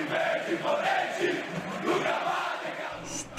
Universo 0.00 0.52
imponente 0.54 1.44
do 1.84 2.09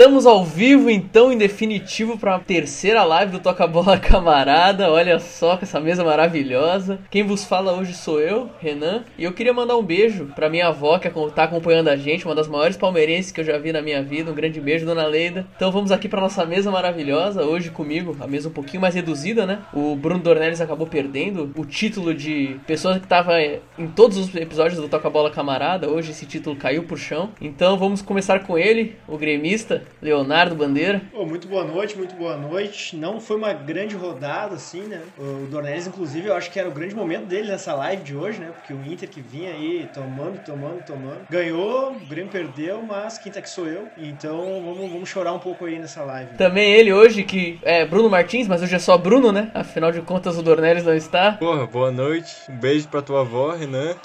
Estamos 0.02 0.26
ao 0.26 0.44
vivo, 0.44 0.90
então, 0.90 1.32
em 1.32 1.38
definitivo, 1.38 2.18
para 2.18 2.34
a 2.34 2.40
terceira 2.40 3.04
live 3.04 3.34
do 3.34 3.40
Toca 3.40 3.68
Bola 3.68 4.00
Camarada. 4.02 4.92
Olha 4.92 5.20
só 5.20 5.56
com 5.56 5.64
essa 5.64 5.80
mesa 5.80 6.04
maravilhosa. 6.04 6.98
Quem 7.12 7.22
vos 7.22 7.46
fala 7.46 7.74
hoje 7.74 7.94
sou 7.94 8.20
eu, 8.20 8.50
Renan. 8.60 9.04
E 9.16 9.24
eu 9.24 9.32
queria 9.32 9.54
mandar 9.54 9.78
um 9.78 9.84
beijo 9.84 10.26
para 10.36 10.50
minha 10.50 10.70
avó 10.70 10.98
que 10.98 11.08
está 11.08 11.44
acompanhando 11.44 11.90
a 11.90 11.96
gente, 11.96 12.26
uma 12.26 12.34
das 12.34 12.48
maiores 12.48 12.78
palmeirenses 12.78 13.32
que 13.32 13.42
eu 13.42 13.46
já 13.46 13.60
vi 13.60 13.72
na 13.72 13.80
minha 13.80 14.02
vida. 14.02 14.32
Um 14.32 14.34
grande 14.34 14.60
beijo, 14.60 14.88
dona 14.88 15.06
Leida. 15.06 15.46
Então 15.56 15.72
vamos 15.72 15.92
aqui 15.92 16.10
para 16.10 16.20
nossa 16.20 16.48
mesa 16.48 16.72
maravilhosa. 16.72 17.44
Hoje 17.44 17.70
comigo, 17.70 18.18
a 18.20 18.26
mesa 18.26 18.50
um 18.50 18.54
pouquinho 18.54 18.82
mais 18.82 18.96
reduzida, 18.96 19.46
né? 19.46 19.60
O 19.72 19.96
Bruno 19.96 20.24
Dornelles 20.24 20.62
acabou 20.62 20.88
perdendo 20.88 21.52
o 21.56 21.64
título 21.64 22.12
de 22.12 22.60
pessoa 22.66 22.98
que 22.98 23.06
estava 23.06 23.40
em 23.40 23.88
todos 23.96 24.18
os 24.18 24.34
episódios 24.34 24.82
do 24.82 24.90
Toca 24.90 25.12
Bola 25.12 25.30
Camarada. 25.30 25.88
Hoje 25.88 26.10
esse 26.10 26.26
título 26.26 26.56
caiu 26.56 26.86
por 26.86 26.98
chão. 26.98 27.30
Então 27.40 27.78
vamos 27.78 28.02
começar 28.02 28.40
com 28.40 28.58
ele, 28.58 28.96
o 29.08 29.16
gremista. 29.16 29.91
Leonardo 30.02 30.56
Bandeira. 30.56 31.02
Oh, 31.14 31.26
muito 31.26 31.48
boa 31.48 31.64
noite, 31.64 31.98
muito 31.98 32.16
boa 32.16 32.38
noite. 32.38 32.96
Não 32.96 33.20
foi 33.20 33.38
uma 33.38 33.54
grande 33.54 33.96
rodada, 33.96 34.56
assim, 34.56 34.82
né? 34.82 35.02
O 35.18 35.48
Dornelles, 35.48 35.88
inclusive, 35.88 36.28
eu 36.28 36.36
acho 36.36 36.52
que 36.52 36.60
era 36.60 36.70
o 36.70 36.72
grande 36.72 36.96
momento 36.96 37.26
dele 37.26 37.50
nessa 37.50 37.74
live 37.74 38.04
de 38.04 38.16
hoje, 38.16 38.40
né? 38.40 38.52
Porque 38.54 38.74
o 38.74 38.84
Inter 38.86 39.10
que 39.10 39.22
vinha 39.22 39.52
aí 39.52 39.90
tomando, 39.94 40.40
tomando, 40.44 40.84
tomando. 40.86 41.20
Ganhou, 41.30 41.92
o 41.92 42.00
Grêmio 42.08 42.32
perdeu, 42.32 42.82
mas 42.82 43.18
quem 43.18 43.32
tá 43.32 43.42
que 43.42 43.50
sou 43.50 43.68
eu. 43.68 43.88
Então 43.98 44.62
vamos, 44.64 44.92
vamos 44.92 45.10
chorar 45.10 45.34
um 45.34 45.40
pouco 45.40 45.66
aí 45.66 45.80
nessa 45.80 46.04
live. 46.04 46.38
Também 46.38 46.74
ele 46.74 46.92
hoje, 46.94 47.24
que 47.24 47.60
é 47.64 47.86
Bruno 47.86 48.10
Martins, 48.10 48.48
mas 48.48 48.62
hoje 48.62 48.76
é 48.76 48.80
só 48.80 48.98
Bruno, 48.98 49.32
né? 49.32 49.52
Afinal 49.54 49.92
de 49.92 50.02
contas, 50.02 50.38
o 50.38 50.44
Dornelles 50.44 50.84
não 50.84 50.94
está. 50.94 51.34
Porra, 51.34 51.66
boa 51.66 51.92
noite. 51.92 52.36
Um 52.50 52.58
beijo 52.58 52.88
pra 52.88 53.02
tua 53.02 53.22
avó, 53.22 53.52
Renan. 53.52 53.96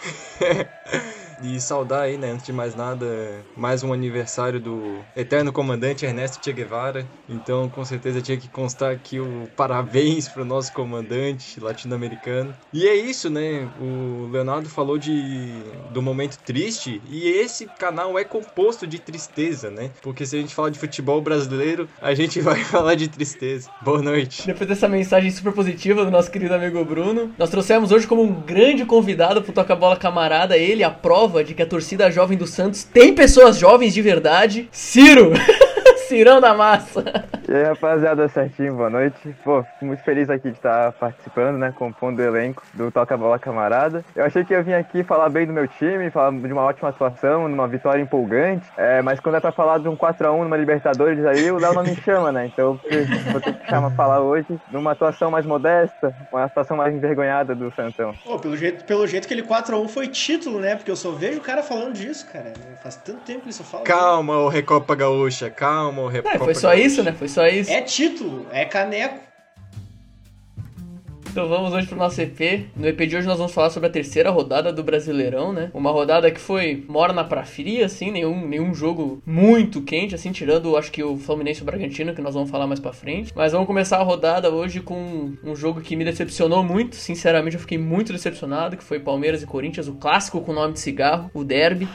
E 1.43 1.61
saudar 1.61 2.03
aí, 2.03 2.17
né, 2.17 2.31
antes 2.31 2.47
de 2.47 2.53
mais 2.53 2.75
nada, 2.75 3.07
mais 3.57 3.83
um 3.83 3.93
aniversário 3.93 4.61
do 4.61 4.99
eterno 5.15 5.53
comandante 5.53 6.05
Ernesto 6.05 6.43
Che 6.43 6.53
Guevara. 6.53 7.07
Então, 7.29 7.69
com 7.69 7.85
certeza 7.85 8.21
tinha 8.21 8.39
que 8.39 8.49
constar 8.49 8.93
aqui 8.93 9.21
o 9.21 9.49
parabéns 9.57 10.29
pro 10.29 10.45
nosso 10.45 10.73
comandante 10.73 11.61
latino-americano. 11.61 12.55
E 12.73 12.87
é 12.87 12.95
isso, 12.95 13.29
né? 13.29 13.69
O 13.81 14.29
Leonardo 14.31 14.69
falou 14.69 14.99
de 14.99 15.53
do 15.91 16.03
momento 16.03 16.39
triste 16.39 17.01
e 17.09 17.29
esse 17.29 17.67
canal 17.67 18.19
é 18.19 18.25
composto 18.25 18.87
de 18.87 18.99
tristeza, 18.99 19.71
né? 19.71 19.91
Porque 20.03 20.25
se 20.25 20.37
a 20.37 20.41
gente 20.41 20.55
falar 20.55 20.71
de 20.71 20.79
futebol 20.79 21.21
brasileiro, 21.21 21.89
a 22.01 22.15
gente 22.15 22.41
vai 22.43 22.63
falar 22.65 22.95
de 22.95 23.09
tristeza. 23.09 23.71
Boa 23.83 24.03
noite. 24.03 24.47
Depois 24.47 24.69
dessa 24.69 24.89
mensagem 24.89 25.31
super 25.31 25.53
positiva 25.53 26.05
do 26.05 26.11
nosso 26.11 26.31
querido 26.31 26.55
amigo 26.55 26.85
Bruno, 26.85 27.33
nós 27.39 27.51
trouxemos 27.51 27.93
hoje 27.93 28.07
como 28.07 28.23
um 28.23 28.41
grande 28.41 28.85
convidado 28.85 29.43
pro 29.43 29.53
Toca 29.53 29.75
Bola 29.75 29.97
Camarada 29.97 30.57
ele, 30.57 30.83
a 30.83 30.91
prova 30.91 31.26
de 31.45 31.55
que 31.55 31.63
a 31.63 31.67
torcida 31.67 32.11
jovem 32.11 32.39
do 32.39 32.47
Santos 32.47 32.85
tem 32.85 33.15
pessoas 33.15 33.59
jovens 33.59 33.93
de 33.93 34.01
verdade, 34.01 34.69
Ciro! 34.71 35.33
Cirão 36.09 36.41
da 36.41 36.55
massa. 36.55 37.25
E 37.49 37.55
aí, 37.55 37.63
rapaziada, 37.63 38.29
certinho, 38.29 38.75
boa 38.75 38.91
noite. 38.91 39.17
Pô, 39.45 39.63
fico 39.63 39.85
muito 39.85 40.03
feliz 40.03 40.29
aqui 40.29 40.51
de 40.51 40.57
estar 40.57 40.91
participando, 40.93 41.57
né, 41.57 41.73
compondo 41.77 42.19
o 42.19 42.23
elenco 42.23 42.63
do 42.75 42.91
Toca 42.91 43.17
Bola 43.17 43.39
Camarada. 43.39 44.05
Eu 44.17 44.25
achei 44.25 44.45
que 44.45 44.53
ia 44.53 44.63
vir 44.63 44.75
aqui 44.75 45.05
falar 45.05 45.29
bem 45.29 45.47
do 45.47 45.53
meu 45.53 45.69
time, 45.69 46.11
falar 46.11 46.33
de 46.33 46.53
uma 46.53 46.63
ótima 46.63 46.89
atuação, 46.89 47.47
numa 47.49 47.69
vitória 47.69 48.03
empolgante, 48.03 48.67
é, 48.77 49.01
mas 49.01 49.21
quando 49.21 49.37
é 49.37 49.41
pra 49.41 49.53
falar 49.53 49.79
de 49.79 49.89
um 49.89 49.97
4x1 49.97 50.43
numa 50.43 50.57
Libertadores 50.57 51.25
aí, 51.25 51.51
o 51.51 51.59
Léo 51.59 51.75
não 51.75 51.85
me 51.85 51.95
chama, 51.95 52.33
né, 52.33 52.47
então 52.47 52.81
vou 53.31 53.41
ter 53.41 53.55
que 53.55 53.67
chamar 53.69 53.91
falar 53.93 54.21
hoje 54.21 54.59
numa 54.73 54.93
atuação 54.93 55.31
mais 55.31 55.47
modesta, 55.47 56.15
uma 56.33 56.45
atuação 56.45 56.77
mais 56.77 56.93
envergonhada 56.95 57.55
do 57.55 57.73
Santão. 57.77 58.13
Pô, 58.25 58.39
pelo 58.39 58.57
jeito, 58.57 58.85
pelo 58.85 59.07
jeito 59.07 59.29
que 59.29 59.35
ele 59.35 59.43
4x1 59.43 59.89
foi 59.89 60.09
título, 60.09 60.59
né, 60.59 60.75
porque 60.75 60.91
eu 60.91 60.97
só 60.97 61.13
vejo 61.13 61.39
o 61.39 61.43
cara 61.43 61.63
falando 61.63 61.95
disso, 61.95 62.27
cara. 62.33 62.53
Faz 62.83 62.97
tanto 62.97 63.21
tempo 63.21 63.41
que 63.41 63.47
ele 63.47 63.53
só 63.53 63.65
fala. 63.65 63.85
Calma, 63.85 64.37
o 64.39 64.49
Recopa 64.49 64.95
Gaúcha, 64.95 65.51
calma 65.51 65.93
morrer. 65.93 66.23
É, 66.25 66.39
foi 66.39 66.55
só 66.55 66.75
isso, 66.75 67.03
né? 67.03 67.13
Foi 67.13 67.29
só 67.37 67.47
isso. 67.47 67.71
É 67.71 67.83
título, 67.83 68.47
é 68.51 68.65
caneco. 68.65 69.21
Então 71.29 71.47
vamos 71.51 71.71
hoje 71.71 71.87
pro 71.87 71.95
nosso 71.95 72.19
EP. 72.19 72.71
No 72.75 72.89
EP 72.89 72.99
de 73.01 73.15
hoje 73.15 73.27
nós 73.27 73.37
vamos 73.37 73.53
falar 73.53 73.69
sobre 73.69 73.91
a 73.91 73.93
terceira 73.93 74.31
rodada 74.31 74.73
do 74.73 74.83
Brasileirão, 74.83 75.53
né? 75.53 75.71
Uma 75.75 75.91
rodada 75.91 76.31
que 76.31 76.41
foi 76.41 76.83
morna 76.89 77.23
pra 77.23 77.45
fria, 77.45 77.85
assim, 77.85 78.11
nenhum, 78.11 78.49
nenhum 78.49 78.73
jogo 78.73 79.23
muito 79.27 79.83
quente, 79.83 80.15
assim, 80.15 80.33
tirando 80.33 80.79
acho 80.79 80.91
que 80.91 81.05
o 81.05 81.19
Fluminense 81.19 81.61
e 81.61 81.63
o 81.63 81.67
Bragantino, 81.67 82.15
que 82.15 82.23
nós 82.23 82.33
vamos 82.33 82.49
falar 82.49 82.67
mais 82.67 82.81
pra 82.81 82.95
frente. 82.95 83.35
Mas 83.37 83.53
vamos 83.53 83.67
começar 83.67 83.99
a 83.99 84.03
rodada 84.03 84.49
hoje 84.49 84.81
com 84.81 85.35
um 85.45 85.55
jogo 85.55 85.83
que 85.83 85.95
me 85.95 86.07
decepcionou 86.07 86.65
muito, 86.65 86.97
sinceramente 86.97 87.57
eu 87.57 87.61
fiquei 87.61 87.77
muito 87.77 88.15
decepcionado, 88.15 88.79
que 88.79 88.83
foi 88.83 88.99
Palmeiras 88.99 89.43
e 89.43 89.47
Corinthians, 89.47 89.89
o 89.89 89.93
clássico 89.93 90.41
com 90.41 90.53
o 90.53 90.55
nome 90.55 90.73
de 90.73 90.81
cigarro, 90.81 91.31
o 91.35 91.45
derby. 91.45 91.87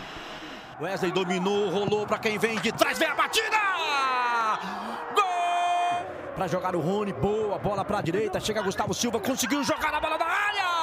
Wesley 0.80 1.12
dominou, 1.12 1.72
rolou 1.72 2.06
para 2.06 2.20
quem 2.20 2.38
vem 2.38 2.60
de 2.60 2.72
trás, 2.72 3.00
vem 3.00 3.08
a 3.08 3.16
batida! 3.16 4.11
Para 6.36 6.48
jogar 6.48 6.76
o 6.76 6.80
Rony, 6.80 7.14
boa 7.14 7.58
bola 7.58 7.84
para 7.84 8.00
a 8.00 8.02
direita, 8.02 8.40
chega 8.40 8.62
Gustavo 8.62 8.94
Silva, 8.94 9.20
conseguiu 9.20 9.64
jogar 9.64 9.94
a 9.94 10.00
bola 10.00 10.18
da 10.18 10.26
área! 10.26 10.81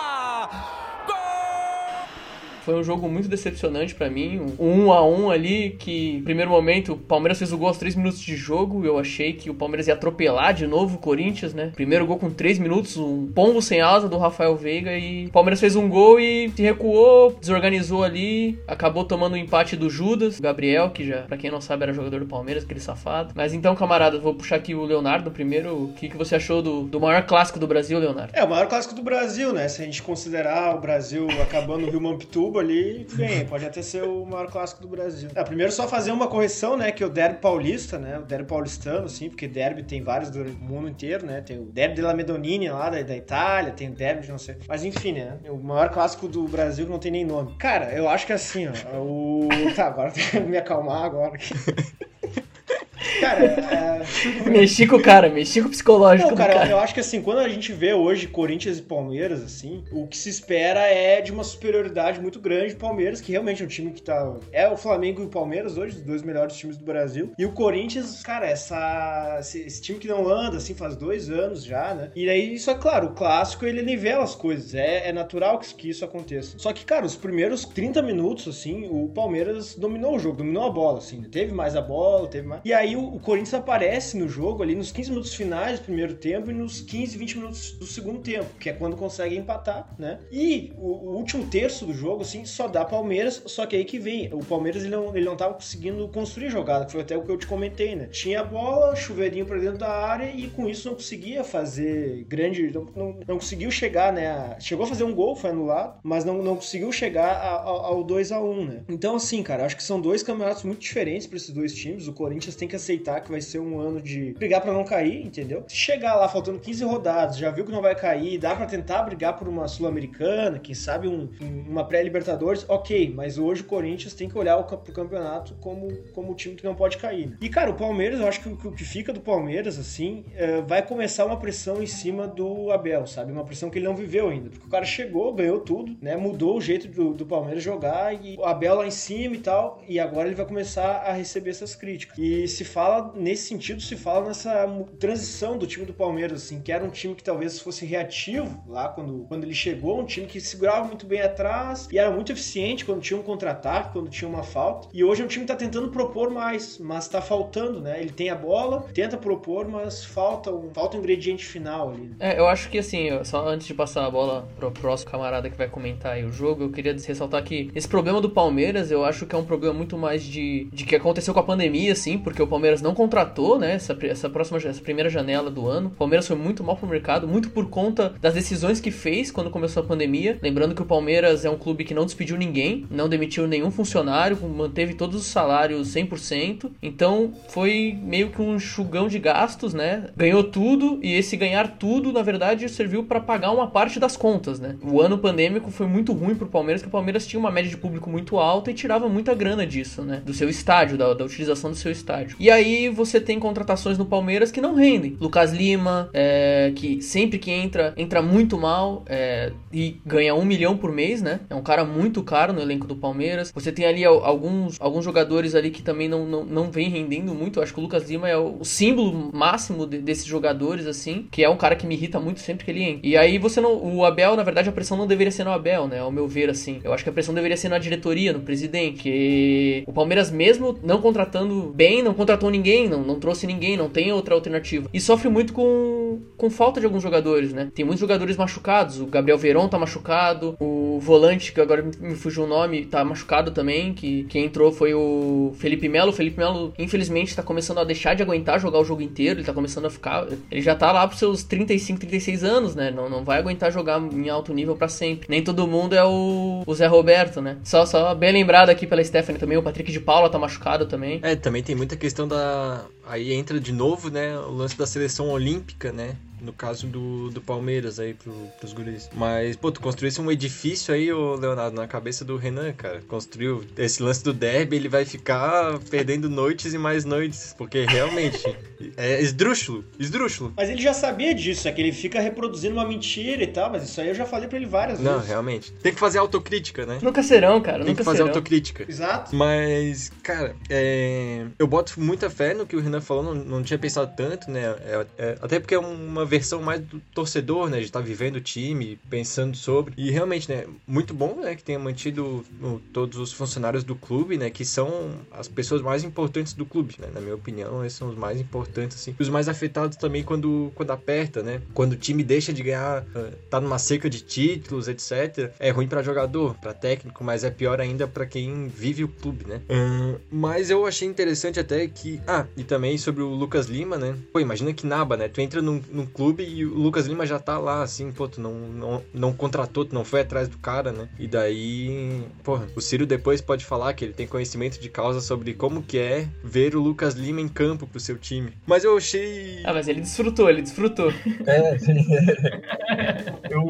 Foi 2.69 2.75
um 2.75 2.85
jogo 2.85 3.09
muito 3.09 3.31
decepcionante 3.31 3.95
para 3.95 4.11
mim. 4.11 4.39
Um 4.59 4.89
1 4.89 4.93
a 4.93 5.03
1 5.03 5.31
ali 5.31 5.71
que, 5.79 6.21
primeiro 6.23 6.51
momento, 6.51 6.93
o 6.93 6.97
Palmeiras 6.99 7.39
fez 7.39 7.51
o 7.51 7.57
gol 7.57 7.69
aos 7.69 7.79
3 7.79 7.95
minutos 7.95 8.21
de 8.21 8.37
jogo. 8.37 8.85
Eu 8.85 8.99
achei 8.99 9.33
que 9.33 9.49
o 9.49 9.55
Palmeiras 9.55 9.89
ia 9.89 9.95
atropelar 9.95 10.53
de 10.53 10.67
novo 10.67 10.97
o 10.97 10.99
Corinthians, 10.99 11.55
né? 11.55 11.73
Primeiro 11.75 12.05
gol 12.05 12.19
com 12.19 12.29
3 12.29 12.59
minutos, 12.59 12.99
um 12.99 13.27
pombo 13.29 13.63
sem 13.63 13.81
asa 13.81 14.07
do 14.07 14.19
Rafael 14.19 14.55
Veiga 14.55 14.93
e 14.99 15.29
o 15.29 15.31
Palmeiras 15.31 15.61
fez 15.61 15.77
um 15.77 15.89
gol 15.89 16.21
e 16.21 16.51
se 16.55 16.61
recuou, 16.61 17.35
desorganizou 17.41 18.05
ali, 18.05 18.59
acabou 18.69 19.03
tomando 19.03 19.33
o 19.33 19.37
um 19.37 19.39
empate 19.39 19.75
do 19.75 19.89
Judas, 19.89 20.39
o 20.39 20.43
Gabriel, 20.43 20.91
que 20.91 21.07
já, 21.07 21.23
para 21.23 21.39
quem 21.39 21.51
não 21.51 21.63
sabe, 21.63 21.85
era 21.85 21.95
jogador 21.95 22.21
do 22.21 22.27
Palmeiras, 22.27 22.65
aquele 22.65 22.81
safado. 22.81 23.33
Mas 23.35 23.55
então, 23.55 23.75
camarada, 23.75 24.19
vou 24.19 24.35
puxar 24.35 24.57
aqui 24.57 24.75
o 24.75 24.85
Leonardo 24.85 25.31
primeiro. 25.31 25.85
O 25.85 25.95
que, 25.95 26.11
que 26.11 26.19
você 26.19 26.37
achou 26.37 26.61
do, 26.61 26.83
do 26.83 27.01
maior 27.01 27.23
clássico 27.25 27.59
do 27.59 27.67
Brasil, 27.67 27.99
Leonardo? 27.99 28.33
É, 28.35 28.45
o 28.45 28.51
maior 28.51 28.69
clássico 28.69 28.95
do 28.95 29.01
Brasil, 29.03 29.55
né? 29.55 29.69
Se 29.69 29.81
a 29.81 29.87
gente 29.87 30.03
considerar 30.03 30.77
o 30.77 30.81
Brasil 30.83 31.27
acabando 31.41 31.87
no 31.87 31.91
Rio 31.91 32.03
Mampituba 32.03 32.58
ali, 32.59 33.07
bem, 33.15 33.47
pode 33.47 33.65
até 33.65 33.83
ser 33.83 34.03
o 34.03 34.25
maior 34.25 34.51
clássico 34.51 34.83
do 34.83 34.89
Brasil. 34.89 35.29
Ah, 35.35 35.45
primeiro 35.45 35.73
só 35.73 35.89
fazer 35.89 36.11
uma 36.13 36.27
correção, 36.27 36.77
né, 36.77 36.93
que 36.93 37.05
o 37.05 37.09
derby 37.09 37.41
paulista, 37.41 37.99
né, 37.99 38.19
o 38.19 38.23
derby 38.23 38.49
paulistano, 38.49 39.09
sim, 39.09 39.29
porque 39.29 39.47
derby 39.47 39.83
tem 39.83 40.03
vários 40.03 40.31
do 40.31 40.45
mundo 40.45 40.89
inteiro, 40.89 41.27
né, 41.27 41.41
tem 41.41 41.59
o 41.59 41.65
derby 41.65 41.97
de 41.97 42.03
la 42.03 42.15
Medonini 42.15 42.69
lá 42.69 42.91
da, 42.91 43.03
da 43.03 43.17
Itália, 43.17 43.73
tem 43.73 43.89
o 43.89 43.95
derby 43.95 44.23
de 44.23 44.31
não 44.31 44.39
sei, 44.39 44.57
mas 44.69 44.85
enfim, 44.85 45.13
né, 45.13 45.39
o 45.49 45.57
maior 45.57 45.91
clássico 45.91 46.29
do 46.29 46.47
Brasil 46.49 46.87
não 46.87 46.99
tem 46.99 47.11
nem 47.11 47.25
nome. 47.25 47.55
Cara, 47.59 47.93
eu 47.93 48.09
acho 48.09 48.27
que 48.27 48.33
assim, 48.33 48.67
ó, 48.69 49.01
o... 49.01 49.49
Tá, 49.75 49.87
agora 49.87 50.11
tem 50.11 50.25
que 50.25 50.41
me 50.41 50.57
acalmar 50.57 51.05
agora. 51.05 51.33
Cara, 53.21 53.45
é... 53.45 54.51
mexi 54.51 54.87
com 54.87 54.97
o 54.97 55.03
cara, 55.03 55.29
mexi 55.29 55.61
com 55.61 55.69
o 55.69 55.71
psicológico. 55.71 56.31
Não, 56.31 56.37
cara, 56.37 56.55
cara, 56.55 56.71
eu 56.71 56.79
acho 56.79 56.95
que 56.95 57.01
assim, 57.01 57.23
quando 57.23 57.39
a 57.39 57.49
gente 57.49 57.73
vê 57.73 57.93
hoje 57.93 58.27
Corinthians 58.27 58.79
e 58.79 58.83
Palmeiras, 58.83 59.43
assim, 59.43 59.85
o 59.93 60.07
que 60.07 60.17
se 60.17 60.29
espera 60.29 60.81
é 60.81 61.21
de 61.21 61.33
uma 61.33 61.45
superioridade 61.45 62.21
muito 62.21 62.41
grande 62.41 62.75
do 62.75 62.79
Palmeiras, 62.79 63.21
que 63.21 63.33
realmente 63.33 63.63
é 63.63 63.65
um 63.65 63.69
time 63.69 63.93
que 63.93 64.03
tá. 64.03 64.37
É 64.53 64.69
o 64.69 64.77
Flamengo 64.77 65.23
e 65.23 65.27
o 65.27 65.29
Palmeiras 65.29 65.77
hoje, 65.77 65.97
os 65.97 66.03
dois 66.03 66.23
melhores 66.23 66.57
times 66.57 66.77
do 66.77 66.85
Brasil. 66.85 67.33
E 67.39 67.45
o 67.45 67.53
Corinthians, 67.53 68.23
cara, 68.23 68.47
essa, 68.47 69.37
esse, 69.41 69.61
esse 69.61 69.81
time 69.81 69.99
que 69.99 70.09
não 70.09 70.29
anda, 70.29 70.57
assim, 70.57 70.75
faz 70.75 70.97
dois 70.97 71.31
anos 71.31 71.65
já, 71.65 71.95
né? 71.95 72.11
E 72.15 72.29
aí, 72.29 72.55
isso 72.55 72.71
é 72.71 72.75
claro, 72.75 73.09
o 73.09 73.15
clássico 73.15 73.65
ele 73.65 73.83
nivela 73.83 74.25
as 74.25 74.35
coisas. 74.35 74.75
É, 74.75 75.09
é 75.09 75.13
natural 75.13 75.59
que, 75.59 75.75
que 75.75 75.91
isso 75.91 76.05
aconteça. 76.05 76.59
Só 76.59 76.73
que, 76.73 76.85
cara, 76.85 77.07
os 77.07 77.17
primeiros 77.17 77.65
30 77.65 78.03
minutos, 78.03 78.49
assim, 78.49 78.89
o 78.91 79.09
Palmeiras 79.09 79.75
dominou 79.75 80.17
o 80.17 80.19
jogo, 80.19 80.39
dominou 80.39 80.65
a 80.65 80.71
bola, 80.71 80.99
assim. 80.99 81.23
Teve 81.23 81.53
mais 81.53 81.77
a 81.77 81.81
bola, 81.81 82.29
teve 82.29 82.47
mais. 82.47 82.61
E 82.65 82.73
aí 82.73 82.88
o, 82.97 83.17
o 83.17 83.21
Corinthians 83.21 83.55
aparece 83.55 84.17
no 84.17 84.29
jogo 84.29 84.63
ali 84.63 84.75
nos 84.75 84.93
15 84.93 85.11
minutos 85.11 85.35
finais 85.35 85.79
do 85.79 85.85
primeiro 85.85 86.15
tempo 86.15 86.51
e 86.51 86.55
nos 86.55 86.81
15, 86.81 87.17
20 87.17 87.39
minutos 87.39 87.73
do 87.73 87.87
segundo 87.87 88.21
tempo, 88.21 88.47
que 88.59 88.71
é 88.71 88.73
quando 88.73 88.97
consegue 88.97 89.37
empatar, 89.37 89.95
né? 89.99 90.21
E 90.31 90.73
o, 90.77 90.87
o 90.87 91.17
último 91.17 91.47
terço 91.47 91.87
do 91.87 91.95
jogo, 91.95 92.23
assim, 92.23 92.45
só 92.45 92.69
dá 92.69 92.85
Palmeiras, 92.85 93.43
só 93.47 93.67
que 93.67 93.77
aí 93.77 93.85
que 93.85 93.99
vem. 93.99 94.33
O 94.33 94.45
Palmeiras 94.45 94.83
ele 94.83 94.95
não, 94.95 95.17
ele 95.17 95.25
não 95.25 95.37
tava 95.37 95.55
conseguindo 95.55 96.07
construir 96.09 96.51
jogada, 96.51 96.85
que 96.85 96.93
foi 96.93 97.01
até 97.01 97.17
o 97.17 97.23
que 97.23 97.31
eu 97.31 97.39
te 97.39 97.47
comentei, 97.47 97.95
né? 97.95 98.07
Tinha 98.07 98.41
a 98.41 98.45
bola, 98.45 98.95
chuveirinho 98.97 99.47
pra 99.47 99.59
dentro 99.59 99.79
da 99.79 99.91
área 99.91 100.31
e 100.31 100.49
com 100.49 100.69
isso 100.69 100.89
não 100.89 100.95
conseguia 100.95 101.43
fazer 101.45 102.25
grande. 102.29 102.71
Não, 102.71 102.87
não, 102.95 103.21
não 103.27 103.39
conseguiu 103.39 103.71
chegar, 103.71 104.13
né? 104.13 104.57
Chegou 104.61 104.85
a 104.85 104.89
fazer 104.89 105.05
um 105.05 105.15
gol, 105.15 105.35
foi 105.35 105.51
anulado, 105.51 105.99
mas 106.03 106.25
não, 106.25 106.43
não 106.43 106.57
conseguiu 106.57 106.91
chegar 106.93 107.29
a, 107.29 107.55
a, 107.57 107.63
ao 107.63 108.05
2 108.05 108.33
a 108.33 108.41
1 108.41 108.65
né? 108.65 108.83
Então, 108.89 109.17
assim, 109.17 109.43
cara, 109.43 109.65
acho 109.65 109.77
que 109.77 109.83
são 109.83 110.01
dois 110.01 110.23
campeonatos 110.23 110.63
muito 110.63 110.81
diferentes 110.81 111.27
para 111.27 111.37
esses 111.37 111.51
dois 111.51 111.75
times. 111.75 112.09
O 112.09 112.13
Corinthians 112.13 112.57
tem 112.57 112.69
que 112.69 112.77
aceitar 112.79 113.21
que 113.21 113.31
vai 113.31 113.41
ser 113.41 113.59
um 113.59 113.79
ano 113.79 114.01
de 114.01 114.33
brigar 114.35 114.61
para 114.61 114.73
não 114.73 114.85
cair, 114.85 115.25
entendeu? 115.25 115.65
Se 115.69 115.77
chegar 115.77 116.15
lá 116.15 116.29
faltando 116.29 116.59
15 116.59 116.85
rodadas, 116.85 117.37
já 117.37 117.51
viu 117.51 117.65
que 117.65 117.73
não 117.73 117.83
vai 117.83 117.95
cair, 117.95 118.39
dá 118.39 118.55
para 118.55 118.67
tentar 118.67 119.03
brigar 119.03 119.37
por 119.37 119.47
uma 119.47 119.69
Sul-Americana, 119.69 120.59
quem 120.59 120.75
sabe 120.75 121.09
um, 121.09 121.29
uma 121.69 121.85
pré-Libertadores, 121.85 122.65
ok, 122.69 123.13
mas 123.15 123.39
hoje 123.39 123.63
o 123.63 123.65
Corinthians 123.65 124.15
tem 124.15 124.29
que 124.29 124.39
olhar 124.39 124.63
pro 124.63 124.93
campeonato 124.93 125.55
como, 125.61 125.89
como 126.15 126.33
o 126.33 126.35
time 126.35 126.55
que 126.55 126.65
não 126.65 126.75
pode 126.75 126.97
cair. 126.97 127.29
Né? 127.29 127.37
E, 127.41 127.49
cara, 127.49 127.71
o 127.71 127.75
Palmeiras, 127.75 128.21
eu 128.21 128.27
acho 128.27 128.41
que 128.41 128.49
o 128.49 128.73
que 128.73 128.85
fica 128.85 129.13
do 129.13 129.21
Palmeiras, 129.21 129.79
assim, 129.79 130.25
é, 130.35 130.61
vai 130.63 130.83
começar 130.83 131.25
uma 131.25 131.39
pressão 131.39 131.83
em 131.83 131.87
cima 131.87 132.27
do 132.27 132.71
Abel, 132.71 133.07
sabe? 133.07 133.33
Uma 133.33 133.45
pressão 133.45 133.71
que 133.71 133.79
ele 133.79 133.87
não 133.87 133.95
viveu 133.95 134.29
ainda, 134.29 134.51
porque 134.51 134.67
o 134.67 134.71
cara 134.71 134.85
chegou, 134.85 135.33
ganhou 135.35 135.61
tudo, 135.61 135.97
né? 136.01 136.17
Mudou 136.17 136.57
o 136.57 136.61
jeito 136.61 136.89
do, 136.89 137.15
do 137.15 137.27
Palmeiras 137.27 137.63
jogar 137.63 138.15
e 138.15 138.37
o 138.37 138.45
Abel 138.45 138.77
lá 138.77 138.87
em 138.87 138.91
cima 138.91 139.35
e 139.35 139.41
tal, 139.41 139.83
e 139.89 139.99
agora 139.99 140.29
ele 140.29 140.35
vai 140.35 140.47
começar 140.47 141.03
a 141.05 141.13
receber 141.13 141.51
essas 141.51 141.75
críticas. 141.75 142.19
E 142.19 142.47
se 142.47 142.65
fala, 142.69 143.13
nesse 143.15 143.49
sentido, 143.49 143.81
se 143.81 143.97
fala 143.97 144.29
nessa 144.29 144.67
transição 144.99 145.57
do 145.59 145.67
time 145.67 145.87
do 145.87 145.93
Palmeiras, 145.93 146.45
assim, 146.45 146.61
que 146.61 146.73
era 146.73 146.85
um 146.85 146.91
time 146.91 147.15
que 147.15 147.23
talvez 147.23 147.61
fosse 147.61 147.85
reativo 147.85 148.63
lá 148.67 148.89
quando, 148.89 149.25
quando 149.29 149.45
ele 149.45 149.55
chegou, 149.55 150.01
um 150.01 150.05
time 150.05 150.27
que 150.27 150.41
segurava 150.41 150.87
muito 150.87 151.07
bem 151.07 151.21
atrás 151.21 151.89
e 151.91 151.99
era 151.99 152.11
muito 152.11 152.33
eficiente 152.33 152.85
quando 152.85 153.01
tinha 153.01 153.19
um 153.19 153.23
contra-ataque, 153.23 153.93
quando 153.93 154.11
tinha 154.11 154.29
uma 154.29 154.43
falta. 154.43 154.89
E 154.93 155.03
hoje 155.03 155.23
é 155.23 155.25
um 155.25 155.29
time 155.29 155.45
que 155.45 155.53
tá 155.53 155.57
tentando 155.57 155.89
propor 155.91 156.31
mais, 156.31 156.79
mas 156.79 157.09
tá 157.09 157.21
faltando, 157.21 157.81
né? 157.81 158.01
Ele 158.01 158.11
tem 158.11 158.31
a 158.31 158.35
bola, 158.35 158.87
tenta 158.95 159.17
propor, 159.17 159.69
mas 159.69 160.05
falta 160.05 160.53
um, 160.53 160.73
falta 160.73 160.97
um 160.97 161.01
ingrediente 161.01 161.45
final 161.45 161.91
ali. 161.91 162.09
Né? 162.09 162.17
É, 162.21 162.39
eu 162.39 162.47
acho 162.47 162.69
que 162.69 162.79
assim, 162.79 163.09
só 163.25 163.47
antes 163.47 163.67
de 163.67 163.75
passar 163.75 164.05
a 164.05 164.11
bola 164.11 164.49
pro 164.57 164.71
próximo 164.71 165.11
camarada 165.11 165.49
que 165.49 165.57
vai 165.57 165.69
comentar 165.69 166.13
aí 166.13 166.25
o 166.25 166.33
jogo, 166.33 166.65
eu 166.65 166.71
queria 166.71 166.93
ressaltar 166.93 167.43
que 167.43 167.71
esse 167.75 167.89
problema 167.89 168.21
do 168.21 168.31
Palmeiras, 168.31 168.91
eu 168.91 169.05
acho 169.05 169.27
que 169.27 169.35
é 169.35 169.39
um 169.39 169.45
problema 169.45 169.75
muito 169.75 169.97
mais 169.97 170.23
de, 170.23 170.69
de 170.73 170.85
que 170.85 170.97
aconteceu 170.97 171.33
com 171.33 171.41
a 171.41 171.43
pandemia, 171.43 171.93
assim, 171.93 172.19
porque 172.19 172.43
o 172.43 172.47
Palmeiras 172.47 172.58
não 172.83 172.95
contratou, 172.95 173.59
né, 173.59 173.75
essa, 173.75 173.97
essa 174.03 174.29
próxima, 174.29 174.59
essa 174.59 174.81
primeira 174.81 175.11
janela 175.11 175.51
do 175.51 175.67
ano. 175.67 175.89
O 175.89 175.91
Palmeiras 175.91 176.27
foi 176.27 176.37
muito 176.37 176.63
mal 176.63 176.77
pro 176.77 176.89
mercado, 176.89 177.27
muito 177.27 177.51
por 177.51 177.69
conta 177.69 178.15
das 178.21 178.35
decisões 178.35 178.81
que 178.81 178.91
fez 178.91 179.31
quando 179.31 179.51
começou 179.51 179.83
a 179.83 179.87
pandemia. 179.87 180.39
Lembrando 180.43 180.75
que 180.75 180.83
o 180.83 180.87
Palmeiras 180.87 181.45
é 181.45 181.51
um 181.51 181.57
clube 181.57 181.85
que 181.85 181.95
não 181.95 182.05
despediu 182.05 182.37
ninguém, 182.37 182.87
não 182.91 183.09
demitiu 183.09 183.47
nenhum 183.47 183.71
funcionário, 183.71 184.39
manteve 184.49 184.95
todos 184.95 185.21
os 185.21 185.27
salários 185.27 185.95
100%. 185.95 186.71
Então 186.83 187.33
foi 187.49 187.99
meio 188.03 188.31
que 188.31 188.41
um 188.41 188.57
enxugão 188.57 189.09
de 189.09 189.19
gastos, 189.19 189.75
né? 189.75 190.11
Ganhou 190.17 190.45
tudo 190.45 190.99
e 191.03 191.15
esse 191.15 191.37
ganhar 191.37 191.77
tudo, 191.79 192.13
na 192.13 192.23
verdade, 192.23 192.69
serviu 192.69 193.05
para 193.05 193.21
pagar 193.21 193.51
uma 193.53 193.69
parte 193.69 193.99
das 194.01 194.17
contas, 194.17 194.61
né? 194.61 194.77
O 194.83 195.01
ano 195.01 195.19
pandêmico 195.19 195.71
foi 195.71 195.87
muito 195.87 196.13
ruim 196.13 196.35
pro 196.35 196.47
Palmeiras, 196.47 196.83
que 196.83 196.89
o 196.89 196.91
Palmeiras 196.91 197.27
tinha 197.27 197.39
uma 197.39 197.51
média 197.51 197.71
de 197.71 197.77
público 197.77 198.11
muito 198.11 198.39
alta 198.39 198.71
e 198.71 198.75
tirava 198.75 199.09
muita 199.09 199.35
grana 199.35 199.67
disso, 199.67 200.03
né? 200.03 200.23
Do 200.25 200.33
seu 200.33 200.49
estádio, 200.49 200.97
da, 200.97 201.15
da 201.15 201.25
utilização 201.25 201.71
do 201.71 201.77
seu 201.77 201.93
estádio. 201.93 202.37
E 202.39 202.48
aí 202.51 202.89
você 202.89 203.21
tem 203.21 203.39
contratações 203.39 203.99
no 203.99 204.07
Palmeiras 204.07 204.51
que 204.51 204.61
não 204.61 204.75
rendem. 204.75 205.17
Lucas 205.21 205.53
Lima, 205.53 206.11
é, 206.13 206.73
que 206.75 207.03
sempre 207.03 207.39
que 207.39 207.51
entra, 207.51 207.93
entra 207.97 208.23
muito 208.23 208.59
mal 208.59 209.05
é, 209.07 209.53
e 209.73 209.97
ganha 210.05 210.35
um 210.35 210.45
milhão 210.45 210.77
por 210.77 210.93
mês, 210.93 211.23
né? 211.23 211.41
É 211.51 211.55
um 211.55 211.63
cara 211.63 211.85
muito 211.85 212.23
caro 212.23 212.53
no 212.53 212.61
elenco 212.61 212.87
do 212.87 212.97
Palmeiras. 212.97 213.53
Você 213.55 213.73
tem 213.73 213.87
ali 213.87 214.05
alguns, 214.05 214.77
alguns 214.81 215.05
jogadores 215.05 215.55
ali 215.55 215.71
que 215.71 215.83
também 215.83 216.09
não, 216.09 216.25
não, 216.27 216.45
não 216.45 216.71
vem 216.71 216.89
rendendo 216.89 217.35
muito. 217.35 217.59
Eu 217.59 217.63
acho 217.63 217.73
que 217.73 217.81
o 217.81 217.83
Lucas 217.83 218.09
Lima 218.09 218.29
é 218.29 218.37
o, 218.37 218.65
símbolo 218.65 219.31
máximo 219.33 219.87
de, 219.87 219.99
desses 219.99 220.25
jogadores, 220.25 220.87
assim, 220.87 221.27
que 221.31 221.43
é 221.43 221.49
um 221.49 221.57
cara 221.57 221.75
que 221.75 221.87
me 221.87 221.95
irrita 221.95 222.21
muito 222.21 222.41
sempre 222.41 222.65
que 222.65 222.71
ele 222.71 222.83
entra. 222.83 223.01
E 223.03 223.17
aí 223.17 223.39
você 223.39 223.61
não. 223.61 223.75
O 223.75 224.05
Abel, 224.05 224.37
na 224.37 224.43
verdade, 224.43 224.69
a 224.69 224.73
pressão 224.73 224.97
não 224.97 225.07
deveria 225.07 225.33
ser 225.33 225.45
no 225.45 225.51
Abel, 225.51 225.89
né? 225.89 226.01
Ao 226.01 226.11
meu 226.11 226.29
ver, 226.29 226.51
assim. 226.51 226.81
Eu 226.85 226.93
acho 226.93 227.03
que 227.03 227.11
a 227.11 227.13
pressão 227.13 227.35
deveria 227.35 227.57
ser 227.57 227.69
na 227.69 227.79
diretoria, 227.79 228.33
no 228.33 228.41
presidente. 228.41 229.03
Que 229.03 229.85
o 229.87 229.93
Palmeiras, 229.93 230.31
mesmo 230.31 230.79
não 230.83 231.01
contratando 231.01 231.73
bem, 231.75 232.03
não 232.03 232.15
contratou 232.39 232.51
ninguém, 232.51 232.89
não, 232.89 233.03
não 233.03 233.19
trouxe 233.19 233.47
ninguém, 233.47 233.77
não 233.77 233.89
tem 233.89 234.13
outra 234.13 234.35
alternativa. 234.35 234.89
E 234.95 235.01
sofre 235.01 235.29
muito 235.29 235.53
com, 235.53 236.21
com 236.37 236.49
falta 236.49 236.81
de 236.81 236.87
alguns 236.87 237.03
jogadores, 237.03 237.53
né? 237.53 237.71
Tem 237.75 237.85
muitos 237.85 238.01
jogadores 238.01 238.37
machucados. 238.37 239.01
O 239.01 239.07
Gabriel 239.07 239.37
Veron 239.37 239.69
tá 239.69 239.79
machucado. 239.79 240.57
O 240.61 240.99
volante, 241.01 241.53
que 241.53 241.61
agora 241.61 241.85
me 242.01 242.15
fugiu 242.15 242.45
o 242.45 242.47
nome, 242.47 242.87
tá 242.87 243.05
machucado 243.05 243.51
também. 243.51 243.93
Que 243.93 244.25
quem 244.25 244.45
entrou 244.45 244.71
foi 244.73 244.95
o 244.95 245.53
Felipe 245.59 245.89
Melo. 245.89 246.11
O 246.11 246.15
Felipe 246.15 246.39
Melo, 246.39 246.73
infelizmente, 246.79 247.35
tá 247.35 247.43
começando 247.43 247.79
a 247.79 247.85
deixar 247.85 248.15
de 248.15 248.23
aguentar 248.23 248.61
jogar 248.61 248.79
o 248.79 248.85
jogo 248.85 249.03
inteiro. 249.03 249.41
Ele 249.41 249.47
tá 249.47 249.53
começando 249.53 249.87
a 249.87 249.91
ficar. 249.91 250.27
Ele 250.51 250.63
já 250.63 250.75
tá 250.75 250.93
lá 250.93 251.07
pros 251.07 251.19
seus 251.19 251.43
35, 251.43 252.01
36 252.01 252.45
anos, 252.45 252.75
né? 252.75 252.91
Não, 252.91 253.11
não 253.11 253.25
vai 253.25 253.39
aguentar 253.39 253.73
jogar 253.73 254.01
em 254.01 254.29
alto 254.29 254.55
nível 254.55 254.77
para 254.77 254.89
sempre. 254.89 255.27
Nem 255.29 255.43
todo 255.43 255.67
mundo 255.67 255.95
é 255.95 256.05
o, 256.05 256.63
o 256.65 256.75
Zé 256.75 256.87
Roberto, 256.87 257.41
né? 257.41 257.59
Só, 257.65 257.85
só 257.85 258.15
bem 258.15 258.33
lembrado 258.33 258.71
aqui 258.71 258.87
pela 258.87 259.03
Stephanie 259.03 259.41
também. 259.41 259.59
O 259.59 259.63
Patrick 259.63 259.91
de 259.91 260.01
Paula 260.01 260.31
tá 260.31 260.39
machucado 260.39 260.87
também. 260.87 261.21
É, 261.23 261.35
também 261.35 261.63
tem 261.63 261.75
muita 261.75 261.97
questão 261.97 262.28
da. 262.29 262.87
Aí 263.05 263.33
entra 263.33 263.59
de 263.59 263.73
novo, 263.73 264.11
né? 264.11 264.39
O 264.39 264.53
lance 264.53 264.77
da 264.77 264.87
seleção 264.87 265.31
olímpica, 265.31 265.91
né? 265.91 266.17
No 266.41 266.53
caso 266.53 266.87
do, 266.87 267.31
do 267.31 267.41
Palmeiras 267.41 267.99
aí 267.99 268.15
pro, 268.15 268.33
pros 268.59 268.73
guris. 268.73 269.09
Mas, 269.15 269.57
pô, 269.57 269.71
tu 269.71 269.81
construísse 269.81 270.21
um 270.21 270.31
edifício 270.31 270.95
aí, 270.95 271.13
ô 271.13 271.35
Leonardo, 271.35 271.77
na 271.77 271.87
cabeça 271.87 272.25
do 272.25 272.37
Renan, 272.37 272.73
cara. 272.73 273.01
Construiu 273.09 273.65
esse 273.77 274.03
lance 274.03 274.23
do 274.23 274.33
derby, 274.33 274.77
ele 274.77 274.89
vai 274.89 275.05
ficar 275.05 275.79
perdendo 275.91 276.29
noites 276.29 276.75
e 276.75 276.79
mais 276.79 277.05
noites, 277.05 277.55
porque 277.57 277.85
realmente 277.85 278.43
é 278.97 279.21
esdrúxulo, 279.21 279.85
esdrúxulo. 279.99 280.53
Mas 280.57 280.69
ele 280.69 280.81
já 280.83 280.93
sabia 280.93 281.35
disso, 281.35 281.69
é 281.69 281.73
que 281.73 281.81
ele 281.81 281.93
fica 281.93 282.21
reproduzindo 282.21 282.75
uma 282.75 282.87
mentira 282.87 283.43
e 283.43 283.47
tal, 283.47 283.71
mas 283.71 283.85
isso 283.85 284.01
aí 284.01 284.09
eu 284.09 284.15
já 284.15 284.27
falei 284.27 284.49
pra 284.49 284.57
ele 284.57 284.67
várias 284.67 285.01
Não, 285.01 285.13
vezes. 285.13 285.27
Não, 285.27 285.29
realmente. 285.29 285.73
Tem 285.73 285.93
que 285.93 286.01
fazer 286.01 286.19
autocrítica, 286.19 286.87
né? 286.87 286.99
Nunca 287.03 287.23
serão, 287.23 287.61
cara, 287.61 287.79
Tem 287.79 287.89
nunca 287.89 287.99
que 287.99 288.05
fazer 288.05 288.19
serão. 288.19 288.29
autocrítica. 288.29 288.85
Exato. 288.89 289.35
Mas, 289.35 290.11
cara, 290.23 290.55
é... 290.71 291.47
eu 291.59 291.67
boto 291.67 291.95
muita 292.01 292.31
fé 292.31 292.55
no 292.55 292.67
que 292.67 292.77
o 292.77 292.81
Renan 292.81 293.01
falou, 293.01 293.23
não, 293.23 293.35
não 293.35 293.63
tinha 293.63 293.79
pensado 293.79 294.13
tanto, 294.17 294.51
né? 294.51 294.75
É, 294.81 295.07
é, 295.19 295.39
até 295.41 295.59
porque 295.59 295.75
é 295.75 295.79
uma 295.79 296.25
versão 296.29 296.63
mais 296.63 296.81
do 296.81 297.01
torcedor, 297.15 297.69
né? 297.69 297.79
De 297.79 297.85
estar 297.85 298.01
tá 298.01 298.05
vivendo 298.05 298.37
o 298.37 298.41
time, 298.41 298.99
pensando 299.09 299.57
sobre. 299.57 299.95
E 299.97 300.11
realmente, 300.11 300.49
né? 300.51 300.67
Muito 300.87 301.13
bom, 301.13 301.41
né? 301.41 301.55
Que 301.55 301.65
tenha 301.65 301.79
mantido 301.79 302.45
todos 302.93 303.19
os 303.19 303.33
funcionários 303.33 303.85
do 303.85 303.95
clube, 303.95 304.37
né? 304.37 304.51
Que 304.51 304.65
são 304.65 305.11
as 305.33 305.49
pessoas 305.49 305.83
mais 305.83 306.05
importantes 306.05 306.53
do 306.53 306.65
clube, 306.65 306.95
né? 306.99 307.09
Na 307.13 307.21
minha 307.21 307.35
opinião, 307.35 307.85
esses 307.85 307.99
são 307.99 308.09
os 308.09 308.17
mais 308.17 308.41
importantes, 308.41 308.97
assim. 308.97 309.15
Os 309.19 309.29
mais 309.29 309.49
afetados 309.49 309.97
também 309.97 310.23
quando, 310.23 310.71
quando 310.75 310.91
aperta, 310.91 311.43
né? 311.43 311.61
Quando 311.75 311.93
o 311.93 311.97
time 311.97 312.23
deixa 312.23 312.53
de 312.53 312.63
ganhar, 312.63 313.05
ah, 313.15 313.31
tá 313.51 313.61
numa 313.61 313.79
seca 313.79 314.09
de 314.09 314.21
títulos, 314.21 314.89
etc. 314.89 315.53
É 315.59 315.71
ruim 315.71 315.89
para 315.89 316.03
jogador, 316.03 316.55
para 316.55 316.75
técnico, 316.75 317.25
mas 317.25 317.45
é 317.45 317.51
pior 317.51 317.81
ainda 317.81 318.07
para 318.07 318.27
quem 318.27 318.69
vive 318.69 319.05
o 319.05 319.09
clube, 319.09 319.47
né? 319.47 319.61
Hum, 319.71 320.17
mas 320.31 320.71
eu 320.71 320.87
achei 320.87 321.09
interessante 321.09 321.59
até 321.59 321.87
que. 321.89 322.21
Ah, 322.27 322.47
e 322.57 322.65
também 322.65 322.99
sobre 322.99 323.23
o 323.23 323.29
Lucas 323.29 323.67
Lima, 323.67 323.97
né? 323.97 324.17
Pô, 324.33 324.41
imagina 324.41 324.73
que 324.73 324.87
naba, 324.87 325.17
né? 325.17 325.29
Tu 325.29 325.41
entra 325.41 325.63
num, 325.63 325.83
num 325.91 326.07
clube 326.19 326.43
e 326.43 326.67
o 326.67 326.75
Lucas 326.75 327.07
Lima 327.07 327.25
já 327.25 327.39
tá 327.39 327.59
lá, 327.59 327.81
assim, 327.81 328.11
pô, 328.11 328.27
tu 328.27 328.41
não, 328.41 328.53
não, 328.53 329.03
não 329.15 329.33
contratou, 329.33 329.85
tu 329.85 329.95
não 329.95 330.05
foi 330.05 330.23
atrás 330.23 330.49
do 330.49 330.59
cara, 330.59 330.91
né? 330.91 331.09
E 331.17 331.29
daí, 331.29 332.25
porra, 332.43 332.67
o 332.75 332.81
Ciro 332.81 333.07
depois 333.07 333.41
pode 333.41 333.65
falar 333.65 333.95
que 333.95 334.05
ele 334.05 334.13
tem 334.13 334.27
conhecimento 334.27 334.81
de 334.81 334.89
causa 334.89 335.21
sobre 335.21 335.55
como 335.55 335.81
que 335.81 335.97
é 335.97 336.27
ver 336.43 336.75
o 336.75 336.81
Lucas 336.81 337.15
Lima 337.15 337.41
em 337.41 337.47
campo 337.47 337.87
pro 337.87 338.01
seu 338.01 338.19
time. 338.19 338.53
Mas 338.67 338.83
eu 338.83 338.97
achei. 338.97 339.63
Ah, 339.65 339.73
mas 339.73 339.87
ele 339.87 340.01
desfrutou, 340.01 340.51
ele 340.51 340.61
desfrutou. 340.61 341.13
É, 341.47 341.79
sim. 341.79 341.95
eu. 343.49 343.63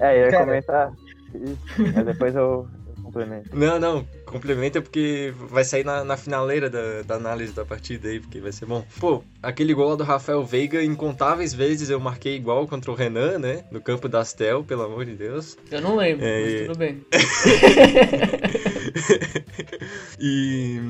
É, 0.00 0.16
eu 0.18 0.24
ia 0.24 0.30
Cara. 0.32 0.44
comentar 0.44 0.92
mas 1.78 2.06
depois 2.06 2.34
eu 2.34 2.68
complemento. 3.16 3.56
Não, 3.56 3.78
não, 3.78 4.04
complementa 4.26 4.82
porque 4.82 5.32
vai 5.36 5.64
sair 5.64 5.84
na, 5.84 6.04
na 6.04 6.16
finaleira 6.16 6.68
da, 6.68 7.02
da 7.02 7.14
análise 7.14 7.52
da 7.52 7.64
partida 7.64 8.08
aí, 8.08 8.20
porque 8.20 8.40
vai 8.40 8.52
ser 8.52 8.66
bom. 8.66 8.84
Pô, 9.00 9.24
aquele 9.42 9.72
gol 9.72 9.96
do 9.96 10.04
Rafael 10.04 10.44
Veiga, 10.44 10.82
incontáveis 10.82 11.54
vezes 11.54 11.88
eu 11.88 11.98
marquei 11.98 12.36
igual 12.36 12.66
contra 12.66 12.90
o 12.90 12.94
Renan, 12.94 13.38
né? 13.38 13.64
No 13.70 13.80
campo 13.80 14.08
da 14.08 14.20
Astel, 14.20 14.62
pelo 14.64 14.82
amor 14.82 15.06
de 15.06 15.14
Deus. 15.14 15.56
Eu 15.70 15.80
não 15.80 15.96
lembro, 15.96 16.24
É, 16.24 16.42
mas 16.42 16.66
tudo 16.66 16.78
bem. 16.78 17.06
e 20.20 20.80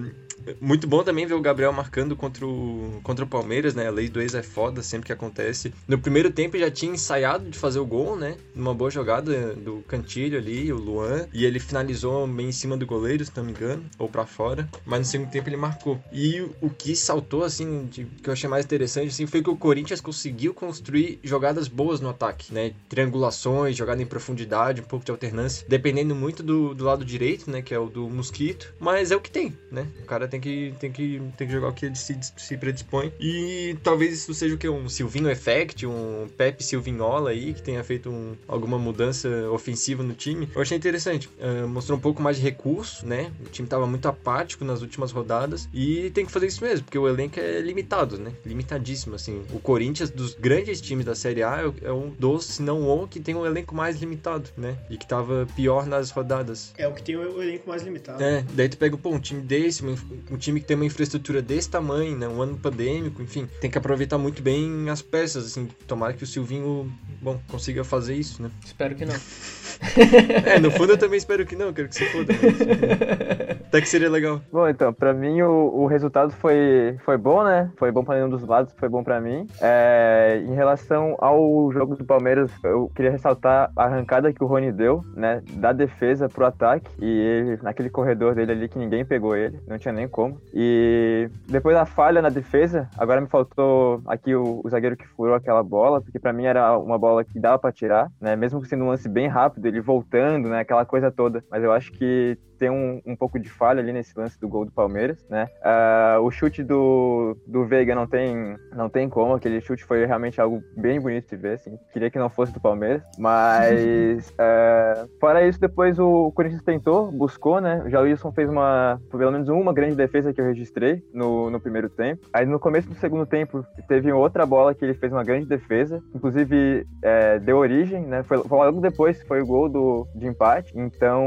muito 0.60 0.86
bom 0.86 1.02
também 1.02 1.26
ver 1.26 1.34
o 1.34 1.40
Gabriel 1.40 1.72
marcando 1.72 2.14
contra 2.16 2.46
o, 2.46 3.00
contra 3.02 3.24
o 3.24 3.28
Palmeiras, 3.28 3.74
né? 3.74 3.86
A 3.86 3.90
lei 3.90 4.08
do 4.08 4.20
ex 4.20 4.34
é 4.34 4.42
foda 4.42 4.82
sempre 4.82 5.06
que 5.06 5.12
acontece. 5.12 5.72
No 5.86 5.98
primeiro 5.98 6.30
tempo 6.30 6.58
já 6.58 6.70
tinha 6.70 6.92
ensaiado 6.92 7.48
de 7.50 7.58
fazer 7.58 7.78
o 7.78 7.86
gol, 7.86 8.16
né? 8.16 8.36
Numa 8.54 8.74
boa 8.74 8.90
jogada 8.90 9.54
do 9.54 9.82
Cantilho 9.88 10.38
ali, 10.38 10.72
o 10.72 10.76
Luan. 10.76 11.26
E 11.32 11.44
ele 11.44 11.58
finalizou 11.58 12.26
bem 12.26 12.48
em 12.48 12.52
cima 12.52 12.76
do 12.76 12.86
goleiro, 12.86 13.24
se 13.24 13.32
não 13.36 13.44
me 13.44 13.50
engano, 13.50 13.84
ou 13.98 14.08
pra 14.08 14.26
fora. 14.26 14.68
Mas 14.84 15.00
no 15.00 15.04
segundo 15.04 15.30
tempo 15.30 15.48
ele 15.48 15.56
marcou. 15.56 16.00
E 16.12 16.40
o- 16.40 16.54
o 16.62 16.70
que 16.70 16.94
saltou, 16.96 17.42
assim, 17.44 17.86
de- 17.86 18.04
que 18.22 18.28
eu 18.28 18.32
achei 18.32 18.48
mais 18.48 18.64
interessante, 18.64 19.08
assim, 19.08 19.26
foi 19.26 19.42
que 19.42 19.50
o 19.50 19.56
Corinthians 19.56 20.00
conseguiu 20.00 20.52
construir 20.54 21.18
jogadas 21.22 21.68
boas 21.68 22.00
no 22.00 22.08
ataque, 22.08 22.52
né? 22.52 22.72
Triangulações, 22.88 23.76
jogada 23.76 24.02
em 24.02 24.06
profundidade, 24.06 24.80
um 24.80 24.84
pouco 24.84 25.04
de 25.04 25.10
alternância. 25.10 25.64
Dependendo 25.68 26.14
muito 26.14 26.42
do, 26.42 26.74
do 26.74 26.84
lado 26.84 27.04
direito, 27.04 27.50
né? 27.50 27.62
Que 27.62 27.74
é 27.74 27.78
o 27.78 27.86
do 27.88 28.08
Mosquito. 28.08 28.74
Mas 28.78 29.10
é 29.10 29.16
o 29.16 29.20
que 29.20 29.30
tem, 29.30 29.56
né? 29.70 29.86
O 30.02 30.06
cara 30.06 30.26
tem 30.28 30.35
tem 30.36 30.40
que, 30.40 30.74
tem 30.78 30.92
que, 30.92 31.22
tem 31.36 31.46
que 31.46 31.52
jogar 31.52 31.68
o 31.68 31.72
que 31.72 31.86
ele 31.86 31.96
se, 31.96 32.18
se 32.36 32.56
predispõe. 32.56 33.12
E 33.18 33.76
talvez 33.82 34.14
isso 34.14 34.34
seja 34.34 34.54
o 34.54 34.58
que? 34.58 34.68
Um 34.68 34.88
Silvino 34.88 35.30
Effect, 35.30 35.86
um 35.86 36.28
Pepe 36.36 36.62
Silvinola 36.62 37.30
aí, 37.30 37.54
que 37.54 37.62
tenha 37.62 37.82
feito 37.82 38.10
um, 38.10 38.36
alguma 38.46 38.78
mudança 38.78 39.28
ofensiva 39.50 40.02
no 40.02 40.14
time. 40.14 40.48
Eu 40.54 40.62
achei 40.62 40.76
interessante. 40.76 41.28
Uh, 41.38 41.66
mostrou 41.68 41.98
um 41.98 42.00
pouco 42.00 42.22
mais 42.22 42.36
de 42.36 42.42
recurso, 42.42 43.06
né? 43.06 43.32
O 43.44 43.48
time 43.48 43.66
tava 43.66 43.86
muito 43.86 44.06
apático 44.06 44.64
nas 44.64 44.82
últimas 44.82 45.12
rodadas 45.12 45.68
e 45.72 46.10
tem 46.10 46.26
que 46.26 46.32
fazer 46.32 46.46
isso 46.46 46.62
mesmo, 46.62 46.84
porque 46.84 46.98
o 46.98 47.08
elenco 47.08 47.40
é 47.40 47.60
limitado, 47.60 48.18
né? 48.18 48.32
Limitadíssimo, 48.44 49.14
assim. 49.14 49.42
O 49.52 49.58
Corinthians, 49.58 50.10
dos 50.10 50.34
grandes 50.34 50.80
times 50.80 51.04
da 51.04 51.14
Série 51.14 51.42
A, 51.42 51.72
é 51.82 51.92
um 51.92 52.10
dos, 52.10 52.44
se 52.44 52.62
não 52.62 52.88
o, 52.88 53.08
que 53.08 53.20
tem 53.20 53.34
um 53.34 53.46
elenco 53.46 53.74
mais 53.74 53.98
limitado, 53.98 54.50
né? 54.56 54.76
E 54.90 54.96
que 54.96 55.06
tava 55.06 55.46
pior 55.56 55.86
nas 55.86 56.10
rodadas. 56.10 56.74
É 56.76 56.86
o 56.86 56.92
que 56.92 57.02
tem 57.02 57.16
o 57.16 57.42
elenco 57.42 57.68
mais 57.68 57.82
limitado. 57.82 58.22
É, 58.22 58.44
daí 58.52 58.68
tu 58.68 58.76
pega, 58.76 58.96
pô, 58.96 59.10
um 59.10 59.20
time 59.20 59.40
desse, 59.40 59.82
um 60.30 60.36
time 60.36 60.60
que 60.60 60.66
tem 60.66 60.76
uma 60.76 60.84
infraestrutura 60.84 61.40
desse 61.40 61.70
tamanho, 61.70 62.16
né? 62.16 62.28
Um 62.28 62.42
ano 62.42 62.56
pandêmico, 62.56 63.22
enfim, 63.22 63.48
tem 63.60 63.70
que 63.70 63.78
aproveitar 63.78 64.18
muito 64.18 64.42
bem 64.42 64.88
as 64.90 65.02
peças, 65.02 65.46
assim. 65.46 65.68
Tomara 65.86 66.12
que 66.12 66.24
o 66.24 66.26
Silvinho, 66.26 66.90
bom, 67.20 67.40
consiga 67.48 67.84
fazer 67.84 68.14
isso, 68.14 68.42
né? 68.42 68.50
Espero 68.64 68.94
que 68.94 69.04
não. 69.04 69.14
é, 70.46 70.58
no 70.58 70.70
fundo 70.70 70.92
eu 70.92 70.98
também 70.98 71.18
espero 71.18 71.44
que 71.44 71.54
não, 71.54 71.72
quero 71.72 71.88
que 71.88 71.94
se 71.94 72.06
foda. 72.06 72.32
Mas... 72.32 73.66
Até 73.66 73.80
que 73.80 73.88
seria 73.88 74.08
legal. 74.08 74.40
Bom, 74.52 74.68
então, 74.68 74.92
pra 74.92 75.12
mim 75.12 75.42
o, 75.42 75.82
o 75.82 75.86
resultado 75.86 76.32
foi, 76.32 76.96
foi 77.04 77.16
bom, 77.16 77.44
né? 77.44 77.70
Foi 77.76 77.90
bom 77.90 78.04
pra 78.04 78.14
nenhum 78.14 78.28
dos 78.28 78.46
lados, 78.46 78.72
foi 78.78 78.88
bom 78.88 79.02
pra 79.02 79.20
mim. 79.20 79.46
É, 79.60 80.42
em 80.46 80.54
relação 80.54 81.16
ao 81.18 81.70
jogo 81.72 81.96
do 81.96 82.04
Palmeiras, 82.04 82.50
eu 82.64 82.90
queria 82.94 83.10
ressaltar 83.10 83.70
a 83.76 83.84
arrancada 83.84 84.32
que 84.32 84.42
o 84.42 84.46
Rony 84.46 84.72
deu, 84.72 85.04
né? 85.14 85.42
Da 85.54 85.72
defesa 85.72 86.28
pro 86.28 86.46
ataque. 86.46 86.88
E 86.98 87.06
ele, 87.06 87.58
naquele 87.62 87.90
corredor 87.90 88.34
dele 88.34 88.52
ali 88.52 88.68
que 88.68 88.78
ninguém 88.78 89.04
pegou 89.04 89.36
ele, 89.36 89.58
não 89.66 89.78
tinha 89.78 89.92
nem 89.92 90.08
como. 90.16 90.40
E 90.54 91.28
depois 91.46 91.76
da 91.76 91.84
falha 91.84 92.22
na 92.22 92.30
defesa, 92.30 92.88
agora 92.96 93.20
me 93.20 93.28
faltou 93.28 94.00
aqui 94.06 94.34
o, 94.34 94.62
o 94.64 94.70
zagueiro 94.70 94.96
que 94.96 95.06
furou 95.06 95.34
aquela 95.34 95.62
bola, 95.62 96.00
porque 96.00 96.18
pra 96.18 96.32
mim 96.32 96.46
era 96.46 96.78
uma 96.78 96.98
bola 96.98 97.22
que 97.22 97.38
dava 97.38 97.58
pra 97.58 97.70
tirar, 97.70 98.10
né? 98.18 98.34
Mesmo 98.34 98.64
sendo 98.64 98.84
um 98.84 98.88
lance 98.88 99.06
bem 99.08 99.28
rápido, 99.28 99.66
ele 99.66 99.80
voltando, 99.82 100.48
né? 100.48 100.60
Aquela 100.60 100.86
coisa 100.86 101.12
toda. 101.12 101.44
Mas 101.50 101.62
eu 101.62 101.70
acho 101.70 101.92
que 101.92 102.38
tem 102.56 102.70
um, 102.70 103.00
um 103.06 103.16
pouco 103.16 103.38
de 103.38 103.48
falha 103.48 103.80
ali 103.80 103.92
nesse 103.92 104.18
lance 104.18 104.38
do 104.40 104.48
gol 104.48 104.64
do 104.64 104.72
Palmeiras, 104.72 105.24
né? 105.28 105.48
Uh, 105.60 106.20
o 106.22 106.30
chute 106.30 106.62
do, 106.62 107.36
do 107.46 107.64
Veiga 107.64 107.94
não 107.94 108.06
tem, 108.06 108.56
não 108.74 108.88
tem 108.88 109.08
como, 109.08 109.34
aquele 109.34 109.60
chute 109.60 109.84
foi 109.84 110.04
realmente 110.04 110.40
algo 110.40 110.62
bem 110.76 111.00
bonito 111.00 111.28
de 111.28 111.36
ver, 111.36 111.54
assim. 111.54 111.78
Queria 111.92 112.10
que 112.10 112.18
não 112.18 112.28
fosse 112.28 112.52
do 112.52 112.60
Palmeiras, 112.60 113.02
mas 113.18 114.30
uh, 114.30 115.08
fora 115.20 115.46
isso, 115.46 115.60
depois 115.60 115.98
o 115.98 116.32
Corinthians 116.32 116.62
tentou, 116.62 117.10
buscou, 117.10 117.60
né? 117.60 117.82
O 117.84 117.90
Jailson 117.90 118.32
fez 118.32 118.48
uma, 118.48 119.00
pelo 119.10 119.32
menos 119.32 119.48
uma 119.48 119.72
grande 119.72 119.94
defesa 119.94 120.32
que 120.32 120.40
eu 120.40 120.46
registrei 120.46 121.02
no, 121.12 121.50
no 121.50 121.60
primeiro 121.60 121.88
tempo. 121.88 122.26
Aí 122.32 122.46
no 122.46 122.58
começo 122.58 122.88
do 122.88 122.94
segundo 122.94 123.26
tempo 123.26 123.64
teve 123.88 124.12
outra 124.12 124.46
bola 124.46 124.74
que 124.74 124.84
ele 124.84 124.94
fez 124.94 125.12
uma 125.12 125.24
grande 125.24 125.46
defesa, 125.46 126.02
inclusive 126.14 126.86
é, 127.02 127.38
deu 127.38 127.58
origem, 127.58 128.02
né? 128.02 128.22
Foi, 128.22 128.38
foi 128.38 128.58
logo 128.58 128.80
depois 128.80 129.22
foi 129.22 129.42
o 129.42 129.46
gol 129.46 129.68
do, 129.68 130.06
de 130.14 130.26
empate. 130.26 130.72
Então, 130.76 131.24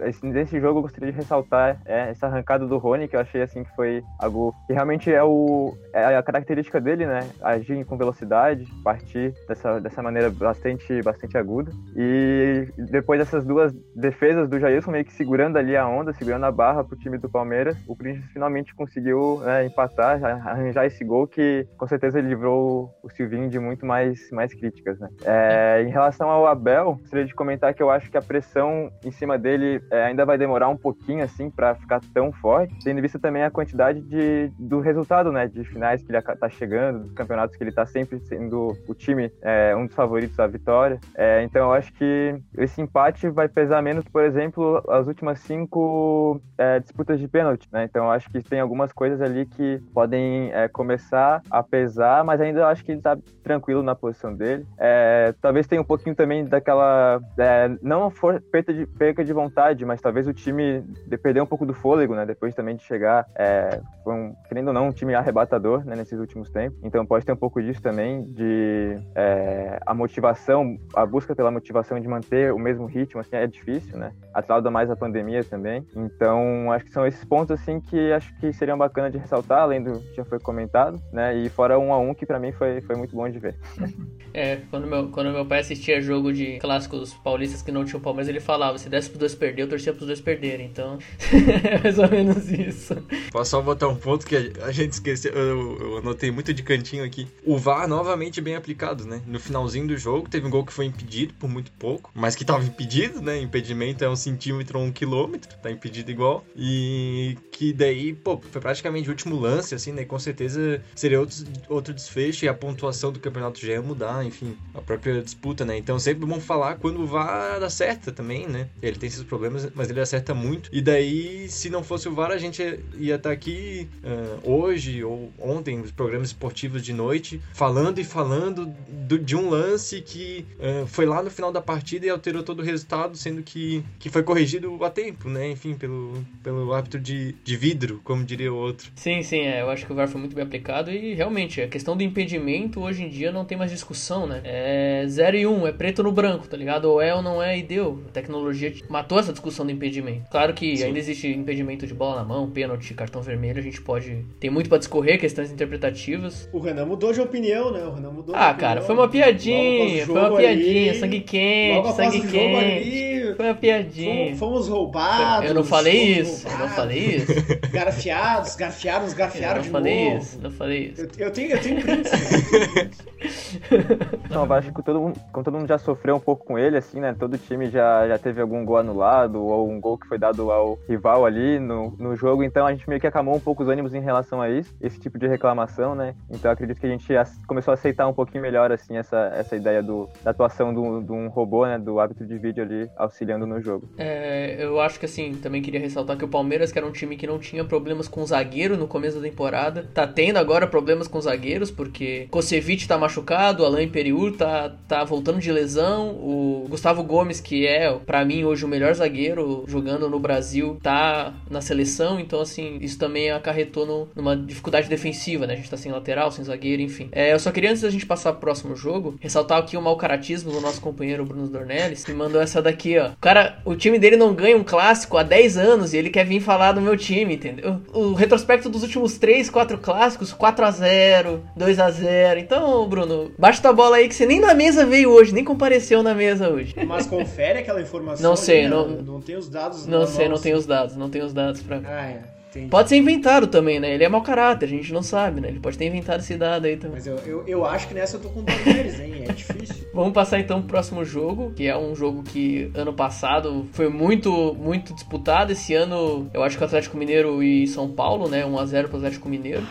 esse 0.00 0.21
nesse 0.22 0.60
jogo 0.60 0.78
eu 0.78 0.82
gostaria 0.82 1.10
de 1.10 1.16
ressaltar 1.16 1.80
é, 1.84 2.10
essa 2.10 2.26
arrancada 2.26 2.66
do 2.66 2.78
Rony, 2.78 3.08
que 3.08 3.16
eu 3.16 3.20
achei 3.20 3.42
assim 3.42 3.64
que 3.64 3.74
foi 3.74 4.02
algo 4.18 4.54
que 4.66 4.72
realmente 4.72 5.12
é, 5.12 5.22
o, 5.22 5.76
é 5.92 6.16
a 6.16 6.22
característica 6.22 6.80
dele, 6.80 7.06
né? 7.06 7.28
Agir 7.42 7.84
com 7.84 7.96
velocidade, 7.96 8.66
partir 8.84 9.34
dessa, 9.48 9.80
dessa 9.80 10.02
maneira 10.02 10.30
bastante, 10.30 11.02
bastante 11.02 11.36
aguda. 11.36 11.72
E 11.96 12.68
depois 12.90 13.18
dessas 13.18 13.44
duas 13.44 13.72
defesas 13.94 14.48
do 14.48 14.58
Jailson 14.58 14.90
meio 14.92 15.04
que 15.04 15.12
segurando 15.12 15.56
ali 15.56 15.76
a 15.76 15.86
onda, 15.86 16.12
segurando 16.12 16.44
a 16.44 16.52
barra 16.52 16.84
pro 16.84 16.96
time 16.96 17.18
do 17.18 17.28
Palmeiras, 17.28 17.76
o 17.86 17.96
Corinthians 17.96 18.26
finalmente 18.32 18.74
conseguiu 18.74 19.40
né, 19.40 19.66
empatar, 19.66 20.22
arranjar 20.24 20.86
esse 20.86 21.04
gol 21.04 21.26
que 21.26 21.66
com 21.76 21.86
certeza 21.86 22.20
livrou 22.20 22.90
o 23.02 23.10
Silvinho 23.10 23.48
de 23.48 23.58
muito 23.58 23.84
mais, 23.84 24.30
mais 24.30 24.54
críticas, 24.54 24.98
né? 24.98 25.08
É, 25.24 25.82
em 25.82 25.90
relação 25.90 26.30
ao 26.30 26.46
Abel, 26.46 26.96
gostaria 27.00 27.24
de 27.24 27.34
comentar 27.34 27.74
que 27.74 27.82
eu 27.82 27.90
acho 27.90 28.10
que 28.10 28.16
a 28.16 28.22
pressão 28.22 28.90
em 29.04 29.10
cima 29.10 29.38
dele 29.38 29.82
é, 29.90 30.11
ainda 30.12 30.24
vai 30.24 30.38
demorar 30.38 30.68
um 30.68 30.76
pouquinho 30.76 31.24
assim 31.24 31.50
para 31.50 31.74
ficar 31.74 32.00
tão 32.14 32.30
forte, 32.32 32.74
tendo 32.84 32.98
em 32.98 33.02
vista 33.02 33.18
também 33.18 33.42
a 33.42 33.50
quantidade 33.50 34.00
de, 34.00 34.52
do 34.58 34.80
resultado, 34.80 35.32
né, 35.32 35.48
de 35.48 35.64
finais 35.64 36.02
que 36.02 36.12
ele 36.12 36.22
tá 36.22 36.48
chegando, 36.48 37.00
dos 37.00 37.12
campeonatos 37.12 37.56
que 37.56 37.64
ele 37.64 37.72
tá 37.72 37.84
sempre 37.84 38.20
sendo 38.20 38.76
o 38.86 38.94
time 38.94 39.32
é, 39.42 39.74
um 39.74 39.86
dos 39.86 39.94
favoritos 39.94 40.38
à 40.38 40.46
vitória. 40.46 41.00
É, 41.14 41.42
então 41.42 41.68
eu 41.68 41.72
acho 41.72 41.92
que 41.94 42.36
esse 42.56 42.80
empate 42.80 43.28
vai 43.28 43.48
pesar 43.48 43.82
menos, 43.82 44.04
por 44.04 44.22
exemplo, 44.22 44.82
as 44.88 45.06
últimas 45.06 45.40
cinco 45.40 46.40
é, 46.58 46.78
disputas 46.78 47.18
de 47.18 47.26
pênalti, 47.26 47.68
né? 47.72 47.84
Então 47.84 48.04
eu 48.04 48.10
acho 48.10 48.30
que 48.30 48.42
tem 48.42 48.60
algumas 48.60 48.92
coisas 48.92 49.20
ali 49.20 49.46
que 49.46 49.80
podem 49.94 50.52
é, 50.52 50.68
começar 50.68 51.42
a 51.50 51.62
pesar, 51.62 52.24
mas 52.24 52.40
ainda 52.40 52.60
eu 52.60 52.66
acho 52.66 52.84
que 52.84 52.92
ele 52.92 53.00
tá 53.00 53.16
tranquilo 53.42 53.82
na 53.82 53.94
posição 53.94 54.34
dele. 54.34 54.66
É, 54.78 55.34
talvez 55.40 55.66
tenha 55.66 55.80
um 55.80 55.84
pouquinho 55.84 56.14
também 56.14 56.44
daquela 56.44 57.20
é, 57.38 57.70
não 57.82 58.10
for 58.10 58.40
perda 58.40 58.72
de 58.74 58.86
perca 58.86 59.24
de 59.24 59.32
vontade, 59.32 59.84
mas 59.84 60.00
talvez 60.02 60.26
o 60.26 60.32
time 60.32 60.84
perdeu 61.22 61.44
um 61.44 61.46
pouco 61.46 61.64
do 61.64 61.72
fôlego, 61.72 62.14
né? 62.14 62.26
Depois 62.26 62.54
também 62.54 62.76
de 62.76 62.82
chegar, 62.82 63.26
é, 63.34 63.80
foi 64.02 64.14
um, 64.14 64.34
querendo 64.48 64.68
ou 64.68 64.74
não, 64.74 64.88
um 64.88 64.92
time 64.92 65.14
arrebatador 65.14 65.84
né, 65.84 65.94
nesses 65.96 66.18
últimos 66.18 66.50
tempos. 66.50 66.78
Então 66.82 67.06
pode 67.06 67.24
ter 67.24 67.32
um 67.32 67.36
pouco 67.36 67.62
disso 67.62 67.80
também, 67.80 68.24
de 68.24 68.98
é, 69.14 69.78
a 69.86 69.94
motivação, 69.94 70.76
a 70.94 71.06
busca 71.06 71.34
pela 71.34 71.50
motivação 71.50 71.98
de 72.00 72.08
manter 72.08 72.52
o 72.52 72.58
mesmo 72.58 72.86
ritmo, 72.86 73.20
assim, 73.20 73.36
é 73.36 73.46
difícil, 73.46 73.96
né? 73.96 74.12
Atrelado 74.34 74.70
mais 74.70 74.90
a 74.90 74.96
pandemia 74.96 75.44
também. 75.44 75.86
Então 75.96 76.72
acho 76.72 76.84
que 76.84 76.92
são 76.92 77.06
esses 77.06 77.24
pontos, 77.24 77.60
assim, 77.60 77.80
que 77.80 78.12
acho 78.12 78.34
que 78.38 78.52
seriam 78.52 78.76
bacana 78.76 79.10
de 79.10 79.18
ressaltar, 79.18 79.60
além 79.60 79.82
do 79.82 80.00
que 80.00 80.16
já 80.16 80.24
foi 80.24 80.40
comentado, 80.40 81.00
né? 81.12 81.36
E 81.36 81.48
fora 81.48 81.78
um 81.78 81.92
a 81.92 81.98
um, 81.98 82.12
que 82.12 82.26
para 82.26 82.38
mim 82.38 82.52
foi, 82.52 82.80
foi 82.80 82.96
muito 82.96 83.14
bom 83.14 83.28
de 83.28 83.38
ver. 83.38 83.56
É, 84.34 84.60
quando 84.70 84.86
meu, 84.86 85.08
quando 85.10 85.30
meu 85.30 85.44
pai 85.44 85.60
assistia 85.60 86.00
jogo 86.00 86.32
de 86.32 86.58
clássicos 86.58 87.12
paulistas 87.12 87.60
que 87.60 87.70
não 87.70 87.84
tinham 87.84 88.00
Palmeiras, 88.00 88.30
ele 88.30 88.40
falava, 88.40 88.78
se 88.78 88.88
desse 88.88 89.10
pros 89.10 89.18
dois 89.18 89.34
perder, 89.34 89.62
eu 89.62 89.68
torcia 89.68 89.91
pros 89.94 90.06
dois 90.06 90.20
perderem. 90.20 90.66
Então, 90.66 90.98
é 91.64 91.78
mais 91.78 91.98
ou 91.98 92.08
menos 92.08 92.50
isso. 92.50 92.96
Posso 93.30 93.50
só 93.50 93.60
botar 93.60 93.88
um 93.88 93.96
ponto 93.96 94.26
que 94.26 94.52
a 94.62 94.72
gente 94.72 94.92
esqueceu, 94.92 95.32
eu, 95.32 95.78
eu 95.80 95.98
anotei 95.98 96.30
muito 96.30 96.52
de 96.52 96.62
cantinho 96.62 97.04
aqui. 97.04 97.28
O 97.44 97.58
VAR 97.58 97.86
novamente 97.86 98.40
bem 98.40 98.56
aplicado, 98.56 99.04
né? 99.04 99.22
No 99.26 99.38
finalzinho 99.38 99.86
do 99.86 99.96
jogo, 99.96 100.28
teve 100.28 100.46
um 100.46 100.50
gol 100.50 100.64
que 100.64 100.72
foi 100.72 100.86
impedido 100.86 101.34
por 101.34 101.48
muito 101.48 101.70
pouco, 101.72 102.10
mas 102.14 102.34
que 102.34 102.44
tava 102.44 102.64
impedido, 102.64 103.20
né? 103.20 103.38
Impedimento 103.40 104.04
é 104.04 104.08
um 104.08 104.16
centímetro 104.16 104.78
ou 104.78 104.84
um 104.84 104.92
quilômetro, 104.92 105.56
tá 105.62 105.70
impedido 105.70 106.10
igual. 106.10 106.44
E 106.56 107.36
que 107.50 107.72
daí, 107.72 108.12
pô, 108.12 108.40
foi 108.50 108.60
praticamente 108.60 109.08
o 109.08 109.12
último 109.12 109.38
lance, 109.38 109.74
assim, 109.74 109.92
né? 109.92 110.04
Com 110.04 110.18
certeza 110.18 110.82
seria 110.94 111.20
outro, 111.20 111.36
outro 111.68 111.94
desfecho 111.94 112.44
e 112.44 112.48
a 112.48 112.54
pontuação 112.54 113.12
do 113.12 113.20
campeonato 113.20 113.60
já 113.60 113.72
ia 113.72 113.82
mudar, 113.82 114.24
enfim, 114.24 114.56
a 114.74 114.80
própria 114.80 115.22
disputa, 115.22 115.64
né? 115.64 115.76
Então 115.76 115.98
sempre 115.98 116.26
bom 116.26 116.40
falar 116.40 116.76
quando 116.76 117.00
o 117.00 117.06
VAR 117.06 117.62
acerta 117.62 118.12
também, 118.12 118.46
né? 118.46 118.68
Ele 118.82 118.96
tem 118.96 119.06
esses 119.06 119.22
problemas, 119.22 119.68
mas 119.74 119.81
ele 119.90 120.00
acerta 120.00 120.34
muito. 120.34 120.68
E 120.72 120.80
daí, 120.80 121.48
se 121.48 121.70
não 121.70 121.82
fosse 121.82 122.08
o 122.08 122.14
VAR, 122.14 122.30
a 122.30 122.38
gente 122.38 122.62
ia 122.98 123.16
estar 123.16 123.30
tá 123.30 123.32
aqui 123.32 123.88
uh, 124.04 124.50
hoje 124.50 125.02
ou 125.04 125.32
ontem, 125.38 125.78
nos 125.78 125.90
programas 125.90 126.28
esportivos 126.28 126.82
de 126.82 126.92
noite, 126.92 127.40
falando 127.52 127.98
e 127.98 128.04
falando 128.04 128.66
do, 128.88 129.18
de 129.18 129.36
um 129.36 129.48
lance 129.48 130.00
que 130.00 130.46
uh, 130.58 130.86
foi 130.86 131.06
lá 131.06 131.22
no 131.22 131.30
final 131.30 131.52
da 131.52 131.60
partida 131.60 132.06
e 132.06 132.10
alterou 132.10 132.42
todo 132.42 132.60
o 132.60 132.62
resultado, 132.62 133.16
sendo 133.16 133.42
que, 133.42 133.84
que 133.98 134.08
foi 134.08 134.22
corrigido 134.22 134.82
a 134.84 134.90
tempo, 134.90 135.28
né? 135.28 135.50
Enfim, 135.50 135.74
pelo, 135.74 136.24
pelo 136.42 136.72
árbitro 136.72 137.00
de, 137.00 137.32
de 137.44 137.56
vidro, 137.56 138.00
como 138.04 138.24
diria 138.24 138.52
o 138.52 138.56
outro. 138.56 138.90
Sim, 138.94 139.22
sim, 139.22 139.40
é, 139.40 139.62
eu 139.62 139.70
acho 139.70 139.86
que 139.86 139.92
o 139.92 139.94
VAR 139.94 140.08
foi 140.08 140.20
muito 140.20 140.34
bem 140.34 140.44
aplicado 140.44 140.90
e 140.90 141.14
realmente 141.14 141.60
a 141.60 141.68
questão 141.68 141.96
do 141.96 142.02
impedimento 142.02 142.80
hoje 142.80 143.04
em 143.04 143.08
dia 143.08 143.32
não 143.32 143.44
tem 143.44 143.56
mais 143.58 143.70
discussão, 143.70 144.26
né? 144.26 144.40
É 144.44 145.04
0 145.06 145.36
e 145.36 145.46
1, 145.46 145.52
um, 145.52 145.66
é 145.66 145.72
preto 145.72 146.02
no 146.02 146.12
branco, 146.12 146.46
tá 146.46 146.56
ligado? 146.56 146.86
Ou 146.86 147.00
é 147.00 147.14
ou 147.14 147.22
não 147.22 147.42
é 147.42 147.58
e 147.58 147.62
deu. 147.62 148.02
A 148.08 148.12
tecnologia 148.12 148.72
matou 148.88 149.18
essa 149.18 149.32
discussão 149.32 149.64
do 149.64 149.71
impedimento. 149.72 150.28
Claro 150.30 150.52
que 150.54 150.76
sim. 150.76 150.84
ainda 150.84 150.98
existe 150.98 151.26
impedimento 151.28 151.86
de 151.86 151.94
bola 151.94 152.16
na 152.16 152.24
mão, 152.24 152.50
pênalti, 152.50 152.94
cartão 152.94 153.22
vermelho, 153.22 153.58
a 153.58 153.62
gente 153.62 153.80
pode. 153.80 154.24
Tem 154.38 154.50
muito 154.50 154.68
para 154.68 154.78
discorrer, 154.78 155.18
questões 155.18 155.50
interpretativas. 155.50 156.48
O 156.52 156.58
Renan 156.58 156.86
mudou 156.86 157.12
de 157.12 157.20
opinião, 157.20 157.72
né? 157.72 157.82
O 157.84 157.92
Renan 157.92 158.10
mudou 158.10 158.34
Ah, 158.34 158.52
cara, 158.54 158.82
foi 158.82 158.94
uma 158.94 159.08
piadinha, 159.08 160.06
foi 160.06 160.14
uma 160.14 160.36
piadinha, 160.36 160.90
ali, 160.90 161.00
sangue 161.00 161.20
quente, 161.20 161.92
sangue 161.94 162.20
quente. 162.20 162.56
Ali, 162.56 163.34
foi 163.34 163.46
uma 163.46 163.54
piadinha. 163.54 164.36
Fomos, 164.36 164.38
fomos 164.38 164.68
roubados. 164.68 165.48
Eu 165.48 165.54
não 165.54 165.64
falei 165.64 166.18
isso, 166.20 166.46
roubados. 166.46 166.52
eu 166.52 166.58
não 166.58 166.68
falei 166.74 166.98
isso. 167.16 167.32
Garfiados, 167.72 168.56
garfiados, 168.56 169.14
garfiaram 169.14 169.62
de 169.62 169.70
novo. 169.70 169.84
Não 169.84 169.90
falei 169.90 170.16
isso, 170.16 170.38
não 170.42 170.50
falei 170.50 170.92
isso. 170.92 171.02
Eu, 171.02 171.26
eu 171.26 171.32
tenho, 171.32 171.50
eu 171.52 171.60
tenho 171.60 171.82
prints. 171.82 172.12
relação 174.32 174.40
ao 174.40 174.46
Vasco, 174.46 174.82
todo 174.82 175.00
mundo, 175.00 175.20
como 175.30 175.44
todo 175.44 175.58
mundo 175.58 175.68
já 175.68 175.78
sofreu 175.78 176.16
um 176.16 176.20
pouco 176.20 176.44
com 176.44 176.58
ele, 176.58 176.76
assim, 176.76 177.00
né? 177.00 177.14
Todo 177.18 177.36
time 177.36 177.70
já, 177.70 178.08
já 178.08 178.18
teve 178.18 178.40
algum 178.40 178.64
gol 178.64 178.78
anulado 178.78 179.42
ou 179.42 179.68
um 179.68 179.80
gol 179.80 179.98
que 179.98 180.06
foi 180.06 180.18
dado 180.18 180.50
ao 180.50 180.78
rival 180.88 181.26
ali 181.26 181.58
no, 181.58 181.94
no 181.98 182.16
jogo, 182.16 182.42
então 182.42 182.66
a 182.66 182.72
gente 182.72 182.88
meio 182.88 183.00
que 183.00 183.06
acalmou 183.06 183.36
um 183.36 183.40
pouco 183.40 183.62
os 183.62 183.68
ânimos 183.68 183.94
em 183.94 184.00
relação 184.00 184.40
a 184.40 184.50
isso, 184.50 184.74
esse 184.80 184.98
tipo 184.98 185.18
de 185.18 185.26
reclamação, 185.26 185.94
né? 185.94 186.14
Então 186.30 186.50
acredito 186.50 186.80
que 186.80 186.86
a 186.86 186.90
gente 186.90 187.06
começou 187.46 187.72
a 187.72 187.74
aceitar 187.74 188.08
um 188.08 188.14
pouquinho 188.14 188.42
melhor, 188.42 188.72
assim, 188.72 188.96
essa, 188.96 189.32
essa 189.34 189.54
ideia 189.54 189.82
do, 189.82 190.08
da 190.24 190.30
atuação 190.30 190.72
de 190.72 191.12
um 191.12 191.28
robô, 191.28 191.66
né? 191.66 191.78
Do 191.78 192.00
árbitro 192.00 192.26
de 192.26 192.38
vídeo 192.38 192.64
ali 192.64 192.88
auxiliando 192.96 193.46
no 193.46 193.60
jogo. 193.60 193.88
É, 193.98 194.56
eu 194.58 194.80
acho 194.80 194.98
que, 194.98 195.06
assim, 195.06 195.34
também 195.34 195.60
queria 195.60 195.80
ressaltar 195.80 196.16
que 196.16 196.24
o 196.24 196.28
Palmeiras, 196.28 196.72
que 196.72 196.78
era 196.78 196.86
um 196.86 196.92
time 196.92 197.16
que 197.16 197.26
não 197.26 197.38
tinha 197.38 197.64
problemas 197.64 198.08
com 198.08 198.24
zagueiro 198.24 198.76
no 198.76 198.86
começo 198.86 199.16
da 199.16 199.28
temporada, 199.28 199.86
tá 199.92 200.06
tendo 200.06 200.38
agora 200.38 200.66
problemas 200.66 201.06
com 201.06 201.20
zagueiros, 201.20 201.70
porque 201.70 202.28
Kosevic 202.30 202.86
tá 202.86 202.96
machucado, 202.96 203.64
Alain 203.64 203.88
Periur 204.22 204.36
tá, 204.36 204.72
tá 204.86 205.04
voltando 205.04 205.40
de 205.40 205.50
lesão, 205.50 206.10
o 206.10 206.66
Gustavo 206.68 207.02
Gomes, 207.02 207.40
que 207.40 207.66
é, 207.66 207.92
para 207.92 208.24
mim, 208.24 208.44
hoje 208.44 208.64
o 208.64 208.68
melhor 208.68 208.94
zagueiro 208.94 209.64
jogando 209.66 210.08
no 210.08 210.20
Brasil, 210.20 210.78
tá 210.82 211.32
na 211.50 211.60
seleção, 211.60 212.20
então, 212.20 212.40
assim, 212.40 212.78
isso 212.80 212.98
também 212.98 213.30
acarretou 213.30 213.86
no, 213.86 214.08
numa 214.14 214.36
dificuldade 214.36 214.88
defensiva, 214.88 215.46
né? 215.46 215.54
A 215.54 215.56
gente 215.56 215.70
tá 215.70 215.76
sem 215.76 215.90
lateral, 215.90 216.30
sem 216.30 216.44
zagueiro, 216.44 216.82
enfim. 216.82 217.08
É, 217.12 217.32
eu 217.32 217.38
só 217.38 217.50
queria, 217.50 217.70
antes 217.70 217.82
da 217.82 217.90
gente 217.90 218.06
passar 218.06 218.32
pro 218.32 218.42
próximo 218.42 218.76
jogo, 218.76 219.16
ressaltar 219.20 219.58
aqui 219.58 219.76
o 219.76 219.82
mau 219.82 219.96
caratismo 219.96 220.52
do 220.52 220.60
nosso 220.60 220.80
companheiro 220.80 221.24
Bruno 221.24 221.48
Dornelles, 221.48 222.04
que 222.04 222.12
mandou 222.12 222.40
essa 222.40 222.62
daqui, 222.62 222.98
ó. 222.98 223.10
O 223.10 223.16
cara, 223.20 223.58
o 223.64 223.74
time 223.74 223.98
dele 223.98 224.16
não 224.16 224.34
ganha 224.34 224.56
um 224.56 224.64
clássico 224.64 225.16
há 225.16 225.22
10 225.22 225.56
anos 225.56 225.92
e 225.92 225.96
ele 225.96 226.10
quer 226.10 226.24
vir 226.24 226.40
falar 226.40 226.72
do 226.72 226.80
meu 226.80 226.96
time, 226.96 227.34
entendeu? 227.34 227.80
O 227.92 228.12
retrospecto 228.12 228.68
dos 228.68 228.82
últimos 228.82 229.18
3, 229.18 229.48
4 229.50 229.78
clássicos, 229.78 230.32
4 230.32 230.64
a 230.64 230.70
0 230.70 231.44
2 231.56 231.78
a 231.78 231.90
0 231.90 232.40
Então, 232.40 232.88
Bruno, 232.88 233.32
baixa 233.38 233.62
tua 233.62 233.72
bola 233.72 233.96
aí 233.96 234.11
que 234.12 234.16
você 234.16 234.26
nem 234.26 234.40
na 234.40 234.54
mesa 234.54 234.84
veio 234.86 235.10
hoje, 235.10 235.32
nem 235.32 235.44
compareceu 235.44 236.02
na 236.02 236.14
mesa 236.14 236.48
hoje. 236.48 236.74
Mas 236.86 237.06
confere 237.06 237.58
aquela 237.58 237.80
informação. 237.80 238.22
Não 238.22 238.36
sei, 238.36 238.60
ali, 238.60 238.68
não, 238.68 238.88
não, 238.88 239.02
não 239.02 239.20
tem 239.20 239.36
os 239.36 239.48
dados. 239.48 239.86
Não 239.86 240.06
sei, 240.06 240.28
não 240.28 240.38
tem 240.38 240.54
os 240.54 240.66
dados, 240.66 240.96
não 240.96 241.10
tem 241.10 241.22
os 241.22 241.32
dados 241.32 241.62
pra. 241.62 241.80
Ah, 241.84 242.06
é. 242.06 242.22
Entendi. 242.52 242.68
Pode 242.68 242.90
ser 242.90 242.96
inventado 242.98 243.46
também, 243.46 243.80
né? 243.80 243.94
Ele 243.94 244.04
é 244.04 244.08
mau 244.10 244.20
caráter, 244.20 244.66
a 244.66 244.68
gente 244.68 244.92
não 244.92 245.02
sabe, 245.02 245.40
né? 245.40 245.48
Ele 245.48 245.58
pode 245.58 245.78
ter 245.78 245.86
inventado 245.86 246.20
esse 246.20 246.36
dado 246.36 246.66
aí 246.66 246.76
também. 246.76 246.96
Mas 246.96 247.06
eu, 247.06 247.16
eu, 247.24 247.44
eu 247.46 247.64
acho 247.64 247.88
que 247.88 247.94
nessa 247.94 248.16
eu 248.16 248.20
tô 248.20 248.28
com 248.28 248.42
dor 248.42 248.54
deles, 248.62 249.00
hein? 249.00 249.24
É 249.26 249.32
difícil. 249.32 249.86
Vamos 249.94 250.12
passar 250.12 250.38
então 250.38 250.60
pro 250.60 250.68
próximo 250.68 251.02
jogo, 251.02 251.52
que 251.56 251.66
é 251.66 251.76
um 251.76 251.94
jogo 251.94 252.22
que 252.22 252.70
ano 252.74 252.92
passado 252.92 253.66
foi 253.72 253.88
muito, 253.88 254.54
muito 254.54 254.92
disputado. 254.92 255.52
Esse 255.52 255.74
ano 255.74 256.30
eu 256.34 256.42
acho 256.42 256.58
que 256.58 256.62
o 256.62 256.66
Atlético 256.66 256.98
Mineiro 256.98 257.42
e 257.42 257.66
São 257.66 257.88
Paulo, 257.88 258.28
né? 258.28 258.44
1x0 258.44 258.88
pro 258.88 258.98
Atlético 258.98 259.30
Mineiro. 259.30 259.66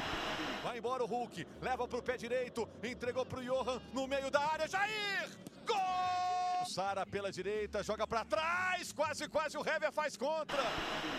Embora 0.92 1.06
o 1.06 1.08
Hulk, 1.08 1.48
leva 1.62 1.88
pro 1.88 2.04
pé 2.04 2.18
direito, 2.18 2.68
entregou 2.84 3.26
pro 3.26 3.42
Johan 3.42 3.82
no 3.94 4.06
meio 4.10 4.30
da 4.30 4.42
área, 4.42 4.68
Jair! 4.68 5.30
Gol! 5.66 6.41
Sara 6.72 7.06
pela 7.06 7.30
direita, 7.30 7.84
joga 7.84 8.08
para 8.08 8.24
trás, 8.24 8.94
quase, 8.94 9.28
quase 9.28 9.58
o 9.58 9.60
Hever 9.60 9.92
faz 9.92 10.16
contra. 10.16 10.58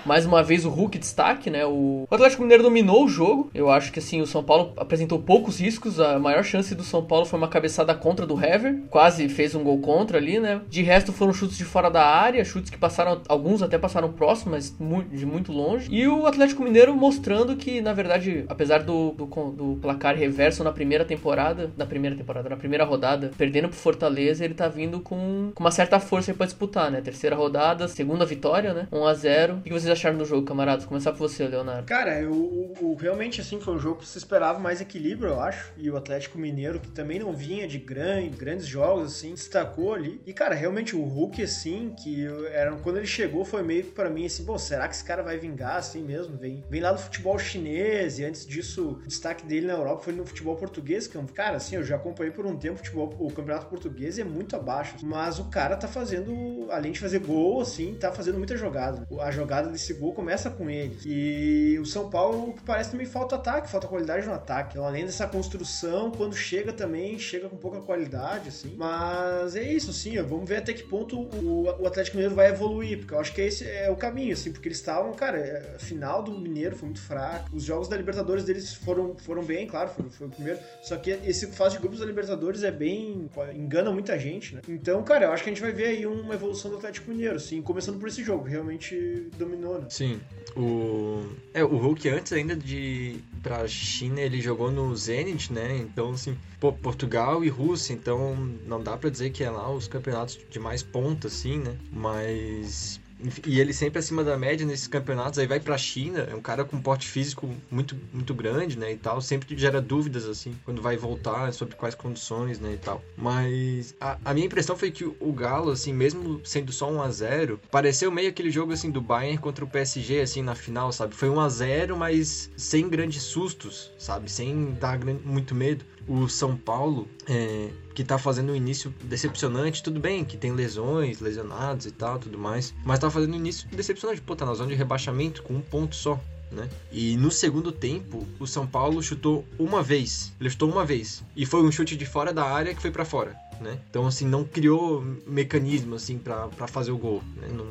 Mais 0.07 0.25
uma 0.25 0.43
vez 0.43 0.65
o 0.65 0.71
Hulk 0.71 0.99
destaque, 0.99 1.51
né? 1.51 1.67
O... 1.67 2.07
Atlético 2.11 2.41
Mineiro 2.41 2.63
dominou 2.63 3.05
o 3.05 3.09
jogo. 3.09 3.51
Eu 3.55 3.71
acho 3.71 3.93
que 3.93 3.99
assim, 3.99 4.23
o 4.23 4.27
São 4.27 4.43
Paulo 4.43 4.73
apresentou 4.79 5.21
poucos 5.21 5.61
riscos. 5.61 6.01
A 6.01 6.19
maior 6.19 6.43
chance 6.43 6.75
do 6.75 6.83
São 6.83 7.05
Paulo 7.05 7.27
foi 7.27 7.39
uma 7.39 7.49
cabeçada 7.49 7.95
contra 7.95 8.27
do 8.27 8.43
Hever. 8.43 8.81
Quase 8.89 9.29
fez 9.29 9.55
um 9.55 9.63
gol 9.63 9.79
contra 9.81 10.17
ali, 10.17 10.41
né? 10.41 10.63
De 10.71 10.81
resto 10.81 11.13
foram 11.13 11.35
chutes 11.35 11.59
de 11.59 11.67
fora 11.67 11.91
da 11.91 12.03
área, 12.03 12.43
chutes 12.47 12.71
que 12.71 12.79
passaram, 12.79 13.21
alguns 13.29 13.63
até 13.63 13.77
passaram 13.77 14.11
próximo, 14.11 14.53
mas 14.53 14.75
de 15.11 15.27
muito 15.27 15.53
longe. 15.53 15.87
E 15.91 16.09
o 16.09 16.27
Atlético 16.27 16.63
Mineiro 16.63 16.95
mostrando 16.97 17.57
que, 17.57 17.83
na 17.83 17.93
verdade, 17.93 18.47
apesar 18.49 18.83
do, 18.83 19.11
do, 19.13 19.27
do 19.27 19.79
placar 19.83 20.17
reverso 20.17 20.65
na 20.65 20.73
primeira 20.73 21.05
temporada, 21.05 21.71
na 21.77 21.85
primeira 21.85 22.17
temporada, 22.17 22.49
na 22.49 22.57
primeira 22.57 22.85
rodada, 22.85 23.31
perdendo 23.37 23.69
pro 23.69 23.77
Fortaleza, 23.77 24.43
ele 24.45 24.55
tá 24.55 24.67
vindo 24.67 25.01
com, 25.01 25.42
com 25.55 25.65
uma 25.65 25.71
certa 25.71 25.99
força 25.99 26.33
para 26.35 26.47
disputar, 26.47 26.91
né? 26.91 27.01
Terceira 27.01 27.35
rodada, 27.35 27.89
segunda 27.89 28.25
vitória, 28.25 28.73
né? 28.73 28.89
1 28.93 29.07
a 29.07 29.15
0 29.15 29.55
O 29.57 29.63
que 29.63 29.73
vocês 29.73 29.91
acharam 29.91 30.19
do 30.19 30.25
jogo, 30.25 30.47
camaradas? 30.47 30.85
Começar 30.85 31.13
por 31.13 31.19
você, 31.19 31.47
Leonardo. 31.47 31.87
Cara, 31.87 32.21
eu, 32.21 32.73
eu, 32.81 32.95
realmente 32.95 33.41
assim 33.41 33.61
foi 33.61 33.75
um 33.75 33.79
jogo 33.79 34.01
que 34.01 34.07
se 34.07 34.19
esperava 34.19 34.59
mais 34.59 34.81
equilíbrio, 34.81 35.31
eu 35.31 35.41
acho. 35.41 35.73
E 35.77 35.91
o 35.91 35.97
Atlético 35.97 36.39
Mineiro, 36.39 36.81
que 36.81 36.89
também 36.89 37.19
não 37.19 37.33
vinha 37.33 37.67
de 37.67 37.79
grande, 37.79 38.37
grandes 38.37 38.67
jogos, 38.67 39.13
assim, 39.13 39.35
destacou 39.35 39.95
ali. 39.95 40.21
E, 40.27 40.33
cara, 40.33 40.55
realmente 40.55 40.95
o 40.95 41.03
Hulk, 41.03 41.43
assim, 41.43 41.95
que 42.03 42.27
era, 42.53 42.73
quando 42.77 42.99
ele 42.99 43.07
chegou, 43.07 43.45
foi 43.45 43.63
meio 43.63 43.85
que 43.85 43.91
pra 43.93 44.11
mim 44.11 44.27
assim, 44.27 44.45
pô, 44.45 44.59
será 44.59 44.89
que 44.89 44.95
esse 44.95 45.05
cara 45.05 45.23
vai 45.23 45.39
vingar 45.39 45.77
assim 45.77 46.03
mesmo? 46.03 46.37
Vem, 46.37 46.65
vem 46.69 46.81
lá 46.81 46.93
do 46.93 46.99
futebol 46.99 47.39
chinês, 47.39 48.19
e 48.19 48.25
antes 48.25 48.47
disso, 48.47 49.01
o 49.03 49.07
destaque 49.07 49.47
dele 49.47 49.67
na 49.67 49.75
Europa 49.75 50.05
foi 50.05 50.13
no 50.13 50.25
futebol 50.25 50.57
português, 50.57 51.07
que, 51.07 51.19
cara, 51.33 51.57
assim, 51.57 51.77
eu 51.77 51.85
já 51.85 51.97
acompanhei 51.97 52.33
por 52.33 52.47
um 52.47 52.57
tempo 52.57 52.75
o 52.75 52.79
futebol, 52.79 53.15
o 53.19 53.31
campeonato 53.31 53.67
português 53.67 54.19
é 54.19 54.25
muito 54.25 54.57
abaixo. 54.57 54.97
Mas 55.03 55.22
o 55.39 55.45
cara 55.45 55.77
tá 55.77 55.89
fazendo, 55.89 56.67
além 56.71 56.93
de 56.93 57.01
fazer 57.01 57.19
gol, 57.19 57.61
assim, 57.61 57.95
tá 57.95 58.13
fazendo 58.13 58.39
muita 58.39 58.57
jogada. 58.57 59.07
A 59.21 59.31
jogada 59.31 59.69
desse 59.69 59.95
gol 59.95 60.13
começa 60.13 60.51
com 60.51 60.69
ele. 60.69 60.97
E 61.05 61.79
o 61.79 61.87
São 61.87 62.09
Paulo, 62.11 62.55
que 62.55 62.63
parece 62.63 62.91
também 62.91 63.07
falta 63.07 63.37
ataque, 63.37 63.71
falta 63.71 63.87
qualidade 63.87 64.27
no 64.27 64.33
ataque. 64.33 64.73
Então, 64.73 64.87
além 64.87 65.05
dessa 65.05 65.27
construção, 65.27 66.11
quando 66.11 66.35
chega 66.35 66.73
também, 66.73 67.19
chega 67.19 67.49
com 67.49 67.57
pouca 67.57 67.81
qualidade, 67.81 68.49
assim. 68.49 68.75
Mas 68.77 69.57
é 69.57 69.63
isso, 69.63 69.91
assim, 69.91 70.21
vamos 70.23 70.49
ver 70.49 70.57
até 70.57 70.73
que 70.73 70.83
ponto 70.83 71.21
o, 71.21 71.65
o 71.81 71.87
Atlético 71.87 72.17
Mineiro 72.17 72.35
vai 72.35 72.49
evoluir, 72.49 72.99
porque 72.99 73.15
eu 73.15 73.21
acho 73.21 73.33
que 73.33 73.41
esse 73.41 73.69
é 73.69 73.91
o 73.91 73.97
caminho, 73.97 74.33
assim, 74.33 74.53
porque 74.53 74.69
eles 74.69 74.79
estavam, 74.79 75.13
cara, 75.13 75.73
a 75.77 75.79
final 75.79 76.23
do 76.23 76.33
Mineiro 76.33 76.77
foi 76.77 76.87
muito 76.87 77.01
fraco. 77.01 77.55
Os 77.55 77.65
jogos 77.65 77.89
da 77.89 77.97
Libertadores 77.97 78.45
deles 78.45 78.73
foram, 78.75 79.17
foram 79.17 79.43
bem, 79.43 79.67
claro, 79.67 79.91
foi, 79.91 80.09
foi 80.11 80.27
o 80.27 80.31
primeiro. 80.31 80.59
Só 80.83 80.97
que 80.97 81.11
esse 81.11 81.47
fase 81.49 81.77
de 81.77 81.81
grupos 81.81 82.01
da 82.01 82.07
Libertadores 82.07 82.63
é 82.63 82.71
bem. 82.71 83.29
engana 83.55 83.91
muita 83.91 84.19
gente, 84.19 84.55
né? 84.55 84.63
Então, 84.69 85.03
cara, 85.03 85.12
eu 85.21 85.33
acho 85.33 85.43
que 85.43 85.51
a 85.51 85.53
gente 85.53 85.63
vai 85.63 85.73
ver 85.73 85.87
aí 85.87 86.07
uma 86.07 86.35
evolução 86.35 86.71
do 86.71 86.77
Atlético 86.77 87.11
Mineiro, 87.11 87.39
sim, 87.39 87.61
começando 87.61 87.99
por 87.99 88.09
esse 88.09 88.23
jogo, 88.23 88.45
realmente 88.45 89.29
dominou, 89.37 89.79
né? 89.79 89.87
Sim. 89.91 90.21
O. 90.57 91.23
É, 91.53 91.63
o 91.65 91.77
Hulk 91.77 92.09
antes 92.09 92.33
ainda 92.33 92.57
de 92.57 93.17
pra 93.43 93.67
China, 93.67 94.21
ele 94.21 94.41
jogou 94.41 94.71
no 94.71 94.95
Zenit, 94.97 95.53
né? 95.53 95.77
Então, 95.77 96.13
assim, 96.13 96.37
pô, 96.61 96.73
Portugal 96.73 97.45
e 97.45 97.49
Rússia, 97.49 97.93
então 97.93 98.35
não 98.67 98.83
dá 98.83 98.97
para 98.97 99.11
dizer 99.11 99.31
que 99.31 99.43
é 99.43 99.51
lá 99.51 99.71
os 99.71 99.89
campeonatos 99.89 100.39
de 100.49 100.59
mais 100.59 100.83
ponta, 100.83 101.27
assim, 101.29 101.59
né? 101.59 101.77
Mas 101.91 103.01
e 103.47 103.61
ele 103.61 103.73
sempre 103.73 103.99
acima 103.99 104.25
da 104.25 104.37
média 104.37 104.67
nesses 104.67 104.87
campeonatos. 104.87 105.39
Aí 105.39 105.47
vai 105.47 105.61
pra 105.61 105.77
China, 105.79 106.27
é 106.31 106.35
um 106.35 106.41
cara 106.41 106.65
com 106.65 106.81
porte 106.81 107.09
físico 107.09 107.49
muito, 107.71 107.97
muito 108.13 108.35
grande, 108.35 108.79
né? 108.79 108.93
E 108.93 108.97
tal. 108.97 109.21
Sempre 109.21 109.57
gera 109.57 109.81
dúvidas, 109.81 110.27
assim, 110.27 110.55
quando 110.65 110.83
vai 110.83 110.97
voltar, 110.97 111.53
sobre 111.53 111.77
quais 111.77 111.95
condições, 111.95 112.59
né? 112.59 112.75
E 112.75 112.79
tal. 112.79 113.03
Mas 113.17 113.95
a, 114.01 114.19
a 114.25 114.35
minha 114.35 114.47
impressão 114.47 114.77
foi 114.77 114.91
que 114.91 115.05
o 115.05 115.33
Galo, 115.33 115.71
assim, 115.71 115.93
mesmo 115.93 116.41
sendo 116.45 116.73
só 116.73 116.91
1 116.91 117.03
a 117.03 117.11
0 117.11 117.61
pareceu 117.71 118.11
meio 118.11 118.29
aquele 118.29 118.51
jogo, 118.51 118.73
assim, 118.73 118.91
do 118.91 119.01
Bayern 119.01 119.39
contra 119.39 119.65
o 119.65 119.69
PSG, 119.69 120.21
assim, 120.21 120.43
na 120.43 120.55
final, 120.55 120.93
sabe? 120.93 121.15
Foi 121.15 121.29
1 121.29 121.41
a 121.41 121.49
0 121.49 121.97
mas 121.97 122.51
sem 122.57 122.89
grandes 122.89 123.23
sustos, 123.23 123.91
sabe? 123.99 124.31
Sem 124.31 124.73
dar 124.81 124.99
muito 125.25 125.55
medo 125.55 125.85
o 126.07 126.29
São 126.29 126.57
Paulo, 126.57 127.09
é, 127.29 127.69
que 127.95 128.05
tá 128.05 128.19
fazendo 128.19 128.53
um 128.53 128.57
início 128.57 128.95
decepcionante, 129.05 129.83
tudo 129.83 130.01
bem, 130.01 130.25
que 130.25 130.37
tem 130.37 130.53
lesões, 130.53 131.21
lesionados 131.21 131.87
e 131.87 131.91
tal, 131.91 132.19
tudo 132.19 132.39
mais, 132.39 132.75
mas 132.85 132.99
tá 132.99 133.11
fazendo 133.11 133.35
um 133.35 133.37
início 133.37 133.69
decepcionante, 133.69 134.21
pô, 134.21 134.35
tá 134.35 134.47
na 134.47 134.55
zona 134.55 134.71
de 134.71 134.75
rebaixamento 134.75 135.43
com 135.43 135.55
um 135.55 135.61
ponto 135.61 135.95
só. 135.95 136.19
Né? 136.51 136.69
E 136.91 137.17
no 137.17 137.31
segundo 137.31 137.73
tempo, 137.73 138.27
o 138.39 138.47
São 138.47 138.67
Paulo 138.67 139.03
chutou 139.03 139.43
uma 139.59 139.83
vez. 139.83 140.35
Ele 140.39 140.51
chutou 140.51 140.71
uma 140.71 140.85
vez. 140.85 141.25
E 141.35 141.47
foi 141.47 141.63
um 141.63 141.73
chute 141.73 141.97
de 141.97 142.05
fora 142.05 142.31
da 142.31 142.45
área 142.45 142.75
que 142.75 142.83
foi 142.83 142.91
para 142.91 143.07
fora 143.07 143.35
né? 143.61 143.79
Então, 143.89 144.07
assim, 144.07 144.27
não 144.27 144.45
criou 144.45 145.05
mecanismo, 145.27 145.95
assim, 145.95 146.19
para 146.19 146.67
fazer 146.67 146.93
o 146.93 146.99
gol, 146.99 147.23
né? 147.37 147.49
Não, 147.51 147.67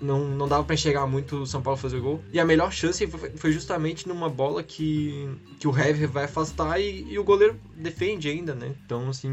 não, 0.00 0.28
não 0.28 0.48
dava 0.48 0.64
para 0.64 0.74
enxergar 0.74 1.06
muito 1.06 1.42
o 1.42 1.46
São 1.46 1.62
Paulo 1.62 1.78
fazer 1.78 1.98
o 1.98 2.02
gol. 2.02 2.22
E 2.32 2.40
a 2.40 2.44
melhor 2.44 2.72
chance 2.72 3.06
foi 3.36 3.52
justamente 3.52 4.08
numa 4.08 4.28
bola 4.28 4.62
que, 4.62 5.28
que 5.58 5.66
o 5.66 5.76
Hever 5.76 6.08
vai 6.08 6.24
afastar 6.24 6.80
e, 6.80 7.06
e 7.08 7.18
o 7.18 7.24
goleiro 7.24 7.58
defende 7.76 8.28
ainda, 8.28 8.54
né? 8.54 8.74
Então, 8.84 9.08
assim, 9.08 9.28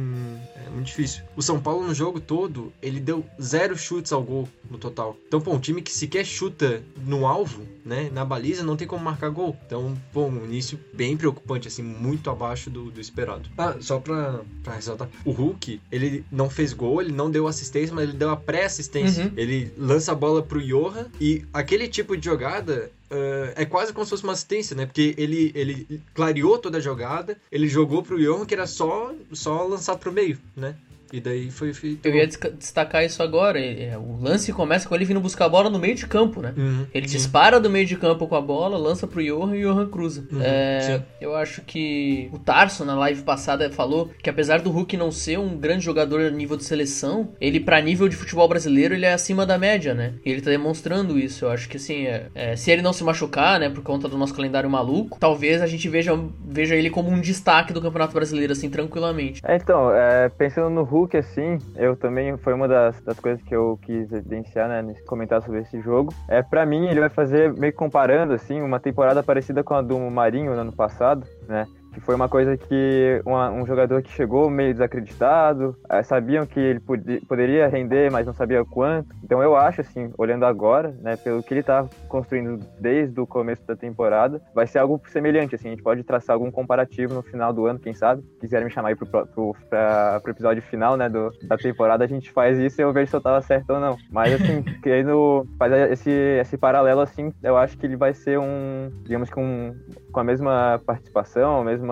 é 0.55 0.69
muito 0.69 0.87
difícil. 0.87 1.23
O 1.35 1.41
São 1.41 1.59
Paulo 1.59 1.87
no 1.87 1.93
jogo 1.93 2.19
todo, 2.19 2.71
ele 2.81 2.99
deu 2.99 3.25
zero 3.41 3.77
chutes 3.77 4.11
ao 4.11 4.23
gol 4.23 4.47
no 4.69 4.77
total. 4.77 5.17
Então, 5.27 5.41
pô, 5.41 5.53
um 5.53 5.59
time 5.59 5.81
que 5.81 5.91
sequer 5.91 6.25
chuta 6.25 6.83
no 7.05 7.25
alvo, 7.25 7.63
né? 7.83 8.09
Na 8.11 8.23
baliza, 8.23 8.63
não 8.63 8.75
tem 8.75 8.87
como 8.87 9.03
marcar 9.03 9.29
gol. 9.29 9.57
Então, 9.65 9.95
pô, 10.13 10.25
um 10.25 10.45
início 10.45 10.79
bem 10.93 11.17
preocupante, 11.17 11.67
assim, 11.67 11.83
muito 11.83 12.29
abaixo 12.29 12.69
do, 12.69 12.91
do 12.91 13.01
esperado. 13.01 13.49
Ah, 13.57 13.75
só 13.79 13.99
pra, 13.99 14.41
ressaltar, 14.73 15.09
o 15.23 15.31
Hulk, 15.31 15.81
ele 15.95 16.25
não 16.31 16.49
fez 16.49 16.73
gol, 16.73 17.01
ele 17.01 17.11
não 17.11 17.29
deu 17.29 17.47
assistência, 17.47 17.93
mas 17.95 18.09
ele 18.09 18.17
deu 18.17 18.29
a 18.29 18.37
pré-assistência. 18.37 19.25
Uhum. 19.25 19.31
Ele 19.37 19.71
lança 19.77 20.11
a 20.11 20.15
bola 20.15 20.43
pro 20.43 20.61
Johan 20.61 21.07
e 21.19 21.43
aquele 21.53 21.87
tipo 21.87 22.15
de 22.17 22.25
jogada 22.25 22.91
Uh, 23.05 23.53
é 23.55 23.65
quase 23.65 23.93
como 23.93 24.03
se 24.03 24.09
fosse 24.09 24.23
uma 24.23 24.33
assistência, 24.33 24.75
né? 24.75 24.87
Porque 24.87 25.13
ele, 25.15 25.51
ele 25.53 26.01
clareou 26.15 26.57
toda 26.57 26.79
a 26.79 26.81
jogada, 26.81 27.37
ele 27.51 27.67
jogou 27.67 28.01
pro 28.01 28.17
Johan 28.17 28.47
que 28.47 28.53
era 28.55 28.65
só, 28.65 29.13
só 29.31 29.63
lançar 29.63 29.95
pro 29.97 30.11
meio, 30.11 30.39
né? 30.57 30.75
E 31.13 31.19
daí 31.21 31.49
foi 31.51 31.73
feito. 31.73 32.05
Eu 32.05 32.15
ia 32.15 32.27
destacar 32.27 33.03
isso 33.05 33.21
agora. 33.23 33.59
é, 33.59 33.97
O 33.97 34.17
lance 34.21 34.51
começa 34.51 34.87
com 34.87 34.95
ele 34.95 35.05
vindo 35.05 35.19
buscar 35.19 35.45
a 35.45 35.49
bola 35.49 35.69
no 35.69 35.79
meio 35.79 35.95
de 35.95 36.05
campo, 36.07 36.41
né? 36.41 36.53
Uhum, 36.57 36.85
Ele 36.93 37.07
sim. 37.07 37.17
dispara 37.17 37.59
do 37.59 37.69
meio 37.69 37.85
de 37.85 37.95
campo 37.95 38.27
com 38.27 38.35
a 38.35 38.41
bola, 38.41 38.77
lança 38.77 39.05
pro 39.07 39.23
Johan 39.23 39.55
e 39.55 39.65
o 39.65 39.73
Johan 39.73 39.87
cruza. 39.89 40.27
Uhum, 40.31 40.41
É, 40.41 41.01
eu 41.21 41.35
acho 41.35 41.61
que 41.61 42.29
o 42.33 42.39
Tarso, 42.39 42.83
na 42.83 42.95
live 42.95 43.21
passada, 43.23 43.69
falou 43.71 44.09
que 44.21 44.29
apesar 44.29 44.61
do 44.61 44.71
Hulk 44.71 44.97
não 44.97 45.11
ser 45.11 45.37
um 45.39 45.57
grande 45.57 45.83
jogador 45.85 46.21
a 46.21 46.29
nível 46.29 46.57
de 46.57 46.63
seleção, 46.63 47.29
ele, 47.39 47.59
pra 47.59 47.79
nível 47.81 48.07
de 48.09 48.15
futebol 48.15 48.47
brasileiro, 48.47 48.93
ele 48.93 49.05
é 49.05 49.13
acima 49.13 49.45
da 49.45 49.57
média, 49.57 49.93
né? 49.93 50.13
E 50.25 50.31
ele 50.31 50.41
tá 50.41 50.49
demonstrando 50.49 51.17
isso. 51.19 51.45
Eu 51.45 51.51
acho 51.51 51.69
que, 51.69 51.77
assim, 51.77 52.05
é- 52.05 52.27
é, 52.35 52.55
se 52.55 52.71
ele 52.71 52.81
não 52.81 52.93
se 52.93 53.03
machucar, 53.03 53.59
né, 53.59 53.69
por 53.69 53.83
conta 53.83 54.07
do 54.09 54.17
nosso 54.17 54.33
calendário 54.33 54.69
maluco, 54.69 55.17
talvez 55.19 55.61
a 55.61 55.67
gente 55.67 55.87
veja, 55.87 56.11
veja 56.45 56.75
ele 56.75 56.89
como 56.89 57.09
um 57.09 57.21
destaque 57.21 57.71
do 57.73 57.81
Campeonato 57.81 58.13
Brasileiro, 58.13 58.53
assim, 58.53 58.69
tranquilamente. 58.69 59.41
É, 59.45 59.55
então, 59.55 59.91
é, 59.93 60.29
pensando 60.29 60.69
no 60.69 60.83
Hulk, 60.83 60.94
assim, 61.17 61.57
eu 61.75 61.95
também, 61.95 62.37
foi 62.37 62.53
uma 62.53 62.67
das, 62.67 63.01
das 63.01 63.19
coisas 63.19 63.41
que 63.43 63.55
eu 63.55 63.77
quis 63.81 64.11
evidenciar, 64.11 64.69
né, 64.69 64.95
comentar 65.05 65.41
sobre 65.41 65.61
esse 65.61 65.81
jogo. 65.81 66.13
É, 66.27 66.41
pra 66.41 66.65
mim, 66.65 66.87
ele 66.87 66.99
vai 66.99 67.09
fazer, 67.09 67.53
meio 67.53 67.73
comparando, 67.73 68.33
assim, 68.33 68.61
uma 68.61 68.79
temporada 68.79 69.21
parecida 69.21 69.63
com 69.63 69.73
a 69.73 69.81
do 69.81 69.99
Marinho 69.99 70.55
no 70.55 70.61
ano 70.61 70.71
passado, 70.71 71.27
né, 71.47 71.65
que 71.95 72.01
foi 72.01 72.13
uma 72.13 72.27
coisa 72.29 72.57
que 72.57 73.21
uma- 73.25 73.49
um 73.49 73.65
jogador 73.65 74.01
que 74.01 74.11
chegou 74.11 74.49
meio 74.49 74.73
desacreditado, 74.73 75.75
eh, 75.89 76.03
sabiam 76.03 76.45
que 76.45 76.59
ele 76.59 76.81
poderia 77.27 77.67
render, 77.67 78.11
mas 78.11 78.25
não 78.25 78.33
sabia 78.33 78.61
o 78.61 78.65
quanto. 78.65 79.07
Então 79.23 79.41
eu 79.41 79.55
acho, 79.55 79.81
assim, 79.81 80.11
olhando 80.17 80.45
agora, 80.45 80.93
né, 81.01 81.15
pelo 81.15 81.41
que 81.41 81.53
ele 81.53 81.63
tá 81.63 81.85
construindo 82.09 82.59
desde 82.79 83.19
o 83.19 83.25
começo 83.25 83.65
da 83.65 83.75
temporada, 83.75 84.41
vai 84.53 84.67
ser 84.67 84.79
algo 84.79 85.01
semelhante, 85.07 85.55
assim, 85.55 85.69
a 85.69 85.71
gente 85.71 85.83
pode 85.83 86.03
traçar 86.03 86.33
algum 86.33 86.51
comparativo 86.51 87.13
no 87.13 87.21
final 87.23 87.53
do 87.53 87.65
ano, 87.65 87.79
quem 87.79 87.93
sabe. 87.93 88.21
Quiserem 88.41 88.65
me 88.65 88.71
chamar 88.71 88.89
aí 88.89 88.95
pro, 88.95 89.05
pro, 89.07 89.25
pro, 89.27 89.55
pra- 89.69 90.19
pro 90.21 90.31
episódio 90.31 90.61
final, 90.63 90.97
né, 90.97 91.07
do, 91.07 91.31
da 91.43 91.57
temporada, 91.57 92.03
a 92.03 92.07
gente 92.07 92.29
faz 92.31 92.57
isso 92.59 92.81
e 92.81 92.83
eu 92.83 92.91
vejo 92.91 93.09
se 93.09 93.15
eu 93.15 93.21
tava 93.21 93.41
certo 93.41 93.69
ou 93.71 93.79
não. 93.79 93.95
Mas, 94.11 94.33
assim, 94.33 94.61
querendo 94.83 95.45
fazer 95.57 95.91
esse, 95.91 96.11
esse 96.11 96.57
paralelo, 96.57 96.99
assim, 97.01 97.31
eu 97.41 97.55
acho 97.57 97.77
que 97.77 97.85
ele 97.85 97.95
vai 97.95 98.13
ser 98.13 98.37
um, 98.37 98.91
digamos 99.03 99.29
que 99.29 99.39
um, 99.39 99.73
com 100.11 100.19
a 100.19 100.23
mesma 100.23 100.81
participação, 100.85 101.61
a 101.61 101.63
mesma 101.63 101.84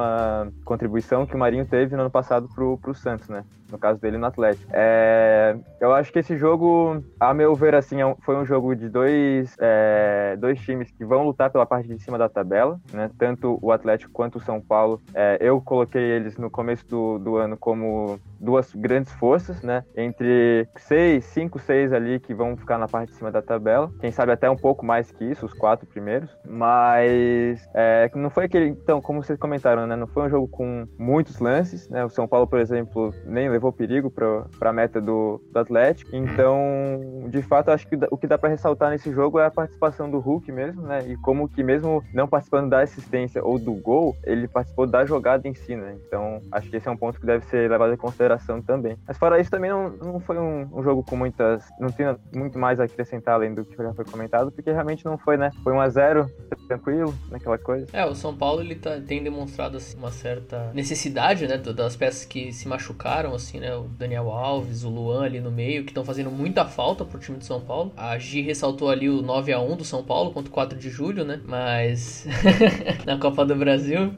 contribuição 0.64 1.26
que 1.26 1.36
o 1.36 1.40
Marinho 1.40 1.66
teve 1.66 1.96
no 1.96 2.02
ano 2.02 2.12
passado 2.12 2.48
pro, 2.54 2.78
pro 2.78 2.94
Santos, 2.94 3.30
né? 3.30 3.44
No 3.72 3.80
caso 3.80 4.00
dele 4.00 4.20
no 4.20 4.28
Atlético. 4.28 4.70
É, 4.72 5.56
eu 5.82 5.94
acho 5.94 6.12
que 6.12 6.20
esse 6.20 6.38
jogo, 6.38 7.04
a 7.20 7.34
meu 7.34 7.56
ver, 7.56 7.74
assim, 7.74 8.02
é 8.02 8.16
foi 8.22 8.36
um 8.36 8.46
jogo 8.46 8.76
de 8.76 8.88
dois, 8.88 9.56
é, 9.60 10.36
dois 10.38 10.60
times 10.62 10.92
que 10.92 11.04
vão 11.04 11.26
lutar 11.26 11.50
pela 11.50 11.66
parte 11.66 11.88
de 11.88 11.98
cima 11.98 12.18
da 12.18 12.30
tabela, 12.30 12.80
né? 12.94 13.10
Tanto 13.18 13.58
o 13.62 13.72
Atlético 13.72 14.12
quanto 14.12 14.38
o 14.38 14.42
São 14.42 14.62
Paulo. 14.62 15.02
É, 15.16 15.38
eu 15.42 15.60
coloquei 15.60 16.04
eles 16.04 16.38
no 16.38 16.52
começo 16.52 16.88
do, 16.88 17.18
do 17.18 17.38
ano 17.38 17.58
como 17.58 18.20
duas 18.40 18.72
grandes 18.76 19.12
forças, 19.14 19.64
né? 19.64 19.84
Entre 19.96 20.68
seis, 20.78 21.26
cinco, 21.26 21.58
seis 21.58 21.92
ali 21.92 22.20
que 22.20 22.34
vão 22.34 22.56
ficar 22.56 22.78
na 22.78 22.88
parte 22.88 23.10
de 23.10 23.16
cima 23.16 23.32
da 23.32 23.42
tabela. 23.42 23.92
Quem 24.00 24.12
sabe 24.12 24.32
até 24.34 24.48
um 24.50 24.56
pouco 24.56 24.86
mais 24.86 25.10
que 25.10 25.24
isso, 25.24 25.46
os 25.46 25.54
quatro 25.54 25.88
primeiros. 25.88 26.30
Mas 26.46 27.68
é, 27.74 28.12
não 28.14 28.30
foi 28.30 28.46
aquele. 28.46 28.68
Então, 28.68 29.02
como 29.02 29.24
vocês 29.24 29.40
comentaram, 29.40 29.83
né? 29.88 29.96
Não 29.96 30.08
foi 30.08 30.24
um 30.24 30.30
jogo 30.30 30.48
com 30.48 30.88
muitos 30.98 31.40
lances, 31.40 31.90
né? 31.90 32.04
O 32.06 32.10
São 32.10 32.28
Paulo, 32.28 32.48
por 32.48 32.60
exemplo, 32.60 33.14
nem 33.26 33.50
levou 33.50 33.72
perigo 33.72 34.10
para 34.12 34.70
a 34.70 34.74
meta 34.74 35.00
do, 35.02 35.42
do 35.52 35.60
Atlético. 35.60 36.16
Então, 36.16 37.26
de 37.30 37.42
fato, 37.42 37.70
acho 37.70 37.88
que 37.88 37.98
o 38.12 38.18
que 38.18 38.28
dá 38.28 38.38
para 38.38 38.50
ressaltar 38.50 38.90
nesse 38.92 39.12
jogo 39.12 39.40
é 39.40 39.46
a 39.46 39.52
participação 39.52 40.10
do 40.10 40.20
Hulk 40.20 40.52
mesmo, 40.52 40.82
né? 40.84 41.00
E 41.08 41.18
como 41.18 41.48
que 41.48 41.64
mesmo 41.64 42.04
não 42.14 42.28
participando 42.28 42.70
da 42.70 42.82
assistência 42.82 43.44
ou 43.44 43.58
do 43.60 43.74
gol, 43.74 44.16
ele 44.24 44.48
participou 44.48 44.86
da 44.88 45.06
jogada 45.06 45.48
em 45.48 45.54
si, 45.54 45.76
né? 45.76 45.96
Então, 46.08 46.42
acho 46.52 46.70
que 46.70 46.78
esse 46.78 46.88
é 46.88 46.92
um 46.92 46.98
ponto 46.98 47.20
que 47.20 47.26
deve 47.26 47.46
ser 47.46 47.70
levado 47.70 47.94
em 47.94 47.98
consideração 47.98 48.62
também. 48.62 48.98
Mas 49.08 49.18
fora 49.18 49.40
isso, 49.40 49.52
também 49.52 49.70
não, 49.70 49.90
não 49.90 50.20
foi 50.20 50.38
um, 50.38 50.68
um 50.74 50.84
jogo 50.84 51.04
com 51.04 51.16
muitas. 51.16 51.64
Não 51.80 51.90
tinha 51.90 52.18
muito 52.34 52.58
mais 52.60 52.80
a 52.80 52.84
acrescentar 52.86 53.36
além 53.36 53.54
do 53.54 53.66
que 53.66 53.76
já 53.76 53.94
foi 53.94 54.06
comentado, 54.06 54.52
porque 54.52 54.72
realmente 54.72 55.06
não 55.06 55.18
foi, 55.18 55.38
né? 55.38 55.52
Foi 55.64 55.74
1 55.74 55.80
a 55.82 55.90
0 55.90 56.30
tranquilo, 56.68 57.14
naquela 57.30 57.58
coisa. 57.58 57.88
É, 57.94 58.06
o 58.06 58.16
São 58.16 58.36
Paulo 58.36 58.62
ele 58.62 58.76
tá- 58.76 59.00
tem 59.06 59.24
demonstrado 59.24 59.73
assim, 59.78 59.98
uma 59.98 60.12
certa 60.12 60.72
necessidade, 60.74 61.48
né, 61.48 61.58
das 61.58 61.96
peças 61.96 62.26
que 62.26 62.52
se 62.52 62.68
machucaram, 62.68 63.34
assim, 63.34 63.60
né, 63.60 63.76
o 63.76 63.84
Daniel 63.84 64.32
Alves, 64.32 64.84
o 64.84 64.90
Luan 64.90 65.24
ali 65.24 65.40
no 65.40 65.52
meio, 65.52 65.84
que 65.84 65.92
estão 65.92 66.06
fazendo 66.06 66.32
muita 66.32 66.66
falta 66.66 67.06
pro 67.06 67.20
time 67.20 67.38
de 67.38 67.46
São 67.46 67.62
Paulo. 67.62 67.92
A 67.96 68.18
Gi 68.18 68.42
ressaltou 68.42 68.90
ali 68.90 69.10
o 69.10 69.22
9 69.22 69.54
a 69.54 69.60
1 69.60 69.78
do 69.78 69.86
São 69.86 70.04
Paulo 70.04 70.32
contra 70.32 70.50
o 70.50 70.54
4 70.54 70.78
de 70.78 70.90
julho, 70.90 71.24
né, 71.24 71.40
mas 71.46 72.26
na 73.06 73.18
Copa 73.18 73.46
do 73.46 73.56
Brasil. 73.56 74.14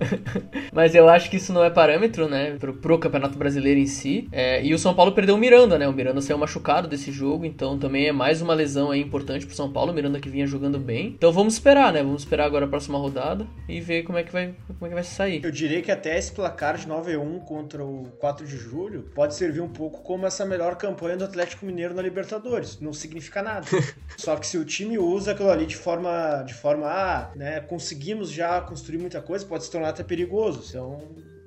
mas 0.72 0.94
eu 0.94 1.08
acho 1.08 1.30
que 1.30 1.36
isso 1.36 1.52
não 1.52 1.64
é 1.64 1.70
parâmetro, 1.70 2.28
né, 2.28 2.56
pro, 2.58 2.74
pro 2.74 2.98
Campeonato 2.98 3.38
Brasileiro 3.38 3.80
em 3.80 3.86
si. 3.86 4.28
É, 4.32 4.64
e 4.64 4.74
o 4.74 4.78
São 4.78 4.94
Paulo 4.94 5.12
perdeu 5.12 5.34
o 5.34 5.38
Miranda, 5.38 5.78
né, 5.78 5.88
o 5.88 5.92
Miranda 5.92 6.20
saiu 6.20 6.38
machucado 6.38 6.88
desse 6.88 7.12
jogo, 7.12 7.44
então 7.44 7.78
também 7.78 8.06
é 8.06 8.12
mais 8.12 8.42
uma 8.42 8.54
lesão 8.54 8.90
aí 8.90 9.00
importante 9.00 9.46
pro 9.46 9.54
São 9.54 9.70
Paulo, 9.70 9.92
o 9.92 9.94
Miranda 9.94 10.20
que 10.20 10.28
vinha 10.28 10.46
jogando 10.46 10.78
bem. 10.78 11.08
Então 11.08 11.32
vamos 11.32 11.54
esperar, 11.54 11.92
né, 11.92 12.02
vamos 12.02 12.22
esperar 12.22 12.46
agora 12.46 12.66
a 12.66 12.68
próxima 12.68 12.98
rodada 12.98 13.46
e 13.68 13.80
ver 13.80 14.02
como 14.02 14.18
é 14.18 14.22
que 14.22 14.32
vai, 14.32 14.54
como 14.82 14.86
é 14.86 14.88
que 14.88 14.94
vai 14.96 15.04
sair. 15.04 15.44
Eu 15.44 15.50
diria 15.52 15.80
que 15.80 15.92
até 15.92 16.18
esse 16.18 16.32
placar 16.32 16.76
de 16.76 16.88
9 16.88 17.14
a 17.14 17.20
1 17.20 17.40
contra 17.40 17.84
o 17.84 18.10
4 18.18 18.44
de 18.44 18.56
julho 18.56 19.04
pode 19.14 19.36
servir 19.36 19.60
um 19.60 19.68
pouco 19.68 20.02
como 20.02 20.26
essa 20.26 20.44
melhor 20.44 20.74
campanha 20.74 21.16
do 21.16 21.24
Atlético 21.24 21.64
Mineiro 21.64 21.94
na 21.94 22.02
Libertadores. 22.02 22.80
Não 22.80 22.92
significa 22.92 23.42
nada. 23.42 23.64
Só 24.18 24.34
que 24.34 24.44
se 24.44 24.58
o 24.58 24.64
time 24.64 24.98
usa 24.98 25.32
aquilo 25.32 25.50
ali 25.50 25.66
de 25.66 25.76
forma, 25.76 26.42
de 26.42 26.54
forma 26.54 26.88
ah, 26.88 27.30
né, 27.36 27.60
conseguimos 27.60 28.32
já 28.32 28.60
construir 28.60 28.98
muita 28.98 29.22
coisa, 29.22 29.46
pode 29.46 29.62
se 29.62 29.70
tornar 29.70 29.90
até 29.90 30.02
perigoso. 30.02 30.64
Então, 30.68 31.00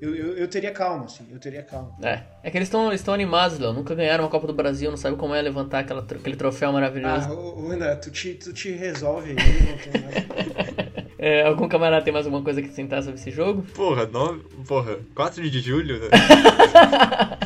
eu, 0.05 0.15
eu, 0.15 0.37
eu 0.37 0.47
teria 0.47 0.71
calma, 0.71 1.05
assim, 1.05 1.25
eu 1.31 1.39
teria 1.39 1.63
calma. 1.63 1.91
É, 2.01 2.21
é 2.43 2.51
que 2.51 2.57
eles 2.57 2.71
estão 2.93 3.13
animados, 3.13 3.59
Léo. 3.59 3.73
Nunca 3.73 3.95
ganharam 3.95 4.23
uma 4.23 4.29
Copa 4.29 4.47
do 4.47 4.53
Brasil, 4.53 4.89
não 4.89 4.97
sabe 4.97 5.15
como 5.17 5.33
é 5.33 5.41
levantar 5.41 5.79
aquela, 5.79 6.01
aquele 6.01 6.35
troféu 6.35 6.71
maravilhoso. 6.71 7.27
Ah, 7.29 7.33
ô, 7.33 7.69
Renan, 7.69 7.95
tu 7.95 8.11
te, 8.11 8.33
tu 8.35 8.53
te 8.53 8.71
resolve 8.71 9.31
aí, 9.31 9.35
não 9.71 9.77
tem 9.77 10.01
nada. 10.01 10.85
É, 11.17 11.43
algum 11.43 11.67
camarada 11.67 12.03
tem 12.03 12.13
mais 12.13 12.25
alguma 12.25 12.43
coisa 12.43 12.61
que 12.61 12.69
sentar 12.69 13.01
sobre 13.01 13.19
esse 13.19 13.31
jogo? 13.31 13.63
Porra, 13.73 14.05
nove, 14.05 14.41
porra, 14.67 14.99
4 15.15 15.49
de 15.49 15.59
julho, 15.59 15.99
né? 15.99 16.09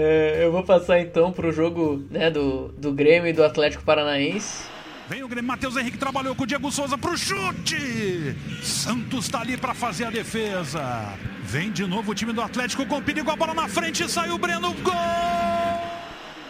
É, 0.00 0.44
eu 0.44 0.52
vou 0.52 0.62
passar 0.62 1.00
então 1.00 1.32
pro 1.32 1.50
jogo 1.50 2.04
né, 2.10 2.30
do, 2.30 2.68
do 2.68 2.92
Grêmio 2.92 3.28
e 3.28 3.32
do 3.32 3.42
Atlético 3.42 3.82
Paranaense. 3.82 4.64
Vem 5.08 5.22
o 5.22 5.28
Grêmio, 5.28 5.48
Matheus 5.48 5.74
Henrique 5.74 5.96
trabalhou 5.96 6.34
com 6.34 6.42
o 6.42 6.46
Diego 6.46 6.70
Souza 6.70 6.98
pro 6.98 7.16
chute. 7.16 8.36
Santos 8.62 9.26
tá 9.26 9.40
ali 9.40 9.56
pra 9.56 9.72
fazer 9.72 10.04
a 10.04 10.10
defesa. 10.10 11.14
Vem 11.44 11.72
de 11.72 11.86
novo 11.86 12.12
o 12.12 12.14
time 12.14 12.30
do 12.30 12.42
Atlético 12.42 12.84
com 12.84 13.02
perigo, 13.02 13.30
a 13.30 13.36
bola 13.36 13.54
na 13.54 13.66
frente, 13.68 14.06
sai 14.06 14.30
o 14.30 14.36
Breno, 14.36 14.74
gol! 14.74 15.57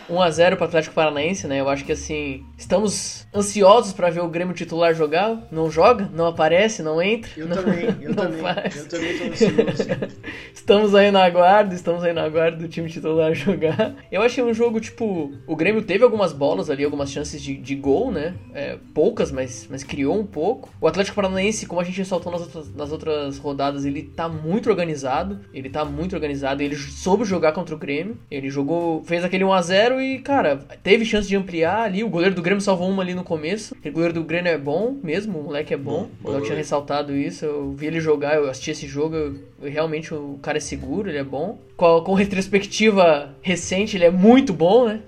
1x0 0.09 0.57
pro 0.57 0.65
Atlético 0.65 0.95
Paranaense, 0.95 1.47
né? 1.47 1.61
Eu 1.61 1.69
acho 1.69 1.85
que 1.85 1.93
assim, 1.93 2.45
estamos 2.57 3.27
ansiosos 3.35 3.93
pra 3.93 4.11
ver 4.11 4.21
o 4.21 4.29
Grêmio 4.29 4.55
titular 4.55 4.95
jogar. 4.95 5.47
Não 5.51 5.71
joga, 5.71 6.09
não 6.13 6.27
aparece, 6.27 6.83
não 6.83 7.01
entra. 7.01 7.31
Eu 7.37 7.47
não, 7.49 7.57
também, 7.57 7.97
eu 8.01 8.15
também. 8.17 8.41
faz. 8.41 8.77
Eu 8.77 8.89
também 8.89 9.19
tô 9.19 9.25
ansioso. 9.25 10.09
Estamos 10.55 10.95
aí 10.95 11.11
na 11.11 11.25
aguardo, 11.25 11.75
estamos 11.75 12.05
aí 12.05 12.13
na 12.13 12.25
aguardo 12.25 12.59
do 12.59 12.69
time 12.69 12.91
titular 12.91 13.33
jogar. 13.35 13.95
Eu 14.13 14.21
achei 14.21 14.45
um 14.45 14.53
jogo, 14.53 14.81
tipo, 14.81 15.33
o 15.47 15.57
Grêmio 15.57 15.83
teve 15.83 16.05
algumas 16.05 16.33
bolas 16.33 16.69
ali, 16.69 16.85
algumas 16.85 17.11
chances 17.11 17.41
de, 17.41 17.57
de 17.57 17.75
gol, 17.75 18.11
né? 18.13 18.35
É, 18.53 18.77
poucas, 18.93 19.33
mas, 19.33 19.67
mas 19.71 19.83
criou 19.83 20.19
um 20.19 20.27
pouco. 20.27 20.69
O 20.79 20.87
Atlético 20.87 21.17
Paranaense, 21.17 21.65
como 21.65 21.81
a 21.81 21.85
gente 21.85 21.97
ressaltou 21.99 22.31
nas 22.31 22.43
outras, 22.43 22.75
nas 22.75 22.93
outras 22.93 23.39
rodadas, 23.39 23.87
ele 23.87 24.03
tá 24.03 24.29
muito 24.29 24.69
organizado. 24.69 25.41
Ele 25.55 25.71
tá 25.71 25.87
muito 25.87 26.15
organizado. 26.15 26.63
Ele 26.63 26.77
soube 26.77 27.25
jogar 27.25 27.53
contra 27.53 27.75
o 27.75 27.79
Grêmio. 27.79 28.19
Ele 28.31 28.51
jogou, 28.51 29.03
fez 29.05 29.25
aquele 29.25 29.45
1x0 29.45 29.98
e, 30.01 30.19
cara, 30.21 30.57
teve 30.83 31.05
chance 31.05 31.29
de 31.29 31.37
ampliar 31.37 31.81
ali. 31.83 32.03
O 32.05 32.09
goleiro 32.09 32.35
do 32.35 32.43
Grêmio 32.43 32.61
salvou 32.61 32.89
uma 32.89 33.03
ali 33.03 33.15
no 33.15 33.25
começo. 33.25 33.77
O 33.85 33.91
goleiro 33.93 34.15
do 34.15 34.25
Grêmio 34.25 34.51
é 34.53 34.59
bom 34.59 34.97
mesmo, 35.03 35.39
o 35.39 35.45
moleque 35.45 35.73
é 35.75 35.77
bom. 35.77 36.09
Bom, 36.21 36.33
eu 36.33 36.43
tinha 36.43 36.57
ressaltado 36.57 37.15
isso. 37.17 37.45
Eu 37.45 37.73
vi 37.73 37.87
ele 37.87 38.01
jogar, 38.01 38.35
eu 38.37 38.49
assisti 38.49 38.71
esse 38.71 38.87
jogo. 38.87 39.15
eu- 39.17 39.35
eu- 39.63 39.71
realmente 39.71 40.15
o 40.15 40.39
cara 40.43 40.59
é 40.59 40.61
seguro, 40.61 41.09
ele 41.09 41.19
é 41.19 41.25
bom. 41.25 41.59
Com, 41.77 42.01
com 42.03 42.15
retrospectiva 42.15 43.35
recente, 43.43 43.97
ele 43.97 44.05
é 44.05 44.11
muito 44.11 44.53
bom, 44.53 44.87
né? 44.89 45.01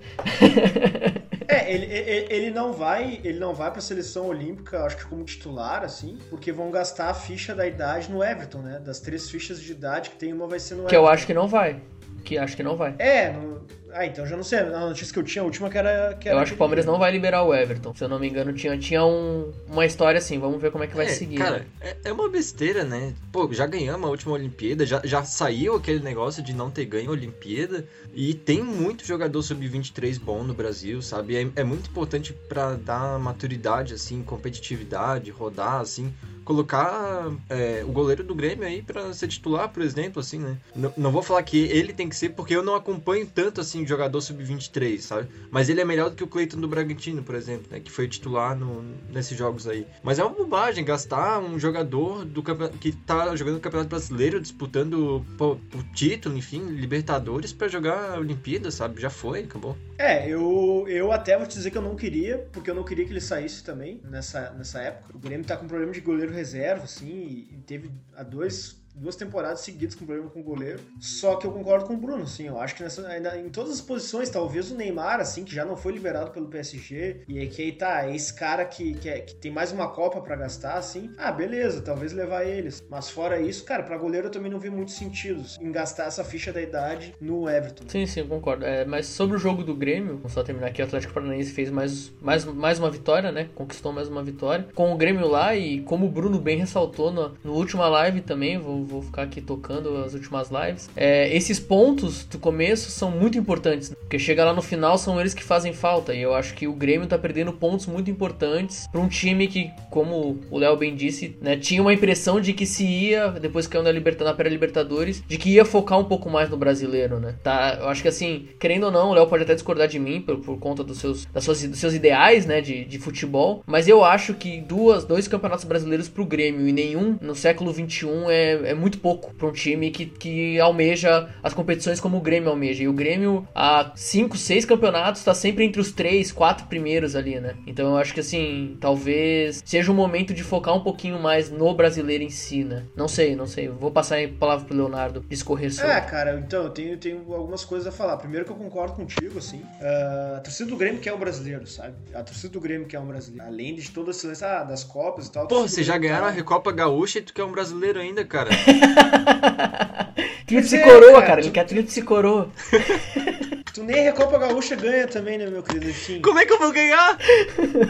É, 1.49 1.73
ele, 1.73 1.87
ele, 1.87 2.27
ele 2.31 2.51
não 2.51 2.73
vai, 2.73 3.21
ele 3.25 3.39
não 3.39 3.55
vai 3.55 3.71
pra 3.71 3.81
seleção 3.81 4.27
olímpica, 4.27 4.85
acho 4.85 4.97
que 4.97 5.05
como 5.07 5.25
titular, 5.25 5.83
assim, 5.85 6.19
porque 6.29 6.53
vão 6.53 6.71
gastar 6.71 7.11
a 7.11 7.15
ficha 7.15 7.55
da 7.55 7.67
idade 7.67 8.11
no 8.11 8.23
Everton, 8.23 8.59
né? 8.59 8.81
Das 8.85 9.01
três 9.01 9.31
fichas 9.31 9.61
de 9.61 9.73
idade 9.73 10.11
que 10.11 10.17
tem, 10.17 10.33
uma 10.33 10.47
vai 10.47 10.59
ser 10.59 10.75
no 10.75 10.85
que 10.87 10.95
eu 10.95 11.01
Everton. 11.01 11.13
acho 11.15 11.27
que 11.27 11.35
não 11.35 11.49
vai. 11.49 11.77
Que 12.25 12.37
acho 12.39 12.57
que 12.57 12.63
não 12.63 12.77
vai. 12.77 12.95
É, 12.99 13.33
não... 13.33 13.61
ah, 13.93 14.07
então 14.07 14.27
já 14.27 14.37
não 14.37 14.45
sei. 14.45 14.59
A 14.61 14.81
notícia 14.81 15.13
que 15.13 15.19
eu 15.19 15.23
tinha, 15.23 15.43
a 15.43 15.45
última 15.45 15.69
que 15.71 15.79
era. 15.79 16.15
Que 16.15 16.29
Eu 16.29 16.33
era 16.33 16.43
acho 16.43 16.53
que 16.53 16.55
o 16.55 16.59
Palmeiras 16.59 16.87
não 16.87 16.99
vai 16.99 17.11
liberar 17.11 17.43
o 17.43 17.55
Everton. 17.55 17.95
Se 17.95 18.05
eu 18.05 18.09
não 18.09 18.19
me 18.19 18.29
engano, 18.29 18.53
tinha, 18.53 18.77
tinha 18.79 19.05
um, 19.05 19.53
uma 19.69 19.85
história 19.87 20.19
assim. 20.19 20.39
Vamos 20.39 20.61
ver 20.61 20.71
como 20.71 20.85
é 20.85 20.87
que 20.87 20.97
vai 20.97 21.07
É, 21.07 21.09
seguir. 21.11 21.37
Cara, 21.37 21.59
né? 21.61 21.67
é, 21.81 21.97
é 22.05 22.13
uma 22.13 22.29
besteira, 22.29 22.85
né? 22.85 23.15
Pô, 23.33 23.49
já 23.53 23.67
ganhamos 23.67 24.07
a 24.07 24.11
última 24.11 24.33
Olimpíada, 24.33 24.85
já, 24.87 25.01
já 25.05 25.23
saiu 25.23 25.75
aquele 25.77 26.01
negócio 26.01 26.43
de 26.43 26.53
não 26.53 26.71
ter 26.71 26.85
ganho 26.85 27.11
a 27.11 27.13
Olimpíada. 27.13 27.87
E 28.13 28.35
tem 28.35 28.63
muito 28.63 29.05
jogador 29.05 29.43
sub-23 29.43 30.19
bom 30.19 30.43
no 30.43 30.53
Brasil, 30.55 31.01
sabe? 31.01 31.37
É, 31.37 31.49
é 31.57 31.65
muito 31.65 31.91
importante 31.91 32.33
pra 32.33 32.75
dar 32.75 33.19
maturidade, 33.19 33.95
assim, 33.95 34.23
competitividade, 34.23 35.31
rodar, 35.31 35.81
assim. 35.81 36.13
Colocar 36.51 37.31
é, 37.49 37.85
o 37.87 37.93
goleiro 37.93 38.25
do 38.25 38.35
Grêmio 38.35 38.67
aí 38.67 38.83
pra 38.83 39.13
ser 39.13 39.29
titular, 39.29 39.69
por 39.69 39.85
exemplo, 39.85 40.19
assim, 40.19 40.41
né? 40.41 40.57
N 40.75 40.91
não 40.97 41.13
vou 41.13 41.23
falar 41.23 41.45
que 41.45 41.57
ele 41.57 41.93
tem 41.93 42.09
que 42.09 42.17
ser, 42.17 42.31
porque 42.31 42.57
eu 42.57 42.65
não 42.65 42.75
acompanho 42.75 43.25
tanto, 43.25 43.61
assim, 43.61 43.87
jogador 43.87 44.21
sub-23, 44.21 44.99
sabe? 44.99 45.29
Mas 45.49 45.69
ele 45.69 45.81
é 45.81 45.85
melhor 45.85 46.11
do 46.11 46.17
que 46.17 46.25
o 46.25 46.27
Cleiton 46.27 46.59
do 46.61 46.67
Bragantino, 46.67 47.23
por 47.23 47.37
exemplo, 47.37 47.69
né? 47.71 47.79
Que 47.79 47.89
foi 47.89 48.09
titular 48.09 48.57
no, 48.57 48.85
nesses 49.13 49.39
jogos 49.39 49.69
aí. 49.69 49.87
Mas 50.03 50.19
é 50.19 50.25
uma 50.25 50.35
bobagem 50.35 50.85
gastar 50.85 51.39
um 51.39 51.57
jogador 51.57 52.25
do 52.25 52.43
que 52.81 52.91
tá 52.91 53.37
jogando 53.37 53.55
no 53.55 53.61
Campeonato 53.61 53.91
Brasileiro, 53.91 54.41
disputando 54.41 55.25
o 55.39 55.83
título, 55.95 56.37
enfim, 56.37 56.67
Libertadores, 56.67 57.53
para 57.53 57.69
jogar 57.69 58.19
Olimpíada, 58.19 58.73
sabe? 58.73 59.01
Já 59.01 59.11
foi, 59.11 59.45
acabou. 59.45 59.77
É, 59.97 60.29
eu, 60.29 60.85
eu 60.89 61.13
até 61.13 61.37
vou 61.37 61.47
te 61.47 61.55
dizer 61.55 61.71
que 61.71 61.79
eu 61.79 61.83
não 61.83 61.95
queria, 61.95 62.39
porque 62.51 62.71
eu 62.71 62.75
não 62.75 62.83
queria 62.83 63.05
que 63.05 63.13
ele 63.13 63.21
saísse 63.21 63.63
também 63.63 64.01
nessa, 64.03 64.51
nessa 64.51 64.81
época. 64.81 65.15
O 65.15 65.19
Grêmio 65.21 65.47
tá 65.47 65.57
com 65.57 65.69
problema 65.69 65.93
de 65.93 66.01
goleiro 66.01 66.33
reserva, 66.41 66.85
assim, 66.85 67.49
e 67.51 67.63
teve 67.67 67.91
há 68.17 68.23
dois 68.23 68.80
duas 68.95 69.17
temporadas 69.17 69.61
seguidas 69.61 69.95
com 69.95 70.05
problema 70.05 70.31
com 70.31 70.41
o 70.41 70.43
goleiro. 70.43 70.81
Só 71.01 71.37
que 71.37 71.47
eu 71.47 71.53
concordo 71.53 71.87
com 71.87 71.95
o 71.95 71.97
Bruno, 71.97 72.25
assim, 72.25 72.47
eu 72.47 72.59
acho 72.59 72.75
que 72.75 72.83
nessa, 72.83 73.07
ainda, 73.07 73.39
em 73.39 73.49
todas 73.49 73.73
as 73.73 73.81
posições, 73.81 74.31
talvez 74.31 74.71
o 74.71 74.75
Neymar, 74.75 75.21
assim, 75.21 75.45
que 75.45 75.55
já 75.55 75.65
não 75.65 75.77
foi 75.77 75.93
liberado 75.93 76.31
pelo 76.31 76.49
PSG, 76.49 77.23
e 77.29 77.47
que 77.47 77.63
aí 77.63 77.73
tá, 77.73 78.07
é 78.07 78.15
esse 78.15 78.33
cara 78.35 78.65
que, 78.65 78.95
que, 78.95 79.09
é, 79.09 79.21
que 79.21 79.35
tem 79.35 79.51
mais 79.51 79.73
uma 79.73 79.89
Copa 79.89 80.21
para 80.21 80.37
gastar, 80.37 80.75
assim, 80.75 81.11
ah, 81.19 81.33
beleza, 81.33 81.83
talvez 81.83 82.13
levar 82.13 82.45
eles. 82.45 82.85
Mas 82.89 83.11
fora 83.11 83.41
isso, 83.41 83.65
cara, 83.65 83.83
pra 83.83 83.97
goleiro 83.97 84.29
eu 84.29 84.31
também 84.31 84.51
não 84.51 84.59
vi 84.59 84.71
muito 84.71 84.91
sentido 84.91 85.43
em 85.61 85.73
gastar 85.73 86.05
essa 86.05 86.25
ficha 86.25 86.53
da 86.53 86.61
idade 86.61 87.15
no 87.21 87.49
Everton. 87.49 87.85
Sim, 87.89 88.07
sim, 88.07 88.27
concordo. 88.27 88.65
É, 88.65 88.85
mas 88.85 89.07
sobre 89.07 89.37
o 89.37 89.39
jogo 89.39 89.63
do 89.63 89.75
Grêmio, 89.75 90.17
vamos 90.17 90.33
só 90.33 90.43
terminar 90.43 90.69
aqui, 90.69 90.83
o 90.83 90.85
Atlético 90.85 91.13
Paranaense 91.13 91.53
fez 91.53 91.71
mais, 91.71 92.13
mais, 92.21 92.45
mais 92.45 92.79
uma 92.79 92.91
vitória, 92.91 93.33
né? 93.33 93.49
Conquistou 93.55 93.93
mais 93.93 94.09
uma 94.09 94.23
vitória. 94.23 94.67
Com 94.75 94.93
o 94.93 94.97
Grêmio 94.97 95.27
lá, 95.29 95.55
e 95.55 95.81
como 95.83 96.07
o 96.07 96.11
Bruno 96.11 96.41
bem 96.41 96.59
ressaltou 96.59 97.11
no, 97.11 97.35
no 97.43 97.53
última 97.53 97.89
live 97.89 98.21
também, 98.21 98.59
vou, 98.59 98.80
vou 98.85 99.03
ficar 99.03 99.23
aqui 99.23 99.41
tocando 99.41 99.97
as 99.99 100.15
últimas 100.15 100.51
lives, 100.51 100.89
é, 100.97 101.35
esses 101.35 101.59
pontos 101.59 102.25
do 102.25 102.39
começo 102.39 102.91
são 102.91 103.11
muito 103.11 103.39
importantes, 103.39 103.95
porque 104.01 104.19
chega 104.19 104.45
lá 104.45 104.53
no 104.53 104.63
final 104.63 104.99
são 104.99 105.21
eles 105.21 105.35
que 105.35 105.43
fazem 105.43 105.73
falta, 105.73 106.15
e 106.15 106.23
eu 106.23 106.35
acho 106.35 106.55
que 106.55 106.67
o 106.67 106.73
Grêmio 106.73 107.07
tá 107.07 107.19
perdendo 107.19 107.53
pontos 107.53 107.87
muito 107.87 108.11
importantes 108.11 108.87
para 108.91 109.01
um 109.01 109.09
time 109.09 109.47
que, 109.47 109.71
como 109.91 110.41
o 110.51 110.59
Léo 110.59 110.77
bem 110.77 110.95
disse, 110.95 111.37
né, 111.41 111.57
tinha 111.57 111.81
uma 111.81 111.93
impressão 111.93 112.41
de 112.41 112.53
que 112.53 112.67
se 112.67 112.85
ia, 112.85 113.29
depois 113.29 113.67
que 113.67 113.73
caiu 113.73 113.83
na, 113.83 113.93
na 113.93 114.35
pré-Libertadores, 114.35 115.23
de 115.27 115.37
que 115.37 115.51
ia 115.51 115.65
focar 115.65 115.99
um 115.99 116.05
pouco 116.05 116.29
mais 116.29 116.51
no 116.51 116.57
brasileiro, 116.57 117.19
né? 117.19 117.35
Tá, 117.43 117.79
eu 117.81 117.89
acho 117.89 118.03
que 118.03 118.09
assim, 118.09 118.49
querendo 118.59 118.85
ou 118.85 118.91
não, 118.91 119.11
o 119.11 119.15
Léo 119.15 119.27
pode 119.27 119.45
até 119.45 119.55
discordar 119.55 119.89
de 119.89 119.99
mim 119.99 120.21
por, 120.21 120.39
por 120.39 120.59
conta 120.59 120.83
dos 120.83 120.99
seus, 120.99 121.25
das 121.27 121.45
suas, 121.45 121.63
dos 121.63 121.79
seus 121.79 121.95
ideais, 121.95 122.47
né, 122.47 122.61
de, 122.61 122.85
de 122.85 122.99
futebol, 122.99 123.63
mas 123.67 123.89
eu 123.89 124.05
acho 124.05 124.35
que 124.35 124.61
duas, 124.61 125.05
dois 125.05 125.29
campeonatos 125.29 125.65
brasileiros 125.65 126.09
pro 126.09 126.25
Grêmio 126.25 126.67
e 126.67 126.73
nenhum 126.73 127.19
no 127.21 127.35
século 127.35 127.73
XXI 127.73 128.09
é, 128.29 128.70
é 128.71 128.75
muito 128.75 128.99
pouco 128.99 129.35
para 129.35 129.49
um 129.49 129.53
time 129.53 129.91
que, 129.91 130.07
que 130.07 130.61
almeja 130.61 131.29
as 131.43 131.53
competições 131.53 132.01
como 132.01 132.19
o 132.19 132.21
Grêmio 132.21 132.49
almeja. 132.51 132.85
E 132.85 132.89
o 132.89 132.93
Grêmio, 132.93 133.47
há 133.55 133.93
5, 133.95 134.37
6 134.37 134.65
campeonatos, 134.65 135.21
está 135.21 135.35
sempre 135.35 135.65
entre 135.65 135.81
os 135.81 135.93
3, 135.93 136.33
4 136.33 136.67
primeiros 136.67 137.17
ali, 137.17 137.41
né? 137.41 137.57
Então 137.67 137.91
eu 137.91 137.97
acho 137.97 138.15
que 138.15 138.21
assim, 138.21 138.77
talvez 138.81 139.63
seja 139.65 139.91
o 139.91 139.95
momento 139.95 140.33
de 140.33 140.43
focar 140.43 140.75
um 140.75 140.81
pouquinho 140.81 141.19
mais 141.19 141.51
no 141.51 141.75
brasileiro 141.75 142.23
em 142.23 142.31
si, 142.31 142.65
né? 142.65 142.85
Não 142.97 143.09
sei, 143.09 143.35
não 143.35 143.47
sei. 143.47 143.69
Vou 143.69 143.91
passar 143.91 144.19
a 144.23 144.29
palavra 144.29 144.67
pro 144.67 144.77
Leonardo 144.77 145.25
discorrer 145.29 145.73
sobre. 145.73 145.91
É, 145.91 146.01
cara, 146.01 146.39
então 146.39 146.65
eu 146.65 146.71
tenho, 146.71 146.97
tenho 146.97 147.35
algumas 147.35 147.65
coisas 147.65 147.87
a 147.87 147.93
falar. 147.93 148.17
Primeiro 148.17 148.45
que 148.45 148.53
eu 148.53 148.57
concordo 148.57 148.95
contigo, 148.95 149.39
assim. 149.39 149.59
Uh, 149.59 150.37
a 150.37 150.41
torcida 150.41 150.71
do 150.71 150.77
Grêmio 150.77 151.01
quer 151.01 151.13
o 151.13 151.19
brasileiro, 151.19 151.67
sabe? 151.67 151.95
A 152.15 152.23
torcida 152.23 152.53
do 152.53 152.61
Grêmio 152.61 152.87
quer 152.87 153.01
um 153.01 153.07
brasileiro. 153.07 153.47
Além 153.47 153.75
de 153.75 153.91
toda 153.91 154.11
a 154.11 154.15
silêncio 154.15 154.47
ah, 154.47 154.65
das 154.65 154.85
Copas 154.85 155.27
e 155.27 155.33
tal. 155.33 155.49
Pô, 155.49 155.63
você 155.63 155.83
já 155.83 155.99
ganharam 155.99 156.27
a 156.27 156.31
Recopa 156.31 156.73
Gaúcha 156.73 157.19
e 157.19 157.23
tu 157.23 157.33
quer 157.33 157.45
um 157.45 157.53
brasileiro 157.53 157.99
ainda, 157.99 158.25
cara. 158.25 158.51
tríplice 160.47 160.83
coroa, 160.83 161.13
cara. 161.15 161.27
cara. 161.27 161.41
Ele 161.41 161.51
quer 161.51 161.65
tríplice 161.65 162.03
coroa. 162.03 162.49
Tu 163.81 163.85
nem 163.85 164.03
Recopa 164.03 164.37
Gaúcha 164.37 164.77
ganha 164.77 165.09
também, 165.09 165.39
né, 165.39 165.47
meu 165.47 165.63
querido? 165.63 165.89
Enfim. 165.89 166.21
Como 166.21 166.39
é 166.39 166.45
que 166.45 166.53
eu 166.53 166.59
vou 166.59 166.71
ganhar? 166.71 167.17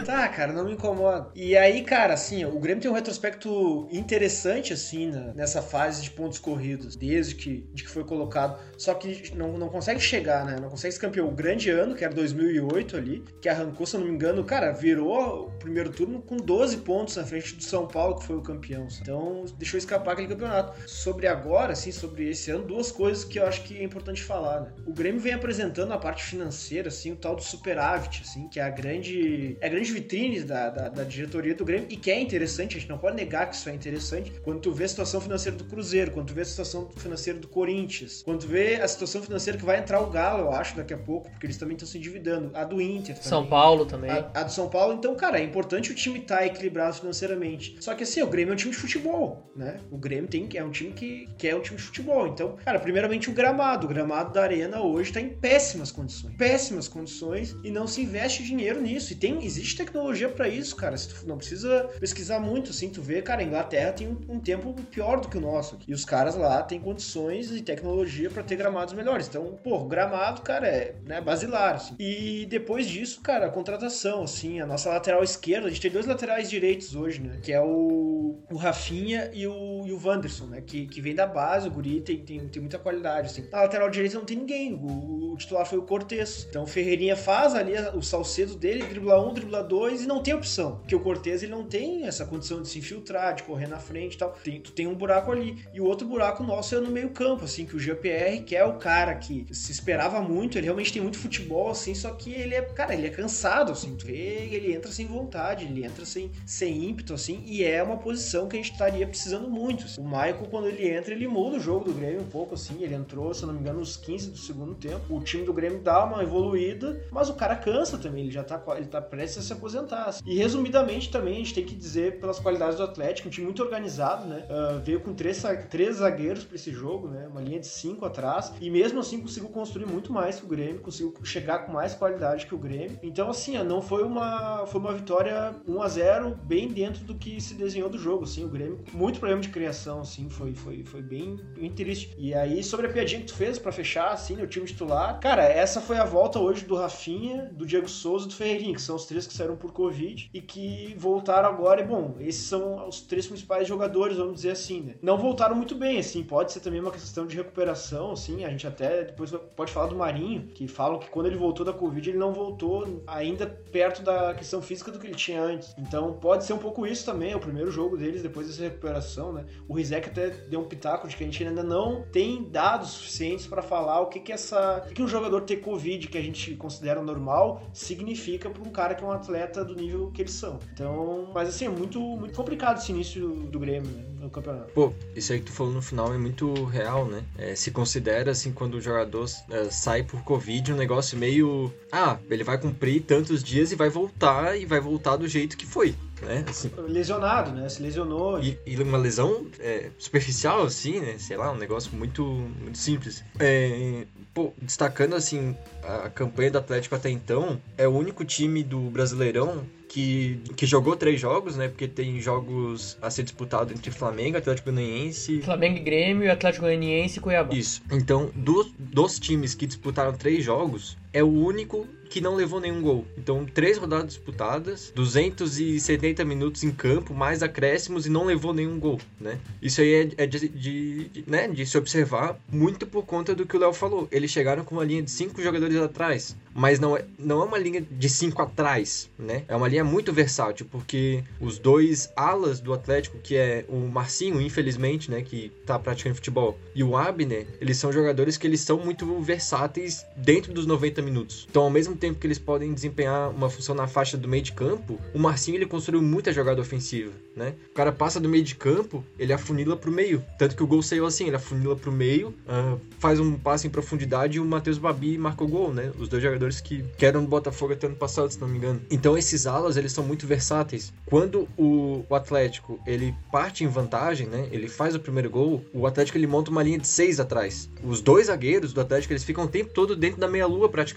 Tá, 0.05 0.25
cara, 0.29 0.53
não 0.53 0.63
me 0.63 0.71
incomoda. 0.71 1.29
E 1.35 1.57
aí, 1.57 1.83
cara, 1.83 2.13
assim, 2.13 2.45
o 2.45 2.57
Grêmio 2.59 2.81
tem 2.81 2.89
um 2.89 2.93
retrospecto 2.93 3.89
interessante, 3.91 4.71
assim, 4.71 5.07
né, 5.07 5.33
nessa 5.35 5.61
fase 5.61 6.01
de 6.01 6.09
pontos 6.09 6.39
corridos, 6.39 6.95
desde 6.95 7.35
que, 7.35 7.69
de 7.73 7.83
que 7.83 7.89
foi 7.89 8.05
colocado. 8.05 8.57
Só 8.77 8.93
que 8.93 9.35
não, 9.35 9.57
não 9.57 9.67
consegue 9.67 9.99
chegar, 9.99 10.45
né? 10.45 10.55
Não 10.61 10.69
consegue 10.69 10.93
ser 10.93 11.01
campeão. 11.01 11.27
O 11.27 11.31
grande 11.31 11.69
ano, 11.69 11.93
que 11.93 12.05
era 12.05 12.13
2008 12.13 12.95
ali, 12.95 13.25
que 13.41 13.49
arrancou, 13.49 13.85
se 13.85 13.97
eu 13.97 13.99
não 13.99 14.07
me 14.07 14.13
engano, 14.13 14.45
cara, 14.45 14.71
virou 14.71 15.47
o 15.47 15.51
primeiro 15.51 15.91
turno 15.91 16.21
com 16.21 16.37
12 16.37 16.77
pontos 16.77 17.17
na 17.17 17.25
frente 17.25 17.53
do 17.53 17.63
São 17.63 17.85
Paulo, 17.85 18.17
que 18.17 18.23
foi 18.25 18.37
o 18.37 18.41
campeão. 18.41 18.87
Então, 19.01 19.43
deixou 19.57 19.77
escapar 19.77 20.13
aquele 20.13 20.29
campeonato. 20.29 20.89
Sobre 20.89 21.27
agora, 21.27 21.73
assim, 21.73 21.91
sobre 21.91 22.29
esse 22.29 22.49
ano, 22.49 22.63
duas 22.63 22.93
coisas 22.93 23.25
que 23.25 23.39
eu 23.39 23.45
acho 23.45 23.63
que 23.63 23.77
é 23.77 23.83
importante 23.83 24.23
falar, 24.23 24.61
né? 24.61 24.71
O 24.87 24.93
Grêmio 24.93 25.19
vem 25.19 25.33
apresentando 25.33 25.80
apresentando 25.81 25.93
a 25.93 25.97
parte 25.97 26.23
financeira, 26.23 26.87
assim, 26.87 27.11
o 27.11 27.15
tal 27.15 27.35
do 27.35 27.41
superávit, 27.41 28.21
assim, 28.21 28.47
que 28.47 28.59
é 28.59 28.63
a 28.63 28.69
grande, 28.69 29.57
é 29.59 29.67
a 29.67 29.69
grande 29.69 29.91
vitrine 29.91 30.41
da, 30.43 30.69
da, 30.69 30.89
da, 30.89 31.03
diretoria 31.03 31.55
do 31.55 31.65
Grêmio 31.65 31.87
e 31.89 31.97
que 31.97 32.11
é 32.11 32.19
interessante, 32.19 32.77
a 32.77 32.79
gente 32.79 32.89
não 32.89 32.97
pode 32.97 33.15
negar 33.15 33.49
que 33.49 33.55
isso 33.55 33.69
é 33.69 33.73
interessante. 33.73 34.31
Quando 34.43 34.59
tu 34.59 34.71
vê 34.71 34.85
a 34.85 34.87
situação 34.87 35.19
financeira 35.19 35.57
do 35.57 35.65
Cruzeiro, 35.65 36.11
quando 36.11 36.27
tu 36.27 36.33
vê 36.33 36.41
a 36.41 36.45
situação 36.45 36.89
financeira 36.95 37.39
do 37.39 37.47
Corinthians, 37.47 38.21
quando 38.23 38.41
tu 38.41 38.47
vê 38.47 38.75
a 38.75 38.87
situação 38.87 39.21
financeira 39.21 39.57
que 39.57 39.65
vai 39.65 39.79
entrar 39.79 39.99
o 40.01 40.09
Galo, 40.09 40.41
eu 40.41 40.51
acho, 40.51 40.75
daqui 40.75 40.93
a 40.93 40.97
pouco, 40.97 41.29
porque 41.29 41.45
eles 41.45 41.57
também 41.57 41.75
estão 41.75 41.87
se 41.87 41.97
endividando, 41.97 42.51
a 42.53 42.63
do 42.63 42.81
Inter 42.81 43.15
também. 43.15 43.29
São 43.29 43.47
Paulo 43.47 43.85
também. 43.85 44.11
A, 44.11 44.31
a 44.33 44.43
do 44.43 44.51
São 44.51 44.69
Paulo, 44.69 44.93
então, 44.93 45.15
cara, 45.15 45.39
é 45.39 45.43
importante 45.43 45.91
o 45.91 45.95
time 45.95 46.19
estar 46.19 46.37
tá 46.37 46.45
equilibrado 46.45 46.95
financeiramente. 46.95 47.77
Só 47.79 47.93
que 47.95 48.03
assim, 48.03 48.21
o 48.21 48.27
Grêmio 48.27 48.51
é 48.51 48.53
um 48.53 48.57
time 48.57 48.71
de 48.71 48.77
futebol, 48.77 49.51
né? 49.55 49.79
O 49.89 49.97
Grêmio 49.97 50.27
tem, 50.27 50.47
é 50.55 50.63
um 50.63 50.71
time 50.71 50.91
que, 50.91 51.27
que 51.37 51.47
é 51.47 51.55
um 51.55 51.61
time 51.61 51.77
de 51.77 51.83
futebol. 51.83 52.27
Então, 52.27 52.55
cara, 52.63 52.79
primeiramente 52.79 53.29
o 53.29 53.33
gramado. 53.33 53.85
O 53.85 53.89
gramado 53.89 54.33
da 54.33 54.43
arena 54.43 54.81
hoje 54.81 55.11
tá 55.11 55.21
em 55.21 55.29
pé 55.29 55.59
péssimas 55.71 55.91
condições. 55.91 56.35
Péssimas 56.35 56.87
condições 56.87 57.55
e 57.63 57.71
não 57.71 57.87
se 57.87 58.01
investe 58.01 58.43
dinheiro 58.43 58.81
nisso. 58.81 59.13
E 59.13 59.15
tem, 59.15 59.43
existe 59.43 59.77
tecnologia 59.77 60.29
para 60.29 60.47
isso, 60.47 60.75
cara. 60.75 60.97
Se 60.97 61.07
tu 61.09 61.27
não 61.27 61.37
precisa 61.37 61.89
pesquisar 61.99 62.39
muito, 62.39 62.71
assim, 62.71 62.89
tu 62.89 63.01
vê, 63.01 63.21
cara, 63.21 63.41
a 63.41 63.43
Inglaterra 63.43 63.93
tem 63.93 64.07
um, 64.07 64.35
um 64.35 64.39
tempo 64.39 64.73
pior 64.89 65.21
do 65.21 65.29
que 65.29 65.37
o 65.37 65.41
nosso. 65.41 65.77
E 65.87 65.93
os 65.93 66.03
caras 66.03 66.35
lá 66.35 66.61
têm 66.61 66.79
condições 66.79 67.51
e 67.51 67.61
tecnologia 67.61 68.29
para 68.29 68.43
ter 68.43 68.55
gramados 68.55 68.93
melhores. 68.93 69.27
Então, 69.27 69.57
pô, 69.63 69.85
gramado, 69.85 70.41
cara, 70.41 70.67
é 70.67 70.95
né, 71.05 71.21
basilar, 71.21 71.75
assim. 71.75 71.95
E 71.99 72.45
depois 72.49 72.87
disso, 72.87 73.21
cara, 73.21 73.45
a 73.45 73.49
contratação, 73.49 74.23
assim, 74.23 74.59
a 74.59 74.65
nossa 74.65 74.89
lateral 74.89 75.23
esquerda, 75.23 75.67
a 75.67 75.69
gente 75.69 75.81
tem 75.81 75.91
dois 75.91 76.05
laterais 76.05 76.49
direitos 76.49 76.95
hoje, 76.95 77.21
né? 77.21 77.39
Que 77.41 77.53
é 77.53 77.61
o, 77.61 78.39
o 78.51 78.55
Rafinha 78.55 79.29
e 79.33 79.47
o, 79.47 79.85
e 79.85 79.93
o 79.93 79.99
Wanderson, 80.03 80.47
né? 80.47 80.61
Que, 80.61 80.87
que 80.87 81.01
vem 81.01 81.15
da 81.15 81.25
base, 81.25 81.67
o 81.67 81.71
Guri 81.71 82.01
tem, 82.01 82.17
tem, 82.23 82.47
tem 82.47 82.61
muita 82.61 82.79
qualidade, 82.79 83.27
assim. 83.27 83.47
Na 83.51 83.61
lateral 83.61 83.89
direita 83.89 84.17
não 84.17 84.25
tem 84.25 84.37
ninguém. 84.37 84.73
O, 84.73 85.33
o 85.33 85.37
titular 85.51 85.65
foi 85.65 85.77
o 85.77 85.83
Cortez. 85.83 86.47
Então 86.49 86.63
o 86.63 86.67
Ferreirinha 86.67 87.15
faz 87.15 87.53
ali 87.53 87.73
o 87.93 88.01
salcedo 88.01 88.55
dele, 88.55 88.85
dribla 88.85 89.21
um, 89.21 89.33
dribla 89.33 89.63
dois 89.63 90.03
e 90.03 90.07
não 90.07 90.23
tem 90.23 90.33
opção. 90.33 90.77
Porque 90.77 90.95
o 90.95 90.99
Cortez 90.99 91.43
ele 91.43 91.51
não 91.51 91.65
tem 91.65 92.07
essa 92.07 92.25
condição 92.25 92.61
de 92.61 92.69
se 92.69 92.79
infiltrar, 92.79 93.35
de 93.35 93.43
correr 93.43 93.67
na 93.67 93.77
frente 93.77 94.13
e 94.13 94.17
tal. 94.17 94.31
Tem, 94.43 94.59
tu 94.61 94.71
tem 94.71 94.87
um 94.87 94.95
buraco 94.95 95.31
ali. 95.31 95.63
E 95.73 95.81
o 95.81 95.85
outro 95.85 96.07
buraco 96.07 96.43
nosso 96.43 96.75
é 96.75 96.79
no 96.79 96.89
meio 96.89 97.09
campo, 97.09 97.45
assim, 97.45 97.65
que 97.65 97.75
o 97.75 97.79
GPR, 97.79 98.41
que 98.43 98.55
é 98.55 98.63
o 98.63 98.77
cara 98.77 99.15
que 99.15 99.45
se 99.51 99.71
esperava 99.71 100.21
muito, 100.21 100.57
ele 100.57 100.65
realmente 100.65 100.93
tem 100.93 101.01
muito 101.01 101.17
futebol, 101.17 101.69
assim, 101.69 101.93
só 101.93 102.11
que 102.11 102.31
ele 102.31 102.55
é, 102.55 102.61
cara, 102.61 102.93
ele 102.93 103.07
é 103.07 103.09
cansado, 103.09 103.71
assim, 103.71 103.95
tu 103.95 104.05
vê, 104.05 104.47
ele 104.51 104.73
entra 104.73 104.91
sem 104.91 105.05
vontade, 105.05 105.65
ele 105.65 105.83
entra 105.85 106.05
sem, 106.05 106.31
sem 106.45 106.89
ímpeto, 106.89 107.13
assim, 107.13 107.43
e 107.45 107.63
é 107.63 107.81
uma 107.83 107.97
posição 107.97 108.47
que 108.47 108.55
a 108.55 108.59
gente 108.59 108.71
estaria 108.71 109.05
precisando 109.05 109.49
muito. 109.49 109.85
Assim. 109.85 110.01
O 110.01 110.05
Michael, 110.05 110.47
quando 110.49 110.67
ele 110.67 110.87
entra, 110.87 111.13
ele 111.13 111.27
muda 111.27 111.57
o 111.57 111.59
jogo 111.59 111.85
do 111.85 111.93
Grêmio 111.93 112.21
um 112.21 112.29
pouco, 112.29 112.55
assim, 112.55 112.81
ele 112.81 112.95
entrou, 112.95 113.33
se 113.33 113.45
não 113.45 113.53
me 113.53 113.59
engano, 113.59 113.79
nos 113.79 113.97
15 113.97 114.31
do 114.31 114.37
segundo 114.37 114.75
tempo. 114.75 115.15
O 115.15 115.21
time 115.21 115.40
do 115.43 115.53
Grêmio 115.53 115.79
dá 115.79 116.03
uma 116.03 116.23
evoluída, 116.23 117.03
mas 117.11 117.29
o 117.29 117.33
cara 117.33 117.55
cansa 117.55 117.97
também, 117.97 118.23
ele 118.23 118.31
já 118.31 118.43
tá, 118.43 118.61
ele 118.75 118.87
tá 118.87 119.01
prestes 119.01 119.39
a 119.39 119.41
se 119.41 119.53
aposentar. 119.53 120.05
Assim. 120.05 120.21
E 120.25 120.35
resumidamente 120.37 121.09
também 121.09 121.35
a 121.35 121.37
gente 121.37 121.53
tem 121.53 121.65
que 121.65 121.75
dizer 121.75 122.19
pelas 122.19 122.39
qualidades 122.39 122.77
do 122.77 122.83
Atlético, 122.83 123.27
um 123.27 123.31
time 123.31 123.45
muito 123.45 123.61
organizado, 123.63 124.27
né? 124.27 124.45
Uh, 124.49 124.79
veio 124.79 125.01
com 125.01 125.13
três, 125.13 125.43
três 125.69 125.97
zagueiros 125.97 126.43
para 126.43 126.55
esse 126.55 126.71
jogo, 126.71 127.07
né? 127.07 127.27
Uma 127.27 127.41
linha 127.41 127.59
de 127.59 127.67
cinco 127.67 128.05
atrás, 128.05 128.53
e 128.59 128.69
mesmo 128.69 128.99
assim 128.99 129.19
conseguiu 129.19 129.49
construir 129.49 129.85
muito 129.85 130.11
mais 130.11 130.39
que 130.39 130.45
o 130.45 130.49
Grêmio, 130.49 130.81
conseguiu 130.81 131.13
chegar 131.23 131.65
com 131.65 131.71
mais 131.71 131.93
qualidade 131.93 132.45
que 132.45 132.55
o 132.55 132.57
Grêmio. 132.57 132.99
Então, 133.01 133.29
assim, 133.29 133.57
não 133.63 133.81
foi 133.81 134.03
uma, 134.03 134.65
foi 134.67 134.79
uma 134.79 134.93
vitória 134.93 135.55
1 135.67 135.81
a 135.81 135.87
0 135.87 136.39
bem 136.43 136.67
dentro 136.67 137.03
do 137.03 137.15
que 137.15 137.39
se 137.41 137.53
desenhou 137.53 137.89
do 137.89 137.97
jogo, 137.97 138.23
assim, 138.23 138.43
o 138.43 138.49
Grêmio, 138.49 138.79
muito 138.93 139.19
problema 139.19 139.41
de 139.41 139.49
criação 139.49 140.01
assim, 140.01 140.29
foi, 140.29 140.53
foi, 140.53 140.83
foi 140.83 141.01
bem, 141.01 141.39
bem 141.55 141.71
triste. 141.71 142.13
E 142.17 142.33
aí, 142.33 142.63
sobre 142.63 142.87
a 142.87 142.89
piadinha 142.89 143.21
que 143.21 143.27
tu 143.27 143.35
fez 143.35 143.57
pra 143.57 143.71
fechar, 143.71 144.11
assim, 144.11 144.35
no 144.35 144.47
time 144.47 144.65
titular, 144.65 145.19
cara, 145.19 145.30
essa 145.39 145.79
foi 145.79 145.97
a 145.97 146.03
volta 146.03 146.39
hoje 146.39 146.65
do 146.65 146.75
Rafinha, 146.75 147.49
do 147.53 147.65
Diego 147.65 147.87
Souza 147.87 148.25
e 148.25 148.29
do 148.29 148.35
Ferreirinha, 148.35 148.73
que 148.73 148.81
são 148.81 148.95
os 148.95 149.05
três 149.05 149.25
que 149.25 149.33
saíram 149.33 149.55
por 149.55 149.71
Covid 149.71 150.29
e 150.33 150.41
que 150.41 150.95
voltaram 150.97 151.47
agora. 151.47 151.81
E, 151.81 151.85
bom, 151.85 152.15
esses 152.19 152.43
são 152.43 152.87
os 152.87 153.01
três 153.01 153.27
principais 153.27 153.67
jogadores, 153.67 154.17
vamos 154.17 154.35
dizer 154.35 154.51
assim, 154.51 154.81
né? 154.81 154.95
Não 155.01 155.17
voltaram 155.17 155.55
muito 155.55 155.75
bem, 155.75 155.99
assim, 155.99 156.23
pode 156.23 156.51
ser 156.51 156.59
também 156.59 156.79
uma 156.79 156.91
questão 156.91 157.25
de 157.25 157.35
recuperação, 157.35 158.11
assim, 158.11 158.43
a 158.43 158.49
gente 158.49 158.67
até 158.67 159.03
depois 159.03 159.31
pode 159.55 159.71
falar 159.71 159.87
do 159.87 159.95
Marinho, 159.95 160.47
que 160.53 160.67
falam 160.67 160.99
que 160.99 161.09
quando 161.09 161.27
ele 161.27 161.37
voltou 161.37 161.65
da 161.65 161.73
Covid, 161.73 162.09
ele 162.09 162.17
não 162.17 162.33
voltou 162.33 163.03
ainda 163.07 163.47
perto 163.47 164.01
da 164.01 164.33
questão 164.33 164.61
física 164.61 164.91
do 164.91 164.99
que 164.99 165.07
ele 165.07 165.15
tinha 165.15 165.41
antes. 165.41 165.73
Então, 165.77 166.13
pode 166.13 166.43
ser 166.43 166.53
um 166.53 166.57
pouco 166.57 166.85
isso 166.85 167.05
também, 167.05 167.31
é 167.31 167.35
o 167.35 167.39
primeiro 167.39 167.71
jogo 167.71 167.97
deles 167.97 168.21
depois 168.21 168.47
dessa 168.47 168.63
recuperação, 168.63 169.31
né? 169.31 169.45
O 169.67 169.75
Rizek 169.75 170.09
até 170.09 170.29
deu 170.29 170.59
um 170.59 170.67
pitaco 170.67 171.07
de 171.07 171.15
que 171.15 171.23
a 171.23 171.25
gente 171.25 171.43
ainda 171.43 171.63
não 171.63 172.03
tem 172.11 172.43
dados 172.43 172.89
suficientes 172.91 173.47
para 173.47 173.61
falar 173.61 174.01
o 174.01 174.07
que 174.07 174.19
que 174.19 174.31
essa, 174.31 174.81
o 174.83 174.87
que, 174.87 174.95
que 174.95 175.01
um 175.01 175.07
jogador 175.07 175.20
ter 175.41 175.57
Covid, 175.57 176.07
que 176.07 176.17
a 176.17 176.21
gente 176.21 176.55
considera 176.55 177.01
normal, 177.01 177.63
significa 177.73 178.49
para 178.49 178.63
um 178.63 178.71
cara 178.71 178.95
que 178.95 179.03
é 179.03 179.07
um 179.07 179.11
atleta 179.11 179.63
do 179.63 179.75
nível 179.75 180.11
que 180.11 180.21
eles 180.21 180.33
são. 180.33 180.59
Então, 180.73 181.29
mas 181.33 181.49
assim, 181.49 181.65
é 181.65 181.69
muito, 181.69 181.99
muito 181.99 182.35
complicado 182.35 182.77
esse 182.77 182.91
início 182.91 183.29
do 183.29 183.59
Grêmio 183.59 183.89
né, 183.89 184.03
no 184.19 184.29
campeonato. 184.29 184.71
Pô, 184.73 184.93
isso 185.15 185.33
aí 185.33 185.39
que 185.39 185.45
tu 185.45 185.51
falou 185.51 185.73
no 185.73 185.81
final 185.81 186.13
é 186.13 186.17
muito 186.17 186.65
real, 186.65 187.05
né? 187.05 187.23
É, 187.37 187.55
se 187.55 187.71
considera, 187.71 188.31
assim, 188.31 188.51
quando 188.51 188.75
o 188.75 188.81
jogador 188.81 189.25
é, 189.49 189.65
sai 189.69 190.03
por 190.03 190.23
Covid, 190.23 190.73
um 190.73 190.77
negócio 190.77 191.17
meio. 191.17 191.71
Ah, 191.91 192.17
ele 192.29 192.43
vai 192.43 192.57
cumprir 192.57 193.01
tantos 193.03 193.43
dias 193.43 193.71
e 193.71 193.75
vai 193.75 193.89
voltar, 193.89 194.57
e 194.57 194.65
vai 194.65 194.79
voltar 194.79 195.17
do 195.17 195.27
jeito 195.27 195.57
que 195.57 195.65
foi 195.65 195.95
né? 196.21 196.45
Assim, 196.47 196.71
Lesionado, 196.87 197.51
né? 197.51 197.67
Se 197.67 197.81
lesionou. 197.81 198.41
E, 198.41 198.57
e 198.65 198.75
uma 198.77 198.97
lesão 198.97 199.47
é, 199.59 199.89
superficial, 199.97 200.63
assim, 200.63 200.99
né? 200.99 201.17
Sei 201.17 201.35
lá, 201.35 201.51
um 201.51 201.57
negócio 201.57 201.93
muito, 201.95 202.23
muito 202.23 202.77
simples. 202.77 203.23
É, 203.39 204.05
pô, 204.33 204.53
destacando, 204.61 205.15
assim, 205.15 205.55
a 205.83 206.09
campanha 206.09 206.51
do 206.51 206.57
Atlético 206.57 206.95
até 206.95 207.09
então, 207.09 207.61
é 207.77 207.87
o 207.87 207.91
único 207.91 208.23
time 208.23 208.63
do 208.63 208.79
Brasileirão 208.89 209.65
que, 209.87 210.39
que 210.55 210.65
jogou 210.65 210.95
três 210.95 211.19
jogos, 211.19 211.57
né? 211.57 211.67
Porque 211.67 211.87
tem 211.87 212.19
jogos 212.21 212.97
a 213.01 213.09
ser 213.09 213.23
disputado 213.23 213.73
entre 213.73 213.91
Flamengo, 213.91 214.37
Atlético 214.37 214.71
Goianiense... 214.71 215.41
Flamengo 215.41 215.77
e 215.77 215.81
Grêmio, 215.81 216.31
Atlético 216.31 216.65
Goianiense 216.65 217.19
e 217.19 217.21
Cuiabá. 217.21 217.53
Isso. 217.53 217.81
Então, 217.91 218.31
dos, 218.33 218.71
dos 218.79 219.19
times 219.19 219.53
que 219.53 219.67
disputaram 219.67 220.13
três 220.13 220.45
jogos, 220.45 220.97
é 221.13 221.23
o 221.23 221.27
único 221.27 221.87
que 222.11 222.19
não 222.19 222.35
levou 222.35 222.59
nenhum 222.59 222.81
gol. 222.81 223.05
Então, 223.17 223.45
três 223.45 223.77
rodadas 223.77 224.07
disputadas, 224.07 224.91
270 224.93 226.25
minutos 226.25 226.61
em 226.61 226.69
campo, 226.69 227.13
mais 227.13 227.41
acréscimos 227.41 228.05
e 228.05 228.09
não 228.09 228.25
levou 228.25 228.53
nenhum 228.53 228.77
gol, 228.77 228.99
né? 229.19 229.39
Isso 229.61 229.79
aí 229.79 229.93
é, 230.17 230.23
é 230.23 230.27
de, 230.27 230.49
de, 230.49 231.05
de, 231.05 231.23
né, 231.25 231.47
de 231.47 231.65
se 231.65 231.77
observar 231.77 232.37
muito 232.51 232.85
por 232.85 233.05
conta 233.05 233.33
do 233.33 233.45
que 233.45 233.55
o 233.55 233.59
Léo 233.59 233.71
falou. 233.71 234.09
Eles 234.11 234.29
chegaram 234.29 234.65
com 234.65 234.75
uma 234.75 234.83
linha 234.83 235.01
de 235.01 235.09
cinco 235.09 235.41
jogadores 235.41 235.77
atrás, 235.77 236.35
mas 236.53 236.81
não 236.81 236.97
é, 236.97 237.05
não 237.17 237.41
é 237.41 237.45
uma 237.45 237.57
linha 237.57 237.81
de 237.81 238.09
cinco 238.09 238.41
atrás, 238.41 239.09
né? 239.17 239.45
É 239.47 239.55
uma 239.55 239.69
linha 239.69 239.85
muito 239.85 240.11
versátil, 240.11 240.67
porque 240.69 241.23
os 241.39 241.57
dois 241.57 242.11
alas 242.13 242.59
do 242.59 242.73
Atlético, 242.73 243.19
que 243.19 243.37
é 243.37 243.63
o 243.69 243.87
Marcinho, 243.87 244.41
infelizmente, 244.41 245.09
né, 245.09 245.21
que 245.21 245.49
tá 245.65 245.79
praticando 245.79 246.15
futebol, 246.15 246.59
e 246.75 246.83
o 246.83 246.97
Abner, 246.97 247.47
eles 247.61 247.77
são 247.77 247.89
jogadores 247.89 248.35
que 248.35 248.45
eles 248.45 248.59
são 248.59 248.77
muito 248.79 249.21
versáteis 249.21 250.05
dentro 250.17 250.51
dos 250.51 250.65
90 250.65 251.00
minutos. 251.01 251.47
Então, 251.49 251.63
ao 251.63 251.69
mesmo 251.69 251.95
tempo 251.95 252.19
que 252.19 252.27
eles 252.27 252.39
podem 252.39 252.73
desempenhar 252.73 253.29
uma 253.29 253.49
função 253.49 253.75
na 253.75 253.87
faixa 253.87 254.17
do 254.17 254.27
meio 254.27 254.43
de 254.43 254.51
campo, 254.51 254.99
o 255.13 255.19
Marcinho 255.19 255.57
ele 255.57 255.65
construiu 255.65 256.01
muita 256.01 256.31
jogada 256.31 256.61
ofensiva, 256.61 257.11
né? 257.35 257.53
O 257.71 257.73
cara 257.73 257.91
passa 257.91 258.19
do 258.19 258.29
meio 258.29 258.43
de 258.43 258.55
campo, 258.55 259.03
ele 259.17 259.33
afunila 259.33 259.75
pro 259.75 259.91
meio. 259.91 260.23
Tanto 260.37 260.55
que 260.55 260.63
o 260.63 260.67
gol 260.67 260.81
saiu 260.81 261.05
assim, 261.05 261.27
ele 261.27 261.35
afunila 261.35 261.75
pro 261.75 261.91
meio, 261.91 262.29
uh, 262.29 262.79
faz 262.99 263.19
um 263.19 263.33
passe 263.33 263.67
em 263.67 263.69
profundidade 263.69 264.37
e 264.37 264.39
o 264.39 264.45
Matheus 264.45 264.77
Babi 264.77 265.17
marca 265.17 265.43
o 265.43 265.47
gol, 265.47 265.73
né? 265.73 265.91
Os 265.99 266.07
dois 266.07 266.21
jogadores 266.21 266.61
que, 266.61 266.83
que 266.97 267.05
eram 267.05 267.23
do 267.23 267.27
Botafogo 267.27 267.73
até 267.73 267.87
ano 267.87 267.95
passado, 267.95 268.29
se 268.31 268.39
não 268.39 268.47
me 268.47 268.57
engano. 268.57 268.81
Então 268.89 269.17
esses 269.17 269.47
alas, 269.47 269.77
eles 269.77 269.91
são 269.91 270.03
muito 270.03 270.27
versáteis. 270.27 270.93
Quando 271.05 271.47
o, 271.57 272.05
o 272.09 272.15
Atlético, 272.15 272.79
ele 272.85 273.13
parte 273.31 273.63
em 273.63 273.67
vantagem, 273.67 274.27
né? 274.27 274.47
Ele 274.51 274.67
faz 274.67 274.95
o 274.95 274.99
primeiro 274.99 275.29
gol, 275.29 275.63
o 275.73 275.85
Atlético 275.87 276.17
ele 276.17 276.27
monta 276.27 276.51
uma 276.51 276.63
linha 276.63 276.79
de 276.79 276.87
seis 276.87 277.19
atrás. 277.19 277.69
Os 277.83 278.01
dois 278.01 278.27
zagueiros 278.27 278.73
do 278.73 278.81
Atlético, 278.81 279.13
eles 279.13 279.23
ficam 279.23 279.45
o 279.45 279.47
tempo 279.47 279.71
todo 279.73 279.95
dentro 279.95 280.19
da 280.19 280.27
meia-lua 280.27 280.69
praticamente. 280.69 280.90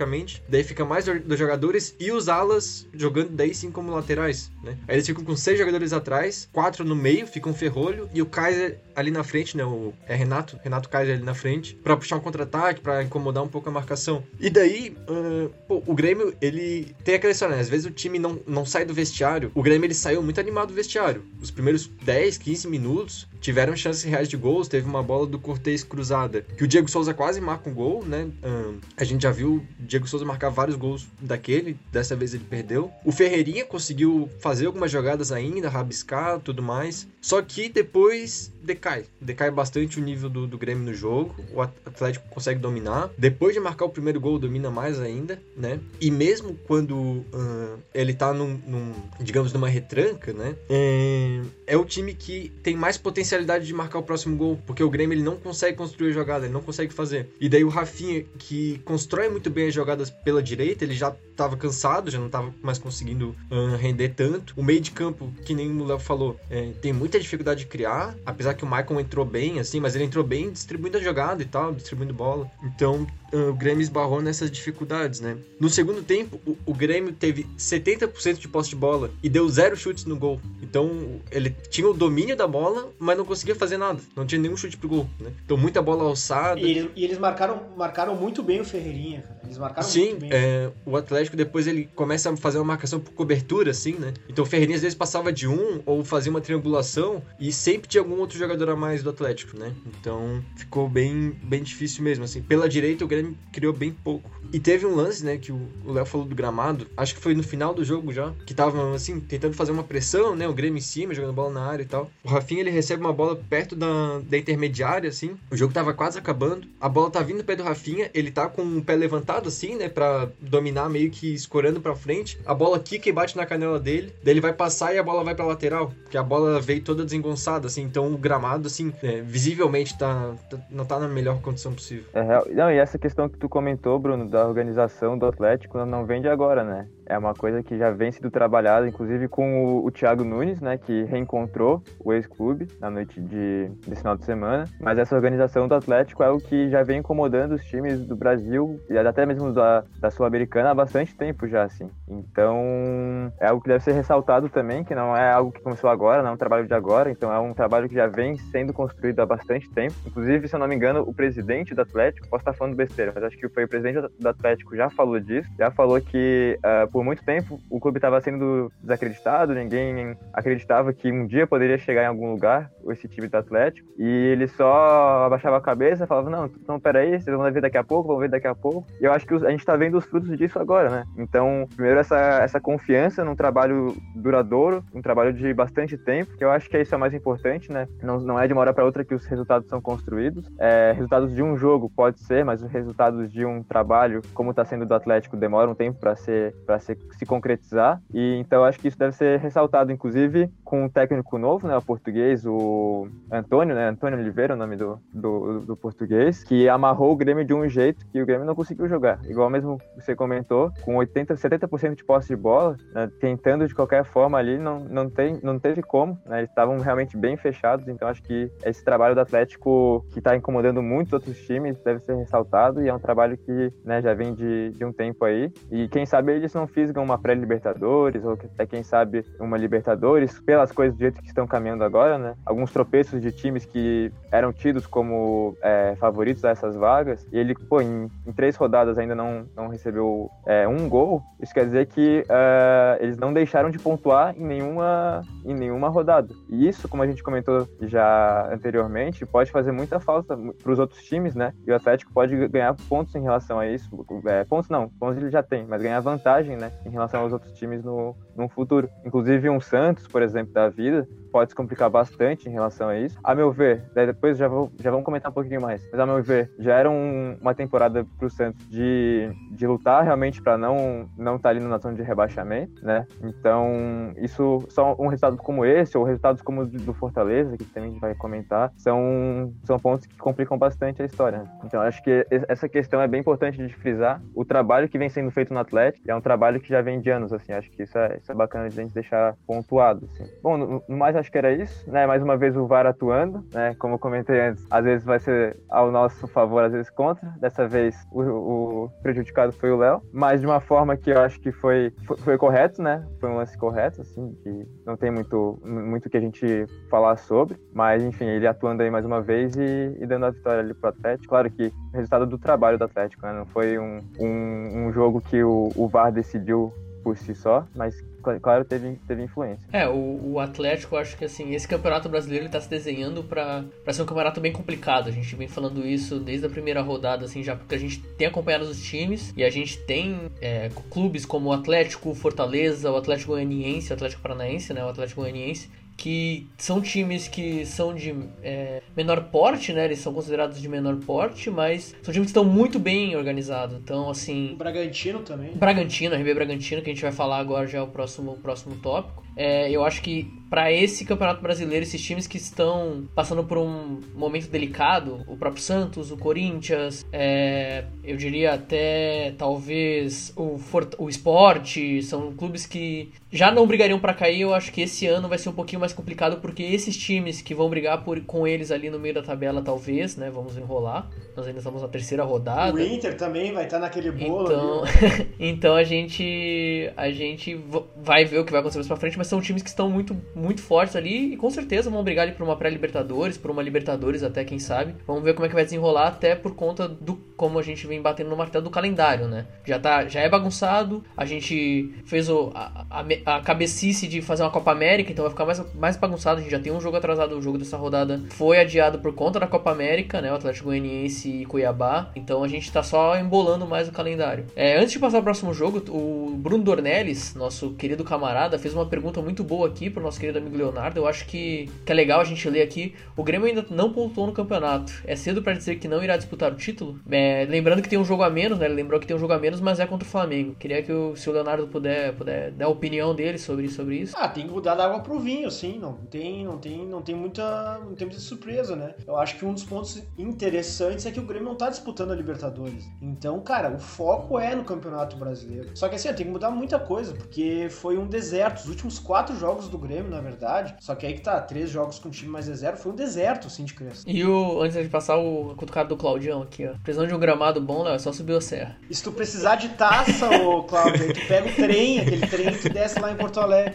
Daí 0.48 0.64
fica 0.64 0.84
mais 0.84 1.04
dos 1.04 1.38
jogadores 1.38 1.94
e 1.98 2.10
os 2.10 2.28
alas 2.28 2.86
jogando 2.92 3.30
daí 3.30 3.54
sim 3.54 3.70
como 3.70 3.90
laterais, 3.90 4.50
né? 4.62 4.76
Aí 4.88 4.96
eles 4.96 5.06
ficam 5.06 5.24
com 5.24 5.36
seis 5.36 5.58
jogadores 5.58 5.92
atrás, 5.92 6.48
quatro 6.52 6.84
no 6.84 6.96
meio, 6.96 7.26
fica 7.26 7.48
um 7.48 7.54
ferrolho 7.54 8.08
e 8.12 8.20
o 8.20 8.26
Kaiser 8.26 8.78
ali 8.94 9.10
na 9.10 9.24
frente, 9.24 9.56
né? 9.56 9.64
O, 9.64 9.92
é 10.06 10.14
Renato, 10.14 10.58
Renato 10.62 10.88
Kaiser 10.88 11.16
ali 11.16 11.24
na 11.24 11.34
frente, 11.34 11.74
para 11.74 11.96
puxar 11.96 12.16
um 12.16 12.20
contra-ataque, 12.20 12.80
para 12.80 13.02
incomodar 13.02 13.42
um 13.42 13.48
pouco 13.48 13.68
a 13.68 13.72
marcação. 13.72 14.22
E 14.38 14.48
daí, 14.50 14.96
uh, 15.08 15.50
pô, 15.66 15.82
o 15.86 15.94
Grêmio, 15.94 16.34
ele 16.40 16.94
tem 17.04 17.14
aquela 17.14 17.32
história, 17.32 17.56
né? 17.56 17.60
Às 17.60 17.68
vezes 17.68 17.86
o 17.86 17.90
time 17.90 18.18
não, 18.18 18.38
não 18.46 18.64
sai 18.64 18.84
do 18.84 18.94
vestiário. 18.94 19.50
O 19.54 19.62
Grêmio, 19.62 19.86
ele 19.86 19.94
saiu 19.94 20.22
muito 20.22 20.40
animado 20.40 20.68
do 20.68 20.74
vestiário. 20.74 21.24
Os 21.40 21.50
primeiros 21.50 21.86
10, 21.86 22.38
15 22.38 22.68
minutos 22.68 23.26
tiveram 23.44 23.76
chances 23.76 24.02
reais 24.02 24.26
de 24.26 24.38
gols. 24.38 24.68
Teve 24.68 24.88
uma 24.88 25.02
bola 25.02 25.26
do 25.26 25.38
Cortez 25.38 25.84
cruzada, 25.84 26.40
que 26.56 26.64
o 26.64 26.66
Diego 26.66 26.90
Souza 26.90 27.12
quase 27.12 27.42
marca 27.42 27.68
um 27.68 27.74
gol, 27.74 28.02
né? 28.02 28.30
Uh, 28.42 28.80
a 28.96 29.04
gente 29.04 29.22
já 29.22 29.30
viu 29.30 29.56
o 29.56 29.66
Diego 29.78 30.08
Souza 30.08 30.24
marcar 30.24 30.48
vários 30.48 30.76
gols 30.76 31.06
daquele, 31.20 31.76
dessa 31.92 32.16
vez 32.16 32.32
ele 32.32 32.44
perdeu. 32.48 32.90
O 33.04 33.12
Ferreirinha 33.12 33.66
conseguiu 33.66 34.30
fazer 34.40 34.64
algumas 34.64 34.90
jogadas 34.90 35.30
ainda, 35.30 35.68
rabiscar, 35.68 36.40
tudo 36.40 36.62
mais. 36.62 37.06
Só 37.20 37.42
que 37.42 37.68
depois 37.68 38.50
decai. 38.64 39.04
Decai 39.20 39.50
bastante 39.50 40.00
o 40.00 40.02
nível 40.02 40.28
do, 40.28 40.46
do 40.46 40.58
Grêmio 40.58 40.84
no 40.84 40.94
jogo. 40.94 41.34
O 41.52 41.60
Atlético 41.60 42.28
consegue 42.28 42.58
dominar. 42.58 43.10
Depois 43.16 43.54
de 43.54 43.60
marcar 43.60 43.84
o 43.84 43.90
primeiro 43.90 44.20
gol, 44.20 44.38
domina 44.38 44.70
mais 44.70 45.00
ainda, 45.00 45.40
né? 45.56 45.78
E 46.00 46.10
mesmo 46.10 46.58
quando 46.66 46.94
uh, 46.96 47.78
ele 47.92 48.14
tá 48.14 48.32
num, 48.32 48.58
num, 48.66 48.92
digamos, 49.20 49.52
numa 49.52 49.68
retranca, 49.68 50.32
né? 50.32 50.56
É, 50.68 51.40
é, 51.66 51.76
o 51.76 51.84
time 51.84 52.14
que 52.14 52.50
tem 52.62 52.76
mais 52.76 52.96
potencialidade 52.96 53.66
de 53.66 53.74
marcar 53.74 53.98
o 53.98 54.02
próximo 54.02 54.36
gol. 54.36 54.58
Porque 54.66 54.82
o 54.82 54.90
Grêmio 54.90 55.14
ele 55.14 55.22
não 55.22 55.36
consegue 55.36 55.76
construir 55.76 56.10
a 56.10 56.12
jogada, 56.12 56.46
ele 56.46 56.54
não 56.54 56.62
consegue 56.62 56.92
fazer. 56.92 57.28
E 57.40 57.48
daí 57.48 57.64
o 57.64 57.68
Rafinha, 57.68 58.24
que 58.38 58.80
constrói 58.84 59.28
muito 59.28 59.50
bem 59.50 59.68
as 59.68 59.74
jogadas 59.74 60.10
pela 60.10 60.42
direita, 60.42 60.84
ele 60.84 60.94
já 60.94 61.14
tava 61.36 61.56
cansado, 61.56 62.10
já 62.10 62.18
não 62.18 62.28
tava 62.28 62.54
mais 62.62 62.78
conseguindo 62.78 63.34
uh, 63.50 63.76
render 63.76 64.10
tanto. 64.10 64.54
O 64.56 64.62
meio 64.62 64.80
de 64.80 64.90
campo, 64.90 65.32
que 65.44 65.54
nem 65.54 65.70
o 65.70 65.84
Léo 65.84 65.98
falou, 65.98 66.38
é, 66.48 66.70
tem 66.80 66.92
muita 66.92 67.18
dificuldade 67.18 67.60
de 67.60 67.66
criar, 67.66 68.14
apesar 68.24 68.53
que 68.54 68.64
o 68.64 68.66
Michael 68.68 69.00
entrou 69.00 69.24
bem, 69.24 69.58
assim, 69.58 69.80
mas 69.80 69.94
ele 69.94 70.04
entrou 70.04 70.24
bem 70.24 70.50
distribuindo 70.50 70.98
a 70.98 71.00
jogada 71.00 71.42
e 71.42 71.46
tal, 71.46 71.72
distribuindo 71.74 72.14
bola. 72.14 72.50
Então, 72.62 73.06
o 73.34 73.54
Grêmio 73.54 73.82
esbarrou 73.82 74.20
nessas 74.20 74.50
dificuldades, 74.50 75.20
né? 75.20 75.36
No 75.58 75.68
segundo 75.68 76.02
tempo, 76.02 76.40
o, 76.46 76.56
o 76.66 76.74
Grêmio 76.74 77.12
teve 77.12 77.46
70% 77.58 78.38
de 78.38 78.48
posse 78.48 78.70
de 78.70 78.76
bola 78.76 79.10
e 79.22 79.28
deu 79.28 79.48
zero 79.48 79.76
chutes 79.76 80.04
no 80.04 80.16
gol. 80.16 80.40
Então, 80.62 81.20
ele 81.30 81.50
tinha 81.68 81.88
o 81.88 81.94
domínio 81.94 82.36
da 82.36 82.46
bola, 82.46 82.90
mas 82.98 83.16
não 83.16 83.24
conseguia 83.24 83.54
fazer 83.54 83.76
nada. 83.76 84.00
Não 84.16 84.24
tinha 84.24 84.40
nenhum 84.40 84.56
chute 84.56 84.76
pro 84.76 84.88
gol, 84.88 85.08
né? 85.20 85.32
Então, 85.44 85.56
muita 85.56 85.82
bola 85.82 86.04
alçada. 86.04 86.60
E 86.60 86.70
eles, 86.70 86.90
e 86.94 87.04
eles 87.04 87.18
marcaram, 87.18 87.62
marcaram 87.76 88.14
muito 88.14 88.42
bem 88.42 88.60
o 88.60 88.64
Ferreirinha, 88.64 89.22
cara. 89.22 89.40
Eles 89.44 89.58
marcaram 89.58 89.88
Sim, 89.88 90.10
muito 90.10 90.20
bem. 90.20 90.30
É, 90.32 90.70
o 90.84 90.96
Atlético 90.96 91.36
depois 91.36 91.66
ele 91.66 91.88
começa 91.94 92.30
a 92.30 92.36
fazer 92.36 92.58
uma 92.58 92.64
marcação 92.64 92.98
por 93.00 93.12
cobertura, 93.12 93.70
assim, 93.70 93.94
né? 93.94 94.12
Então 94.28 94.44
o 94.44 94.46
Ferreirinha 94.46 94.76
às 94.76 94.82
vezes 94.82 94.96
passava 94.96 95.32
de 95.32 95.46
um 95.46 95.80
ou 95.84 96.04
fazia 96.04 96.30
uma 96.30 96.40
triangulação 96.40 97.22
e 97.38 97.52
sempre 97.52 97.88
tinha 97.88 98.00
algum 98.00 98.18
outro 98.18 98.38
jogador 98.38 98.70
a 98.70 98.76
mais 98.76 99.02
do 99.02 99.10
Atlético, 99.10 99.58
né? 99.58 99.72
Então 99.86 100.42
ficou 100.56 100.88
bem, 100.88 101.30
bem 101.42 101.62
difícil 101.62 102.02
mesmo, 102.02 102.24
assim. 102.24 102.42
Pela 102.42 102.68
direita 102.68 103.04
o 103.04 103.08
Grêmio 103.08 103.23
criou 103.52 103.72
bem 103.72 103.92
pouco. 103.92 104.30
E 104.52 104.60
teve 104.60 104.86
um 104.86 104.94
lance, 104.94 105.24
né, 105.24 105.36
que 105.36 105.50
o 105.50 105.68
Léo 105.86 106.06
falou 106.06 106.26
do 106.26 106.34
gramado, 106.34 106.86
acho 106.96 107.14
que 107.14 107.20
foi 107.20 107.34
no 107.34 107.42
final 107.42 107.74
do 107.74 107.84
jogo 107.84 108.12
já, 108.12 108.32
que 108.46 108.54
tava, 108.54 108.94
assim, 108.94 109.18
tentando 109.18 109.54
fazer 109.54 109.72
uma 109.72 109.82
pressão, 109.82 110.36
né, 110.36 110.46
o 110.46 110.52
Grêmio 110.52 110.78
em 110.78 110.82
cima, 110.82 111.14
jogando 111.14 111.32
bola 111.32 111.52
na 111.52 111.66
área 111.66 111.82
e 111.82 111.86
tal. 111.86 112.10
O 112.22 112.28
Rafinha, 112.28 112.60
ele 112.60 112.70
recebe 112.70 113.02
uma 113.02 113.12
bola 113.12 113.36
perto 113.36 113.74
da, 113.74 114.20
da 114.20 114.38
intermediária, 114.38 115.08
assim, 115.08 115.36
o 115.50 115.56
jogo 115.56 115.72
tava 115.72 115.92
quase 115.92 116.18
acabando, 116.18 116.68
a 116.80 116.88
bola 116.88 117.10
tá 117.10 117.20
vindo 117.20 117.42
perto 117.42 117.62
do 117.62 117.64
Rafinha, 117.64 118.10
ele 118.14 118.30
tá 118.30 118.48
com 118.48 118.62
o 118.62 118.84
pé 118.84 118.94
levantado, 118.94 119.48
assim, 119.48 119.76
né, 119.76 119.88
pra 119.88 120.28
dominar 120.40 120.88
meio 120.88 121.10
que 121.10 121.34
escorando 121.34 121.80
pra 121.80 121.96
frente, 121.96 122.38
a 122.46 122.54
bola 122.54 122.78
quica 122.78 123.08
e 123.08 123.12
bate 123.12 123.36
na 123.36 123.46
canela 123.46 123.80
dele, 123.80 124.12
daí 124.22 124.34
ele 124.34 124.40
vai 124.40 124.52
passar 124.52 124.94
e 124.94 124.98
a 124.98 125.02
bola 125.02 125.24
vai 125.24 125.34
pra 125.34 125.44
lateral, 125.44 125.92
porque 126.02 126.16
a 126.16 126.22
bola 126.22 126.60
veio 126.60 126.82
toda 126.82 127.04
desengonçada, 127.04 127.66
assim, 127.66 127.82
então 127.82 128.12
o 128.12 128.18
gramado, 128.18 128.68
assim, 128.68 128.92
é, 129.02 129.20
visivelmente 129.20 129.98
tá, 129.98 130.34
tá, 130.48 130.58
não 130.70 130.84
tá 130.84 130.98
na 130.98 131.08
melhor 131.08 131.40
condição 131.40 131.72
possível. 131.72 132.04
É 132.12 132.22
real. 132.22 132.46
Não, 132.52 132.70
e 132.70 132.76
essa 132.76 132.98
questão 132.98 133.13
que 133.30 133.38
tu 133.38 133.48
comentou, 133.48 133.98
Bruno, 133.98 134.28
da 134.28 134.46
organização 134.46 135.16
do 135.16 135.26
Atlético 135.26 135.84
não 135.84 136.04
vem 136.04 136.20
de 136.20 136.28
agora, 136.28 136.64
né? 136.64 136.88
É 137.06 137.18
uma 137.18 137.34
coisa 137.34 137.62
que 137.62 137.76
já 137.76 137.90
vem 137.90 138.12
sido 138.12 138.30
trabalhada, 138.30 138.88
inclusive 138.88 139.28
com 139.28 139.64
o, 139.64 139.86
o 139.86 139.90
Thiago 139.90 140.24
Nunes, 140.24 140.60
né, 140.60 140.78
que 140.78 141.04
reencontrou 141.04 141.82
o 142.04 142.12
ex-clube 142.12 142.68
na 142.80 142.90
noite 142.90 143.20
de, 143.20 143.68
desse 143.86 144.00
final 144.00 144.16
de 144.16 144.24
semana. 144.24 144.64
Mas 144.80 144.98
essa 144.98 145.14
organização 145.14 145.68
do 145.68 145.74
Atlético 145.74 146.22
é 146.22 146.30
o 146.30 146.38
que 146.38 146.68
já 146.68 146.82
vem 146.82 146.98
incomodando 146.98 147.52
os 147.52 147.64
times 147.64 148.04
do 148.06 148.16
Brasil 148.16 148.80
e 148.88 148.98
até 148.98 149.26
mesmo 149.26 149.52
da, 149.52 149.84
da 150.00 150.10
Sul-Americana 150.10 150.70
há 150.70 150.74
bastante 150.74 151.14
tempo 151.14 151.46
já, 151.46 151.64
assim. 151.64 151.88
Então, 152.08 153.32
é 153.40 153.46
algo 153.46 153.62
que 153.62 153.68
deve 153.68 153.82
ser 153.82 153.92
ressaltado 153.92 154.48
também, 154.48 154.84
que 154.84 154.94
não 154.94 155.16
é 155.16 155.32
algo 155.32 155.52
que 155.52 155.60
começou 155.60 155.90
agora, 155.90 156.22
não 156.22 156.30
é 156.30 156.32
um 156.32 156.36
trabalho 156.36 156.66
de 156.66 156.74
agora, 156.74 157.10
então 157.10 157.32
é 157.32 157.38
um 157.38 157.54
trabalho 157.54 157.88
que 157.88 157.94
já 157.94 158.06
vem 158.06 158.36
sendo 158.36 158.72
construído 158.72 159.20
há 159.20 159.26
bastante 159.26 159.70
tempo. 159.70 159.94
Inclusive, 160.06 160.48
se 160.48 160.54
eu 160.54 160.60
não 160.60 160.68
me 160.68 160.74
engano, 160.74 161.02
o 161.02 161.14
presidente 161.14 161.74
do 161.74 161.82
Atlético, 161.82 162.28
posso 162.28 162.42
estar 162.42 162.52
falando 162.52 162.76
besteira, 162.76 163.12
mas 163.14 163.24
acho 163.24 163.36
que 163.36 163.48
foi 163.48 163.64
o 163.64 163.68
presidente 163.68 164.00
do 164.18 164.28
Atlético 164.28 164.76
já 164.76 164.90
falou 164.90 165.20
disso, 165.20 165.48
já 165.58 165.70
falou 165.70 166.00
que 166.00 166.58
uh, 166.58 166.90
por 166.94 167.02
muito 167.02 167.24
tempo 167.24 167.58
o 167.68 167.80
clube 167.80 167.98
estava 167.98 168.20
sendo 168.20 168.70
desacreditado, 168.80 169.52
ninguém 169.52 170.16
acreditava 170.32 170.92
que 170.92 171.10
um 171.10 171.26
dia 171.26 171.44
poderia 171.44 171.76
chegar 171.76 172.04
em 172.04 172.06
algum 172.06 172.30
lugar 172.30 172.70
esse 172.92 173.08
time 173.08 173.26
do 173.26 173.36
Atlético, 173.36 173.88
e 173.98 174.06
ele 174.06 174.46
só 174.46 175.24
abaixava 175.24 175.56
a 175.56 175.60
cabeça, 175.60 176.06
falava, 176.06 176.30
não, 176.30 176.48
não, 176.68 176.78
peraí, 176.78 177.20
vocês 177.20 177.36
vão 177.36 177.50
ver 177.50 177.62
daqui 177.62 177.76
a 177.76 177.82
pouco, 177.82 178.06
vão 178.06 178.18
ver 178.18 178.28
daqui 178.28 178.46
a 178.46 178.54
pouco, 178.54 178.86
e 179.00 179.04
eu 179.04 179.12
acho 179.12 179.26
que 179.26 179.34
a 179.34 179.50
gente 179.50 179.60
está 179.60 179.74
vendo 179.74 179.98
os 179.98 180.04
frutos 180.04 180.36
disso 180.38 180.56
agora, 180.58 180.88
né? 180.88 181.04
Então, 181.18 181.66
primeiro 181.74 181.98
essa, 181.98 182.16
essa 182.42 182.60
confiança 182.60 183.24
num 183.24 183.34
trabalho 183.34 183.96
duradouro, 184.14 184.84
um 184.94 185.02
trabalho 185.02 185.32
de 185.32 185.52
bastante 185.52 185.96
tempo, 185.98 186.36
que 186.36 186.44
eu 186.44 186.50
acho 186.50 186.68
que 186.70 186.78
isso 186.78 186.94
é 186.94 186.98
mais 186.98 187.12
importante, 187.12 187.72
né? 187.72 187.88
Não, 188.02 188.20
não 188.20 188.38
é 188.38 188.46
de 188.46 188.52
uma 188.52 188.60
hora 188.60 188.72
para 188.72 188.84
outra 188.84 189.04
que 189.04 189.14
os 189.14 189.26
resultados 189.26 189.68
são 189.68 189.80
construídos, 189.80 190.48
é, 190.60 190.92
resultados 190.92 191.34
de 191.34 191.42
um 191.42 191.56
jogo 191.56 191.90
pode 191.90 192.20
ser, 192.20 192.44
mas 192.44 192.62
os 192.62 192.70
resultados 192.70 193.32
de 193.32 193.44
um 193.44 193.64
trabalho, 193.64 194.22
como 194.32 194.50
está 194.50 194.64
sendo 194.64 194.86
do 194.86 194.94
Atlético, 194.94 195.36
demora 195.36 195.68
um 195.68 195.74
tempo 195.74 195.98
para 195.98 196.14
ser 196.14 196.54
se, 196.84 196.96
se 197.18 197.26
concretizar, 197.26 198.00
e 198.12 198.36
então 198.36 198.64
acho 198.64 198.78
que 198.78 198.88
isso 198.88 198.98
deve 198.98 199.12
ser 199.12 199.38
ressaltado, 199.40 199.92
inclusive 199.92 200.50
com 200.64 200.84
um 200.84 200.88
técnico 200.88 201.38
novo, 201.38 201.66
né, 201.66 201.76
o 201.76 201.82
português, 201.82 202.44
o 202.46 203.08
Antônio, 203.30 203.74
né, 203.74 203.88
Antônio 203.88 204.18
Oliveira, 204.18 204.54
o 204.54 204.56
nome 204.56 204.76
do, 204.76 204.98
do, 205.12 205.60
do 205.60 205.76
português, 205.76 206.44
que 206.44 206.68
amarrou 206.68 207.12
o 207.12 207.16
Grêmio 207.16 207.44
de 207.44 207.54
um 207.54 207.68
jeito 207.68 208.06
que 208.08 208.20
o 208.20 208.26
Grêmio 208.26 208.46
não 208.46 208.54
conseguiu 208.54 208.88
jogar. 208.88 209.20
Igual 209.24 209.48
mesmo 209.48 209.78
você 209.96 210.14
comentou, 210.14 210.70
com 210.82 210.96
80, 210.96 211.34
70% 211.34 211.94
de 211.94 212.04
posse 212.04 212.28
de 212.28 212.36
bola, 212.36 212.76
né, 212.92 213.10
tentando 213.20 213.66
de 213.66 213.74
qualquer 213.74 214.04
forma 214.04 214.38
ali, 214.38 214.58
não, 214.58 214.80
não, 214.80 215.08
tem, 215.08 215.38
não 215.42 215.58
teve 215.58 215.82
como, 215.82 216.18
né, 216.26 216.38
eles 216.38 216.50
estavam 216.50 216.78
realmente 216.78 217.16
bem 217.16 217.36
fechados, 217.36 217.88
então 217.88 218.08
acho 218.08 218.22
que 218.22 218.50
esse 218.64 218.84
trabalho 218.84 219.14
do 219.14 219.20
Atlético, 219.20 220.04
que 220.12 220.18
está 220.18 220.36
incomodando 220.36 220.82
muitos 220.82 221.12
outros 221.12 221.38
times, 221.46 221.78
deve 221.82 222.00
ser 222.00 222.14
ressaltado, 222.16 222.82
e 222.82 222.88
é 222.88 222.94
um 222.94 222.98
trabalho 222.98 223.36
que 223.38 223.72
né, 223.84 224.02
já 224.02 224.14
vem 224.14 224.34
de, 224.34 224.70
de 224.70 224.84
um 224.84 224.92
tempo 224.92 225.24
aí, 225.24 225.52
e 225.70 225.88
quem 225.88 226.04
sabe 226.04 226.32
eles 226.32 226.52
não 226.52 226.66
fisgam 226.74 227.02
uma 227.02 227.16
pré-Libertadores, 227.16 228.24
ou 228.24 228.32
até 228.32 228.66
quem 228.66 228.82
sabe 228.82 229.24
uma 229.38 229.56
Libertadores, 229.56 230.38
pelas 230.40 230.72
coisas 230.72 230.96
do 230.96 231.00
jeito 231.00 231.22
que 231.22 231.28
estão 231.28 231.46
caminhando 231.46 231.84
agora, 231.84 232.18
né, 232.18 232.34
alguns 232.44 232.72
tropeços 232.72 233.22
de 233.22 233.30
times 233.30 233.64
que 233.64 234.12
eram 234.30 234.52
tidos 234.52 234.86
como 234.86 235.56
é, 235.62 235.94
favoritos 235.96 236.44
a 236.44 236.50
essas 236.50 236.74
vagas, 236.74 237.26
e 237.32 237.38
ele, 237.38 237.54
pô, 237.54 237.80
em, 237.80 238.10
em 238.26 238.32
três 238.32 238.56
rodadas 238.56 238.98
ainda 238.98 239.14
não, 239.14 239.46
não 239.56 239.68
recebeu 239.68 240.28
é, 240.46 240.66
um 240.66 240.88
gol, 240.88 241.22
isso 241.40 241.52
quer 241.54 241.66
dizer 241.66 241.86
que 241.86 242.24
uh, 242.24 243.02
eles 243.02 243.18
não 243.18 243.32
deixaram 243.32 243.70
de 243.70 243.78
pontuar 243.78 244.34
em 244.36 244.44
nenhuma, 244.44 245.22
em 245.44 245.54
nenhuma 245.54 245.88
rodada. 245.88 246.34
E 246.48 246.66
isso, 246.66 246.88
como 246.88 247.02
a 247.02 247.06
gente 247.06 247.22
comentou 247.22 247.68
já 247.82 248.48
anteriormente, 248.50 249.26
pode 249.26 249.50
fazer 249.50 249.70
muita 249.70 250.00
falta 250.00 250.36
para 250.36 250.72
os 250.72 250.78
outros 250.78 251.02
times, 251.04 251.34
né? 251.34 251.52
E 251.66 251.70
o 251.70 251.76
Atlético 251.76 252.12
pode 252.12 252.48
ganhar 252.48 252.74
pontos 252.88 253.14
em 253.14 253.22
relação 253.22 253.58
a 253.58 253.66
isso. 253.66 253.90
É, 254.24 254.44
pontos 254.44 254.70
não, 254.70 254.88
pontos 254.88 255.18
ele 255.18 255.30
já 255.30 255.42
tem, 255.42 255.66
mas 255.66 255.82
ganhar 255.82 256.00
vantagem, 256.00 256.56
né? 256.56 256.63
Em 256.84 256.90
relação 256.90 257.20
aos 257.20 257.32
outros 257.32 257.52
times 257.52 257.82
no, 257.82 258.16
no 258.36 258.48
futuro. 258.48 258.88
Inclusive 259.04 259.48
um 259.50 259.60
Santos, 259.60 260.06
por 260.06 260.22
exemplo, 260.22 260.52
da 260.52 260.68
vida, 260.68 261.08
pode 261.34 261.50
se 261.50 261.56
complicar 261.56 261.90
bastante 261.90 262.48
em 262.48 262.52
relação 262.52 262.88
a 262.88 262.96
isso. 262.96 263.18
A 263.24 263.34
meu 263.34 263.50
ver, 263.50 263.82
depois 263.92 264.38
já, 264.38 264.46
vou, 264.46 264.70
já 264.78 264.88
vamos 264.88 265.04
comentar 265.04 265.32
um 265.32 265.34
pouquinho 265.34 265.60
mais, 265.60 265.84
mas 265.90 266.00
a 266.00 266.06
meu 266.06 266.22
ver, 266.22 266.48
já 266.60 266.76
era 266.78 266.88
um, 266.88 267.36
uma 267.40 267.52
temporada 267.52 268.06
para 268.16 268.26
o 268.28 268.30
Santos 268.30 268.64
de, 268.68 269.32
de 269.50 269.66
lutar 269.66 270.04
realmente 270.04 270.40
para 270.40 270.56
não 270.56 271.08
não 271.18 271.34
estar 271.34 271.48
tá 271.48 271.56
ali 271.56 271.58
na 271.58 271.78
zona 271.78 271.96
de 271.96 272.02
rebaixamento, 272.02 272.84
né? 272.86 273.04
Então, 273.20 274.12
isso, 274.16 274.64
só 274.68 274.94
um 274.96 275.08
resultado 275.08 275.36
como 275.36 275.64
esse, 275.64 275.98
ou 275.98 276.04
resultados 276.04 276.40
como 276.40 276.62
o 276.62 276.66
do 276.66 276.94
Fortaleza, 276.94 277.56
que 277.56 277.64
também 277.64 277.90
a 277.90 277.92
gente 277.92 278.00
vai 278.00 278.14
comentar, 278.14 278.72
são, 278.76 279.52
são 279.64 279.76
pontos 279.76 280.06
que 280.06 280.16
complicam 280.16 280.56
bastante 280.56 281.02
a 281.02 281.04
história. 281.04 281.42
Então, 281.64 281.80
acho 281.80 282.00
que 282.00 282.24
essa 282.30 282.68
questão 282.68 283.00
é 283.00 283.08
bem 283.08 283.20
importante 283.20 283.58
de 283.58 283.74
frisar. 283.74 284.22
O 284.36 284.44
trabalho 284.44 284.88
que 284.88 284.98
vem 284.98 285.08
sendo 285.08 285.32
feito 285.32 285.52
no 285.52 285.58
Atlético 285.58 286.08
é 286.08 286.14
um 286.14 286.20
trabalho 286.20 286.60
que 286.60 286.68
já 286.68 286.80
vem 286.80 287.00
de 287.00 287.10
anos, 287.10 287.32
assim, 287.32 287.52
acho 287.52 287.70
que 287.72 287.82
isso 287.82 287.98
é, 287.98 288.18
isso 288.18 288.30
é 288.30 288.34
bacana 288.36 288.68
de 288.68 288.78
a 288.78 288.82
gente 288.84 288.94
deixar 288.94 289.34
pontuado, 289.46 290.08
assim. 290.12 290.30
Bom, 290.40 290.56
no, 290.56 290.82
no 290.88 290.96
mais, 290.96 291.16
acho 291.23 291.23
que 291.30 291.38
era 291.38 291.52
isso, 291.52 291.90
né? 291.90 292.06
Mais 292.06 292.22
uma 292.22 292.36
vez 292.36 292.56
o 292.56 292.66
VAR 292.66 292.86
atuando, 292.86 293.44
né? 293.52 293.74
Como 293.78 293.94
eu 293.94 293.98
comentei 293.98 294.40
antes, 294.40 294.66
às 294.70 294.84
vezes 294.84 295.04
vai 295.04 295.18
ser 295.18 295.56
ao 295.68 295.90
nosso 295.90 296.26
favor, 296.28 296.64
às 296.64 296.72
vezes 296.72 296.90
contra. 296.90 297.28
Dessa 297.40 297.66
vez 297.66 297.96
o, 298.12 298.22
o 298.22 298.90
prejudicado 299.02 299.52
foi 299.52 299.70
o 299.70 299.76
Léo, 299.76 300.02
mas 300.12 300.40
de 300.40 300.46
uma 300.46 300.60
forma 300.60 300.96
que 300.96 301.10
eu 301.10 301.20
acho 301.20 301.40
que 301.40 301.52
foi, 301.52 301.92
foi, 302.06 302.16
foi, 302.18 302.38
correto, 302.38 302.82
né? 302.82 303.06
Foi 303.20 303.30
um 303.30 303.36
lance 303.36 303.56
correto, 303.56 304.00
assim, 304.00 304.36
que 304.42 304.66
não 304.86 304.96
tem 304.96 305.10
muito 305.10 305.58
muito 305.64 306.08
que 306.08 306.16
a 306.16 306.20
gente 306.20 306.66
falar 306.90 307.16
sobre, 307.16 307.56
mas 307.72 308.02
enfim, 308.02 308.26
ele 308.26 308.46
atuando 308.46 308.82
aí 308.82 308.90
mais 308.90 309.04
uma 309.04 309.20
vez 309.20 309.54
e, 309.56 309.96
e 310.00 310.06
dando 310.06 310.26
a 310.26 310.30
vitória 310.30 310.60
ali 310.60 310.74
pro 310.74 310.90
Atlético. 310.90 311.28
Claro 311.28 311.50
que 311.50 311.72
resultado 311.92 312.26
do 312.26 312.38
trabalho 312.38 312.78
do 312.78 312.84
Atlético, 312.84 313.26
né? 313.26 313.32
Não 313.32 313.46
foi 313.46 313.78
um, 313.78 314.00
um, 314.18 314.86
um 314.86 314.92
jogo 314.92 315.20
que 315.20 315.42
o, 315.42 315.70
o 315.76 315.88
VAR 315.88 316.12
decidiu 316.12 316.72
por 317.02 317.16
si 317.16 317.34
só, 317.34 317.66
mas 317.76 318.02
claro, 318.40 318.64
teve, 318.64 318.98
teve 319.06 319.22
influência. 319.22 319.66
É, 319.72 319.88
o, 319.88 320.32
o 320.32 320.40
Atlético, 320.40 320.96
acho 320.96 321.16
que 321.16 321.24
assim, 321.24 321.54
esse 321.54 321.68
campeonato 321.68 322.08
brasileiro 322.08 322.44
ele 322.44 322.52
tá 322.52 322.60
se 322.60 322.68
desenhando 322.68 323.22
para 323.22 323.64
ser 323.92 324.02
um 324.02 324.06
campeonato 324.06 324.40
bem 324.40 324.52
complicado. 324.52 325.08
A 325.08 325.12
gente 325.12 325.34
vem 325.36 325.48
falando 325.48 325.86
isso 325.86 326.18
desde 326.18 326.46
a 326.46 326.50
primeira 326.50 326.80
rodada, 326.82 327.24
assim, 327.24 327.42
já 327.42 327.54
porque 327.54 327.74
a 327.74 327.78
gente 327.78 328.00
tem 328.00 328.26
acompanhado 328.26 328.64
os 328.64 328.82
times 328.82 329.32
e 329.36 329.44
a 329.44 329.50
gente 329.50 329.78
tem 329.78 330.30
é, 330.40 330.70
clubes 330.90 331.24
como 331.24 331.50
o 331.50 331.52
Atlético, 331.52 332.10
o 332.10 332.14
Fortaleza, 332.14 332.90
o 332.90 332.96
Atlético 332.96 333.32
Goianiense, 333.32 333.90
o 333.90 333.94
Atlético 333.94 334.22
Paranaense, 334.22 334.72
né? 334.72 334.84
O 334.84 334.88
Atlético 334.88 335.20
Goianiense, 335.20 335.70
que 335.96 336.46
são 336.58 336.80
times 336.80 337.28
que 337.28 337.64
são 337.64 337.94
de 337.94 338.14
é, 338.42 338.82
menor 338.96 339.24
porte, 339.24 339.72
né? 339.72 339.84
Eles 339.84 340.00
são 340.00 340.12
considerados 340.12 340.60
de 340.60 340.68
menor 340.68 340.96
porte, 340.96 341.50
mas 341.50 341.94
são 342.02 342.12
times 342.12 342.26
que 342.26 342.38
estão 342.38 342.44
muito 342.44 342.78
bem 342.78 343.16
organizados. 343.16 343.76
Então, 343.76 344.10
assim. 344.10 344.52
O 344.52 344.56
Bragantino 344.56 345.20
também. 345.20 345.52
Bragantino, 345.52 346.16
RB 346.16 346.34
Bragantino, 346.34 346.82
que 346.82 346.90
a 346.90 346.94
gente 346.94 347.02
vai 347.02 347.12
falar 347.12 347.38
agora 347.38 347.66
já 347.66 347.78
é 347.78 347.82
o 347.82 347.86
próximo, 347.86 348.32
o 348.32 348.38
próximo 348.38 348.76
tópico. 348.76 349.24
É, 349.36 349.70
eu 349.70 349.84
acho 349.84 350.00
que 350.02 350.30
para 350.48 350.70
esse 350.72 351.04
Campeonato 351.04 351.42
Brasileiro, 351.42 351.84
esses 351.84 352.00
times 352.00 352.26
que 352.26 352.36
estão 352.36 353.08
passando 353.14 353.44
por 353.44 353.58
um 353.58 354.00
momento 354.14 354.48
delicado, 354.48 355.24
o 355.26 355.36
próprio 355.36 355.62
Santos, 355.62 356.10
o 356.10 356.16
Corinthians, 356.16 357.04
é, 357.12 357.84
eu 358.02 358.16
diria 358.16 358.54
até 358.54 359.34
talvez 359.36 360.32
o, 360.36 360.58
Fort 360.58 360.94
o 360.98 361.08
Sport, 361.08 361.76
são 362.02 362.32
clubes 362.32 362.66
que 362.66 363.12
já 363.30 363.50
não 363.50 363.66
brigariam 363.66 363.98
para 363.98 364.14
cair. 364.14 364.42
Eu 364.42 364.54
acho 364.54 364.72
que 364.72 364.82
esse 364.82 365.06
ano 365.06 365.28
vai 365.28 365.38
ser 365.38 365.48
um 365.48 365.54
pouquinho 365.54 365.80
mais 365.80 365.92
complicado 365.92 366.40
porque 366.40 366.62
esses 366.62 366.96
times 366.96 367.42
que 367.42 367.54
vão 367.54 367.68
brigar 367.68 368.04
por, 368.04 368.20
com 368.20 368.46
eles 368.46 368.70
ali 368.70 368.90
no 368.90 368.98
meio 368.98 369.14
da 369.14 369.22
tabela, 369.22 369.62
talvez, 369.62 370.16
né? 370.16 370.30
Vamos 370.30 370.56
enrolar. 370.56 371.10
Nós 371.36 371.46
ainda 371.46 371.58
estamos 371.58 371.82
na 371.82 371.88
terceira 371.88 372.22
rodada. 372.22 372.76
O 372.76 372.80
Inter 372.80 373.16
também 373.16 373.52
vai 373.52 373.64
estar 373.64 373.80
naquele 373.80 374.12
bolo. 374.12 374.44
Então, 374.44 374.82
então 375.38 375.74
a 375.74 375.82
gente 375.82 376.92
a 376.96 377.10
gente 377.10 377.58
vai 377.96 378.24
ver 378.24 378.38
o 378.38 378.44
que 378.44 378.52
vai 378.52 378.60
acontecer 378.60 378.78
mais 378.78 378.88
pra 378.88 378.96
frente, 378.96 379.18
mas 379.18 379.26
são 379.26 379.40
times 379.40 379.62
que 379.62 379.68
estão 379.68 379.90
muito 379.90 380.16
muito 380.34 380.62
fortes 380.62 380.94
ali 380.94 381.34
e 381.34 381.36
com 381.36 381.50
certeza 381.50 381.90
vão 381.90 382.04
brigar 382.04 382.24
ali 382.26 382.36
por 382.36 382.44
uma 382.44 382.56
pré-Libertadores, 382.56 383.36
por 383.36 383.50
uma 383.50 383.62
Libertadores 383.62 384.22
até, 384.22 384.44
quem 384.44 384.60
sabe. 384.60 384.94
Vamos 385.06 385.24
ver 385.24 385.34
como 385.34 385.46
é 385.46 385.48
que 385.48 385.54
vai 385.54 385.64
desenrolar, 385.64 386.08
até 386.08 386.36
por 386.36 386.54
conta 386.54 386.86
do 386.88 387.16
como 387.36 387.58
a 387.58 387.62
gente 387.62 387.86
vem 387.86 388.00
batendo 388.00 388.30
no 388.30 388.36
martelo 388.36 388.64
do 388.64 388.70
calendário, 388.70 389.26
né? 389.26 389.46
Já, 389.64 389.78
tá, 389.78 390.06
já 390.06 390.20
é 390.20 390.28
bagunçado, 390.28 391.04
a 391.16 391.24
gente 391.24 391.92
fez 392.06 392.28
o, 392.28 392.52
a, 392.54 392.86
a, 392.88 393.36
a 393.36 393.40
cabecice 393.40 394.06
de 394.06 394.22
fazer 394.22 394.44
uma 394.44 394.50
Copa 394.50 394.70
América, 394.70 395.10
então 395.10 395.24
vai 395.24 395.30
ficar 395.30 395.44
mais, 395.44 395.74
mais 395.74 395.96
bagunçado. 395.96 396.38
A 396.38 396.42
gente 396.42 396.52
já 396.52 396.60
tem 396.60 396.72
um 396.72 396.80
jogo 396.80 396.96
atrasado, 396.96 397.36
o 397.36 397.42
jogo 397.42 397.58
dessa 397.58 397.76
rodada 397.76 398.22
foi 398.30 398.60
adiado 398.60 399.00
por 399.00 399.12
conta 399.14 399.40
da 399.40 399.48
Copa 399.48 399.72
América, 399.72 400.20
né? 400.20 400.30
O 400.30 400.36
Atlético 400.36 400.66
Goianiense 400.66 401.23
e 401.24 401.46
Cuiabá. 401.46 402.10
Então 402.14 402.42
a 402.42 402.48
gente 402.48 402.70
tá 402.70 402.82
só 402.82 403.16
embolando 403.18 403.66
mais 403.66 403.88
o 403.88 403.92
calendário. 403.92 404.46
É, 404.54 404.76
antes 404.78 404.92
de 404.92 404.98
passar 404.98 405.18
ao 405.18 405.22
próximo 405.22 405.52
jogo, 405.52 405.82
o 405.90 406.36
Bruno 406.36 406.62
Dornelles, 406.62 407.34
nosso 407.34 407.70
querido 407.74 408.04
camarada, 408.04 408.58
fez 408.58 408.74
uma 408.74 408.86
pergunta 408.86 409.20
muito 409.20 409.42
boa 409.42 409.68
aqui 409.68 409.90
pro 409.90 410.02
nosso 410.02 410.20
querido 410.20 410.38
amigo 410.38 410.56
Leonardo. 410.56 411.00
Eu 411.00 411.06
acho 411.06 411.26
que, 411.26 411.68
que 411.84 411.92
é 411.92 411.94
legal 411.94 412.20
a 412.20 412.24
gente 412.24 412.48
ler 412.48 412.62
aqui. 412.62 412.94
O 413.16 413.22
Grêmio 413.22 413.46
ainda 413.46 413.64
não 413.70 413.92
pontuou 413.92 414.26
no 414.26 414.32
campeonato. 414.32 414.92
É 415.06 415.16
cedo 415.16 415.42
para 415.42 415.54
dizer 415.54 415.76
que 415.76 415.88
não 415.88 416.02
irá 416.02 416.16
disputar 416.16 416.52
o 416.52 416.56
título? 416.56 416.98
É, 417.10 417.46
lembrando 417.48 417.82
que 417.82 417.88
tem 417.88 417.98
um 417.98 418.04
jogo 418.04 418.22
a 418.22 418.30
menos, 418.30 418.58
né? 418.58 418.66
Ele 418.66 418.74
lembrou 418.74 419.00
que 419.00 419.06
tem 419.06 419.16
um 419.16 419.18
jogo 419.18 419.32
a 419.32 419.38
menos, 419.38 419.60
mas 419.60 419.80
é 419.80 419.86
contra 419.86 420.06
o 420.06 420.10
Flamengo. 420.10 420.54
Queria 420.58 420.82
que 420.82 420.92
o, 420.92 421.16
se 421.16 421.28
o 421.28 421.32
Leonardo 421.32 421.66
puder, 421.68 422.14
puder 422.14 422.50
dar 422.52 422.66
a 422.66 422.68
opinião 422.68 423.14
dele 423.14 423.38
sobre, 423.38 423.68
sobre 423.68 423.96
isso. 423.96 424.14
Ah, 424.16 424.28
tem 424.28 424.46
que 424.46 424.52
mudar 424.52 424.74
da 424.74 424.84
água 424.84 425.00
pro 425.00 425.18
vinho, 425.18 425.50
sim. 425.50 425.78
Não 425.78 425.94
tem, 425.94 426.44
não 426.44 426.58
tem, 426.58 426.86
não 426.86 427.02
tem 427.02 427.14
muita, 427.14 427.78
não 427.84 427.94
tem 427.94 428.06
muita 428.06 428.20
surpresa, 428.20 428.76
né? 428.76 428.94
Eu 429.06 429.16
acho 429.16 429.36
que 429.36 429.44
um 429.44 429.52
dos 429.52 429.64
pontos 429.64 430.02
interessantes 430.18 431.06
é 431.06 431.10
que 431.14 431.20
o 431.20 431.26
Grêmio 431.26 431.48
não 431.48 431.54
tá 431.54 431.70
disputando 431.70 432.10
a 432.10 432.14
Libertadores. 432.14 432.84
Então, 433.00 433.40
cara, 433.40 433.70
o 433.70 433.78
foco 433.78 434.38
é 434.38 434.54
no 434.54 434.64
Campeonato 434.64 435.16
Brasileiro. 435.16 435.70
Só 435.74 435.88
que 435.88 435.94
assim, 435.94 436.12
tem 436.12 436.26
que 436.26 436.32
mudar 436.32 436.50
muita 436.50 436.78
coisa, 436.78 437.14
porque 437.14 437.68
foi 437.70 437.96
um 437.96 438.06
deserto. 438.06 438.58
Os 438.58 438.68
últimos 438.68 438.98
quatro 438.98 439.36
jogos 439.38 439.68
do 439.68 439.78
Grêmio, 439.78 440.10
na 440.10 440.20
verdade, 440.20 440.74
só 440.80 440.94
que 440.94 441.06
aí 441.06 441.14
que 441.14 441.20
tá, 441.20 441.40
três 441.40 441.70
jogos 441.70 441.98
com 441.98 442.08
o 442.08 442.10
time 442.10 442.30
mais 442.30 442.48
reserva, 442.48 442.76
foi 442.76 442.92
um 442.92 442.96
deserto, 442.96 443.46
assim, 443.46 443.64
de 443.64 443.74
crença. 443.74 444.02
E 444.06 444.24
o, 444.24 444.60
antes 444.60 444.82
de 444.82 444.88
passar 444.88 445.16
o 445.16 445.54
cutucado 445.56 445.90
do 445.90 445.96
Claudião 445.96 446.42
aqui, 446.42 446.66
ó. 446.66 446.74
Precisando 446.82 447.08
de 447.08 447.14
um 447.14 447.18
gramado 447.18 447.60
bom, 447.60 447.82
Léo, 447.82 447.94
é 447.94 447.98
só 447.98 448.12
subir 448.12 448.36
a 448.36 448.40
serra. 448.40 448.76
E 448.90 448.94
se 448.94 449.02
tu 449.02 449.12
precisar 449.12 449.56
de 449.56 449.68
taça, 449.70 450.28
ô 450.40 450.64
Cláudio, 450.64 451.04
aí 451.04 451.12
tu 451.12 451.26
pega 451.28 451.48
o 451.48 451.54
trem, 451.54 452.00
aquele 452.00 452.26
trem 452.26 452.52
que 452.56 452.68
desce 452.68 452.98
lá 452.98 453.12
em 453.12 453.16
Porto 453.16 453.40
Alegre. 453.40 453.74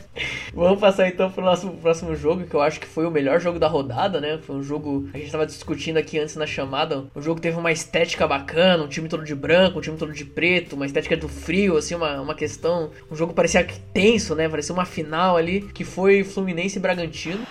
Vamos 0.54 0.80
passar 0.80 1.08
então 1.08 1.32
pro 1.32 1.44
nosso 1.44 1.70
próximo 1.72 2.16
jogo, 2.16 2.44
que 2.44 2.56
eu 2.56 2.62
acho 2.62 2.80
que 2.80 2.88
foi 2.88 3.06
o 3.06 3.12
melhor 3.12 3.40
jogo 3.40 3.60
da 3.60 3.68
rodada, 3.68 4.20
né? 4.20 4.40
Foi 4.42 4.56
um 4.56 4.64
jogo, 4.64 5.10
a 5.14 5.18
gente 5.18 5.32
tava 5.32 5.46
discutindo 5.46 5.98
aqui 5.98 6.20
antes 6.20 6.36
na 6.36 6.48
chamada, 6.48 7.06
o 7.14 7.22
jogo 7.22 7.29
teve 7.36 7.58
uma 7.58 7.72
estética 7.72 8.26
bacana, 8.28 8.84
um 8.84 8.88
time 8.88 9.10
todo 9.10 9.24
de 9.24 9.36
branco, 9.36 9.80
um 9.80 9.82
time 9.82 9.98
todo 9.98 10.14
de 10.14 10.24
preto, 10.24 10.76
uma 10.76 10.86
estética 10.86 11.18
do 11.18 11.28
frio, 11.28 11.78
assim, 11.78 11.96
uma, 11.96 12.22
uma 12.22 12.34
questão, 12.34 12.92
um 13.12 13.16
jogo 13.16 13.34
parecia 13.34 13.68
tenso, 13.94 14.34
né? 14.36 14.48
Parecia 14.48 14.74
uma 14.74 14.86
final 14.86 15.36
ali, 15.36 15.62
que 15.62 15.84
foi 15.84 16.24
Fluminense 16.24 16.78
e 16.78 16.82
Bragantino. 16.82 17.46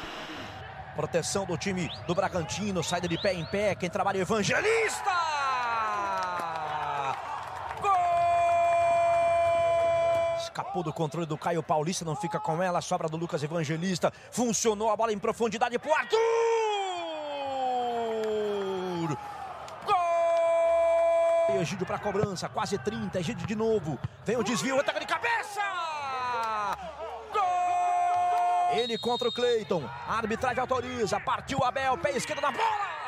Proteção 0.97 1.45
do 1.45 1.57
time 1.57 1.89
do 2.07 2.14
Bragantino, 2.14 2.83
saída 2.83 3.07
de 3.07 3.16
pé 3.20 3.35
em 3.35 3.45
pé, 3.45 3.74
quem 3.74 3.89
trabalha 3.89 4.18
é 4.18 4.22
Evangelista! 4.22 5.11
Gol! 7.81 7.93
Escapou 10.43 10.83
do 10.83 10.93
controle 10.93 11.26
do 11.26 11.39
Caio 11.39 11.62
Paulista, 11.62 12.05
não 12.05 12.16
fica 12.16 12.41
com 12.41 12.61
ela, 12.62 12.81
sobra 12.81 13.09
do 13.09 13.16
Lucas 13.16 13.43
Evangelista. 13.43 14.12
Funcionou 14.33 14.91
a 14.91 14.97
bola 14.97 15.12
em 15.12 15.18
profundidade 15.18 15.79
pro 15.79 15.93
Arthur! 15.95 16.67
Egídio 21.57 21.86
para 21.86 21.99
cobrança, 21.99 22.49
quase 22.49 22.76
30, 22.78 23.18
Egídio 23.18 23.46
de 23.46 23.55
novo. 23.55 23.99
Vem 24.24 24.36
o 24.36 24.44
desvio, 24.44 24.78
ataque 24.78 25.01
de 25.01 25.07
cabeça! 25.07 25.62
Gol! 27.32 28.78
Ele 28.78 28.99
contra 28.99 29.28
o 29.28 29.32
Cleiton. 29.32 29.82
Arbitragem 30.07 30.61
autoriza. 30.61 31.18
Partiu 31.18 31.64
Abel, 31.64 31.96
pé 31.99 32.16
esquerdo 32.16 32.42
na 32.42 32.53
bola! 32.53 32.99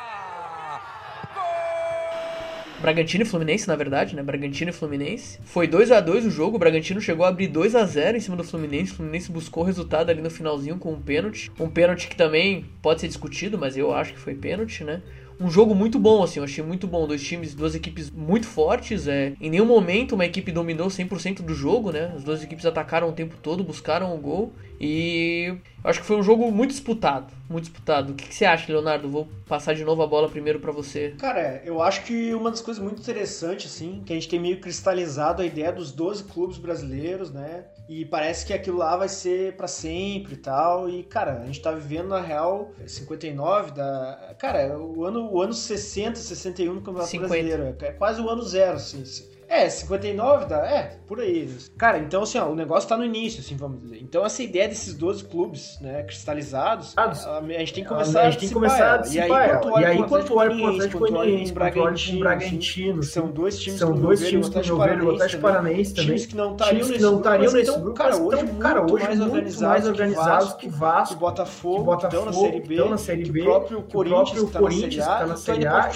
Bragantino 2.81 3.23
e 3.23 3.27
Fluminense, 3.27 3.67
na 3.67 3.75
verdade, 3.75 4.15
né? 4.15 4.23
Bragantino 4.23 4.71
e 4.71 4.73
Fluminense. 4.73 5.39
Foi 5.43 5.67
2 5.67 5.91
a 5.91 6.01
2 6.01 6.25
o 6.25 6.31
jogo, 6.31 6.55
o 6.55 6.59
Bragantino 6.59 6.99
chegou 6.99 7.23
a 7.23 7.29
abrir 7.29 7.47
2 7.47 7.75
a 7.75 7.85
0 7.85 8.17
em 8.17 8.19
cima 8.19 8.35
do 8.35 8.43
Fluminense. 8.43 8.91
O 8.91 8.95
Fluminense 8.95 9.31
buscou 9.31 9.61
o 9.61 9.65
resultado 9.65 10.09
ali 10.09 10.19
no 10.19 10.31
finalzinho 10.31 10.79
com 10.79 10.91
um 10.93 10.99
pênalti. 10.99 11.51
Um 11.59 11.69
pênalti 11.69 12.07
que 12.07 12.15
também 12.15 12.65
pode 12.81 13.01
ser 13.01 13.07
discutido, 13.07 13.55
mas 13.55 13.77
eu 13.77 13.93
acho 13.93 14.13
que 14.13 14.19
foi 14.19 14.33
pênalti, 14.33 14.83
né? 14.83 15.03
Um 15.41 15.49
jogo 15.49 15.73
muito 15.73 15.97
bom, 15.97 16.23
assim, 16.23 16.39
eu 16.39 16.43
achei 16.43 16.63
muito 16.63 16.87
bom. 16.87 17.07
Dois 17.07 17.23
times, 17.23 17.55
duas 17.55 17.73
equipes 17.73 18.09
muito 18.11 18.45
fortes. 18.45 19.07
É. 19.07 19.33
Em 19.41 19.49
nenhum 19.49 19.65
momento 19.65 20.13
uma 20.13 20.25
equipe 20.25 20.51
dominou 20.51 20.87
100% 20.87 21.41
do 21.41 21.53
jogo, 21.53 21.91
né? 21.91 22.13
As 22.15 22.23
duas 22.23 22.43
equipes 22.43 22.65
atacaram 22.65 23.09
o 23.09 23.13
tempo 23.13 23.35
todo, 23.41 23.63
buscaram 23.63 24.13
o 24.13 24.17
gol. 24.17 24.53
E 24.83 25.45
eu 25.83 25.89
acho 25.91 25.99
que 25.99 26.05
foi 26.07 26.17
um 26.17 26.23
jogo 26.23 26.51
muito 26.51 26.71
disputado, 26.71 27.31
muito 27.47 27.65
disputado. 27.65 28.13
O 28.13 28.15
que, 28.15 28.27
que 28.27 28.33
você 28.33 28.45
acha, 28.45 28.73
Leonardo? 28.73 29.07
Vou 29.07 29.27
passar 29.47 29.75
de 29.75 29.85
novo 29.85 30.01
a 30.01 30.07
bola 30.07 30.27
primeiro 30.27 30.59
para 30.59 30.71
você. 30.71 31.13
Cara, 31.19 31.61
eu 31.63 31.83
acho 31.83 32.03
que 32.03 32.33
uma 32.33 32.49
das 32.49 32.61
coisas 32.61 32.81
muito 32.81 32.99
interessantes, 32.99 33.71
assim, 33.71 34.01
que 34.03 34.11
a 34.11 34.15
gente 34.15 34.27
tem 34.27 34.39
meio 34.39 34.59
cristalizado 34.59 35.43
a 35.43 35.45
ideia 35.45 35.71
dos 35.71 35.91
12 35.91 36.23
clubes 36.23 36.57
brasileiros, 36.57 37.31
né? 37.31 37.65
E 37.87 38.05
parece 38.05 38.43
que 38.43 38.53
aquilo 38.53 38.77
lá 38.77 38.97
vai 38.97 39.07
ser 39.07 39.55
para 39.55 39.67
sempre 39.67 40.33
e 40.33 40.37
tal. 40.37 40.89
E, 40.89 41.03
cara, 41.03 41.41
a 41.41 41.45
gente 41.45 41.61
tá 41.61 41.71
vivendo 41.71 42.07
na 42.07 42.21
real 42.21 42.71
59 42.87 43.71
da. 43.73 44.33
Cara, 44.39 44.79
o 44.79 45.05
ano, 45.05 45.31
o 45.31 45.41
ano 45.43 45.53
60, 45.53 46.15
61 46.15 46.73
no 46.73 46.81
Campeonato 46.81 47.11
50. 47.11 47.27
Brasileiro. 47.27 47.75
É 47.81 47.91
quase 47.91 48.19
o 48.19 48.27
ano 48.27 48.41
zero, 48.41 48.77
assim. 48.77 49.03
É, 49.51 49.69
59 49.69 50.45
dá. 50.45 50.65
É, 50.65 50.97
por 51.05 51.19
aí. 51.19 51.45
Cara, 51.77 51.97
então 51.97 52.23
assim, 52.23 52.37
ó, 52.37 52.47
o 52.47 52.55
negócio 52.55 52.87
tá 52.87 52.95
no 52.95 53.03
início, 53.03 53.41
assim, 53.41 53.57
vamos 53.57 53.81
dizer. 53.81 54.01
Então 54.01 54.25
essa 54.25 54.41
ideia 54.41 54.69
desses 54.69 54.93
12 54.93 55.25
clubes, 55.25 55.77
né, 55.81 56.03
cristalizados, 56.03 56.97
a, 56.97 57.09
a 57.09 57.41
gente 57.41 57.73
tem 57.73 57.83
que 57.83 57.89
começar 57.89 58.21
a 58.21 58.31
gente 58.31 58.39
tem 58.39 58.47
que 58.47 58.53
começar 58.53 58.93
a 58.93 58.97
dissipar 58.97 59.27
dissipar 59.27 59.49
ela. 59.49 59.59
ela. 59.59 59.81
E 59.81 59.85
aí, 59.85 60.03
quando 60.07 60.25
tu 60.25 60.37
olha 60.37 60.55
pro 60.55 60.67
Atlético 60.67 60.99
Goianiense, 60.99 61.51
olha 61.51 61.71
Bragantino, 61.71 62.19
Bragantino, 62.19 63.03
são 63.03 63.29
dois 63.29 63.59
times 63.59 63.79
são 63.79 63.93
que 63.93 63.99
dois 63.99 64.19
times 64.25 64.47
que 64.47 64.57
Atlético 64.57 64.75
no 64.75 64.81
governo, 64.81 65.05
o 65.05 65.11
Atlético 65.15 65.41
Paranaense 65.41 65.93
também. 65.93 66.05
times 66.07 66.25
que 66.27 66.35
não 66.35 66.51
estariam 66.53 66.85
que 66.85 66.91
nesse 66.91 67.03
não 67.03 67.09
grupo, 67.11 67.27
estariam 67.27 67.51
nesse 67.51 67.71
grupo, 67.71 67.93
cara, 67.93 68.15
hoje 68.15 68.43
estão, 68.43 68.59
cara, 68.59 68.81
hoje 68.81 69.03
mais 69.03 69.19
muito 69.19 69.31
organizados, 69.33 69.67
mais 69.67 69.83
que 69.83 69.89
organizados 69.89 70.53
que 70.53 70.59
que 70.59 70.69
Vasco, 70.69 71.15
Botafogo, 71.15 71.77
que 71.79 71.83
Botafogo, 71.83 72.07
estão 72.07 72.25
na 72.25 72.33
Série 72.33 72.59
B, 72.61 72.67
que 72.67 72.73
estão 72.73 72.89
na 72.89 72.97
Série 72.97 73.23
que 73.23 73.31
B, 73.31 73.41
o 73.41 73.43
próprio 73.43 73.83
que 73.83 73.83
o 73.83 73.91
Corinthians 73.91 74.21
próprio 74.21 74.47
que 74.47 74.53
tá 74.53 74.59
na 74.61 74.61
Série 74.61 74.97
A, 74.97 75.09
que 75.09 75.21
tá 75.21 75.27
na 75.27 75.37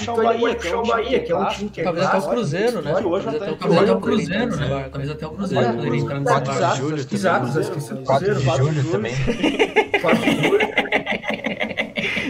então 0.01 0.13
A, 0.13 0.23
pode 0.23 0.41
e 0.41 0.45
o 0.45 0.51
então 0.51 0.53
Bahia, 0.53 0.55
que 0.55 0.67
é 0.67 0.75
um 0.75 0.79
o 0.79 0.83
time 0.83 0.93
Bahia, 0.93 1.19
que 1.23 1.31
é 1.31 1.37
um 1.37 1.47
time 1.47 1.69
que 1.69 1.81
é 1.81 1.83
Talvez 1.83 2.05
até 2.05 2.17
o 2.17 2.29
Cruzeiro, 2.29 2.81
né? 2.81 2.95
que 2.95 3.05
hoje 3.05 3.27
Até 3.51 3.91
o 3.91 3.97
o 3.97 4.01
Cruzeiro. 4.01 4.55
Né? 4.55 4.89
Talvez 4.91 5.11
até 5.11 5.27
o 5.27 5.29
Cruzeiro 5.31 5.73
poderia 5.73 5.99
entrar 5.99 6.19
nesse 6.19 6.33
quatro 6.33 6.53
de 6.53 6.59
barco. 6.59 6.77
julho. 6.77 7.07
Exato, 7.11 7.59
esqueci 7.59 7.93
do 7.93 8.03
quatro 8.03 8.25
Cruzeiro. 8.25 8.39
de 8.39 8.45
quatro 8.45 8.65
julho 8.65 8.91
também. 8.91 9.13
Quatro 10.01 10.23
de 10.23 10.47
julho. 10.47 10.65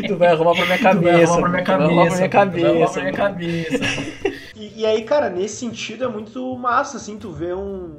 Tu 0.08 0.16
vai 0.18 0.28
arrumar 0.30 0.54
pra 0.54 0.66
minha 0.66 0.78
cabeça. 0.80 1.34
arrumar 1.34 1.50
pra 1.50 1.50
minha 1.50 1.64
tu 1.64 1.72
vai 1.72 1.86
arrumar 1.86 2.08
pra 2.08 2.16
minha 2.18 2.30
cabeça. 2.30 2.58
tu 2.58 2.62
vai 2.62 2.72
arrumar 2.72 2.88
cabeça. 2.88 2.94
pra 2.94 3.02
minha 3.02 3.14
cabeça. 3.14 4.36
E, 4.56 4.82
e 4.82 4.86
aí, 4.86 5.04
cara, 5.04 5.30
nesse 5.30 5.58
sentido 5.58 6.04
é 6.04 6.08
muito 6.08 6.58
massa, 6.58 6.98
assim, 6.98 7.18
tu 7.18 7.32
vê 7.32 7.54
um. 7.54 7.98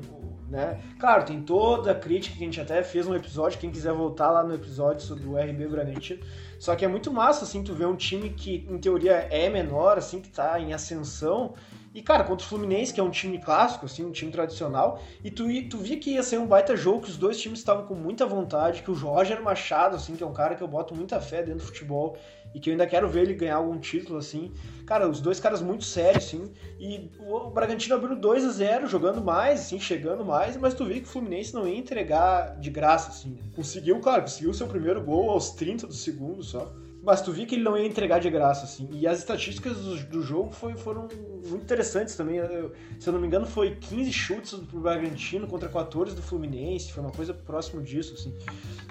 Né? 0.48 0.78
Claro, 1.00 1.24
tem 1.24 1.42
toda 1.42 1.90
a 1.90 1.94
crítica 1.94 2.36
que 2.36 2.42
a 2.42 2.46
gente 2.46 2.60
até 2.60 2.80
fez 2.82 3.04
no 3.06 3.16
episódio, 3.16 3.58
quem 3.58 3.68
quiser 3.68 3.92
voltar 3.92 4.30
lá 4.30 4.44
no 4.44 4.54
episódio 4.54 5.00
sobre 5.04 5.26
o 5.26 5.36
RB 5.36 5.66
Bragantino. 5.66 6.20
Só 6.58 6.76
que 6.76 6.84
é 6.84 6.88
muito 6.88 7.12
massa, 7.12 7.44
assim, 7.44 7.64
tu 7.64 7.74
vê 7.74 7.84
um 7.84 7.96
time 7.96 8.30
que, 8.30 8.64
em 8.70 8.78
teoria, 8.78 9.26
é 9.30 9.50
menor, 9.50 9.98
assim, 9.98 10.20
que 10.20 10.28
tá 10.28 10.58
em 10.60 10.72
ascensão. 10.72 11.54
E, 11.96 12.02
cara, 12.02 12.24
contra 12.24 12.44
o 12.44 12.48
Fluminense, 12.50 12.92
que 12.92 13.00
é 13.00 13.02
um 13.02 13.08
time 13.08 13.38
clássico, 13.38 13.86
assim, 13.86 14.04
um 14.04 14.12
time 14.12 14.30
tradicional, 14.30 15.00
e 15.24 15.30
tu, 15.30 15.44
tu 15.70 15.78
via 15.78 15.98
que 15.98 16.10
ia 16.10 16.22
ser 16.22 16.38
um 16.38 16.46
baita 16.46 16.76
jogo, 16.76 17.00
que 17.00 17.08
os 17.08 17.16
dois 17.16 17.40
times 17.40 17.58
estavam 17.58 17.86
com 17.86 17.94
muita 17.94 18.26
vontade, 18.26 18.82
que 18.82 18.90
o 18.90 18.94
Roger 18.94 19.42
Machado, 19.42 19.96
assim, 19.96 20.14
que 20.14 20.22
é 20.22 20.26
um 20.26 20.32
cara 20.34 20.54
que 20.54 20.62
eu 20.62 20.68
boto 20.68 20.94
muita 20.94 21.18
fé 21.22 21.38
dentro 21.42 21.60
do 21.60 21.68
futebol, 21.68 22.18
e 22.54 22.60
que 22.60 22.68
eu 22.68 22.72
ainda 22.72 22.86
quero 22.86 23.08
ver 23.08 23.22
ele 23.22 23.32
ganhar 23.32 23.56
algum 23.56 23.78
título, 23.78 24.18
assim. 24.18 24.52
Cara, 24.84 25.08
os 25.08 25.22
dois 25.22 25.40
caras 25.40 25.62
muito 25.62 25.84
sérios, 25.84 26.26
assim, 26.26 26.52
e 26.78 27.10
o 27.18 27.48
Bragantino 27.48 27.94
abriu 27.94 28.14
2 28.14 28.44
a 28.44 28.50
0 28.50 28.86
jogando 28.86 29.24
mais, 29.24 29.60
assim, 29.60 29.80
chegando 29.80 30.22
mais, 30.22 30.54
mas 30.58 30.74
tu 30.74 30.84
via 30.84 31.00
que 31.00 31.08
o 31.08 31.10
Fluminense 31.10 31.54
não 31.54 31.66
ia 31.66 31.78
entregar 31.78 32.60
de 32.60 32.68
graça, 32.68 33.08
assim. 33.08 33.38
Conseguiu, 33.54 33.98
claro, 34.00 34.20
conseguiu 34.20 34.50
o 34.50 34.54
seu 34.54 34.66
primeiro 34.66 35.02
gol 35.02 35.30
aos 35.30 35.52
30 35.52 35.86
do 35.86 35.94
segundo 35.94 36.42
só. 36.42 36.70
Mas 37.06 37.22
tu 37.22 37.30
via 37.32 37.46
que 37.46 37.54
ele 37.54 37.62
não 37.62 37.78
ia 37.78 37.86
entregar 37.86 38.18
de 38.18 38.28
graça, 38.28 38.64
assim. 38.64 38.88
E 38.92 39.06
as 39.06 39.18
estatísticas 39.20 39.76
do, 39.78 39.96
do 40.06 40.22
jogo 40.22 40.50
foi, 40.50 40.74
foram 40.76 41.06
muito 41.48 41.62
interessantes 41.62 42.16
também. 42.16 42.36
Eu- 42.38 42.72
se 42.98 43.08
eu 43.08 43.12
não 43.12 43.20
me 43.20 43.26
engano, 43.28 43.46
foi 43.46 43.76
15 43.76 44.12
chutes 44.12 44.52
pro 44.54 44.80
Bragantino 44.80 45.46
contra 45.46 45.68
14 45.68 46.16
do 46.16 46.20
Fluminense. 46.22 46.92
Foi 46.92 47.02
uma 47.02 47.12
coisa 47.12 47.32
próximo 47.32 47.80
disso, 47.80 48.14
assim. 48.14 48.34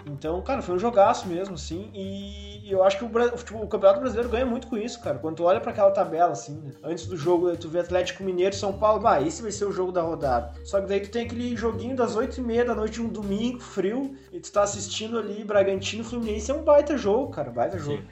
Então, 0.07 0.41
cara, 0.41 0.61
foi 0.61 0.75
um 0.75 0.79
jogaço 0.79 1.27
mesmo, 1.27 1.55
assim. 1.55 1.89
E 1.93 2.71
eu 2.71 2.83
acho 2.83 2.97
que 2.97 3.03
o, 3.03 3.07
Bra- 3.09 3.33
o 3.61 3.67
Campeonato 3.67 3.99
Brasileiro 3.99 4.29
ganha 4.29 4.45
muito 4.45 4.67
com 4.67 4.77
isso, 4.77 5.01
cara. 5.01 5.17
Quando 5.19 5.35
tu 5.37 5.43
olha 5.43 5.59
pra 5.59 5.71
aquela 5.71 5.91
tabela, 5.91 6.31
assim, 6.31 6.55
né? 6.63 6.71
Antes 6.83 7.07
do 7.07 7.17
jogo, 7.17 7.55
tu 7.57 7.67
vê 7.67 7.79
Atlético 7.79 8.23
Mineiro 8.23 8.55
São 8.55 8.71
Paulo. 8.73 9.01
Bah, 9.01 9.21
esse 9.21 9.41
vai 9.41 9.51
ser 9.51 9.65
o 9.65 9.71
jogo 9.71 9.91
da 9.91 10.01
rodada. 10.01 10.53
Só 10.63 10.79
que 10.79 10.87
daí 10.87 10.99
tu 11.01 11.09
tem 11.11 11.25
aquele 11.25 11.55
joguinho 11.57 11.95
das 11.95 12.15
8h30 12.15 12.63
da 12.65 12.75
noite, 12.75 13.01
um 13.01 13.09
domingo, 13.09 13.59
frio. 13.59 14.15
E 14.31 14.39
tu 14.39 14.51
tá 14.51 14.63
assistindo 14.63 15.17
ali 15.17 15.43
Bragantino 15.43 16.01
e 16.03 16.05
Fluminense. 16.05 16.49
É 16.51 16.53
um 16.53 16.63
baita 16.63 16.97
jogo, 16.97 17.31
cara. 17.31 17.51
Baita 17.51 17.77
jogo. 17.77 18.03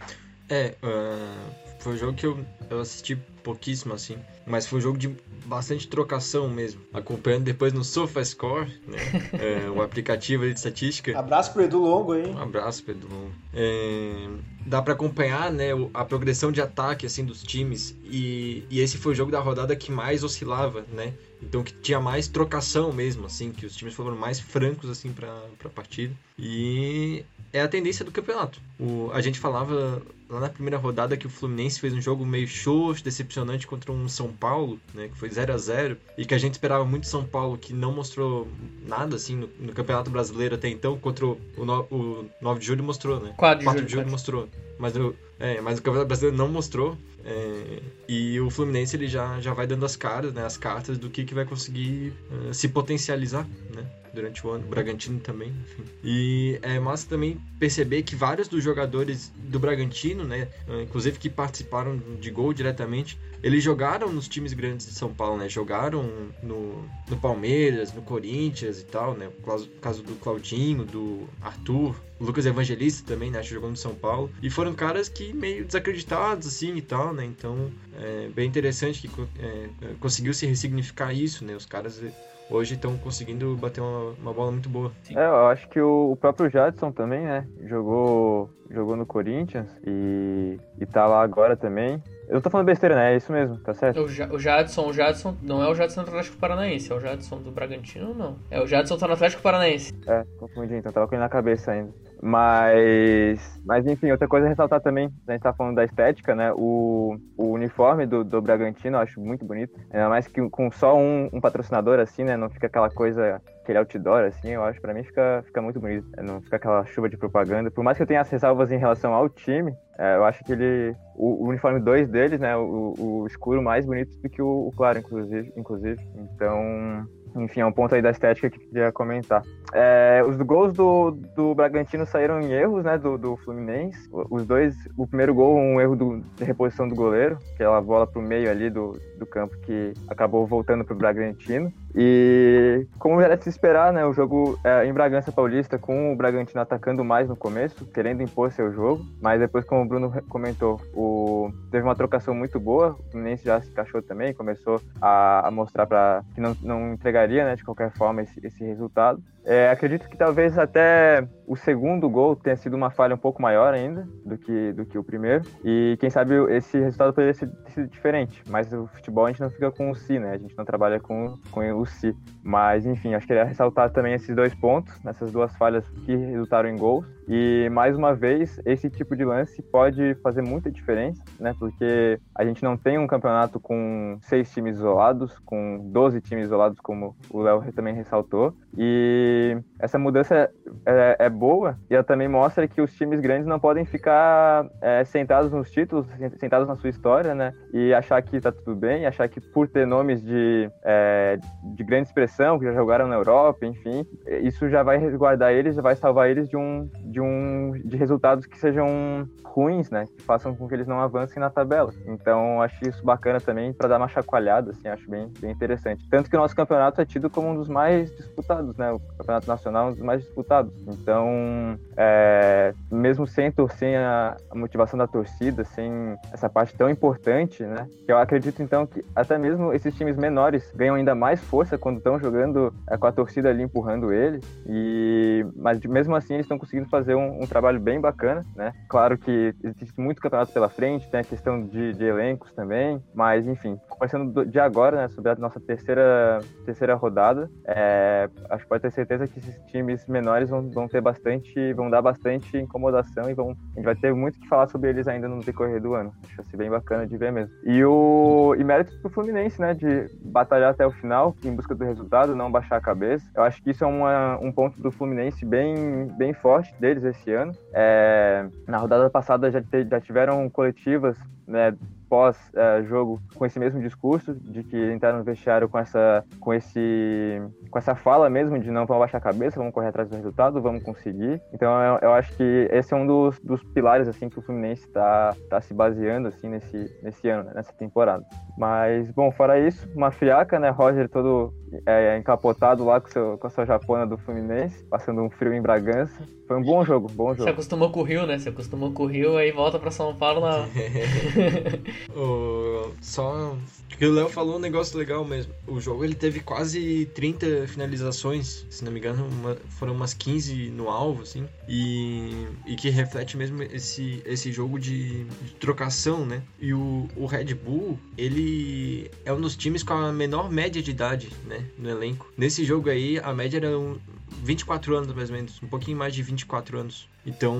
É, 0.50 0.76
ah, 0.84 1.50
foi 1.80 1.94
um 1.94 1.98
jogo 1.98 2.14
que 2.14 2.26
eu, 2.26 2.46
eu 2.70 2.80
assisti 2.80 3.16
pouquíssimo, 3.44 3.94
assim. 3.94 4.18
Mas 4.46 4.66
foi 4.66 4.80
um 4.80 4.82
jogo 4.82 4.98
de 4.98 5.16
bastante 5.46 5.88
trocação 5.88 6.50
mesmo. 6.50 6.82
Acompanhando 6.94 7.44
depois 7.44 7.74
no 7.74 7.84
SofaScore, 7.84 8.72
né? 8.88 8.98
é, 9.34 9.70
o 9.70 9.82
aplicativo 9.82 10.46
de 10.46 10.54
estatística. 10.54 11.18
Abraço 11.18 11.52
pro 11.52 11.64
Edu 11.64 11.80
Longo 11.80 12.14
aí. 12.14 12.26
Um 12.26 12.42
abraço, 12.42 12.84
Pedro. 12.84 13.10
É, 13.54 14.28
dá 14.66 14.82
pra 14.82 14.94
acompanhar, 14.94 15.52
né, 15.52 15.70
a 15.94 16.06
progressão 16.06 16.52
de 16.52 16.62
ataque 16.62 17.06
assim 17.06 17.26
dos 17.26 17.44
times 17.44 17.96
e, 18.06 18.64
e 18.70 18.80
esse 18.80 18.98
foi 18.98 19.14
o 19.14 19.16
jogo 19.16 19.32
da 19.32 19.40
rodada 19.40 19.76
que 19.76 19.92
mais 19.92 20.24
oscilava, 20.24 20.86
né? 20.92 21.14
Então 21.42 21.64
que 21.64 21.74
tinha 21.74 22.00
mais 22.00 22.28
trocação 22.28 22.94
mesmo, 22.94 23.26
assim, 23.26 23.52
que 23.52 23.66
os 23.66 23.76
times 23.76 23.94
foram 23.94 24.16
mais 24.16 24.40
francos 24.40 24.90
assim 24.90 25.12
para 25.12 25.34
para 25.60 25.70
partida. 25.70 26.16
E 26.38 27.24
é 27.52 27.62
a 27.62 27.68
tendência 27.68 28.06
do 28.06 28.12
campeonato. 28.12 28.60
O, 28.80 29.12
a 29.14 29.22
gente 29.22 29.40
falava 29.40 30.02
lá 30.34 30.40
na 30.42 30.50
primeira 30.50 30.78
rodada 30.78 31.16
que 31.16 31.28
o 31.28 31.30
Fluminense 31.30 31.80
fez 31.80 31.94
um 31.94 32.02
jogo 32.02 32.26
meio 32.26 32.48
xoxo, 32.48 33.04
decepcionante 33.04 33.68
contra 33.68 33.92
um 33.92 34.08
São 34.10 34.30
Paulo, 34.34 34.80
né, 34.94 35.08
que 35.08 35.18
foi 35.18 35.30
0 35.30 35.54
a 35.54 35.58
0 35.58 35.98
e 36.18 36.26
que 36.26 36.34
a 36.34 36.38
gente 36.38 36.54
esperava 36.54 36.84
muito 36.86 37.08
São 37.08 37.24
Paulo, 37.24 37.58
que 37.58 37.74
não 37.74 37.92
mostrou 37.94 38.48
nada 38.86 39.16
assim 39.16 39.36
no, 39.36 39.50
no 39.60 39.74
Campeonato 39.74 40.10
Brasileiro 40.10 40.56
até 40.56 40.68
então, 40.70 40.98
contra 40.98 41.26
o, 41.26 41.38
o, 41.58 41.66
no- 41.66 41.88
o 41.92 42.26
9 42.42 42.60
de 42.60 42.66
julho 42.66 42.84
mostrou, 42.84 43.20
né? 43.20 43.34
4 43.38 43.60
de 43.60 43.66
4 43.66 43.80
julho. 43.80 43.88
de 43.88 43.94
julho 43.94 44.10
mostrou. 44.12 44.50
Mas 44.78 44.96
o, 44.96 45.16
é, 45.40 45.62
mas 45.62 45.80
o 45.80 45.82
Campeonato 45.82 46.08
Brasileiro 46.08 46.38
não 46.38 46.48
mostrou. 46.48 46.98
é, 47.26 47.82
e 48.08 48.40
o 48.40 48.50
Fluminense 48.50 48.96
ele 48.96 49.08
já, 49.08 49.40
já 49.40 49.54
vai 49.54 49.66
dando 49.66 49.86
as 49.86 49.96
caras, 49.96 50.34
né, 50.34 50.46
as 50.46 50.58
cartas 50.58 50.98
do 50.98 51.10
que, 51.10 51.24
que 51.24 51.34
vai 51.34 51.46
conseguir 51.46 52.14
eh, 52.32 52.54
se 52.54 52.68
potencializar 52.68 53.48
né, 53.74 53.86
durante 54.14 54.46
o 54.46 54.52
ano. 54.52 54.66
O 54.66 54.68
Bragantino 54.68 55.20
também, 55.20 55.50
enfim. 55.50 55.84
E 56.04 56.60
é 56.62 56.80
massa 56.80 57.08
também 57.08 57.40
perceber 57.60 58.04
que 58.04 58.16
vários 58.16 58.48
dos 58.48 58.64
jogadores 58.64 59.32
do 59.36 59.60
Bragantino 59.60 60.24
né? 60.24 60.48
Inclusive 60.82 61.18
que 61.18 61.30
participaram 61.30 61.98
de 62.20 62.30
gol 62.30 62.54
diretamente. 62.54 63.18
Eles 63.42 63.64
jogaram 63.64 64.12
nos 64.12 64.28
times 64.28 64.54
grandes 64.54 64.86
de 64.86 64.94
São 64.94 65.14
Paulo, 65.14 65.38
né? 65.38 65.50
Jogaram 65.50 66.04
no, 66.42 66.86
no 67.10 67.18
Palmeiras, 67.18 67.94
no 67.94 68.02
Corinthians 68.02 68.82
e 68.82 68.86
tal, 68.86 69.16
né? 69.16 69.28
O 69.28 69.80
caso 69.82 70.04
do 70.04 70.16
Claudinho, 70.16 70.86
do 70.86 71.28
Arthur, 71.42 71.96
o 72.24 72.26
Lucas 72.26 72.46
Evangelista 72.46 73.06
também, 73.06 73.30
né? 73.30 73.40
Acho 73.40 73.50
que 73.50 73.56
jogou 73.56 73.70
no 73.70 73.76
São 73.76 73.94
Paulo. 73.94 74.30
E 74.42 74.50
foram 74.50 74.74
caras 74.74 75.10
que 75.10 75.34
meio 75.34 75.66
desacreditados, 75.66 76.48
assim, 76.48 76.76
e 76.76 76.82
tal, 76.82 77.14
né? 77.14 77.26
Então, 77.26 77.70
é 78.02 78.30
bem 78.34 78.48
interessante 78.48 79.06
que 79.08 79.22
é, 79.40 79.68
conseguiu 80.00 80.34
se 80.34 80.46
ressignificar 80.46 81.14
isso, 81.14 81.44
né? 81.44 81.54
Os 81.54 81.66
caras 81.66 82.02
é, 82.02 82.08
hoje 82.50 82.76
estão 82.76 82.98
conseguindo 82.98 83.56
bater 83.58 83.82
uma, 83.82 84.12
uma 84.22 84.34
bola 84.34 84.52
muito 84.52 84.70
boa. 84.70 84.92
Sim. 85.04 85.18
É, 85.18 85.26
eu 85.26 85.48
acho 85.48 85.68
que 85.68 85.82
o, 85.82 86.12
o 86.12 86.16
próprio 86.16 86.50
Jadson 86.50 86.92
também, 86.92 87.22
né? 87.24 87.46
Jogou, 87.68 88.50
jogou 88.72 88.96
no 88.96 89.06
Corinthians 89.06 89.68
e, 89.86 90.58
e 90.80 90.86
tá 90.86 91.06
lá 91.06 91.22
agora 91.22 91.58
também. 91.58 92.02
Eu 92.30 92.42
tô 92.42 92.50
falando 92.50 92.66
besteira, 92.68 92.96
né? 92.96 93.14
É 93.14 93.18
isso 93.18 93.34
mesmo, 93.34 93.58
tá 93.58 93.74
certo? 93.74 94.00
O, 94.02 94.08
Ja- 94.08 94.30
o 94.32 94.40
Jadson, 94.40 94.88
o 94.88 94.94
Jadson 94.94 95.36
não 95.42 95.62
é 95.62 95.68
o 95.68 95.76
Jadson 95.76 96.04
do 96.04 96.08
Atlético 96.08 96.38
Paranaense, 96.38 96.90
é 96.90 96.96
o 96.96 97.00
Jadson 97.02 97.38
do 97.42 97.52
Bragantino, 97.52 98.14
não. 98.14 98.38
É 98.50 98.62
o 98.62 98.66
Jadson 98.66 98.98
tá 98.98 99.08
no 99.08 99.14
Atlético 99.14 99.42
Paranaense. 99.42 99.92
É, 100.08 100.24
confundi, 100.38 100.76
então 100.76 100.92
tava 100.94 101.06
com 101.06 101.16
ele 101.16 101.22
na 101.22 101.28
cabeça 101.30 101.72
ainda. 101.74 101.92
Mas, 102.26 103.62
mas 103.66 103.86
enfim, 103.86 104.10
outra 104.10 104.30
coisa 104.30 104.46
a 104.46 104.50
ressaltar 104.50 104.80
também, 104.80 105.12
a 105.28 105.34
gente 105.34 105.42
tá 105.42 105.52
falando 105.52 105.76
da 105.76 105.84
estética, 105.84 106.34
né? 106.34 106.54
O, 106.54 107.18
o 107.38 107.52
uniforme 107.52 108.06
do, 108.06 108.24
do 108.24 108.42
Bragantino 108.42 108.96
eu 108.96 109.02
acho 109.02 109.20
muito 109.20 109.44
bonito. 109.44 109.78
Ainda 109.92 110.08
mais 110.08 110.26
que 110.26 110.50
com 110.50 110.72
só 110.72 110.98
um, 110.98 111.30
um 111.34 111.42
patrocinador 111.42 112.00
assim, 112.00 112.24
né? 112.24 112.38
Não 112.38 112.50
fica 112.50 112.68
aquela 112.68 112.90
coisa, 112.90 113.42
aquele 113.62 113.78
outdoor 113.78 114.24
assim, 114.24 114.52
eu 114.52 114.64
acho 114.64 114.80
pra 114.80 114.94
mim 114.94 115.04
fica, 115.04 115.44
fica 115.46 115.62
muito 115.62 115.82
bonito. 115.82 116.08
Não 116.24 116.40
fica 116.42 116.56
aquela 116.56 116.86
chuva 116.86 117.10
de 117.10 117.18
propaganda. 117.18 117.70
Por 117.70 117.84
mais 117.84 117.98
que 117.98 118.04
eu 118.04 118.08
tenha 118.08 118.22
as 118.22 118.30
ressalvas 118.30 118.72
em 118.72 118.78
relação 118.78 119.14
ao 119.14 119.28
time, 119.28 119.76
é, 120.00 120.16
eu 120.16 120.24
acho 120.24 120.46
que 120.46 120.54
ele. 120.54 120.96
O, 121.16 121.44
o 121.44 121.50
uniforme 121.50 121.82
2 121.82 122.08
deles, 122.08 122.40
né? 122.40 122.56
O, 122.56 122.94
o 122.98 123.28
escuro 123.28 123.62
mais 123.62 123.86
bonito 123.86 124.16
do 124.22 124.30
que 124.30 124.42
o, 124.42 124.70
o 124.70 124.72
claro, 124.72 124.98
inclusive. 124.98 125.52
inclusive. 125.58 126.02
Então. 126.16 127.06
Enfim, 127.36 127.62
é 127.62 127.66
um 127.66 127.72
ponto 127.72 127.96
aí 127.96 128.02
da 128.02 128.12
estética 128.12 128.50
que 128.50 128.58
eu 128.58 128.68
queria 128.68 128.92
comentar. 128.92 129.42
É, 129.74 130.24
os 130.28 130.38
gols 130.38 130.74
do, 130.74 131.12
do 131.36 131.56
Bragantino 131.56 132.06
saíram 132.06 132.40
em 132.40 132.52
erros, 132.52 132.84
né, 132.84 132.98
do, 132.98 133.18
do 133.18 133.36
Fluminense. 133.38 134.08
Os 134.30 134.46
dois, 134.46 134.76
o 134.96 135.08
primeiro 135.08 135.34
gol, 135.34 135.58
um 135.58 135.82
erro 135.82 135.96
do- 135.96 136.20
de 136.36 136.44
reposição 136.44 136.88
do 136.88 136.94
goleiro, 136.94 137.38
aquela 137.56 137.82
bola 137.82 138.06
pro 138.06 138.22
meio 138.22 138.50
ali 138.52 138.70
do, 138.70 138.96
do 139.18 139.26
campo 139.26 139.58
que 139.62 139.94
acabou 140.08 140.46
voltando 140.46 140.86
pro 140.86 140.96
Bragantino. 140.96 141.74
E 141.96 142.88
como 142.98 143.22
era 143.22 143.38
de 143.38 143.44
se 143.44 143.50
esperar, 143.50 143.94
né, 143.94 144.06
o 144.06 144.14
jogo 144.14 144.60
é, 144.64 144.86
em 144.86 144.94
Bragança 144.94 145.32
Paulista, 145.32 145.78
com 145.78 146.12
o 146.12 146.16
Bragantino 146.16 146.62
atacando 146.62 147.04
mais 147.04 147.28
no 147.28 147.36
começo, 147.36 147.86
querendo 147.86 148.24
impor 148.24 148.52
seu 148.52 148.74
jogo, 148.74 149.06
mas 149.22 149.40
depois, 149.40 149.64
como 149.66 149.84
o 149.84 149.88
Bruno 149.88 150.12
comentou, 150.28 150.82
o, 150.94 151.52
teve 151.70 151.84
uma 151.84 151.96
trocação 151.96 152.34
muito 152.34 152.60
boa, 152.60 152.98
o 153.00 153.12
Fluminense 153.12 153.46
já 153.46 153.62
se 153.62 153.70
encaixou 153.70 154.02
também, 154.02 154.34
começou 154.34 154.82
a, 155.00 155.48
a 155.48 155.52
mostrar 155.52 155.86
para 155.86 156.24
que 156.34 156.42
não, 156.42 156.56
não 156.62 156.94
entregaria, 156.94 157.46
né, 157.46 157.56
de 157.56 157.64
qualquer 157.64 157.92
forma, 157.92 158.22
esse, 158.24 158.40
esse 158.46 158.64
resultado. 158.64 159.22
É, 159.46 159.70
acredito 159.70 160.08
que 160.08 160.18
talvez 160.18 160.58
até 160.58 161.28
o 161.46 161.56
segundo 161.56 162.10
gol 162.10 162.36
tenha 162.36 162.56
sido 162.56 162.76
uma 162.76 162.90
falha 162.90 163.16
um 163.16 163.18
pouco 163.18 163.42
maior 163.42 163.74
ainda 163.74 164.08
do 164.26 164.38
que, 164.38 164.72
do 164.74 164.86
que 164.86 164.98
o 164.98 165.04
primeiro. 165.04 165.44
E 165.64 165.98
quem 166.00 166.10
sabe 166.10 166.36
esse 166.56 166.80
resultado 166.80 167.14
poderia 167.14 167.34
ter 167.34 167.50
sido 167.72 167.88
diferente. 167.90 168.42
Mas 168.48 168.72
o 168.72 168.88
futebol 168.88 169.26
a 169.26 169.30
gente 169.30 169.42
não 169.42 169.50
fica 169.50 169.72
com 169.72 169.92
o 169.92 169.96
si, 169.96 170.18
né? 170.18 170.32
A 170.32 170.38
gente 170.38 170.58
não 170.58 170.64
trabalha 170.64 171.00
com, 171.00 171.38
com 171.52 171.62
o 171.74 171.86
si. 171.86 172.16
Mas 172.42 172.86
enfim, 172.86 173.14
acho 173.14 173.28
que 173.28 173.34
queria 173.34 173.44
ressaltar 173.44 173.90
também 173.92 174.14
esses 174.14 174.36
dois 174.36 174.54
pontos, 174.56 174.94
nessas 175.04 175.32
duas 175.32 175.56
falhas 175.58 175.88
que 176.06 176.16
resultaram 176.16 176.70
em 176.70 176.78
gols. 176.78 177.06
E 177.28 177.70
mais 177.72 177.96
uma 177.96 178.14
vez, 178.14 178.60
esse 178.66 178.90
tipo 178.90 179.16
de 179.16 179.24
lance 179.24 179.62
pode 179.62 180.16
fazer 180.16 180.42
muita 180.42 180.72
diferença, 180.72 181.24
né? 181.40 181.54
Porque 181.58 182.20
a 182.36 182.44
gente 182.44 182.64
não 182.64 182.78
tem 182.78 182.98
um 182.98 183.08
campeonato 183.08 183.60
com 183.60 184.18
seis 184.22 184.52
times 184.52 184.78
isolados, 184.78 185.38
com 185.40 185.90
12 185.92 186.22
times 186.22 186.46
isolados, 186.46 186.80
como 186.80 187.16
o 187.30 187.42
Léo 187.42 187.64
também 187.74 187.94
ressaltou. 187.94 188.54
E 188.78 189.58
essa 189.80 189.98
mudança 189.98 190.50
é, 190.86 191.16
é 191.20 191.30
boa 191.30 191.78
e 191.90 191.96
ela 191.96 192.04
também 192.04 192.28
mostra 192.28 192.68
que 192.68 192.82
os 192.82 192.94
times 192.94 193.20
grandes 193.20 193.48
não 193.48 193.60
podem 193.60 193.86
ficar 193.86 194.66
é, 194.82 195.04
sentados 195.04 195.52
nos 195.52 195.72
títulos, 195.72 196.08
sentados 196.40 196.68
na 196.68 196.76
sua 196.76 196.90
história, 196.90 197.34
né? 197.34 197.54
E 197.74 197.94
achar 197.94 198.22
que 198.22 198.40
tá 198.40 198.52
tudo 198.52 198.76
bem, 198.76 199.06
achar 199.06 199.28
que 199.30 199.40
por 199.40 199.68
ter 199.68 199.86
nomes 199.88 200.22
de, 200.24 200.70
é, 200.84 201.38
de 201.76 201.84
grande 201.84 202.08
expressão, 202.08 202.60
que 202.60 202.66
já 202.66 202.74
jogaram 202.74 203.08
na 203.08 203.16
Europa, 203.16 203.66
enfim, 203.66 204.06
isso 204.42 204.70
já 204.70 204.84
vai 204.84 204.98
resguardar 204.98 205.52
eles, 205.52 205.76
já 205.76 205.82
vai 205.82 205.96
salvar 205.96 206.30
eles 206.30 206.50
de 206.50 206.58
um 206.58 206.90
de 207.14 207.22
um 207.22 207.72
de 207.86 207.96
resultados 207.96 208.46
que 208.46 208.58
sejam 208.58 209.28
ruins, 209.46 209.92
né? 209.92 210.06
Que 210.06 210.24
façam 210.24 210.56
com 210.56 210.68
que 210.68 210.74
eles 210.74 210.88
não 210.88 211.00
avancem 211.00 211.40
na 211.40 211.50
tabela. 211.50 211.94
Então, 212.08 212.62
acho 212.62 212.90
isso 212.90 213.06
bacana 213.06 213.40
também 213.40 213.72
para 213.72 213.88
dar 213.88 213.98
uma 213.98 214.08
chacoalhada, 214.08 214.72
assim, 214.72 214.88
acho 214.88 215.08
bem, 215.10 215.32
bem 215.40 215.52
interessante. 215.52 216.08
Tanto 216.10 216.30
que 216.30 216.36
o 216.36 216.40
nosso 216.40 216.56
campeonato 216.56 217.00
é 217.00 217.06
tido 217.06 217.30
como 217.30 217.50
um 217.50 217.56
dos 217.56 217.70
mais 217.70 218.14
disputados, 218.16 218.76
né? 218.78 218.92
O 218.92 219.00
campeonato 219.00 219.48
nacional 219.48 219.88
é 219.88 219.92
um 219.92 219.94
dos 219.94 220.02
mais 220.02 220.24
disputados. 220.24 220.74
Então, 220.88 221.78
é, 221.96 222.74
mesmo 222.92 223.28
sem 223.28 223.52
torcer 223.52 224.00
a, 224.00 224.36
a 224.50 224.56
motivação 224.56 224.98
da 224.98 225.06
torcida, 225.06 225.64
sem 225.64 226.18
essa 226.32 226.50
parte 226.50 226.76
tão 226.76 226.90
importante, 226.90 227.64
né? 227.64 227.88
Eu 228.08 228.18
acredito 228.18 228.64
então 228.64 228.88
que 228.88 229.06
até 229.16 229.38
mesmo 229.38 229.72
esses 229.72 229.94
times 229.96 230.18
menores 230.18 230.72
ganham 230.76 230.96
ainda 230.96 231.14
mais 231.14 231.40
força 231.42 231.78
quando 231.78 231.98
estão 231.98 232.20
jogando 232.20 232.74
é, 232.90 232.98
com 232.98 233.06
a 233.06 233.12
torcida 233.12 233.50
ali 233.50 233.62
empurrando 233.62 234.12
eles. 234.12 234.44
E 234.68 235.46
mas 235.56 235.80
mesmo 235.82 236.16
assim 236.16 236.34
eles 236.34 236.46
estão 236.46 236.58
conseguindo 236.58 236.90
fazer 236.90 237.03
um, 237.16 237.44
um 237.44 237.48
trabalho 237.48 237.80
bem 237.80 238.00
bacana, 238.00 238.46
né? 238.56 238.74
Claro 238.88 239.18
que 239.18 239.54
existe 239.64 240.00
muito 240.00 240.22
campeonato 240.22 240.52
pela 240.54 240.70
frente, 240.70 241.10
tem 241.10 241.20
a 241.20 241.24
questão 241.24 241.62
de, 241.62 241.94
de 241.94 242.06
elencos 242.06 242.52
também, 242.54 243.02
mas 243.14 243.48
enfim, 243.48 243.80
começando 243.90 244.32
do- 244.32 244.46
de 244.46 244.60
agora, 244.60 244.98
né? 244.98 245.08
Sobre 245.10 245.32
a 245.32 245.36
nossa 245.36 245.60
terceira 245.60 246.40
terceira 246.66 246.96
rodada, 246.96 247.50
é, 247.66 248.30
acho 248.50 248.64
que 248.64 248.70
pode 248.70 248.82
ter 248.82 248.92
certeza 248.92 249.28
que 249.28 249.40
esses 249.40 249.56
times 249.72 250.06
menores 250.08 250.50
vão, 250.50 250.70
vão 250.70 250.88
ter 250.88 251.02
bastante, 251.02 251.74
vão 251.74 251.90
dar 251.90 252.02
bastante 252.02 252.58
incomodação 252.58 253.30
e 253.30 253.34
vão, 253.34 253.52
a 253.52 253.76
gente 253.76 253.86
vai 253.86 253.96
ter 253.96 254.14
muito 254.14 254.40
que 254.40 254.48
falar 254.48 254.68
sobre 254.68 254.90
eles 254.90 255.08
ainda 255.08 255.28
no 255.28 255.40
decorrer 255.42 255.82
do 255.82 255.94
ano. 255.94 256.14
Acho 256.26 256.42
assim 256.42 256.58
bem 256.58 256.70
bacana 256.70 257.06
de 257.06 257.18
ver 257.18 257.32
mesmo. 257.32 257.54
E 257.64 257.84
o 257.84 258.56
e 258.58 258.64
méritos 258.64 258.96
pro 258.98 259.10
Fluminense, 259.10 259.60
né, 259.60 259.74
de 259.74 260.08
batalhar 260.22 260.72
até 260.72 260.86
o 260.86 260.92
final 260.92 261.36
em 261.44 261.52
busca 261.56 261.74
do 261.76 261.84
resultado, 261.84 262.36
não 262.36 262.52
baixar 262.52 262.78
a 262.78 262.82
cabeça. 262.82 263.26
Eu 263.36 263.44
acho 263.44 263.62
que 263.62 263.72
isso 263.72 263.84
é 263.84 263.88
uma, 263.88 264.38
um 264.42 264.52
ponto 264.52 264.82
do 264.82 264.92
Fluminense 264.92 265.46
bem, 265.46 266.08
bem 266.18 266.34
forte 266.34 266.74
deles 266.94 267.04
esse 267.04 267.32
ano. 267.34 267.52
É, 267.74 268.46
na 268.68 268.78
rodada 268.78 269.10
passada 269.10 269.50
já, 269.52 269.62
te- 269.62 269.88
já 269.90 270.00
tiveram 270.00 270.50
coletivas, 270.50 271.18
né, 271.48 271.76
pós-jogo 272.08 273.20
com 273.36 273.44
esse 273.44 273.58
mesmo 273.58 273.82
discurso 273.82 274.36
de 274.36 274.64
que 274.64 274.94
entraram 274.94 275.18
no 275.18 275.24
vestiário 275.24 275.68
com 275.68 275.80
essa 275.80 276.24
com 276.40 276.54
esse 276.54 277.42
com 277.72 277.80
essa 277.80 277.96
fala 277.96 278.30
mesmo 278.30 278.60
de 278.60 278.70
não 278.70 278.86
vamos 278.86 279.02
baixar 279.02 279.18
a 279.18 279.22
cabeça, 279.22 279.58
vamos 279.58 279.74
correr 279.74 279.88
atrás 279.88 280.08
do 280.08 280.16
resultado, 280.16 280.62
vamos 280.62 280.84
conseguir. 280.84 281.42
Então 281.52 281.72
eu, 281.82 282.00
eu 282.04 282.14
acho 282.14 282.32
que 282.38 282.68
esse 282.72 282.94
é 282.94 282.98
um 282.98 283.08
dos, 283.08 283.40
dos 283.40 283.64
pilares 283.64 284.08
assim 284.08 284.30
que 284.30 284.38
o 284.38 284.44
Fluminense 284.44 284.86
está 284.86 285.36
tá 285.50 285.60
se 285.60 285.74
baseando 285.74 286.28
assim 286.28 286.50
nesse 286.50 287.00
nesse 287.02 287.28
ano, 287.28 287.46
né, 287.46 287.54
nessa 287.56 287.74
temporada. 287.74 288.24
Mas 288.56 289.10
bom, 289.10 289.32
fora 289.32 289.60
isso, 289.60 289.90
uma 289.96 290.12
friaca, 290.12 290.60
né, 290.60 290.70
Roger 290.70 291.10
todo 291.10 291.52
é, 291.86 292.18
encapotado 292.18 292.84
lá 292.86 293.00
com, 293.02 293.10
seu, 293.10 293.38
com 293.38 293.48
a 293.48 293.50
sua 293.50 293.66
japona 293.66 294.06
do 294.06 294.18
Fluminense, 294.18 294.84
passando 294.90 295.22
um 295.22 295.30
frio 295.30 295.54
em 295.54 295.62
Bragança. 295.62 296.28
Foi 296.48 296.58
um 296.58 296.64
bom 296.64 296.84
jogo, 296.86 297.08
bom 297.10 297.32
Se 297.32 297.40
jogo. 297.40 297.50
acostumou 297.52 297.90
com 297.90 298.02
o 298.02 298.04
Rio, 298.04 298.26
né? 298.28 298.38
Se 298.38 298.50
acostumou 298.50 298.92
com 298.92 299.04
o 299.04 299.08
Rio, 299.08 299.38
aí 299.38 299.52
volta 299.52 299.80
pra 299.80 299.92
São 299.92 300.14
Paulo 300.16 300.42
na. 300.42 300.68
O- 302.16 302.92
só 303.02 303.56
que 303.98 304.06
o 304.06 304.12
Léo 304.14 304.28
falou 304.30 304.56
um 304.58 304.60
negócio 304.60 304.98
legal 304.98 305.24
mesmo. 305.24 305.54
O 305.68 305.80
jogo 305.80 306.04
ele 306.04 306.16
teve 306.16 306.40
quase 306.40 307.06
30 307.14 307.68
finalizações, 307.68 308.66
se 308.70 308.84
não 308.84 308.92
me 308.92 309.00
engano, 309.00 309.26
uma- 309.28 309.56
foram 309.70 309.94
umas 309.94 310.14
15 310.14 310.70
no 310.70 310.90
alvo, 310.90 311.22
assim, 311.24 311.46
e, 311.68 312.46
e 312.66 312.76
que 312.76 312.90
reflete 312.90 313.38
mesmo 313.38 313.62
esse, 313.64 314.22
esse 314.26 314.52
jogo 314.52 314.80
de, 314.80 315.24
de 315.26 315.54
trocação, 315.60 316.26
né? 316.26 316.42
E 316.60 316.74
o, 316.74 317.08
o 317.16 317.26
Red 317.26 317.54
Bull, 317.54 317.98
ele 318.18 319.10
é 319.26 319.32
um 319.32 319.40
dos 319.40 319.56
times 319.56 319.84
com 319.84 319.94
a 319.94 320.12
menor 320.12 320.52
média 320.52 320.82
de 320.82 320.92
idade, 320.92 321.30
né, 321.46 321.63
no 321.78 321.90
elenco. 321.90 322.32
Nesse 322.38 322.64
jogo 322.64 322.90
aí, 322.90 323.20
a 323.20 323.34
média 323.34 323.58
era 323.58 323.78
um, 323.78 323.98
24 324.44 324.96
anos 324.96 325.14
mais 325.14 325.30
ou 325.30 325.36
menos, 325.36 325.62
um 325.62 325.68
pouquinho 325.68 325.98
mais 325.98 326.14
de 326.14 326.22
24 326.22 326.80
anos. 326.80 327.08
Então, 327.26 327.58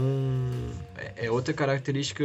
é 0.98 1.14
é 1.26 1.32
outra 1.32 1.54
característica 1.54 2.24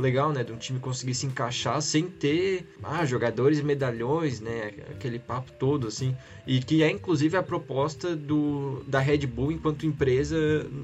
legal, 0.00 0.32
né, 0.32 0.42
de 0.42 0.52
um 0.52 0.56
time 0.56 0.78
conseguir 0.80 1.14
se 1.14 1.26
encaixar 1.26 1.80
sem 1.82 2.08
ter 2.08 2.66
ah, 2.82 3.04
jogadores 3.04 3.60
medalhões, 3.60 4.40
né, 4.40 4.72
aquele 4.90 5.18
papo 5.18 5.52
todo 5.52 5.86
assim, 5.86 6.16
e 6.46 6.58
que 6.60 6.82
é 6.82 6.90
inclusive 6.90 7.36
a 7.36 7.42
proposta 7.42 8.16
do 8.16 8.82
da 8.88 8.98
Red 8.98 9.26
Bull 9.26 9.52
enquanto 9.52 9.86
empresa 9.86 10.36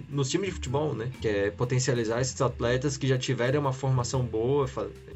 nos 0.09 0.31
times 0.31 0.49
de 0.49 0.55
futebol, 0.55 0.95
né, 0.95 1.09
que 1.21 1.27
é 1.29 1.51
potencializar 1.51 2.21
esses 2.21 2.41
atletas 2.41 2.97
que 2.97 3.07
já 3.07 3.19
tiveram 3.19 3.61
uma 3.61 3.73
formação 3.73 4.23
boa 4.23 4.67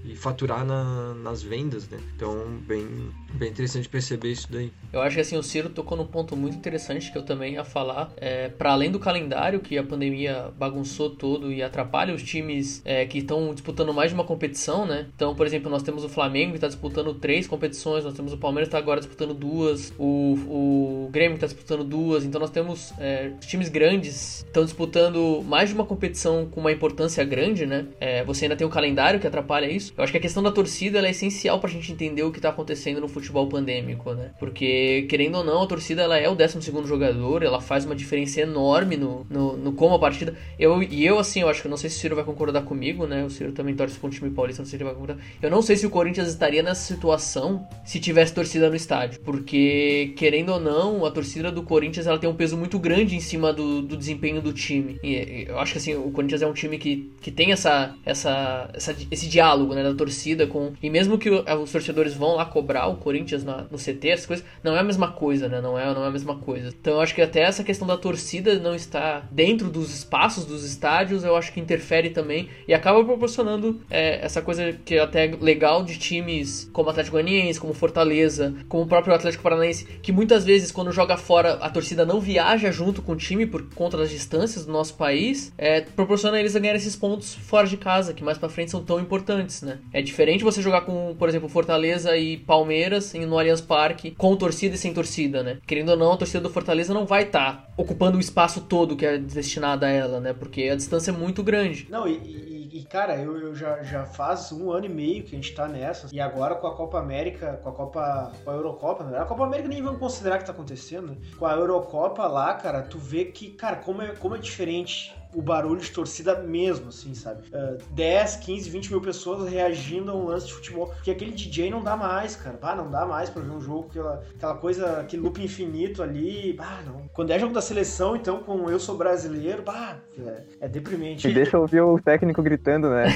e 0.04 0.16
faturar 0.16 0.64
na- 0.64 1.14
nas 1.14 1.42
vendas, 1.42 1.88
né. 1.88 1.98
Então, 2.16 2.58
bem 2.66 3.10
bem 3.34 3.50
interessante 3.50 3.88
perceber 3.88 4.32
isso 4.32 4.50
daí. 4.50 4.72
Eu 4.92 5.00
acho 5.02 5.14
que 5.14 5.20
assim, 5.20 5.36
o 5.36 5.42
Ciro 5.42 5.68
tocou 5.68 5.96
num 5.96 6.06
ponto 6.06 6.36
muito 6.36 6.56
interessante 6.56 7.12
que 7.12 7.16
eu 7.18 7.22
também 7.24 7.54
ia 7.54 7.64
falar. 7.64 8.12
É, 8.16 8.48
para 8.48 8.72
além 8.72 8.90
do 8.90 8.98
calendário, 8.98 9.60
que 9.60 9.78
a 9.78 9.84
pandemia 9.84 10.50
bagunçou 10.58 10.79
todo 11.10 11.52
e 11.52 11.62
atrapalha 11.62 12.14
os 12.14 12.22
times 12.22 12.82
é, 12.84 13.04
que 13.06 13.18
estão 13.18 13.52
disputando 13.52 13.92
mais 13.92 14.10
de 14.10 14.14
uma 14.14 14.24
competição, 14.24 14.86
né? 14.86 15.06
Então, 15.14 15.34
por 15.34 15.46
exemplo, 15.46 15.70
nós 15.70 15.82
temos 15.82 16.04
o 16.04 16.08
Flamengo 16.08 16.50
que 16.50 16.56
está 16.56 16.68
disputando 16.68 17.14
três 17.14 17.46
competições, 17.46 18.04
nós 18.04 18.14
temos 18.14 18.32
o 18.32 18.38
Palmeiras 18.38 18.68
que 18.68 18.74
está 18.74 18.78
agora 18.78 19.00
disputando 19.00 19.34
duas, 19.34 19.92
o, 19.98 21.06
o 21.06 21.08
Grêmio 21.10 21.38
que 21.38 21.44
está 21.44 21.46
disputando 21.46 21.84
duas, 21.84 22.24
então 22.24 22.40
nós 22.40 22.50
temos 22.50 22.92
é, 22.98 23.32
times 23.40 23.68
grandes 23.68 24.44
estão 24.46 24.64
disputando 24.64 25.42
mais 25.44 25.68
de 25.68 25.74
uma 25.74 25.84
competição 25.84 26.46
com 26.46 26.60
uma 26.60 26.72
importância 26.72 27.24
grande, 27.24 27.66
né? 27.66 27.86
É, 28.00 28.24
você 28.24 28.44
ainda 28.44 28.56
tem 28.56 28.66
o 28.66 28.70
calendário 28.70 29.20
que 29.20 29.26
atrapalha 29.26 29.70
isso. 29.70 29.92
Eu 29.96 30.04
acho 30.04 30.12
que 30.12 30.18
a 30.18 30.20
questão 30.20 30.42
da 30.42 30.50
torcida 30.50 31.04
é 31.06 31.10
essencial 31.10 31.58
pra 31.60 31.70
gente 31.70 31.92
entender 31.92 32.22
o 32.22 32.30
que 32.30 32.40
tá 32.40 32.50
acontecendo 32.50 33.00
no 33.00 33.08
futebol 33.08 33.46
pandêmico, 33.48 34.12
né? 34.12 34.30
Porque, 34.38 35.06
querendo 35.08 35.36
ou 35.36 35.44
não, 35.44 35.62
a 35.62 35.66
torcida 35.66 36.02
ela 36.02 36.18
é 36.18 36.28
o 36.28 36.34
12 36.34 36.60
jogador, 36.86 37.42
ela 37.42 37.60
faz 37.60 37.84
uma 37.84 37.94
diferença 37.94 38.40
enorme 38.40 38.96
no, 38.96 39.26
no, 39.28 39.56
no 39.56 39.72
como 39.72 39.94
a 39.94 39.98
partida. 39.98 40.34
Eu, 40.58 40.69
e 40.82 41.04
eu, 41.04 41.18
assim, 41.18 41.40
eu 41.40 41.48
acho 41.48 41.62
que 41.62 41.68
não 41.68 41.76
sei 41.76 41.88
se 41.90 41.96
o 41.96 42.00
Ciro 42.00 42.16
vai 42.16 42.24
concordar 42.24 42.62
comigo, 42.62 43.06
né? 43.06 43.24
O 43.24 43.30
Ciro 43.30 43.52
também 43.52 43.74
torce 43.74 43.98
com 43.98 44.06
o 44.06 44.10
time 44.10 44.30
paulista, 44.30 44.62
não 44.62 44.66
sei 44.68 44.78
se 44.78 44.82
ele 44.82 44.84
vai 44.84 44.94
concordar. 44.94 45.22
Eu 45.40 45.50
não 45.50 45.62
sei 45.62 45.76
se 45.76 45.86
o 45.86 45.90
Corinthians 45.90 46.28
estaria 46.28 46.62
nessa 46.62 46.82
situação 46.82 47.66
se 47.84 47.98
tivesse 47.98 48.34
torcida 48.34 48.68
no 48.68 48.76
estádio. 48.76 49.20
Porque, 49.20 50.12
querendo 50.16 50.50
ou 50.52 50.60
não, 50.60 51.04
a 51.04 51.10
torcida 51.10 51.50
do 51.50 51.62
Corinthians 51.62 52.06
ela 52.06 52.18
tem 52.18 52.28
um 52.28 52.34
peso 52.34 52.56
muito 52.56 52.78
grande 52.78 53.16
em 53.16 53.20
cima 53.20 53.52
do, 53.52 53.82
do 53.82 53.96
desempenho 53.96 54.40
do 54.40 54.52
time. 54.52 54.98
E 55.02 55.46
eu 55.48 55.58
acho 55.58 55.72
que 55.72 55.78
assim, 55.78 55.94
o 55.94 56.10
Corinthians 56.10 56.42
é 56.42 56.46
um 56.46 56.52
time 56.52 56.78
que, 56.78 57.12
que 57.20 57.30
tem 57.30 57.52
essa, 57.52 57.94
essa, 58.04 58.70
essa 58.74 58.94
esse 59.10 59.28
diálogo 59.28 59.74
né, 59.74 59.82
da 59.82 59.94
torcida 59.94 60.46
com. 60.46 60.72
E 60.82 60.90
mesmo 60.90 61.18
que 61.18 61.30
os 61.30 61.72
torcedores 61.72 62.14
vão 62.14 62.36
lá 62.36 62.44
cobrar 62.44 62.86
o 62.86 62.96
Corinthians 62.96 63.44
na, 63.44 63.62
no 63.70 63.78
CT, 63.78 64.08
essas 64.08 64.26
coisas, 64.26 64.44
não 64.62 64.76
é 64.76 64.80
a 64.80 64.84
mesma 64.84 65.12
coisa, 65.12 65.48
né? 65.48 65.60
Não 65.60 65.78
é, 65.78 65.92
não 65.94 66.04
é 66.04 66.08
a 66.08 66.10
mesma 66.10 66.36
coisa. 66.36 66.68
Então 66.68 66.94
eu 66.94 67.00
acho 67.00 67.14
que 67.14 67.22
até 67.22 67.40
essa 67.40 67.64
questão 67.64 67.86
da 67.86 67.96
torcida 67.96 68.58
não 68.58 68.74
estar 68.74 69.28
dentro 69.30 69.70
dos 69.70 69.94
espaços 69.94 70.44
dos 70.44 70.59
estádios, 70.64 71.24
eu 71.24 71.36
acho 71.36 71.52
que 71.52 71.60
interfere 71.60 72.10
também 72.10 72.48
e 72.66 72.74
acaba 72.74 73.04
proporcionando 73.04 73.80
é, 73.90 74.24
essa 74.24 74.42
coisa 74.42 74.72
que 74.84 74.94
é 74.94 75.00
até 75.00 75.26
legal 75.40 75.82
de 75.82 75.98
times 75.98 76.68
como 76.72 76.90
Atlético 76.90 77.16
Goianiense, 77.16 77.60
como 77.60 77.72
Fortaleza, 77.72 78.54
como 78.68 78.84
o 78.84 78.86
próprio 78.86 79.14
Atlético 79.14 79.42
Paranaense, 79.42 79.86
que 80.02 80.12
muitas 80.12 80.44
vezes 80.44 80.70
quando 80.70 80.92
joga 80.92 81.16
fora 81.16 81.54
a 81.54 81.70
torcida 81.70 82.04
não 82.04 82.20
viaja 82.20 82.70
junto 82.70 83.02
com 83.02 83.12
o 83.12 83.16
time 83.16 83.46
por 83.46 83.62
conta 83.74 83.96
das 83.96 84.10
distâncias 84.10 84.66
do 84.66 84.72
nosso 84.72 84.94
país, 84.94 85.52
é, 85.56 85.80
proporciona 85.80 86.38
eles 86.38 86.54
a 86.56 86.58
ganhar 86.58 86.74
esses 86.74 86.96
pontos 86.96 87.34
fora 87.34 87.66
de 87.66 87.76
casa, 87.76 88.12
que 88.14 88.24
mais 88.24 88.38
pra 88.38 88.48
frente 88.48 88.70
são 88.70 88.82
tão 88.82 89.00
importantes, 89.00 89.62
né? 89.62 89.78
É 89.92 90.02
diferente 90.02 90.44
você 90.44 90.62
jogar 90.62 90.82
com, 90.82 91.14
por 91.18 91.28
exemplo, 91.28 91.48
Fortaleza 91.48 92.16
e 92.16 92.36
Palmeiras 92.36 93.12
no 93.14 93.38
Allianz 93.38 93.60
Parque, 93.60 94.12
com 94.12 94.36
torcida 94.36 94.74
e 94.74 94.78
sem 94.78 94.92
torcida, 94.92 95.42
né? 95.42 95.58
Querendo 95.66 95.90
ou 95.90 95.96
não, 95.96 96.12
a 96.12 96.16
torcida 96.16 96.40
do 96.40 96.50
Fortaleza 96.50 96.94
não 96.94 97.06
vai 97.06 97.24
estar 97.24 97.52
tá 97.52 97.68
ocupando 97.76 98.18
o 98.18 98.20
espaço 98.20 98.60
todo 98.62 98.96
que 98.96 99.06
é 99.06 99.18
destinado 99.18 99.84
a 99.84 99.88
ela, 99.88 100.20
né? 100.20 100.32
Porque 100.50 100.68
a 100.68 100.74
distância 100.74 101.12
é 101.12 101.14
muito 101.14 101.44
grande. 101.44 101.86
Não, 101.88 102.08
e, 102.08 102.16
e, 102.16 102.80
e 102.80 102.84
cara, 102.84 103.16
eu, 103.16 103.38
eu 103.38 103.54
já, 103.54 103.84
já 103.84 104.04
faz 104.04 104.50
um 104.50 104.72
ano 104.72 104.86
e 104.86 104.88
meio 104.88 105.22
que 105.22 105.36
a 105.36 105.38
gente 105.38 105.54
tá 105.54 105.68
nessa, 105.68 106.08
e 106.12 106.20
agora 106.20 106.56
com 106.56 106.66
a 106.66 106.74
Copa 106.74 106.98
América, 106.98 107.60
com 107.62 107.68
a 107.68 107.72
Copa, 107.72 108.32
com 108.42 108.50
a 108.50 108.54
Eurocopa, 108.54 109.04
né? 109.04 109.20
A 109.20 109.24
Copa 109.24 109.44
América 109.44 109.68
nem 109.68 109.80
vamos 109.80 110.00
considerar 110.00 110.38
que 110.38 110.44
tá 110.44 110.50
acontecendo, 110.50 111.06
né? 111.12 111.16
Com 111.38 111.46
a 111.46 111.52
Eurocopa 111.52 112.26
lá, 112.26 112.52
cara, 112.54 112.82
tu 112.82 112.98
vê 112.98 113.26
que, 113.26 113.50
cara, 113.50 113.76
como 113.76 114.02
é, 114.02 114.08
como 114.16 114.34
é 114.34 114.38
diferente 114.38 115.14
o 115.34 115.42
barulho 115.42 115.80
de 115.80 115.90
torcida 115.90 116.38
mesmo, 116.40 116.88
assim, 116.88 117.14
sabe? 117.14 117.48
Uh, 117.48 117.78
10, 117.92 118.36
15, 118.36 118.70
20 118.70 118.90
mil 118.90 119.00
pessoas 119.00 119.48
reagindo 119.48 120.10
a 120.10 120.14
um 120.14 120.26
lance 120.26 120.46
de 120.46 120.54
futebol. 120.54 120.88
Porque 120.88 121.10
aquele 121.10 121.32
DJ 121.32 121.70
não 121.70 121.82
dá 121.82 121.96
mais, 121.96 122.36
cara. 122.36 122.58
Bah, 122.60 122.74
não 122.74 122.90
dá 122.90 123.06
mais 123.06 123.30
pra 123.30 123.42
ver 123.42 123.50
um 123.50 123.60
jogo, 123.60 123.88
aquela, 123.90 124.24
aquela 124.34 124.54
coisa, 124.56 125.00
aquele 125.00 125.22
loop 125.22 125.42
infinito 125.42 126.02
ali. 126.02 126.52
Bah, 126.54 126.80
não. 126.84 127.08
Quando 127.12 127.30
é 127.30 127.38
jogo 127.38 127.54
da 127.54 127.62
seleção, 127.62 128.16
então, 128.16 128.40
com 128.42 128.70
eu 128.70 128.78
sou 128.78 128.96
brasileiro, 128.96 129.62
bah, 129.62 129.98
é, 130.18 130.42
é 130.66 130.68
deprimente. 130.68 131.28
E 131.28 131.32
deixa 131.32 131.56
eu 131.56 131.62
ouvir 131.62 131.80
o 131.80 131.98
técnico 131.98 132.42
gritando, 132.42 132.90
né? 132.90 133.06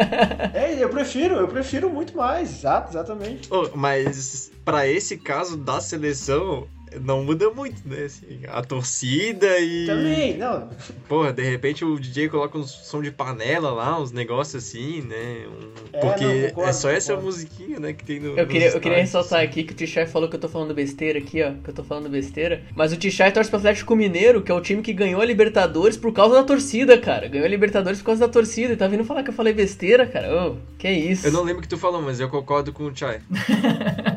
é, 0.54 0.82
eu 0.82 0.88
prefiro, 0.88 1.36
eu 1.36 1.48
prefiro 1.48 1.88
muito 1.90 2.16
mais, 2.16 2.50
exato, 2.58 2.90
exatamente. 2.90 3.48
Oh, 3.50 3.68
mas 3.74 4.50
para 4.64 4.86
esse 4.86 5.16
caso 5.16 5.56
da 5.56 5.80
seleção, 5.80 6.66
não 7.00 7.24
muda 7.24 7.50
muito, 7.50 7.86
né? 7.86 8.04
Assim, 8.04 8.40
a 8.48 8.62
torcida 8.62 9.58
e. 9.58 9.86
Também, 9.86 10.36
não. 10.36 10.68
Porra, 11.08 11.32
de 11.32 11.42
repente 11.42 11.84
o 11.84 11.98
DJ 11.98 12.28
coloca 12.28 12.58
um 12.58 12.64
som 12.64 13.02
de 13.02 13.10
panela 13.10 13.70
lá, 13.70 14.00
uns 14.00 14.12
negócios 14.12 14.64
assim, 14.64 15.02
né? 15.02 15.46
Um... 15.48 15.70
É, 15.92 16.00
Porque 16.00 16.24
não, 16.24 16.48
concordo, 16.48 16.70
é 16.70 16.72
só 16.72 16.90
essa 16.90 17.14
concordo. 17.14 17.36
musiquinha, 17.36 17.80
né, 17.80 17.92
que 17.92 18.04
tem 18.04 18.20
no. 18.20 18.38
Eu 18.38 18.46
queria, 18.46 18.68
eu 18.68 18.80
queria 18.80 18.98
ressaltar 18.98 19.42
aqui 19.42 19.64
que 19.64 19.72
o 19.72 19.76
Tichai 19.76 20.06
falou 20.06 20.28
que 20.28 20.36
eu 20.36 20.40
tô 20.40 20.48
falando 20.48 20.74
besteira 20.74 21.18
aqui, 21.18 21.42
ó. 21.42 21.52
Que 21.62 21.70
eu 21.70 21.74
tô 21.74 21.84
falando 21.84 22.08
besteira. 22.08 22.62
Mas 22.74 22.92
o 22.92 22.96
Tichai 22.96 23.32
torce 23.32 23.50
pro 23.50 23.58
Atlético 23.58 23.94
Mineiro, 23.96 24.42
que 24.42 24.50
é 24.50 24.54
o 24.54 24.60
time 24.60 24.82
que 24.82 24.92
ganhou 24.92 25.20
a 25.20 25.24
Libertadores 25.24 25.96
por 25.96 26.12
causa 26.12 26.34
da 26.34 26.42
torcida, 26.42 26.98
cara. 26.98 27.28
Ganhou 27.28 27.46
a 27.46 27.50
Libertadores 27.50 27.98
por 28.00 28.06
causa 28.06 28.26
da 28.26 28.32
torcida. 28.32 28.72
E 28.72 28.76
tá 28.76 28.86
vindo 28.86 29.04
falar 29.04 29.22
que 29.22 29.30
eu 29.30 29.34
falei 29.34 29.52
besteira, 29.52 30.06
cara. 30.06 30.50
Ô, 30.50 30.56
que 30.78 30.90
isso? 30.90 31.26
Eu 31.26 31.32
não 31.32 31.42
lembro 31.42 31.60
o 31.60 31.62
que 31.62 31.68
tu 31.68 31.78
falou, 31.78 32.02
mas 32.02 32.20
eu 32.20 32.28
concordo 32.28 32.72
com 32.72 32.84
o 32.84 32.96
Chai. 32.96 33.20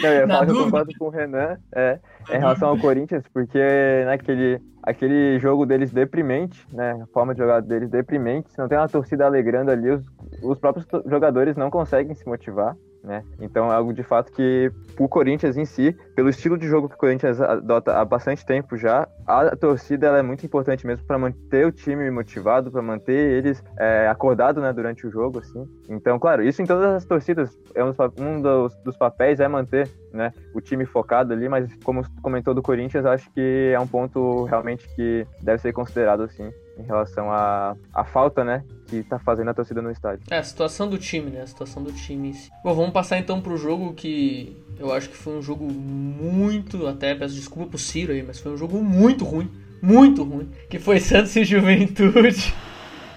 Não, 0.00 0.08
eu 0.08 0.28
falar 0.28 0.48
eu 0.48 0.64
concordo 0.64 0.92
com 0.98 1.06
o 1.06 1.10
Renan 1.10 1.56
é, 1.74 1.98
em 2.30 2.38
relação 2.38 2.70
ao 2.70 2.78
Corinthians, 2.78 3.24
porque 3.32 3.58
naquele 4.04 4.60
aquele 4.82 5.38
jogo 5.38 5.66
deles 5.66 5.92
deprimente, 5.92 6.66
né? 6.72 6.98
A 7.02 7.06
forma 7.08 7.34
de 7.34 7.40
jogar 7.40 7.60
deles 7.60 7.90
deprimente, 7.90 8.50
se 8.50 8.58
não 8.58 8.68
tem 8.68 8.78
uma 8.78 8.88
torcida 8.88 9.26
alegrando 9.26 9.70
ali, 9.70 9.90
os, 9.90 10.02
os 10.42 10.58
próprios 10.58 10.86
jogadores 11.06 11.56
não 11.56 11.70
conseguem 11.70 12.14
se 12.14 12.26
motivar. 12.26 12.74
Né? 13.02 13.22
Então 13.40 13.70
é 13.70 13.74
algo 13.74 13.92
de 13.92 14.02
fato 14.02 14.32
que 14.32 14.72
o 14.98 15.08
Corinthians 15.08 15.56
em 15.56 15.64
si, 15.64 15.96
pelo 16.16 16.28
estilo 16.28 16.58
de 16.58 16.66
jogo 16.66 16.88
que 16.88 16.96
o 16.96 16.98
Corinthians 16.98 17.40
adota 17.40 17.96
há 17.96 18.04
bastante 18.04 18.44
tempo 18.44 18.76
já, 18.76 19.08
a 19.26 19.54
torcida 19.54 20.08
é 20.08 20.22
muito 20.22 20.44
importante 20.44 20.86
mesmo 20.86 21.06
para 21.06 21.16
manter 21.16 21.66
o 21.66 21.72
time 21.72 22.10
motivado, 22.10 22.70
para 22.70 22.82
manter 22.82 23.12
eles 23.12 23.62
é, 23.78 24.08
acordados 24.08 24.62
né, 24.62 24.72
durante 24.72 25.06
o 25.06 25.10
jogo, 25.10 25.38
assim. 25.38 25.64
Então, 25.88 26.18
claro, 26.18 26.42
isso 26.42 26.60
em 26.60 26.66
todas 26.66 26.84
as 26.96 27.04
torcidas 27.04 27.56
é 27.74 27.84
um, 27.84 27.92
um 28.18 28.42
dos, 28.42 28.74
dos 28.82 28.96
papéis 28.96 29.38
é 29.38 29.46
manter 29.46 29.88
né, 30.12 30.32
o 30.52 30.60
time 30.60 30.84
focado 30.84 31.32
ali, 31.32 31.48
mas 31.48 31.72
como 31.84 32.02
comentou 32.20 32.52
do 32.52 32.62
Corinthians, 32.62 33.06
acho 33.06 33.30
que 33.32 33.72
é 33.72 33.78
um 33.78 33.86
ponto 33.86 34.44
realmente 34.44 34.88
que 34.94 35.26
deve 35.42 35.62
ser 35.62 35.72
considerado 35.72 36.22
assim 36.24 36.50
em 36.78 36.82
relação 36.82 37.30
à 37.30 37.76
à 37.92 38.04
falta, 38.04 38.44
né, 38.44 38.64
que 38.86 39.02
tá 39.02 39.18
fazendo 39.18 39.48
a 39.50 39.54
torcida 39.54 39.82
no 39.82 39.90
estádio. 39.90 40.24
É, 40.30 40.38
a 40.38 40.42
situação 40.42 40.88
do 40.88 40.98
time, 40.98 41.30
né? 41.30 41.42
A 41.42 41.46
situação 41.46 41.82
do 41.82 41.92
time. 41.92 42.28
em 42.28 42.32
si. 42.32 42.50
Bom, 42.64 42.74
vamos 42.74 42.92
passar 42.92 43.18
então 43.18 43.40
pro 43.40 43.56
jogo 43.56 43.92
que 43.92 44.56
eu 44.78 44.92
acho 44.92 45.08
que 45.08 45.16
foi 45.16 45.36
um 45.36 45.42
jogo 45.42 45.64
muito. 45.64 46.86
Até 46.86 47.14
peço 47.14 47.34
desculpa 47.34 47.70
pro 47.70 47.78
Ciro 47.78 48.12
aí, 48.12 48.22
mas 48.22 48.40
foi 48.40 48.52
um 48.52 48.56
jogo 48.56 48.82
muito 48.82 49.24
ruim. 49.24 49.50
Muito 49.82 50.24
ruim. 50.24 50.50
Que 50.70 50.78
foi 50.78 51.00
Santos 51.00 51.34
e 51.36 51.44
Juventude. 51.44 52.54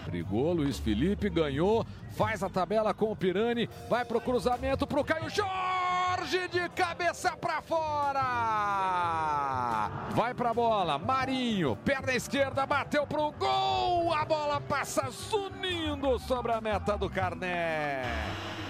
Brigou, 0.05 0.51
Luiz 0.53 0.77
Felipe 0.77 1.29
ganhou, 1.29 1.85
faz 2.17 2.43
a 2.43 2.49
tabela 2.49 2.93
com 2.93 3.11
o 3.11 3.15
Pirani, 3.15 3.69
vai 3.89 4.03
pro 4.03 4.19
cruzamento 4.19 4.85
pro 4.85 5.05
Caio 5.05 5.29
Jorge 5.29 5.80
de 6.29 6.69
cabeça 6.75 7.35
pra 7.35 7.61
fora. 7.61 8.19
Vai 10.11 10.33
pra 10.35 10.53
bola, 10.53 10.99
Marinho, 10.99 11.75
perna 11.83 12.13
esquerda, 12.13 12.65
bateu 12.65 13.07
pro 13.07 13.31
gol, 13.31 14.13
a 14.13 14.23
bola 14.23 14.61
passa 14.61 15.09
zunindo 15.09 16.19
sobre 16.19 16.51
a 16.51 16.61
meta 16.61 16.95
do 16.95 17.09
Carné. 17.09 18.03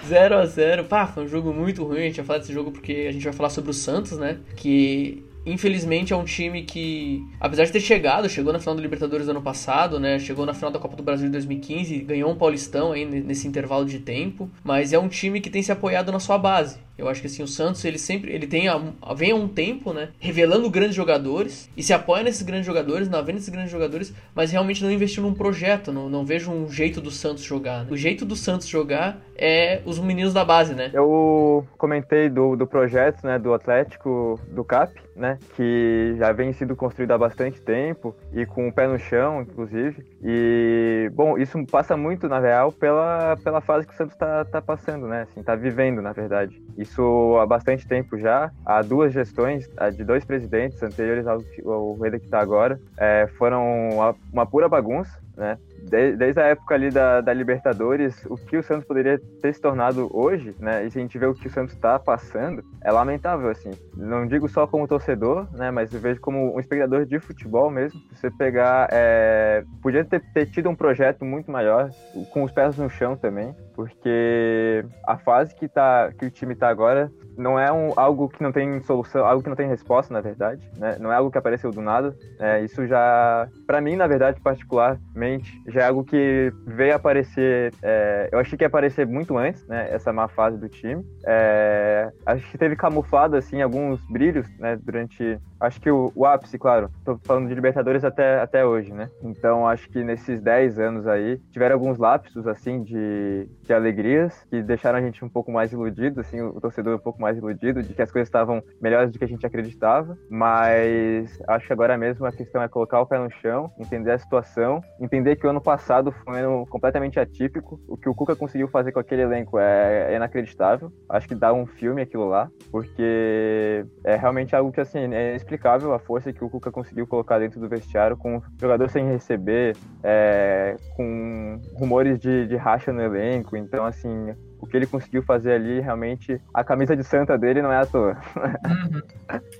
0 0.06 0.38
a 0.38 0.46
0 0.46 0.84
Pá, 0.84 1.06
foi 1.06 1.24
um 1.24 1.28
jogo 1.28 1.52
muito 1.52 1.84
ruim. 1.84 1.98
A 1.98 2.04
gente 2.04 2.16
vai 2.16 2.24
falar 2.24 2.38
desse 2.38 2.52
jogo 2.52 2.72
porque 2.72 3.06
a 3.08 3.12
gente 3.12 3.24
vai 3.24 3.32
falar 3.32 3.50
sobre 3.50 3.70
o 3.70 3.74
Santos, 3.74 4.18
né? 4.18 4.38
Que 4.56 5.24
infelizmente 5.44 6.12
é 6.12 6.16
um 6.16 6.24
time 6.24 6.62
que, 6.62 7.24
apesar 7.40 7.64
de 7.64 7.72
ter 7.72 7.80
chegado, 7.80 8.28
chegou 8.28 8.52
na 8.52 8.58
final 8.58 8.74
do 8.74 8.80
Libertadores 8.80 9.26
do 9.26 9.30
ano 9.30 9.42
passado, 9.42 10.00
né? 10.00 10.18
Chegou 10.18 10.46
na 10.46 10.54
final 10.54 10.70
da 10.70 10.78
Copa 10.78 10.96
do 10.96 11.02
Brasil 11.02 11.26
de 11.26 11.32
2015, 11.32 11.98
ganhou 12.00 12.30
um 12.30 12.36
Paulistão 12.36 12.92
aí 12.92 13.04
nesse 13.04 13.46
intervalo 13.46 13.84
de 13.84 13.98
tempo, 13.98 14.50
mas 14.64 14.92
é 14.92 14.98
um 14.98 15.08
time 15.08 15.40
que 15.40 15.50
tem 15.50 15.62
se 15.62 15.70
apoiado 15.72 16.10
na 16.10 16.20
sua 16.20 16.38
base. 16.38 16.78
Eu 16.98 17.08
acho 17.08 17.20
que 17.20 17.26
assim, 17.26 17.42
o 17.42 17.48
Santos, 17.48 17.84
ele 17.84 17.98
sempre, 17.98 18.32
ele 18.32 18.46
tem 18.46 18.68
há- 18.68 18.80
vem 19.16 19.32
há 19.32 19.34
um 19.34 19.48
tempo, 19.48 19.92
né, 19.92 20.10
revelando 20.20 20.68
grandes 20.70 20.94
jogadores 20.94 21.68
e 21.76 21.82
se 21.82 21.92
apoia 21.92 22.22
nesses 22.22 22.42
grandes 22.42 22.66
jogadores, 22.66 23.08
na 23.08 23.20
venda 23.20 23.34
desses 23.34 23.48
grandes 23.48 23.70
jogadores, 23.70 24.12
mas 24.34 24.52
realmente 24.52 24.82
não 24.84 24.90
investiu 24.90 25.22
num 25.22 25.34
projeto, 25.34 25.92
não, 25.92 26.08
não 26.08 26.24
vejo 26.24 26.50
um 26.50 26.70
jeito 26.70 27.00
do 27.00 27.10
Santos 27.10 27.42
jogar. 27.42 27.84
né? 27.84 27.86
O 27.90 27.96
jeito 27.96 28.24
do 28.24 28.36
Santos 28.36 28.66
jogar 28.68 29.18
é 29.36 29.80
os 29.84 29.98
meninos 29.98 30.34
da 30.34 30.44
base, 30.44 30.74
né? 30.74 30.90
Eu 30.92 31.66
comentei 31.78 32.28
do, 32.28 32.54
do 32.56 32.66
projeto, 32.66 33.24
né, 33.24 33.38
do 33.38 33.54
Atlético, 33.54 34.38
do 34.48 34.62
CAP, 34.64 34.92
né, 35.16 35.38
que 35.56 36.14
já 36.18 36.32
vem 36.32 36.52
sido 36.52 36.76
construído 36.76 37.12
há 37.12 37.18
bastante 37.18 37.60
tempo 37.60 38.14
e 38.32 38.44
com 38.46 38.68
o 38.68 38.72
pé 38.72 38.86
no 38.86 38.98
chão, 38.98 39.42
inclusive. 39.42 40.04
E, 40.22 41.10
bom, 41.14 41.36
isso 41.38 41.58
passa 41.66 41.96
muito, 41.96 42.28
na 42.28 42.38
real, 42.38 42.70
pela, 42.72 43.36
pela 43.42 43.60
fase 43.60 43.86
que 43.86 43.92
o 43.94 43.96
Santos 43.96 44.16
tá, 44.16 44.44
tá 44.44 44.60
passando, 44.60 45.06
né, 45.06 45.22
assim, 45.22 45.42
tá 45.42 45.54
vivendo, 45.54 46.00
na 46.02 46.12
verdade. 46.12 46.60
Isso 46.76 46.91
há 47.40 47.46
bastante 47.46 47.86
tempo 47.86 48.18
já, 48.18 48.50
há 48.64 48.82
duas 48.82 49.12
gestões, 49.12 49.68
de 49.96 50.04
dois 50.04 50.24
presidentes 50.24 50.82
anteriores 50.82 51.26
ao, 51.26 51.40
ao 51.66 51.94
rei 51.98 52.18
que 52.18 52.28
tá 52.28 52.40
agora, 52.40 52.80
é, 52.96 53.26
foram 53.38 53.90
uma, 53.90 54.14
uma 54.32 54.46
pura 54.46 54.68
bagunça, 54.68 55.18
né, 55.36 55.58
de- 55.82 56.16
desde 56.16 56.40
a 56.40 56.44
época 56.46 56.74
ali 56.74 56.90
da, 56.90 57.20
da 57.20 57.32
Libertadores, 57.32 58.24
o 58.26 58.36
que 58.36 58.56
o 58.56 58.62
Santos 58.62 58.84
poderia 58.86 59.20
ter 59.40 59.54
se 59.54 59.60
tornado 59.60 60.08
hoje, 60.12 60.54
né? 60.58 60.84
E 60.84 60.90
se 60.90 60.98
a 60.98 61.02
gente 61.02 61.18
vê 61.18 61.26
o 61.26 61.34
que 61.34 61.46
o 61.48 61.50
Santos 61.50 61.74
está 61.74 61.98
passando, 61.98 62.62
é 62.82 62.90
lamentável, 62.90 63.48
assim. 63.50 63.70
Não 63.96 64.26
digo 64.26 64.48
só 64.48 64.66
como 64.66 64.88
torcedor, 64.88 65.46
né? 65.52 65.70
Mas 65.70 65.92
eu 65.92 66.00
vejo 66.00 66.20
como 66.20 66.54
um 66.54 66.60
espectador 66.60 67.04
de 67.04 67.18
futebol 67.20 67.70
mesmo. 67.70 68.00
Você 68.14 68.30
pegar. 68.30 68.88
é, 68.92 69.64
Podia 69.82 70.04
ter, 70.04 70.22
ter 70.32 70.46
tido 70.46 70.68
um 70.70 70.74
projeto 70.74 71.24
muito 71.24 71.50
maior, 71.50 71.90
com 72.32 72.42
os 72.44 72.52
pés 72.52 72.76
no 72.78 72.88
chão 72.88 73.16
também, 73.16 73.54
porque 73.74 74.84
a 75.06 75.16
fase 75.18 75.54
que, 75.54 75.68
tá, 75.68 76.10
que 76.18 76.26
o 76.26 76.30
time 76.30 76.54
tá 76.54 76.68
agora 76.68 77.10
não 77.36 77.58
é 77.58 77.72
um, 77.72 77.92
algo 77.96 78.28
que 78.28 78.42
não 78.42 78.52
tem 78.52 78.80
solução, 78.82 79.24
algo 79.24 79.42
que 79.42 79.48
não 79.48 79.56
tem 79.56 79.66
resposta, 79.68 80.12
na 80.12 80.20
verdade, 80.20 80.62
né? 80.76 80.96
Não 81.00 81.10
é 81.10 81.16
algo 81.16 81.30
que 81.30 81.38
apareceu 81.38 81.70
do 81.70 81.80
nada. 81.80 82.14
É, 82.38 82.60
isso 82.62 82.86
já, 82.86 83.48
para 83.66 83.80
mim, 83.80 83.96
na 83.96 84.06
verdade, 84.06 84.40
particularmente, 84.40 85.50
já 85.72 85.82
é 85.82 85.88
algo 85.88 86.04
que 86.04 86.52
veio 86.66 86.94
aparecer. 86.94 87.72
é, 87.82 88.28
eu 88.30 88.38
achei 88.38 88.56
que 88.56 88.64
ia 88.64 88.68
aparecer 88.68 89.06
muito 89.06 89.36
antes, 89.36 89.66
né? 89.66 89.88
Essa 89.90 90.12
má 90.12 90.28
fase 90.28 90.58
do 90.58 90.68
time. 90.68 91.04
É, 91.24 92.10
acho 92.26 92.50
que 92.50 92.58
teve 92.58 92.76
camuflado 92.76 93.36
assim 93.36 93.62
alguns 93.62 94.00
brilhos, 94.08 94.46
né? 94.58 94.76
Durante, 94.76 95.38
acho 95.60 95.80
que 95.80 95.90
o, 95.90 96.12
o 96.14 96.26
ápice, 96.26 96.58
claro. 96.58 96.90
Tô 97.04 97.18
falando 97.24 97.48
de 97.48 97.54
Libertadores 97.54 98.04
até, 98.04 98.40
até 98.40 98.64
hoje, 98.64 98.92
né? 98.92 99.08
Então 99.22 99.66
acho 99.66 99.88
que 99.88 100.04
nesses 100.04 100.40
10 100.40 100.78
anos 100.78 101.06
aí 101.06 101.38
tiveram 101.50 101.74
alguns 101.74 101.98
lapsos 101.98 102.46
assim 102.46 102.82
de, 102.82 103.48
de 103.62 103.72
alegrias 103.72 104.44
que 104.50 104.62
deixaram 104.62 104.98
a 104.98 105.02
gente 105.02 105.24
um 105.24 105.28
pouco 105.28 105.50
mais 105.50 105.72
iludido, 105.72 106.20
assim, 106.20 106.40
o 106.40 106.60
torcedor 106.60 106.96
um 106.96 107.02
pouco 107.02 107.20
mais 107.20 107.38
iludido 107.38 107.82
de 107.82 107.94
que 107.94 108.02
as 108.02 108.10
coisas 108.10 108.28
estavam 108.28 108.62
melhores 108.80 109.10
do 109.10 109.18
que 109.18 109.24
a 109.24 109.28
gente 109.28 109.46
acreditava, 109.46 110.16
mas 110.28 111.40
acho 111.48 111.66
que 111.66 111.72
agora 111.72 111.96
mesmo 111.96 112.26
a 112.26 112.32
questão 112.32 112.62
é 112.62 112.68
colocar 112.68 113.00
o 113.00 113.06
pé 113.06 113.18
no 113.18 113.30
chão, 113.30 113.70
entender 113.78 114.10
a 114.10 114.18
situação, 114.18 114.82
entender 115.00 115.36
que 115.36 115.46
o 115.46 115.50
ano 115.50 115.60
passado 115.62 116.12
foi 116.12 116.34
um 116.34 116.36
ano 116.36 116.66
completamente 116.66 117.18
atípico, 117.18 117.80
o 117.88 117.96
que 117.96 118.08
o 118.08 118.14
Cuca 118.14 118.36
conseguiu 118.36 118.68
fazer 118.68 118.92
com 118.92 119.00
aquele 119.00 119.22
elenco 119.22 119.58
é, 119.58 120.12
é 120.12 120.16
inacreditável, 120.16 120.92
acho 121.08 121.28
que 121.28 121.34
dá 121.34 121.52
um 121.52 121.66
filme 121.66 122.02
aquilo 122.02 122.28
lá, 122.28 122.50
porque 122.70 123.84
é 124.04 124.16
realmente 124.16 124.54
algo 124.54 124.72
que 124.72 124.80
assim, 124.80 124.98
é 124.98 125.30
inexplicável 125.30 125.92
a 125.92 125.98
força 125.98 126.32
que 126.32 126.44
o 126.44 126.50
Cuca 126.50 126.70
conseguiu 126.70 127.06
colocar 127.06 127.38
dentro 127.38 127.60
do 127.60 127.68
vestiário 127.68 128.16
com 128.16 128.38
o 128.38 128.42
jogador 128.60 128.88
sem 128.90 129.06
receber, 129.06 129.76
é, 130.02 130.76
com 130.96 131.60
rumores 131.74 132.18
de, 132.18 132.46
de 132.46 132.56
racha 132.56 132.92
no 132.92 133.00
elenco, 133.00 133.56
então 133.56 133.84
assim, 133.84 134.34
o 134.62 134.66
que 134.66 134.76
ele 134.76 134.86
conseguiu 134.86 135.24
fazer 135.24 135.54
ali, 135.54 135.80
realmente, 135.80 136.40
a 136.54 136.62
camisa 136.62 136.96
de 136.96 137.02
santa 137.02 137.36
dele 137.36 137.60
não 137.60 137.72
é 137.72 137.78
à 137.78 137.84
toa. 137.84 138.16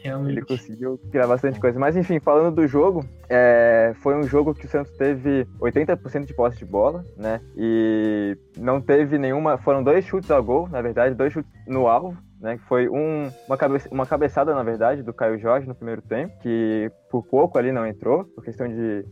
Uhum. 0.05 0.29
Ele 0.31 0.43
conseguiu 0.43 0.97
criar 1.11 1.27
bastante 1.27 1.59
coisa. 1.59 1.79
Mas 1.79 1.97
enfim, 1.97 2.21
falando 2.21 2.55
do 2.55 2.69
jogo, 2.69 3.05
é, 3.29 3.93
foi 3.97 4.15
um 4.15 4.23
jogo 4.23 4.55
que 4.55 4.65
o 4.65 4.69
Santos 4.69 4.93
teve 4.97 5.45
80% 5.61 6.25
de 6.25 6.35
posse 6.35 6.57
de 6.59 6.65
bola, 6.65 7.05
né? 7.17 7.41
E 7.57 8.39
não 8.57 8.81
teve 8.81 9.19
nenhuma. 9.19 9.59
Foram 9.59 9.83
dois 9.83 10.05
chutes 10.05 10.31
ao 10.31 10.43
gol, 10.43 10.69
na 10.69 10.81
verdade, 10.81 11.17
dois 11.17 11.33
chutes 11.33 11.51
no 11.67 11.89
alvo. 11.89 12.17
Né, 12.41 12.57
que 12.57 12.65
foi 12.65 12.89
um, 12.89 13.31
uma, 13.47 13.57
cabe, 13.57 13.81
uma 13.89 14.05
cabeçada, 14.05 14.53
na 14.53 14.65
verdade, 14.65 15.01
do 15.05 15.15
Caio 15.15 15.39
Jorge 15.39 15.69
no 15.69 15.77
primeiro 15.77 16.03
tempo, 16.03 16.37
que 16.41 16.91
por 17.09 17.25
pouco 17.25 17.57
ali 17.57 17.71
não 17.71 17.87
entrou, 17.87 18.25
por 18.25 18.43
questão 18.43 18.67
de, 18.67 19.05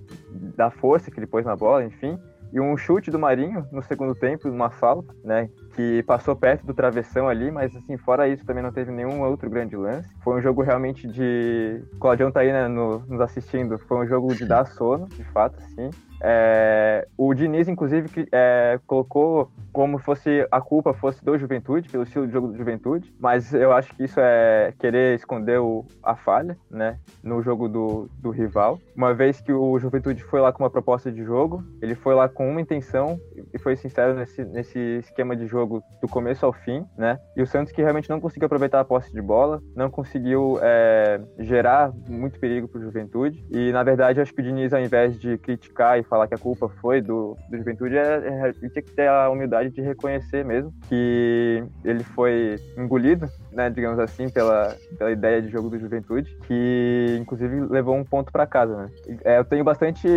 da 0.57 0.69
força 0.69 1.13
que 1.13 1.21
ele 1.21 1.29
pôs 1.29 1.47
na 1.47 1.55
bola, 1.55 1.85
enfim. 1.85 2.19
E 2.53 2.61
um 2.61 2.77
chute 2.77 3.11
do 3.11 3.19
Marinho 3.19 3.65
no 3.71 3.83
segundo 3.83 4.15
tempo, 4.15 4.49
uma 4.49 4.71
falta, 4.71 5.15
né? 5.25 5.49
Que 5.75 6.03
passou 6.03 6.35
perto 6.35 6.67
do 6.67 6.75
travessão 6.75 7.29
ali, 7.29 7.51
mas 7.51 7.75
assim, 7.77 7.97
fora 7.97 8.29
isso 8.29 8.45
também 8.45 8.63
não 8.63 8.73
teve 8.73 8.91
nenhum 8.91 9.23
outro 9.23 9.49
grande 9.49 9.77
lance. 9.77 10.09
Foi 10.23 10.37
um 10.37 10.43
jogo 10.43 10.63
realmente 10.63 11.07
de. 11.07 11.81
O 11.95 11.99
Claudião 11.99 12.31
tá 12.33 12.41
aí 12.41 12.53
né, 12.53 12.67
no- 12.67 13.01
nos 13.07 13.21
assistindo. 13.21 13.79
Foi 13.79 13.99
um 14.05 14.07
jogo 14.07 14.35
de 14.35 14.45
dar 14.45 14.67
sono, 14.67 15.07
de 15.09 15.23
fato, 15.25 15.57
assim. 15.59 15.91
É, 16.21 17.07
o 17.17 17.33
Diniz, 17.35 17.69
inclusive, 17.69 18.09
que, 18.09 18.29
é, 18.33 18.79
colocou 18.87 19.51
como 19.73 19.99
fosse 19.99 20.47
a 20.51 20.61
culpa 20.61 20.93
fosse 20.93 21.25
do 21.25 21.39
Juventude, 21.39 21.89
pelo 21.89 22.03
estilo 22.03 22.27
de 22.27 22.33
jogo 22.33 22.49
do 22.49 22.57
Juventude, 22.57 23.15
mas 23.21 23.55
eu 23.55 23.73
acho 23.73 23.95
que 23.95 24.05
isso 24.05 24.19
é 24.19 24.75
querer 24.79 25.15
esconder 25.15 25.61
o- 25.61 25.85
a 26.03 26.17
falha, 26.17 26.57
né, 26.71 26.99
no 27.23 27.41
jogo 27.41 27.69
do, 27.69 28.09
do 28.19 28.31
rival. 28.31 28.79
Uma 28.97 29.15
vez 29.15 29.41
que 29.41 29.53
o 29.53 29.79
Juventude 29.79 30.23
foi 30.25 30.41
lá 30.41 30.53
com 30.53 30.63
uma 30.65 30.71
proposta 30.71 31.11
de 31.11 31.23
jogo, 31.23 31.63
ele 31.81 31.95
foi 31.95 32.15
lá 32.15 32.29
com 32.29 32.51
uma 32.51 32.61
intenção 32.61 33.19
e 33.55 33.59
foi 33.59 33.77
sincero 33.77 34.15
nesse, 34.15 34.45
nesse 34.45 34.79
esquema 34.99 35.37
de 35.37 35.47
jogo 35.47 35.83
do 36.03 36.09
começo 36.09 36.45
ao 36.45 36.53
fim, 36.53 36.85
né, 36.99 37.19
e 37.37 37.43
o 37.43 37.47
Santos 37.47 37.73
que 37.73 37.81
realmente 37.81 38.11
não 38.11 38.21
conseguiu 38.21 38.47
aproveitar 38.47 38.81
a 38.81 38.85
posse 38.85 39.13
de 39.13 39.23
bola, 39.23 39.63
não 39.77 39.89
conseguiu 39.89 40.59
é, 40.61 41.21
gerar 41.39 41.93
muito 42.09 42.41
perigo 42.41 42.67
para 42.67 42.81
o 42.81 42.83
Juventude, 42.83 43.45
e 43.51 43.71
na 43.71 43.85
verdade 43.85 44.21
acho 44.21 44.35
que 44.35 44.41
o 44.41 44.45
Diniz, 44.45 44.73
ao 44.73 44.81
invés 44.81 45.17
de 45.19 45.39
criticar 45.39 45.99
e 45.99 46.03
falar 46.11 46.27
que 46.27 46.35
a 46.35 46.39
culpa 46.39 46.69
foi 46.69 47.01
do, 47.01 47.37
do 47.49 47.57
Juventude, 47.57 47.97
é, 47.97 48.49
é, 48.49 48.53
tinha 48.53 48.69
que 48.71 48.83
ter 48.83 49.09
a 49.09 49.31
humildade 49.31 49.71
de 49.71 49.81
reconhecer 49.81 50.45
mesmo 50.45 50.75
que 50.89 51.65
ele 51.85 52.03
foi 52.03 52.57
engolido, 52.77 53.29
né, 53.53 53.71
digamos 53.71 53.99
assim, 54.01 54.29
pela, 54.29 54.77
pela 54.99 55.13
ideia 55.13 55.41
de 55.41 55.49
jogo 55.49 55.71
do 55.71 55.79
Juventude, 55.79 56.37
que 56.47 57.17
inclusive 57.21 57.61
levou 57.61 57.95
um 57.95 58.05
ponto 58.05 58.33
para 58.33 58.47
casa. 58.47 58.77
Né? 58.77 58.91
É, 59.25 59.39
eu 59.39 59.45
tenho 59.45 59.65
bastante 59.65 60.09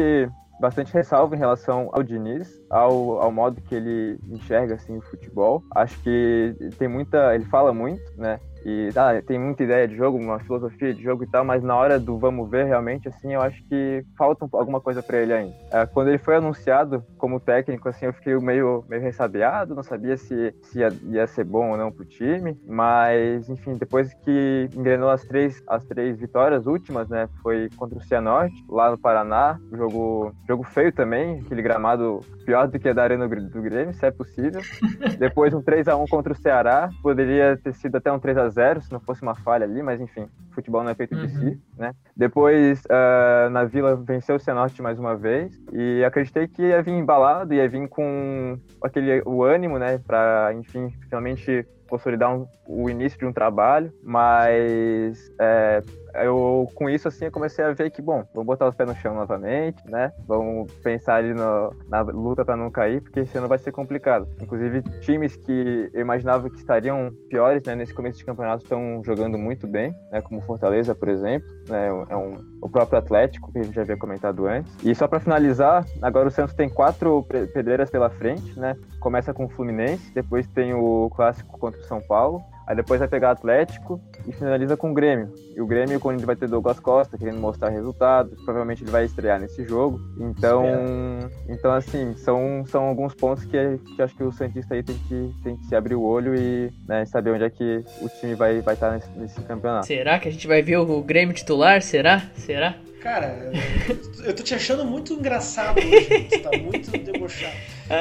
bastante 0.59 0.93
ressalva 0.93 1.35
em 1.35 1.39
relação 1.39 1.89
ao 1.91 2.01
Diniz, 2.01 2.61
ao, 2.69 3.19
ao 3.21 3.31
modo 3.31 3.59
que 3.61 3.75
ele 3.75 4.17
enxerga 4.29 4.75
assim 4.75 4.97
o 4.97 5.01
futebol. 5.01 5.61
Acho 5.75 5.99
que 6.01 6.55
tem 6.77 6.87
muita, 6.87 7.35
ele 7.35 7.43
fala 7.45 7.73
muito, 7.73 8.01
né? 8.15 8.39
E 8.66 8.89
ah, 8.95 9.22
tem 9.26 9.39
muita 9.39 9.64
ideia 9.64 9.88
de 9.88 9.95
jogo, 9.95 10.18
uma 10.18 10.39
filosofia 10.39 10.93
de 10.93 11.01
jogo 11.03 11.24
e 11.24 11.28
tal, 11.28 11.43
mas 11.43 11.61
na 11.64 11.76
hora 11.76 11.99
do 11.99 12.18
vamos 12.18 12.49
ver 12.49 12.66
realmente, 12.66 13.07
assim, 13.07 13.34
eu 13.34 13.41
acho 13.41 13.61
que 13.64 14.05
falta 14.18 14.45
um- 14.45 14.49
alguma 14.53 14.80
coisa 14.80 15.01
para 15.03 15.18
ele 15.18 15.34
ainda. 15.34 15.53
É, 15.72 15.86
quando 15.86 16.09
ele 16.09 16.18
foi 16.18 16.36
anunciado 16.36 17.03
como 17.18 17.39
técnico, 17.39 17.89
assim, 17.89 18.05
eu 18.05 18.14
fiquei 18.14 18.36
meio, 18.38 18.84
meio 18.88 19.01
ressabiado, 19.01 19.76
não 19.76 19.84
sabia 19.84 20.18
se, 20.18 20.53
se 20.64 20.80
ia, 20.80 20.89
ia 21.09 21.28
ser 21.28 21.43
bom 21.43 21.72
ou 21.72 21.78
não 21.78 21.91
pro 21.91 22.05
time, 22.05 22.57
mas, 22.68 23.49
enfim, 23.49 23.76
depois 23.76 24.14
que 24.14 24.70
engrenou 24.76 25.09
as 25.09 25.24
três, 25.24 25.61
as 25.68 25.84
três 25.86 26.18
vitórias 26.18 26.66
últimas, 26.66 27.09
né, 27.09 27.28
foi 27.41 27.70
contra 27.76 27.97
o 27.97 28.01
Cianorte, 28.01 28.55
lá 28.70 28.91
no 28.91 28.97
Paraná, 28.97 29.59
jogo, 29.72 30.34
jogo 30.47 30.64
feio 30.64 30.91
também, 30.91 31.39
aquele 31.39 31.61
gramado 31.61 32.22
pior 32.45 32.68
do 32.68 32.80
que 32.80 32.89
a 32.89 32.93
da 32.93 33.03
Arena 33.03 33.28
do 33.28 33.61
Grêmio, 33.61 33.93
se 33.93 34.05
é 34.05 34.11
possível. 34.11 34.61
Depois 35.18 35.53
um 35.53 35.61
3 35.61 35.88
a 35.88 35.95
1 35.95 36.05
contra 36.07 36.34
o 36.34 36.36
Ceará, 36.36 36.89
poderia 37.01 37.57
ter 37.57 37.74
sido 37.74 37.95
até 37.97 38.11
um 38.11 38.20
3 38.20 38.38
a 38.38 38.49
0 38.53 38.81
se 38.81 38.91
não 38.91 38.99
fosse 38.99 39.21
uma 39.21 39.35
falha 39.35 39.65
ali, 39.65 39.81
mas 39.83 39.99
enfim, 39.99 40.27
futebol 40.51 40.83
não 40.83 40.91
é 40.91 40.95
feito 40.95 41.15
de 41.15 41.21
Uhum. 41.23 41.29
si, 41.51 41.61
né? 41.77 41.93
Depois, 42.15 42.83
ah, 42.89 43.49
na 43.51 43.63
Vila, 43.65 43.95
venceu 43.95 44.35
o 44.35 44.39
Cianorte 44.39 44.81
mais 44.81 44.99
uma 44.99 45.15
vez 45.15 45.51
e 45.71 46.03
acreditei 46.03 46.47
que 46.47 46.61
ia 46.61 46.81
vir 46.81 46.91
embalado, 46.93 47.53
ia 47.53 47.67
vir 47.67 47.87
com 47.89 48.57
aquele, 48.81 49.21
o 49.25 49.43
ânimo, 49.43 49.77
né, 49.79 49.97
pra, 49.97 50.51
enfim, 50.53 50.89
finalmente 51.09 51.65
consolidar 51.89 52.34
um- 52.36 52.47
o 52.67 52.89
início 52.89 53.17
de 53.19 53.25
um 53.25 53.34
trabalho, 53.34 53.91
mas 54.03 55.31
é, 55.39 55.81
eu 56.23 56.67
com 56.75 56.89
isso 56.89 57.07
assim 57.07 57.25
eu 57.25 57.31
comecei 57.31 57.63
a 57.65 57.73
ver 57.73 57.89
que 57.91 58.01
bom, 58.01 58.23
vamos 58.34 58.45
botar 58.47 58.67
os 58.67 58.75
pés 58.75 58.88
no 58.89 58.95
chão 58.95 59.13
novamente, 59.15 59.77
né? 59.89 60.11
Vamos 60.27 60.71
pensar 60.84 61.15
ali 61.15 61.34
no- 61.34 61.73
na 61.89 62.01
luta 62.01 62.45
para 62.45 62.55
não 62.55 62.69
cair, 62.71 63.01
porque 63.01 63.21
esse 63.21 63.38
ano 63.38 63.47
vai 63.47 63.57
ser 63.57 63.71
complicado. 63.71 64.27
Inclusive 64.41 64.81
times 65.01 65.36
que 65.36 65.89
eu 65.93 66.01
imaginava 66.01 66.49
que 66.49 66.57
estariam 66.57 67.11
piores, 67.29 67.63
né, 67.65 67.75
nesse 67.75 67.93
começo 67.93 68.17
de 68.17 68.25
campeonato 68.25 68.63
estão 68.63 69.01
jogando 69.03 69.38
muito 69.38 69.67
bem, 69.67 69.93
né? 70.11 70.21
Como 70.21 70.41
Fortaleza, 70.41 70.93
por 70.95 71.09
exemplo, 71.09 71.47
né? 71.67 71.88
É 72.09 72.15
um, 72.15 72.38
o 72.61 72.69
próprio 72.69 72.97
Atlético 72.99 73.51
que 73.51 73.59
a 73.59 73.63
gente 73.63 73.75
já 73.75 73.81
havia 73.81 73.97
comentado 73.97 74.47
antes. 74.47 74.71
E 74.84 74.93
só 74.95 75.07
para 75.07 75.19
finalizar, 75.19 75.86
agora 76.01 76.27
o 76.27 76.31
Santos 76.31 76.53
tem 76.55 76.69
quatro 76.69 77.23
pe- 77.23 77.47
pedreiras 77.47 77.89
pela 77.89 78.09
frente, 78.09 78.57
né? 78.57 78.75
Começa 78.99 79.34
com 79.34 79.45
o 79.45 79.49
Fluminense, 79.49 80.13
depois 80.13 80.47
tem 80.47 80.73
o 80.73 81.09
clássico 81.15 81.57
contra 81.59 81.72
o 81.80 81.88
São 81.88 82.01
Paulo, 82.01 82.41
aí 82.67 82.76
depois 82.76 82.99
vai 82.99 83.07
pegar 83.07 83.32
Atlético 83.32 83.99
e 84.28 84.32
finaliza 84.32 84.78
com 84.78 84.91
o 84.91 84.93
Grêmio. 84.93 85.32
E 85.55 85.61
o 85.61 85.67
Grêmio, 85.67 85.99
quando 85.99 86.17
ele 86.17 86.26
vai 86.26 86.36
ter 86.36 86.47
Douglas 86.47 86.80
Costa 86.80 87.17
querendo 87.17 87.39
mostrar 87.39 87.69
resultados, 87.69 88.34
provavelmente 88.43 88.84
ele 88.84 88.91
vai 88.91 89.05
estrear 89.05 89.39
nesse 89.39 89.63
jogo. 89.65 89.99
Então, 90.19 90.63
então 91.47 91.71
assim, 91.71 92.15
são, 92.15 92.63
são 92.65 92.86
alguns 92.86 93.13
pontos 93.13 93.45
que, 93.45 93.78
que 93.95 94.01
acho 94.01 94.15
que 94.15 94.24
o 94.24 94.32
Santista 94.32 94.74
aí 94.74 94.84
tem 94.84 94.95
que, 95.07 95.32
tem 95.43 95.57
que 95.57 95.65
se 95.65 95.76
abrir 95.76 95.95
o 95.95 96.03
olho 96.03 96.36
e 96.36 96.71
né, 96.88 97.05
saber 97.05 97.32
onde 97.32 97.43
é 97.43 97.49
que 97.49 97.84
o 98.01 98.09
time 98.19 98.36
vai 98.36 98.61
vai 98.61 98.74
estar 98.74 98.91
nesse, 98.91 99.09
nesse 99.17 99.41
campeonato. 99.41 99.86
Será 99.86 100.17
que 100.19 100.28
a 100.28 100.32
gente 100.32 100.47
vai 100.47 100.61
ver 100.61 100.78
o 100.78 101.01
Grêmio 101.01 101.36
titular? 101.36 101.82
Será? 101.82 102.21
Será? 102.36 102.76
Cara, 103.03 103.51
eu- 104.23 104.33
tô 104.33 104.41
te 104.41 104.55
achando 104.55 104.85
muito 104.85 105.11
engraçado 105.13 105.77
hoje, 105.77 106.23
tu 106.31 106.39
tá 106.39 106.57
muito 106.57 106.89
debochado. 106.89 107.53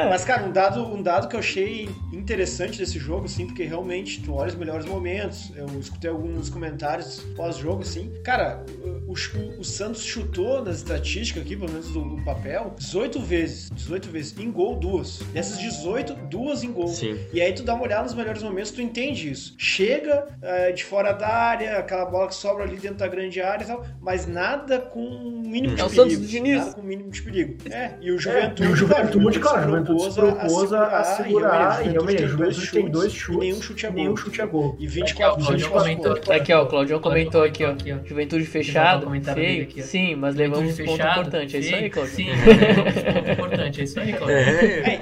Mas, 0.09 0.24
cara, 0.24 0.44
um 0.44 0.53
dado, 0.53 0.86
um 0.94 1.03
dado 1.03 1.26
que 1.26 1.34
eu 1.34 1.40
achei 1.40 1.88
interessante 2.12 2.78
desse 2.78 3.00
jogo, 3.00 3.24
assim, 3.24 3.46
porque 3.46 3.64
realmente 3.64 4.22
tu 4.22 4.34
olha 4.34 4.48
os 4.50 4.55
melhores 4.55 4.86
momentos, 4.86 5.50
eu 5.57 5.66
escutei 5.80 6.09
alguns 6.09 6.48
comentários 6.48 7.18
pós-jogo, 7.34 7.82
assim. 7.82 8.12
Cara, 8.22 8.64
o 9.09 9.12
o, 9.59 9.64
Santos 9.64 10.03
chutou 10.03 10.64
nas 10.64 10.76
estatísticas 10.76 11.42
aqui, 11.42 11.57
pelo 11.57 11.70
menos 11.70 11.90
do, 11.90 12.03
do 12.03 12.24
papel, 12.24 12.74
18 12.78 13.20
vezes. 13.20 13.70
18 13.70 14.09
vezes. 14.09 14.38
Em 14.38 14.50
gol, 14.50 14.76
duas. 14.76 15.18
Dessas 15.32 15.59
18, 15.59 16.14
duas 16.14 16.62
em 16.62 16.72
gol. 16.72 16.88
Sim. 16.88 17.18
E 17.32 17.40
aí 17.40 17.53
tu 17.53 17.62
dá 17.62 17.74
uma 17.74 17.84
olhada 17.84 18.05
nos 18.05 18.14
melhores 18.14 18.42
momentos, 18.42 18.70
tu 18.70 18.80
entende 18.80 19.30
isso. 19.30 19.55
Chega 19.59 20.28
eh, 20.40 20.72
de 20.72 20.84
fora 20.84 21.12
da 21.12 21.28
área, 21.28 21.78
aquela 21.78 22.07
bola 22.07 22.28
que 22.28 22.34
sobra 22.34 22.64
ali 22.64 22.76
dentro 22.76 22.98
da 22.98 23.09
grande 23.09 23.40
área 23.40 23.64
e 23.64 23.66
tal, 23.66 23.84
mas 24.00 24.26
nada 24.26 24.80
com 24.93 25.01
um 25.01 25.43
mínimo 25.47 25.74
de 25.74 25.80
É 25.80 25.84
o 25.84 25.88
perigo. 25.88 26.03
Santos 26.11 26.18
do 26.18 26.26
Diniz. 26.26 26.59
Nada 26.59 26.72
com 26.72 26.80
um 26.80 26.84
mínimo 26.84 27.11
de 27.11 27.22
perigo. 27.22 27.57
É, 27.70 27.93
e 28.01 28.11
o 28.12 28.18
Juventude, 28.18 28.62
e 28.68 28.72
o 28.72 28.76
Juventude, 28.76 29.40
cara, 29.40 29.55
cara, 29.55 29.66
o 29.66 29.70
Juventude 29.70 30.03
se 30.03 30.14
propôs 30.14 30.72
a 30.72 31.05
segurar, 31.05 31.86
e 31.86 31.90
realmente, 31.90 32.22
o 32.24 32.28
Juventude 32.28 32.70
tem 32.70 32.90
dois 32.90 33.12
e 33.12 33.16
chutes, 33.16 33.40
nenhum 33.40 33.62
chute 33.62 33.86
a 33.86 33.88
e 33.88 33.93
gol. 33.93 34.03
nenhum 34.03 34.16
chute 34.16 34.43
a 34.43 34.47
gol. 34.47 34.76
E 34.78 34.86
Aqui, 34.86 35.24
ó, 35.24 35.34
24 35.34 35.43
o 35.43 35.45
Claudião 35.47 35.68
24 35.70 35.82
comentou. 35.82 36.14
Tá 36.20 36.34
aqui, 36.36 36.53
ó, 36.53 36.62
o 36.62 36.66
Claudião 36.66 37.01
comentou 37.01 37.43
aqui, 37.43 37.64
ó. 37.64 37.74
Juventude 38.05 38.45
fechado, 38.47 39.11
feio. 39.34 39.62
aqui. 39.64 39.82
Sim, 39.82 40.14
mas 40.16 40.34
levamos 40.34 40.78
um 40.78 40.84
ponto 40.84 41.03
importante. 41.03 41.57
É 41.57 41.61
isso 41.61 41.74
aí. 41.74 41.90
Claudio. 41.90 42.14
Sim, 42.14 42.26
levamos 42.30 42.97
um 42.97 43.03
ponto 43.03 43.30
importante. 43.32 43.80
É 43.80 43.84
isso 43.84 44.01
aí, 44.01 44.12
Claudio. 44.12 44.36
É, 44.36 45.01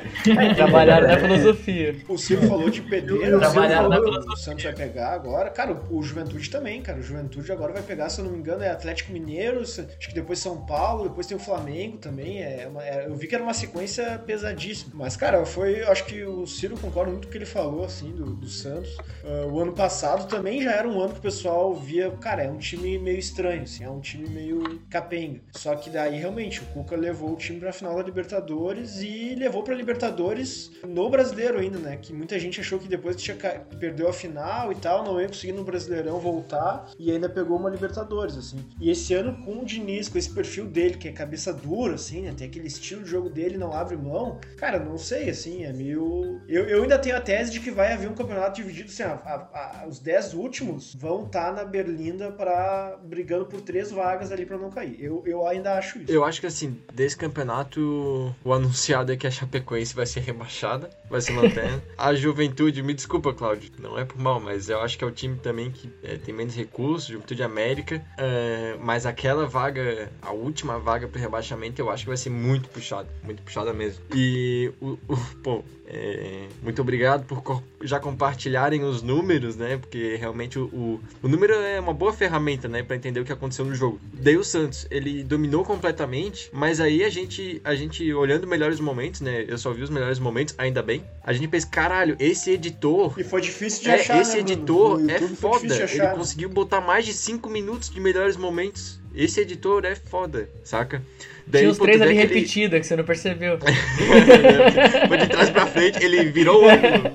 Trabalharam 0.55 1.09
na 1.09 1.19
filosofia. 1.19 1.97
O 2.09 2.17
Silvio 2.19 2.49
falou 2.49 2.71
de 2.71 2.83
pedreiro, 2.83 3.37
o 3.37 3.41
Trabalharam 3.41 3.89
na 3.89 3.97
filosofia. 3.97 4.33
o 4.33 4.37
Santos 4.37 4.65
vai 4.65 4.73
pegar 4.75 5.13
agora. 5.13 5.51
Cara, 5.51 5.77
o 5.91 6.03
Juventude 6.03 6.51
também, 6.51 6.81
cara. 6.83 6.99
O 6.99 7.03
Juventude 7.03 7.51
agora 7.53 7.73
vai 7.73 7.83
pegar, 7.83 8.09
se 8.09 8.21
eu 8.21 8.25
não 8.25 8.33
me 8.33 8.39
engano, 8.39 8.63
é 8.63 8.71
Atlético 8.71 9.13
Mineiro, 9.13 9.65
acho 9.99 10.09
que 10.09 10.15
depois 10.15 10.39
São 10.39 10.65
Paulo, 10.65 11.05
depois 11.09 11.27
tem 11.27 11.37
o 11.37 11.41
Flamengo 11.41 11.99
também. 11.99 12.43
É 12.43 12.67
uma- 12.69 12.85
é- 12.85 13.07
eu 13.07 13.15
vi 13.15 13.27
que 13.27 13.35
era 13.35 13.45
uma 13.45 13.55
sequência 13.55 14.19
pesadíssima. 14.27 14.93
Mas, 14.95 15.17
cara, 15.17 15.45
foi. 15.45 15.83
Acho 15.85 16.05
que 16.07 16.23
o 16.25 16.47
Ciro 16.47 16.77
concorda 16.79 17.11
muito 17.11 17.25
com 17.27 17.29
o 17.29 17.33
que 17.33 17.39
ele 17.39 17.47
falou, 17.47 17.85
assim, 17.85 18.11
do, 18.13 18.35
do 18.35 18.49
Santos. 18.49 18.97
Ah, 19.25 19.47
o 19.51 19.59
ano 19.61 19.73
passado 19.73 20.29
também 20.29 20.63
já 20.63 20.73
era 20.73 20.89
um 20.89 21.01
ano 21.01 21.13
que 21.13 21.19
o 21.19 21.23
pessoal 21.23 21.75
via, 21.75 22.11
cara, 22.13 22.43
é 22.45 22.51
um 22.51 22.59
time 22.59 22.99
meio 22.99 23.19
estranho, 23.19 23.63
assim, 23.63 23.85
é 23.85 23.91
um 23.91 24.01
time 24.01 24.29
meio 24.29 24.81
capenga. 24.91 25.41
Só 25.53 25.75
que 25.75 25.91
daí, 25.91 26.19
realmente, 26.19 26.61
o 26.61 26.67
Cuca 26.67 26.97
levou 26.97 27.33
o 27.33 27.37
time 27.37 27.59
pra 27.61 27.73
final 27.73 27.97
da 27.97 28.03
Libertadores 28.03 29.01
e 29.03 29.35
levou 29.35 29.63
pra 29.63 29.75
Libertadores 29.75 30.71
no 30.87 31.09
brasileiro 31.11 31.59
ainda, 31.59 31.79
né? 31.79 31.97
Que 32.01 32.13
muita 32.13 32.39
gente 32.39 32.61
achou 32.61 32.79
que 32.79 32.89
depois 32.89 33.17
tinha 33.17 33.37
perdeu 33.79 34.09
a 34.09 34.13
final 34.13 34.73
e 34.73 34.75
tal, 34.75 35.05
não 35.05 35.21
ia 35.21 35.29
conseguir 35.29 35.53
no 35.53 35.65
Brasileirão 35.65 36.19
voltar 36.19 36.89
e 36.99 37.11
ainda 37.11 37.29
pegou 37.29 37.57
uma 37.57 37.71
Libertadores, 37.71 38.37
assim. 38.37 38.59
E 38.81 38.91
esse 38.91 39.15
ano 39.15 39.37
com 39.45 39.65
Diniz, 39.71 40.09
com 40.09 40.19
esse 40.19 40.31
perfil 40.31 40.67
dele, 40.67 40.97
que 40.97 41.09
é 41.09 41.13
cabeça 41.13 41.53
dura, 41.53 41.95
assim, 41.95 42.23
né? 42.23 42.35
Tem 42.37 42.47
aquele 42.49 42.67
estilo 42.67 43.03
de 43.05 43.11
jogo 43.11 43.29
dele, 43.31 43.57
não 43.57 43.73
abre 43.73 43.97
mão. 43.97 44.39
Cara, 44.57 44.79
não 44.79 44.99
sei, 44.99 45.31
assim, 45.31 45.65
é 45.65 45.73
meio. 45.73 46.41
Eu, 46.49 46.65
eu 46.69 46.83
ainda 46.83 46.99
tenho 46.99 47.17
a 47.17 47.21
tese 47.21 47.51
de 47.51 47.61
que 47.61 47.71
vai 47.71 47.93
haver 47.93 48.09
um 48.09 48.15
campeonato 48.15 48.57
dividido, 48.57 48.89
assim, 48.91 49.03
a- 49.03 49.13
a- 49.25 49.83
a- 49.83 49.87
os 49.89 49.99
10 49.99 50.35
últimos 50.35 50.95
vão 50.95 51.25
estar 51.27 51.53
na 51.53 51.65
Berlinda 51.65 52.31
para 52.33 52.99
brigando 53.05 53.47
por 53.47 53.61
três 53.61 53.91
vagas 53.91 54.31
ali 54.33 54.45
pra 54.47 54.59
não 54.59 54.71
cair. 54.71 54.97
Eu, 55.03 55.23
eu 55.27 55.47
ainda 55.47 55.75
acho 55.79 55.99
isso. 55.99 56.11
Eu 56.13 56.25
acho 56.25 56.41
que 56.41 56.47
assim, 56.47 56.77
desse 56.93 57.17
campeonato, 57.17 58.35
o 58.45 58.53
anunciado 58.53 59.13
é 59.13 59.17
que 59.17 59.27
a 59.27 59.31
Chapecoense 59.31 59.95
vai 59.95 60.07
ser 60.07 60.21
rebaixada, 60.21 60.91
vai 61.09 61.21
se 61.21 61.33
lanterna. 61.33 61.83
a 61.97 62.15
Juventude, 62.15 62.83
me 62.83 62.95
desculpa, 62.95 63.33
Cláudio, 63.33 63.71
não 63.79 63.99
é 63.99 64.05
por 64.05 64.19
mal, 64.19 64.41
mas 64.41 64.69
eu 64.69 64.81
acho 64.81 64.97
que 64.99 65.05
é 65.05 65.07
o 65.07 65.11
time 65.11 65.37
também 65.39 65.71
que 65.71 65.91
é, 66.03 66.17
tem 66.17 66.35
menos 66.35 66.55
recursos, 66.55 67.09
Juventude 67.09 67.43
América. 67.43 68.03
é, 68.19 68.77
mas 68.81 69.07
aquela 69.07 69.47
vaga, 69.51 70.11
a 70.23 70.31
última 70.33 70.79
vaga 70.79 71.07
pro 71.09 71.21
rebaixamento, 71.21 71.81
eu 71.83 71.91
acho 71.91 72.05
que 72.05 72.09
vai 72.09 72.17
ser 72.17 72.31
muito 72.31 72.69
puxada, 72.69 73.09
muito 73.23 73.43
puxada 73.43 73.73
mesmo. 73.75 74.03
E 74.15 74.73
o, 74.81 74.97
o- 75.09 75.17
pô, 75.43 75.63
é, 75.87 76.47
muito 76.63 76.81
obrigado 76.81 77.25
por 77.27 77.63
já 77.83 77.99
compartilharem 77.99 78.85
os 78.85 79.03
números, 79.03 79.57
né? 79.57 79.77
Porque 79.77 80.15
realmente 80.17 80.59
o, 80.59 80.67
o, 80.67 81.01
o 81.23 81.29
número 81.29 81.53
é 81.55 81.81
uma 81.81 81.93
boa 81.93 82.13
ferramenta, 82.13 82.69
né? 82.69 82.83
Pra 82.83 82.95
entender 82.95 83.19
o 83.21 83.25
que 83.25 83.33
aconteceu 83.33 83.65
no 83.65 83.75
jogo. 83.75 84.01
Daí 84.13 84.37
o 84.37 84.45
Santos, 84.45 84.87
ele 84.91 85.25
dominou 85.25 85.65
completamente, 85.65 86.49
mas 86.53 86.81
aí 86.81 87.03
a 87.03 87.11
gente, 87.11 87.61
a 87.65 87.75
gente 87.75 88.13
olhando 88.15 88.47
melhores 88.47 88.79
momentos, 88.79 89.21
né? 89.21 89.45
Eu 89.49 89.59
só 89.59 89.73
vi 89.73 89.83
os 89.83 89.91
melhores 89.91 90.19
momentos, 90.21 90.55
ainda 90.59 90.81
bem. 90.83 91.03
A 91.25 91.33
gente 91.33 91.49
pensa, 91.49 91.67
caralho, 91.67 92.17
esse 92.21 92.53
editor. 92.53 93.15
E 93.19 93.25
foi 93.25 93.41
difícil 93.41 93.83
de 93.83 93.91
É, 93.91 93.95
achar, 93.95 94.21
esse 94.21 94.35
né, 94.35 94.41
editor 94.41 95.01
é 95.11 95.19
foda. 95.21 95.75
Ele 95.75 95.99
né? 96.03 96.15
conseguiu 96.15 96.49
botar 96.49 96.81
mais 96.81 97.05
de 97.05 97.13
5 97.13 97.51
minutos 97.51 97.91
de 97.91 97.99
melhores 98.01 98.37
momentos. 98.37 99.01
Esse 99.15 99.41
editor 99.41 99.85
é 99.85 99.95
foda, 99.97 100.49
saca? 100.65 101.03
Tinha 101.51 101.69
uns 101.69 101.79
pô, 101.79 101.85
três 101.85 101.99
vê 101.99 102.05
ali 102.05 102.19
aquele- 102.19 102.35
repetida 102.35 102.79
que 102.79 102.87
você 102.87 102.95
não 102.95 103.03
percebeu. 103.03 103.59
Foi 105.09 105.19
de 105.19 105.27
trás 105.27 105.51
pra 105.51 105.67
frente, 105.67 106.03
ele 106.05 106.25
virou 106.27 106.63
o 106.65 106.69
ângulo. 106.69 107.11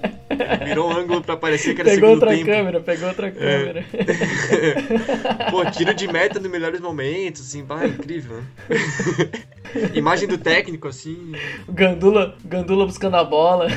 Virou 0.66 0.90
o 0.92 0.98
ângulo 0.98 1.22
pra 1.22 1.38
parecer 1.38 1.74
que 1.74 1.80
era 1.82 1.90
Pegou 1.92 2.10
segundo 2.10 2.22
outra 2.24 2.36
tempo. 2.38 2.46
câmera, 2.52 2.82
pegou 2.82 3.08
outra 3.08 3.32
câmera. 3.32 3.86
Pô, 5.50 5.64
tiro 5.72 5.94
de 5.94 6.06
meta 6.12 6.38
nos 6.40 6.52
melhores 6.52 6.82
momentos, 6.82 7.42
assim, 7.42 7.64
vai, 7.64 7.88
incrível. 7.88 8.38
né? 8.42 8.44
Imagem 9.96 10.28
do 10.28 10.38
técnico, 10.38 10.90
assim. 10.90 11.32
Gandula, 11.70 12.36
Gandula 12.44 12.86
buscando 12.86 13.16
a 13.16 13.24
bola. 13.24 13.68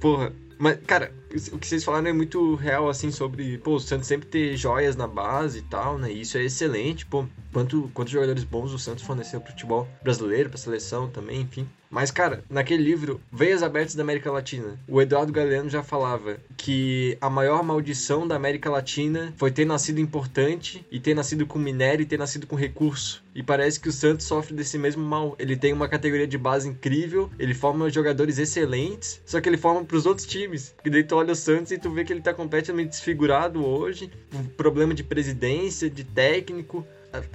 Porra. 0.00 0.32
Mas, 0.60 0.78
cara, 0.86 1.10
o 1.52 1.58
que 1.58 1.66
vocês 1.66 1.82
falaram 1.82 2.08
é 2.08 2.12
muito 2.12 2.54
real, 2.54 2.90
assim, 2.90 3.10
sobre, 3.10 3.56
pô, 3.56 3.76
o 3.76 3.80
Santos 3.80 4.06
sempre 4.06 4.28
ter 4.28 4.58
joias 4.58 4.94
na 4.94 5.06
base 5.06 5.60
e 5.60 5.62
tal, 5.62 5.96
né? 5.96 6.12
E 6.12 6.20
isso 6.20 6.36
é 6.36 6.44
excelente, 6.44 7.06
pô. 7.06 7.24
Quanto, 7.50 7.90
quantos 7.94 8.12
jogadores 8.12 8.44
bons 8.44 8.74
o 8.74 8.78
Santos 8.78 9.02
forneceu 9.02 9.40
pro 9.40 9.52
futebol 9.52 9.88
brasileiro, 10.02 10.50
pra 10.50 10.58
seleção 10.58 11.08
também, 11.08 11.40
enfim. 11.40 11.66
Mas, 11.90 12.12
cara, 12.12 12.44
naquele 12.48 12.84
livro, 12.84 13.20
Veias 13.32 13.64
Abertas 13.64 13.96
da 13.96 14.02
América 14.04 14.30
Latina, 14.30 14.78
o 14.86 15.02
Eduardo 15.02 15.32
Galeano 15.32 15.68
já 15.68 15.82
falava 15.82 16.36
que 16.56 17.18
a 17.20 17.28
maior 17.28 17.64
maldição 17.64 18.28
da 18.28 18.36
América 18.36 18.70
Latina 18.70 19.34
foi 19.36 19.50
ter 19.50 19.64
nascido 19.64 19.98
importante 19.98 20.86
e 20.88 21.00
ter 21.00 21.14
nascido 21.14 21.44
com 21.46 21.58
minério 21.58 22.04
e 22.04 22.06
ter 22.06 22.16
nascido 22.16 22.46
com 22.46 22.54
recurso. 22.54 23.24
E 23.34 23.42
parece 23.42 23.80
que 23.80 23.88
o 23.88 23.92
Santos 23.92 24.26
sofre 24.26 24.54
desse 24.54 24.78
mesmo 24.78 25.02
mal. 25.02 25.34
Ele 25.36 25.56
tem 25.56 25.72
uma 25.72 25.88
categoria 25.88 26.28
de 26.28 26.38
base 26.38 26.68
incrível, 26.68 27.28
ele 27.38 27.54
forma 27.54 27.90
jogadores 27.90 28.38
excelentes, 28.38 29.20
só 29.26 29.40
que 29.40 29.48
ele 29.48 29.56
forma 29.56 29.84
pros 29.84 30.06
outros 30.06 30.26
times. 30.26 30.49
E 30.84 30.90
daí 30.90 31.04
tu 31.04 31.16
olha 31.16 31.32
o 31.32 31.36
Santos 31.36 31.72
e 31.72 31.78
tu 31.78 31.90
vê 31.90 32.04
que 32.04 32.12
ele 32.12 32.20
tá 32.20 32.32
completamente 32.32 32.90
desfigurado 32.90 33.64
hoje, 33.64 34.10
problema 34.56 34.94
de 34.94 35.02
presidência, 35.04 35.90
de 35.90 36.04
técnico. 36.04 36.86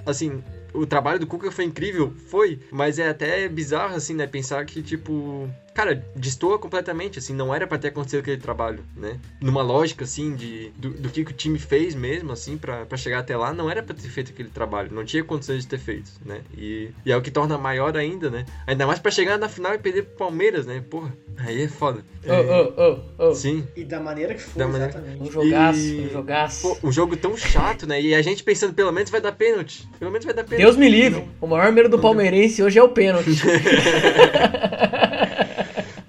Assim, 0.04 0.42
o 0.72 0.86
trabalho 0.86 1.18
do 1.20 1.26
Cuca 1.26 1.50
foi 1.50 1.64
incrível, 1.64 2.12
foi, 2.28 2.58
mas 2.70 2.98
é 2.98 3.08
até 3.08 3.48
bizarro, 3.48 3.94
assim, 3.94 4.14
né? 4.14 4.26
Pensar 4.26 4.64
que, 4.64 4.82
tipo, 4.82 5.48
cara, 5.76 6.02
destoa 6.16 6.58
completamente, 6.58 7.18
assim, 7.18 7.34
não 7.34 7.54
era 7.54 7.66
pra 7.66 7.76
ter 7.76 7.88
acontecido 7.88 8.20
aquele 8.20 8.38
trabalho, 8.40 8.82
né? 8.96 9.18
Numa 9.40 9.62
lógica, 9.62 10.04
assim, 10.04 10.34
de, 10.34 10.70
do, 10.76 10.88
do 10.90 11.08
que, 11.10 11.22
que 11.24 11.30
o 11.32 11.34
time 11.34 11.58
fez 11.58 11.94
mesmo, 11.94 12.32
assim, 12.32 12.56
pra, 12.56 12.86
pra 12.86 12.96
chegar 12.96 13.18
até 13.18 13.36
lá, 13.36 13.52
não 13.52 13.70
era 13.70 13.82
pra 13.82 13.94
ter 13.94 14.08
feito 14.08 14.30
aquele 14.32 14.48
trabalho, 14.48 14.88
não 14.90 15.04
tinha 15.04 15.22
condições 15.22 15.62
de 15.62 15.68
ter 15.68 15.78
feito, 15.78 16.10
né? 16.24 16.40
E, 16.56 16.88
e 17.04 17.12
é 17.12 17.16
o 17.16 17.20
que 17.20 17.30
torna 17.30 17.58
maior 17.58 17.94
ainda, 17.96 18.30
né? 18.30 18.46
Ainda 18.66 18.86
mais 18.86 18.98
pra 18.98 19.10
chegar 19.10 19.38
na 19.38 19.48
final 19.50 19.74
e 19.74 19.78
perder 19.78 20.04
pro 20.04 20.16
Palmeiras, 20.16 20.64
né? 20.66 20.82
Porra, 20.88 21.12
aí 21.36 21.62
é 21.64 21.68
foda. 21.68 22.00
Ô, 22.26 22.32
ô, 22.32 23.26
ô, 23.26 23.28
ô. 23.30 23.34
Sim. 23.34 23.66
E 23.76 23.84
da 23.84 24.00
maneira 24.00 24.34
que 24.34 24.40
foi, 24.40 24.58
Da 24.58 24.66
maneira- 24.66 24.92
exatamente. 24.94 25.22
Um 25.22 25.30
jogaço, 25.30 25.78
E- 25.78 26.00
um 26.06 26.10
jogaço. 26.10 26.62
Pô, 26.80 26.88
um 26.88 26.90
jogo 26.92 27.16
tão 27.16 27.36
chato, 27.36 27.86
né? 27.86 28.00
E 28.00 28.14
a 28.14 28.22
gente 28.22 28.42
pensando, 28.42 28.72
pelo 28.72 28.90
menos 28.92 29.10
vai 29.10 29.20
dar 29.20 29.32
pênalti. 29.32 29.86
Pelo 29.98 30.10
menos 30.10 30.24
vai 30.24 30.34
dar 30.34 30.42
pênalti. 30.44 30.62
Deus 30.64 30.76
me 30.76 30.88
livre. 30.88 31.24
O 31.40 31.46
maior 31.46 31.70
medo 31.70 31.88
do 31.90 31.98
palmeirense 31.98 32.62
hoje 32.62 32.78
é 32.78 32.82
o 32.82 32.88
pênalti. 32.88 33.30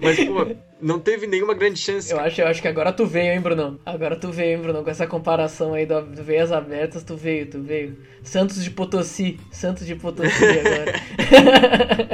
Mas, 0.08 0.26
pô, 0.26 0.56
não 0.82 1.00
teve 1.00 1.28
nenhuma 1.28 1.54
grande 1.54 1.80
chance. 1.80 2.12
Eu 2.12 2.20
acho, 2.20 2.42
eu 2.42 2.48
acho 2.48 2.62
que 2.62 2.68
agora 2.68 2.92
tu 2.94 3.06
veio, 3.06 3.34
hein, 3.34 3.40
Brunão? 3.42 3.80
Agora 3.86 4.16
tu 4.16 4.32
veio, 4.32 4.58
hein, 4.58 4.62
Brunão? 4.62 4.84
Com 4.84 4.90
essa 4.90 5.08
comparação 5.08 5.74
aí 5.74 5.86
do, 5.86 6.02
do 6.02 6.24
Veias 6.24 6.52
Abertas, 6.52 7.04
tu 7.04 7.16
veio, 7.16 7.46
tu 7.50 7.62
veio. 7.62 7.98
Santos 8.24 8.64
de 8.64 8.70
Potosí. 8.72 9.40
Santos 9.52 9.86
de 9.86 9.96
Potosí 9.96 10.44
agora. 10.44 10.94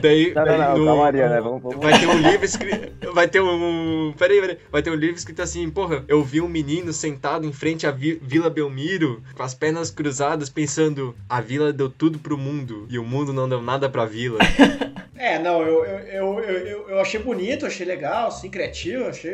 Daí, 0.00 0.32
Não, 0.32 0.44
daí 0.44 0.58
não, 0.58 0.68
não, 0.68 0.78
no- 0.78 0.84
calmaria, 0.86 1.28
né? 1.28 1.40
Vamos, 1.40 1.60
vamos. 1.60 1.78
Vai 1.84 1.98
ter 1.98 2.06
um 2.06 2.18
livro 2.18 2.44
escrito. 2.44 3.12
Vai 3.12 3.26
ter 3.26 3.40
um. 3.40 4.14
Peraí, 4.16 4.40
peraí. 4.40 4.58
Vai 4.70 4.80
ter 4.80 4.90
um 4.90 4.94
livro 4.94 5.16
escrito 5.16 5.42
assim, 5.42 5.68
porra, 5.68 6.04
eu 6.06 6.22
vi 6.22 6.40
um 6.40 6.46
menino 6.46 6.92
sentado 6.92 7.44
em 7.44 7.52
frente 7.52 7.84
à 7.84 7.90
vi- 7.90 8.20
Vila 8.22 8.48
Belmiro, 8.48 9.20
com 9.34 9.42
as 9.42 9.54
pernas 9.54 9.90
cruzadas, 9.90 10.48
pensando, 10.48 11.16
a 11.28 11.40
vila 11.40 11.72
deu 11.72 11.88
tudo 11.90 12.16
pro 12.20 12.38
mundo 12.38 12.86
e 12.88 12.96
o 12.96 13.02
mundo 13.04 13.32
não 13.32 13.48
deu 13.48 13.60
nada 13.60 13.88
pra 13.88 14.04
vila. 14.04 14.38
É, 15.20 15.36
não, 15.36 15.60
eu, 15.62 15.84
eu, 15.84 16.38
eu, 16.38 16.40
eu- 16.44 16.88
eu 16.90 17.00
achei 17.00 17.18
bonito, 17.20 17.66
achei 17.68 17.86
legal, 17.86 18.28
assim, 18.28 18.50
criativo, 18.50 19.04
achei 19.06 19.32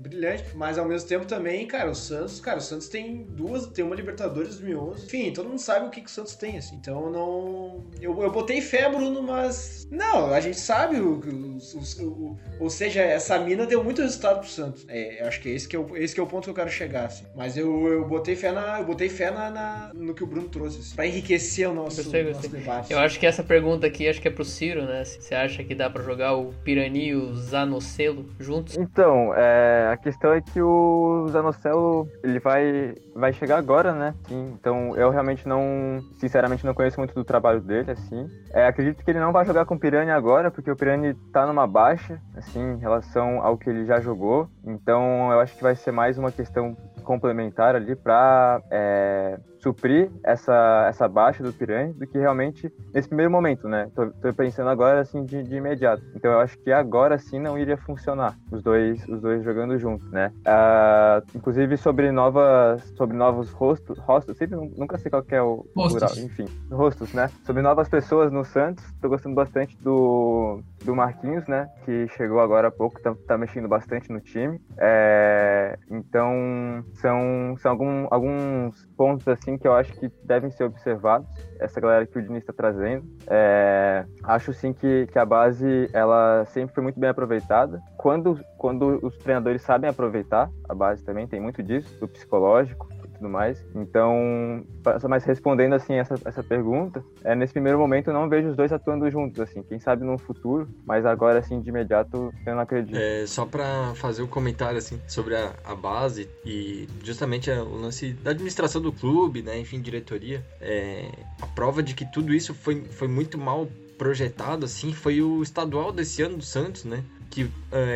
brilhante, 0.00 0.44
mas 0.54 0.78
ao 0.78 0.86
mesmo 0.86 1.08
tempo 1.08 1.26
também, 1.26 1.66
cara, 1.66 1.90
o 1.90 1.94
Santos, 1.94 2.40
cara, 2.40 2.58
o 2.58 2.62
Santos 2.62 2.88
tem 2.88 3.24
duas, 3.28 3.66
tem 3.66 3.84
uma 3.84 3.94
Libertadores 3.94 4.50
2011, 4.58 5.04
enfim, 5.06 5.32
todo 5.32 5.48
mundo 5.48 5.58
sabe 5.60 5.86
o 5.86 5.90
que, 5.90 6.00
que 6.00 6.06
o 6.08 6.10
Santos 6.10 6.34
tem, 6.34 6.56
assim, 6.58 6.76
então 6.76 7.04
eu 7.06 7.10
não, 7.10 7.84
eu, 8.00 8.22
eu 8.22 8.30
botei 8.30 8.60
fé, 8.60 8.88
Bruno, 8.88 9.22
mas, 9.22 9.86
não, 9.90 10.32
a 10.32 10.40
gente 10.40 10.58
sabe, 10.58 10.96
o, 10.98 11.20
o, 11.20 11.58
o- 12.00 12.04
o- 12.06 12.38
ou 12.60 12.70
seja, 12.70 13.02
essa 13.02 13.38
mina 13.38 13.66
deu 13.66 13.82
muito 13.84 14.00
resultado 14.02 14.40
pro 14.40 14.48
Santos, 14.48 14.84
é, 14.88 15.22
acho 15.26 15.40
que 15.40 15.48
é 15.48 15.52
esse 15.52 15.68
que 15.68 15.76
é 15.76 15.78
o, 15.78 15.96
esse 15.96 16.14
que 16.14 16.20
é 16.20 16.22
o 16.22 16.26
ponto 16.26 16.44
que 16.44 16.50
eu 16.50 16.54
quero 16.54 16.70
chegar, 16.70 17.06
assim, 17.06 17.24
mas 17.34 17.56
eu, 17.56 17.86
eu 17.88 18.06
botei 18.06 18.34
fé, 18.36 18.52
na, 18.52 18.78
eu 18.80 18.84
botei 18.86 19.08
fé 19.08 19.30
na, 19.30 19.50
na- 19.50 19.90
no 19.94 20.14
que 20.14 20.22
o 20.24 20.26
Bruno 20.26 20.48
trouxe, 20.48 20.78
assim, 20.80 20.94
pra 20.94 21.06
enriquecer 21.06 21.68
o 21.68 21.74
nosso, 21.74 22.02
Gostei, 22.02 22.22
nosso 22.24 22.40
gostei. 22.42 22.60
debate. 22.60 22.92
Eu 22.92 22.98
acho 22.98 23.18
que 23.18 23.26
essa 23.26 23.42
pergunta 23.42 23.86
aqui, 23.86 24.08
acho 24.08 24.20
que 24.20 24.28
é 24.28 24.30
pro 24.30 24.44
Ciro, 24.44 24.84
né? 24.84 25.04
Você 25.04 25.34
acha 25.34 25.62
que 25.64 25.74
dá 25.74 25.88
para 25.90 26.02
jogar 26.02 26.34
o 26.36 26.52
Pirani 26.64 27.14
o 27.14 27.34
Zanocelo 27.72 28.26
juntos? 28.38 28.76
Então, 28.76 29.32
é, 29.34 29.90
a 29.92 29.96
questão 29.96 30.32
é 30.32 30.40
que 30.40 30.60
o 30.60 31.26
Zanocelo, 31.30 32.08
ele 32.22 32.38
vai, 32.38 32.94
vai 33.14 33.32
chegar 33.32 33.56
agora, 33.56 33.92
né? 33.92 34.14
Sim, 34.28 34.52
então 34.58 34.96
eu 34.96 35.10
realmente 35.10 35.48
não, 35.48 36.02
sinceramente 36.18 36.64
não 36.66 36.74
conheço 36.74 36.98
muito 36.98 37.14
do 37.14 37.24
trabalho 37.24 37.60
dele, 37.60 37.92
assim. 37.92 38.28
É, 38.50 38.66
acredito 38.66 39.02
que 39.02 39.10
ele 39.10 39.20
não 39.20 39.32
vai 39.32 39.44
jogar 39.44 39.64
com 39.64 39.74
o 39.74 39.78
Pirani 39.78 40.10
agora, 40.10 40.50
porque 40.50 40.70
o 40.70 40.76
Pirani 40.76 41.14
tá 41.32 41.46
numa 41.46 41.66
baixa, 41.66 42.20
assim, 42.36 42.60
em 42.60 42.78
relação 42.78 43.40
ao 43.42 43.56
que 43.56 43.70
ele 43.70 43.86
já 43.86 44.00
jogou. 44.00 44.48
Então 44.64 45.32
eu 45.32 45.40
acho 45.40 45.56
que 45.56 45.62
vai 45.62 45.74
ser 45.74 45.92
mais 45.92 46.18
uma 46.18 46.30
questão 46.30 46.76
complementar 47.02 47.74
ali 47.74 47.96
para 47.96 48.62
é, 48.70 49.38
suprir 49.62 50.10
essa, 50.24 50.86
essa 50.88 51.08
baixa 51.08 51.42
do 51.42 51.52
Piranha 51.52 51.92
do 51.92 52.06
que 52.06 52.18
realmente 52.18 52.72
nesse 52.92 53.08
primeiro 53.08 53.30
momento, 53.30 53.68
né? 53.68 53.88
Tô, 53.94 54.10
tô 54.10 54.34
pensando 54.34 54.68
agora 54.68 55.00
assim 55.00 55.24
de, 55.24 55.42
de, 55.42 55.56
imediato. 55.56 56.02
Então 56.16 56.32
eu 56.32 56.40
acho 56.40 56.58
que 56.58 56.72
agora 56.72 57.16
sim 57.18 57.38
não 57.38 57.56
iria 57.56 57.76
funcionar 57.76 58.36
os 58.50 58.62
dois 58.62 59.06
os 59.08 59.20
dois 59.20 59.44
jogando 59.44 59.78
juntos, 59.78 60.10
né? 60.10 60.32
Uh, 60.40 61.24
inclusive 61.36 61.76
sobre 61.76 62.10
novas 62.10 62.82
sobre 62.96 63.16
novos 63.16 63.50
rostos, 63.50 63.98
rostos, 63.98 64.36
sempre 64.36 64.56
nunca 64.76 64.98
sei 64.98 65.10
qual 65.10 65.24
é 65.28 65.40
o 65.40 65.64
plural, 65.72 66.10
enfim, 66.18 66.46
rostos, 66.70 67.12
né? 67.12 67.30
Sobre 67.44 67.62
novas 67.62 67.88
pessoas 67.88 68.32
no 68.32 68.44
Santos, 68.44 68.84
tô 69.00 69.08
gostando 69.08 69.34
bastante 69.34 69.76
do 69.80 70.60
do 70.84 70.96
Marquinhos, 70.96 71.46
né? 71.46 71.68
Que 71.84 72.08
chegou 72.08 72.40
agora 72.40 72.68
há 72.68 72.70
pouco, 72.70 73.00
tá, 73.00 73.14
tá 73.26 73.38
mexendo 73.38 73.68
bastante 73.68 74.10
no 74.10 74.20
time. 74.20 74.60
É, 74.78 75.78
então 75.88 76.84
são 76.94 77.54
são 77.58 77.70
algum, 77.70 78.06
alguns 78.10 78.84
pontos 78.96 79.26
assim 79.28 79.51
que 79.58 79.66
eu 79.66 79.74
acho 79.74 79.92
que 79.92 80.10
devem 80.24 80.50
ser 80.50 80.64
observados. 80.64 81.28
Essa 81.58 81.80
galera 81.80 82.06
que 82.06 82.18
o 82.18 82.22
Diniz 82.22 82.42
está 82.42 82.52
trazendo. 82.52 83.04
É, 83.26 84.04
acho 84.24 84.52
sim 84.52 84.72
que, 84.72 85.06
que 85.06 85.18
a 85.18 85.24
base 85.24 85.88
ela 85.92 86.44
sempre 86.46 86.74
foi 86.74 86.82
muito 86.82 86.98
bem 86.98 87.10
aproveitada. 87.10 87.80
Quando, 87.96 88.40
quando 88.58 88.98
os 89.02 89.16
treinadores 89.18 89.62
sabem 89.62 89.88
aproveitar 89.88 90.50
a 90.68 90.74
base 90.74 91.04
também, 91.04 91.26
tem 91.26 91.40
muito 91.40 91.62
disso, 91.62 91.98
do 92.00 92.08
psicológico 92.08 92.88
tudo 93.22 93.28
mais. 93.28 93.64
Então, 93.74 94.66
mas 95.08 95.24
respondendo 95.24 95.74
assim 95.74 95.94
essa, 95.94 96.14
essa 96.24 96.42
pergunta, 96.42 97.04
é, 97.22 97.36
nesse 97.36 97.52
primeiro 97.52 97.78
momento 97.78 98.08
eu 98.08 98.14
não 98.14 98.28
vejo 98.28 98.48
os 98.48 98.56
dois 98.56 98.72
atuando 98.72 99.08
juntos, 99.08 99.38
assim, 99.38 99.62
quem 99.62 99.78
sabe 99.78 100.04
no 100.04 100.18
futuro, 100.18 100.68
mas 100.84 101.06
agora 101.06 101.38
assim 101.38 101.60
de 101.60 101.68
imediato 101.68 102.34
eu 102.44 102.54
não 102.54 102.62
acredito. 102.62 102.96
É, 102.96 103.24
só 103.26 103.46
para 103.46 103.94
fazer 103.94 104.22
um 104.22 104.26
comentário 104.26 104.78
assim 104.78 105.00
sobre 105.06 105.36
a, 105.36 105.52
a 105.64 105.74
base 105.74 106.28
e 106.44 106.88
justamente 107.04 107.48
o 107.50 107.76
lance 107.76 108.12
da 108.12 108.32
administração 108.32 108.82
do 108.82 108.92
clube, 108.92 109.42
né, 109.42 109.58
enfim, 109.58 109.80
diretoria, 109.80 110.44
é, 110.60 111.08
a 111.40 111.46
prova 111.46 111.82
de 111.82 111.94
que 111.94 112.04
tudo 112.04 112.34
isso 112.34 112.52
foi, 112.52 112.82
foi 112.82 113.06
muito 113.06 113.38
mal 113.38 113.68
projetado 113.96 114.64
assim 114.64 114.92
foi 114.92 115.22
o 115.22 115.42
estadual 115.42 115.92
desse 115.92 116.22
ano 116.22 116.38
do 116.38 116.44
Santos, 116.44 116.84
né? 116.84 117.04
Que 117.32 117.44
uh, 117.44 117.50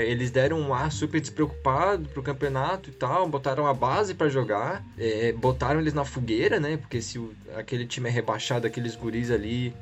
eles 0.07 0.31
deram 0.31 0.59
um 0.59 0.73
ar 0.73 0.91
super 0.91 1.21
despreocupado 1.21 2.09
pro 2.09 2.23
campeonato 2.23 2.89
e 2.89 2.93
tal, 2.95 3.29
botaram 3.29 3.67
a 3.67 3.75
base 3.75 4.15
para 4.15 4.31
jogar, 4.31 4.83
é, 4.97 5.31
botaram 5.33 5.79
eles 5.79 5.93
na 5.93 6.07
fogueira, 6.07 6.59
né? 6.59 6.79
Porque 6.79 7.03
se 7.03 7.19
o, 7.19 7.35
aquele 7.55 7.85
time 7.85 8.09
é 8.09 8.13
rebaixado, 8.13 8.67
aqueles 8.67 8.97
guris 8.97 9.31
ali, 9.31 9.75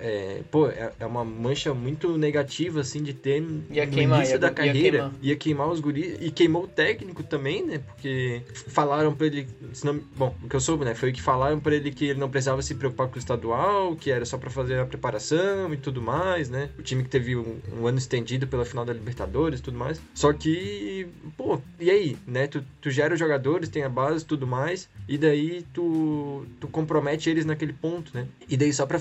é, 0.00 0.42
pô, 0.48 0.68
é, 0.68 0.92
é, 1.00 1.04
uma 1.06 1.24
mancha 1.24 1.74
muito 1.74 2.16
negativa, 2.16 2.82
assim, 2.82 3.02
de 3.02 3.12
ter 3.12 3.42
ia 3.68 3.84
no 3.84 3.92
queimar, 3.92 4.18
início 4.20 4.34
ia, 4.34 4.38
da 4.38 4.50
carreira, 4.50 4.78
ia 4.80 5.02
queimar. 5.02 5.12
ia 5.22 5.36
queimar. 5.36 5.68
os 5.70 5.80
guris, 5.80 6.16
e 6.20 6.30
queimou 6.30 6.62
o 6.62 6.68
técnico 6.68 7.24
também, 7.24 7.66
né? 7.66 7.78
Porque 7.78 8.42
falaram 8.68 9.12
pra 9.12 9.26
ele, 9.26 9.48
não, 9.82 10.00
bom, 10.16 10.32
o 10.40 10.48
que 10.48 10.54
eu 10.54 10.60
soube, 10.60 10.84
né? 10.84 10.94
Foi 10.94 11.10
que 11.10 11.20
falaram 11.20 11.58
pra 11.58 11.74
ele 11.74 11.90
que 11.90 12.04
ele 12.04 12.20
não 12.20 12.30
precisava 12.30 12.62
se 12.62 12.76
preocupar 12.76 13.08
com 13.08 13.16
o 13.16 13.18
estadual, 13.18 13.96
que 13.96 14.12
era 14.12 14.24
só 14.24 14.38
para 14.38 14.50
fazer 14.50 14.78
a 14.78 14.86
preparação 14.86 15.74
e 15.74 15.76
tudo 15.76 16.00
mais, 16.00 16.48
né? 16.48 16.70
O 16.78 16.82
time 16.82 17.02
que 17.02 17.08
teve 17.08 17.34
um, 17.34 17.58
um 17.76 17.88
ano 17.88 17.98
estendido 17.98 18.46
pela 18.46 18.64
final 18.64 18.84
da 18.84 18.99
Libertadores 19.00 19.60
tudo 19.60 19.78
mais. 19.78 20.00
Só 20.14 20.32
que, 20.32 21.08
pô, 21.36 21.58
e 21.80 21.90
aí, 21.90 22.16
né? 22.26 22.46
Tu, 22.46 22.62
tu 22.80 22.90
gera 22.90 23.14
os 23.14 23.18
jogadores, 23.18 23.68
tem 23.68 23.82
a 23.82 23.88
base 23.88 24.24
tudo 24.24 24.46
mais, 24.46 24.88
e 25.08 25.16
daí 25.16 25.64
tu, 25.72 26.44
tu 26.60 26.68
compromete 26.68 27.28
eles 27.30 27.46
naquele 27.46 27.72
ponto, 27.72 28.12
né? 28.14 28.26
E 28.48 28.56
daí, 28.56 28.72
só 28.72 28.86
pra 28.86 29.00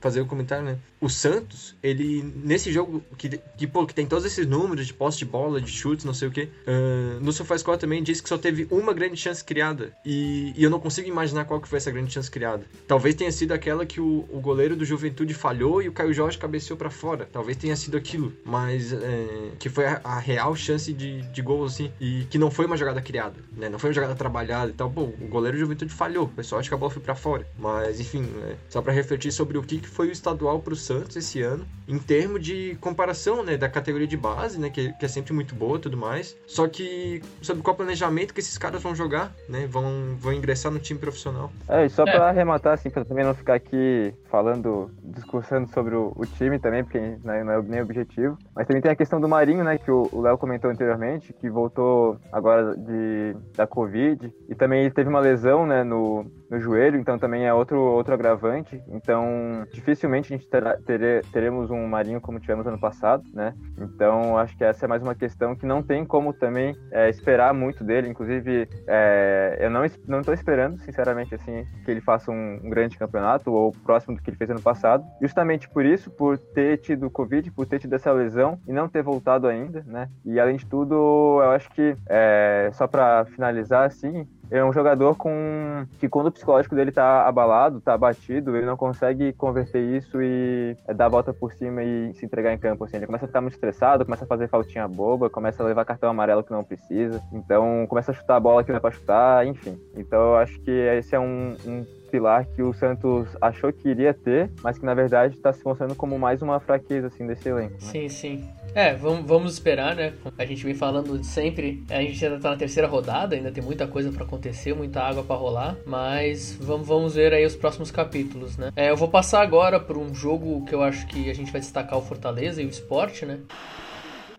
fazer 0.00 0.20
o 0.20 0.24
um 0.24 0.26
comentário, 0.26 0.64
né? 0.64 0.78
O 1.00 1.08
Santos, 1.08 1.76
ele, 1.82 2.22
nesse 2.36 2.72
jogo 2.72 3.02
que, 3.16 3.40
que, 3.56 3.66
pô, 3.66 3.86
que 3.86 3.94
tem 3.94 4.06
todos 4.06 4.24
esses 4.24 4.46
números 4.46 4.86
de 4.86 4.94
posse 4.94 5.18
de 5.18 5.24
bola, 5.24 5.60
de 5.60 5.70
chutes, 5.70 6.04
não 6.04 6.12
sei 6.12 6.28
o 6.28 6.30
que, 6.30 6.42
uh, 6.42 7.20
no 7.20 7.32
SofaScore 7.32 7.78
também 7.78 8.02
diz 8.02 8.20
que 8.20 8.28
só 8.28 8.36
teve 8.36 8.66
uma 8.70 8.92
grande 8.92 9.16
chance 9.16 9.42
criada. 9.42 9.92
E, 10.04 10.52
e, 10.56 10.62
eu 10.62 10.70
não 10.70 10.80
consigo 10.80 11.08
imaginar 11.08 11.44
qual 11.44 11.60
que 11.60 11.68
foi 11.68 11.78
essa 11.78 11.90
grande 11.90 12.12
chance 12.12 12.30
criada. 12.30 12.64
Talvez 12.86 13.14
tenha 13.14 13.32
sido 13.32 13.52
aquela 13.52 13.86
que 13.86 14.00
o, 14.00 14.26
o 14.30 14.40
goleiro 14.40 14.76
do 14.76 14.84
Juventude 14.84 15.32
falhou 15.32 15.82
e 15.82 15.88
o 15.88 15.92
Caio 15.92 16.12
Jorge 16.12 16.38
cabeceou 16.38 16.76
para 16.76 16.90
fora. 16.90 17.28
Talvez 17.30 17.56
tenha 17.56 17.76
sido 17.76 17.96
aquilo. 17.96 18.32
Mas 18.44 18.92
é, 18.92 19.52
que 19.58 19.68
foi 19.68 19.86
a, 19.86 20.00
a, 20.04 20.18
real 20.18 20.54
chance 20.54 20.92
de, 20.92 21.22
de 21.22 21.42
gol, 21.42 21.64
assim, 21.64 21.90
e 22.00 22.26
que 22.30 22.38
não 22.38 22.50
foi 22.50 22.66
uma 22.66 22.76
jogada 22.76 23.00
criada, 23.00 23.36
né? 23.56 23.68
Não 23.68 23.78
foi 23.78 23.90
uma 23.90 23.94
jogada 23.94 24.14
trabalhada 24.14 24.70
e 24.70 24.74
tal. 24.74 24.90
Pô, 24.90 25.02
o 25.02 25.28
goleiro 25.28 25.56
do 25.56 25.60
Juventude 25.60 25.92
falhou. 25.92 26.28
Pessoal 26.28 26.60
acha 26.60 26.68
que 26.68 26.74
a 26.74 26.78
bola 26.78 26.90
foi 26.90 27.02
para 27.02 27.14
fora. 27.14 27.46
Mas, 27.58 28.00
enfim, 28.00 28.28
é, 28.44 28.56
só 28.68 28.82
para 28.82 28.92
refletir 28.92 29.29
sobre 29.30 29.58
o 29.58 29.62
que, 29.62 29.80
foi 29.86 30.08
o 30.08 30.12
estadual 30.12 30.60
pro 30.60 30.76
Santos 30.76 31.16
esse 31.16 31.42
ano, 31.42 31.64
em 31.88 31.98
termos 31.98 32.42
de 32.42 32.76
comparação, 32.80 33.42
né, 33.42 33.56
da 33.56 33.68
categoria 33.68 34.06
de 34.06 34.16
base, 34.16 34.58
né, 34.58 34.70
que, 34.70 34.92
que 34.92 35.04
é 35.04 35.08
sempre 35.08 35.32
muito 35.32 35.54
boa 35.54 35.76
e 35.78 35.80
tudo 35.80 35.96
mais. 35.96 36.36
Só 36.46 36.68
que 36.68 37.22
sobre 37.42 37.62
qual 37.62 37.76
planejamento 37.76 38.32
que 38.32 38.40
esses 38.40 38.56
caras 38.56 38.82
vão 38.82 38.94
jogar, 38.94 39.32
né, 39.48 39.66
vão, 39.66 40.16
vão 40.18 40.32
ingressar 40.32 40.70
no 40.70 40.78
time 40.78 40.98
profissional. 40.98 41.50
É, 41.68 41.86
e 41.86 41.90
só 41.90 42.04
para 42.04 42.28
arrematar, 42.28 42.74
assim, 42.74 42.90
para 42.90 43.04
também 43.04 43.24
não 43.24 43.34
ficar 43.34 43.54
aqui 43.54 44.14
falando, 44.30 44.90
discursando 45.02 45.68
sobre 45.70 45.94
o, 45.94 46.12
o 46.16 46.24
time 46.24 46.58
também, 46.58 46.84
porque 46.84 46.98
né, 46.98 47.44
não 47.44 47.52
é 47.52 47.62
nem 47.62 47.82
objetivo. 47.82 48.38
Mas 48.54 48.66
também 48.66 48.82
tem 48.82 48.90
a 48.90 48.96
questão 48.96 49.20
do 49.20 49.28
Marinho, 49.28 49.64
né, 49.64 49.78
que 49.78 49.90
o 49.90 50.20
Léo 50.20 50.38
comentou 50.38 50.70
anteriormente, 50.70 51.32
que 51.32 51.50
voltou 51.50 52.18
agora 52.32 52.76
de, 52.76 53.36
da 53.56 53.66
Covid, 53.66 54.32
e 54.48 54.54
também 54.54 54.90
teve 54.90 55.08
uma 55.08 55.20
lesão, 55.20 55.66
né, 55.66 55.82
no, 55.82 56.26
no 56.50 56.58
joelho, 56.58 56.98
então 56.98 57.16
também 57.16 57.46
é 57.46 57.54
outro, 57.54 57.78
outro 57.78 58.12
agravante. 58.12 58.82
Então, 58.88 59.64
dificilmente 59.72 60.34
a 60.34 60.36
gente 60.36 60.48
terá, 60.48 60.76
tere, 60.78 61.22
teremos 61.32 61.70
um 61.70 61.86
Marinho 61.86 62.20
como 62.20 62.40
tivemos 62.40 62.66
ano 62.66 62.78
passado, 62.78 63.22
né? 63.32 63.54
Então, 63.78 64.36
acho 64.36 64.56
que 64.56 64.64
essa 64.64 64.84
é 64.84 64.88
mais 64.88 65.02
uma 65.02 65.14
questão 65.14 65.54
que 65.54 65.64
não 65.64 65.80
tem 65.82 66.04
como 66.04 66.32
também 66.32 66.76
é, 66.90 67.08
esperar 67.08 67.54
muito 67.54 67.84
dele. 67.84 68.08
Inclusive, 68.08 68.68
é, 68.88 69.58
eu 69.60 69.70
não 69.70 69.80
não 70.06 70.20
estou 70.20 70.34
esperando, 70.34 70.78
sinceramente, 70.80 71.34
assim, 71.34 71.64
que 71.84 71.90
ele 71.90 72.00
faça 72.00 72.30
um, 72.32 72.60
um, 72.64 72.68
grande 72.68 72.98
campeonato 72.98 73.52
ou 73.52 73.72
próximo 73.72 74.16
do 74.16 74.22
que 74.22 74.30
ele 74.30 74.36
fez 74.36 74.50
ano 74.50 74.60
passado. 74.60 75.04
Justamente 75.22 75.68
por 75.68 75.84
isso, 75.86 76.10
por 76.10 76.36
ter 76.36 76.78
tido 76.78 77.10
Covid, 77.10 77.50
por 77.52 77.66
ter 77.66 77.78
tido 77.78 77.94
essa 77.94 78.10
lesão 78.12 78.58
e 78.66 78.72
não 78.72 78.88
ter 78.88 79.02
voltado 79.02 79.46
ainda, 79.46 79.84
né? 79.86 80.08
E 80.24 80.40
além 80.40 80.56
de 80.56 80.66
tudo, 80.66 80.94
eu 81.42 81.50
acho 81.52 81.70
que 81.70 81.96
é, 82.08 82.70
só 82.72 82.88
para 82.88 83.24
finalizar, 83.26 83.86
assim, 83.86 84.26
é 84.50 84.64
um 84.64 84.72
jogador 84.72 85.16
com 85.16 85.86
que 85.98 86.08
quando 86.08 86.26
o 86.26 86.32
psicológico 86.32 86.74
dele 86.74 86.90
tá 86.90 87.26
abalado, 87.26 87.80
tá 87.80 87.94
abatido, 87.94 88.56
ele 88.56 88.66
não 88.66 88.76
consegue 88.76 89.32
converter 89.32 89.80
isso 89.80 90.20
e 90.20 90.76
é, 90.86 90.92
dar 90.92 91.06
a 91.06 91.08
volta 91.08 91.32
por 91.32 91.52
cima 91.52 91.82
e 91.82 92.12
se 92.14 92.26
entregar 92.26 92.52
em 92.52 92.58
campo. 92.58 92.84
Assim. 92.84 92.96
Ele 92.96 93.06
começa 93.06 93.24
a 93.24 93.28
ficar 93.28 93.40
muito 93.40 93.54
estressado, 93.54 94.04
começa 94.04 94.24
a 94.24 94.28
fazer 94.28 94.48
faltinha 94.48 94.88
boba, 94.88 95.30
começa 95.30 95.62
a 95.62 95.66
levar 95.66 95.84
cartão 95.84 96.10
amarelo 96.10 96.42
que 96.42 96.50
não 96.50 96.64
precisa, 96.64 97.22
então 97.32 97.86
começa 97.88 98.10
a 98.10 98.14
chutar 98.14 98.36
a 98.36 98.40
bola 98.40 98.64
que 98.64 98.70
não 98.70 98.78
é 98.78 98.80
pra 98.80 98.90
chutar, 98.90 99.46
enfim. 99.46 99.78
Então 99.94 100.18
eu 100.18 100.36
acho 100.36 100.58
que 100.60 100.70
esse 100.70 101.14
é 101.14 101.20
um, 101.20 101.56
um 101.66 101.86
pilar 102.10 102.46
que 102.46 102.62
o 102.62 102.72
Santos 102.72 103.28
achou 103.40 103.72
que 103.72 103.88
iria 103.88 104.12
ter, 104.12 104.50
mas 104.62 104.78
que 104.78 104.84
na 104.84 104.94
verdade 104.94 105.36
está 105.36 105.52
se 105.52 105.64
mostrando 105.64 105.94
como 105.94 106.18
mais 106.18 106.42
uma 106.42 106.58
fraqueza 106.60 107.06
assim 107.06 107.26
desse 107.26 107.48
elenco. 107.48 107.74
Né? 107.74 107.78
Sim, 107.80 108.08
sim. 108.08 108.48
É, 108.74 108.94
vamos, 108.94 109.26
vamos 109.26 109.52
esperar, 109.54 109.96
né? 109.96 110.12
A 110.38 110.44
gente 110.44 110.64
vem 110.64 110.74
falando 110.74 111.22
sempre. 111.24 111.84
A 111.90 112.00
gente 112.00 112.24
ainda 112.24 112.38
tá 112.38 112.50
na 112.50 112.56
terceira 112.56 112.86
rodada, 112.86 113.34
ainda 113.34 113.50
tem 113.50 113.62
muita 113.62 113.86
coisa 113.86 114.12
para 114.12 114.24
acontecer, 114.24 114.74
muita 114.74 115.02
água 115.02 115.24
para 115.24 115.36
rolar. 115.36 115.76
Mas 115.84 116.56
vamos, 116.60 116.86
vamos 116.86 117.14
ver 117.14 117.32
aí 117.32 117.44
os 117.44 117.56
próximos 117.56 117.90
capítulos, 117.90 118.56
né? 118.56 118.70
É, 118.76 118.90
eu 118.90 118.96
vou 118.96 119.08
passar 119.08 119.42
agora 119.42 119.80
por 119.80 119.96
um 119.96 120.14
jogo 120.14 120.64
que 120.66 120.74
eu 120.74 120.82
acho 120.82 121.06
que 121.08 121.30
a 121.30 121.34
gente 121.34 121.50
vai 121.50 121.60
destacar 121.60 121.98
o 121.98 122.02
Fortaleza 122.02 122.62
e 122.62 122.66
o 122.66 122.68
esporte, 122.68 123.26
né? 123.26 123.40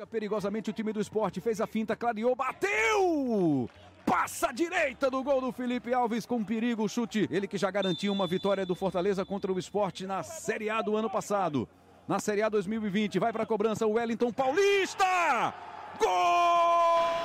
Perigosamente 0.09 0.69
o 0.69 0.74
time 0.74 0.91
do 0.91 0.99
esporte 0.99 1.39
fez 1.39 1.61
a 1.61 1.67
finta, 1.67 1.95
clareou, 1.95 2.36
bateu! 2.36 3.69
Passa 4.12 4.51
direita 4.51 5.09
do 5.09 5.24
gol 5.24 5.39
do 5.39 5.53
Felipe 5.53 5.93
Alves 5.93 6.26
com 6.26 6.43
perigo, 6.43 6.89
chute. 6.89 7.30
Ele 7.32 7.47
que 7.47 7.57
já 7.57 7.72
garantiu 7.72 8.12
uma 8.12 8.28
vitória 8.28 8.66
do 8.66 8.76
Fortaleza 8.76 9.24
contra 9.24 9.53
o 9.53 9.57
esporte 9.57 10.05
na 10.05 10.22
Série 10.22 10.70
A 10.70 10.82
do 10.82 10.97
ano 10.97 11.09
passado. 11.09 11.66
Na 12.09 12.20
Série 12.20 12.41
A 12.41 12.49
2020, 12.49 13.18
vai 13.20 13.32
para 13.32 13.43
a 13.43 13.45
cobrança 13.45 13.88
o 13.88 13.93
Wellington 13.93 14.34
Paulista! 14.34 15.53
Gol! 15.97 17.20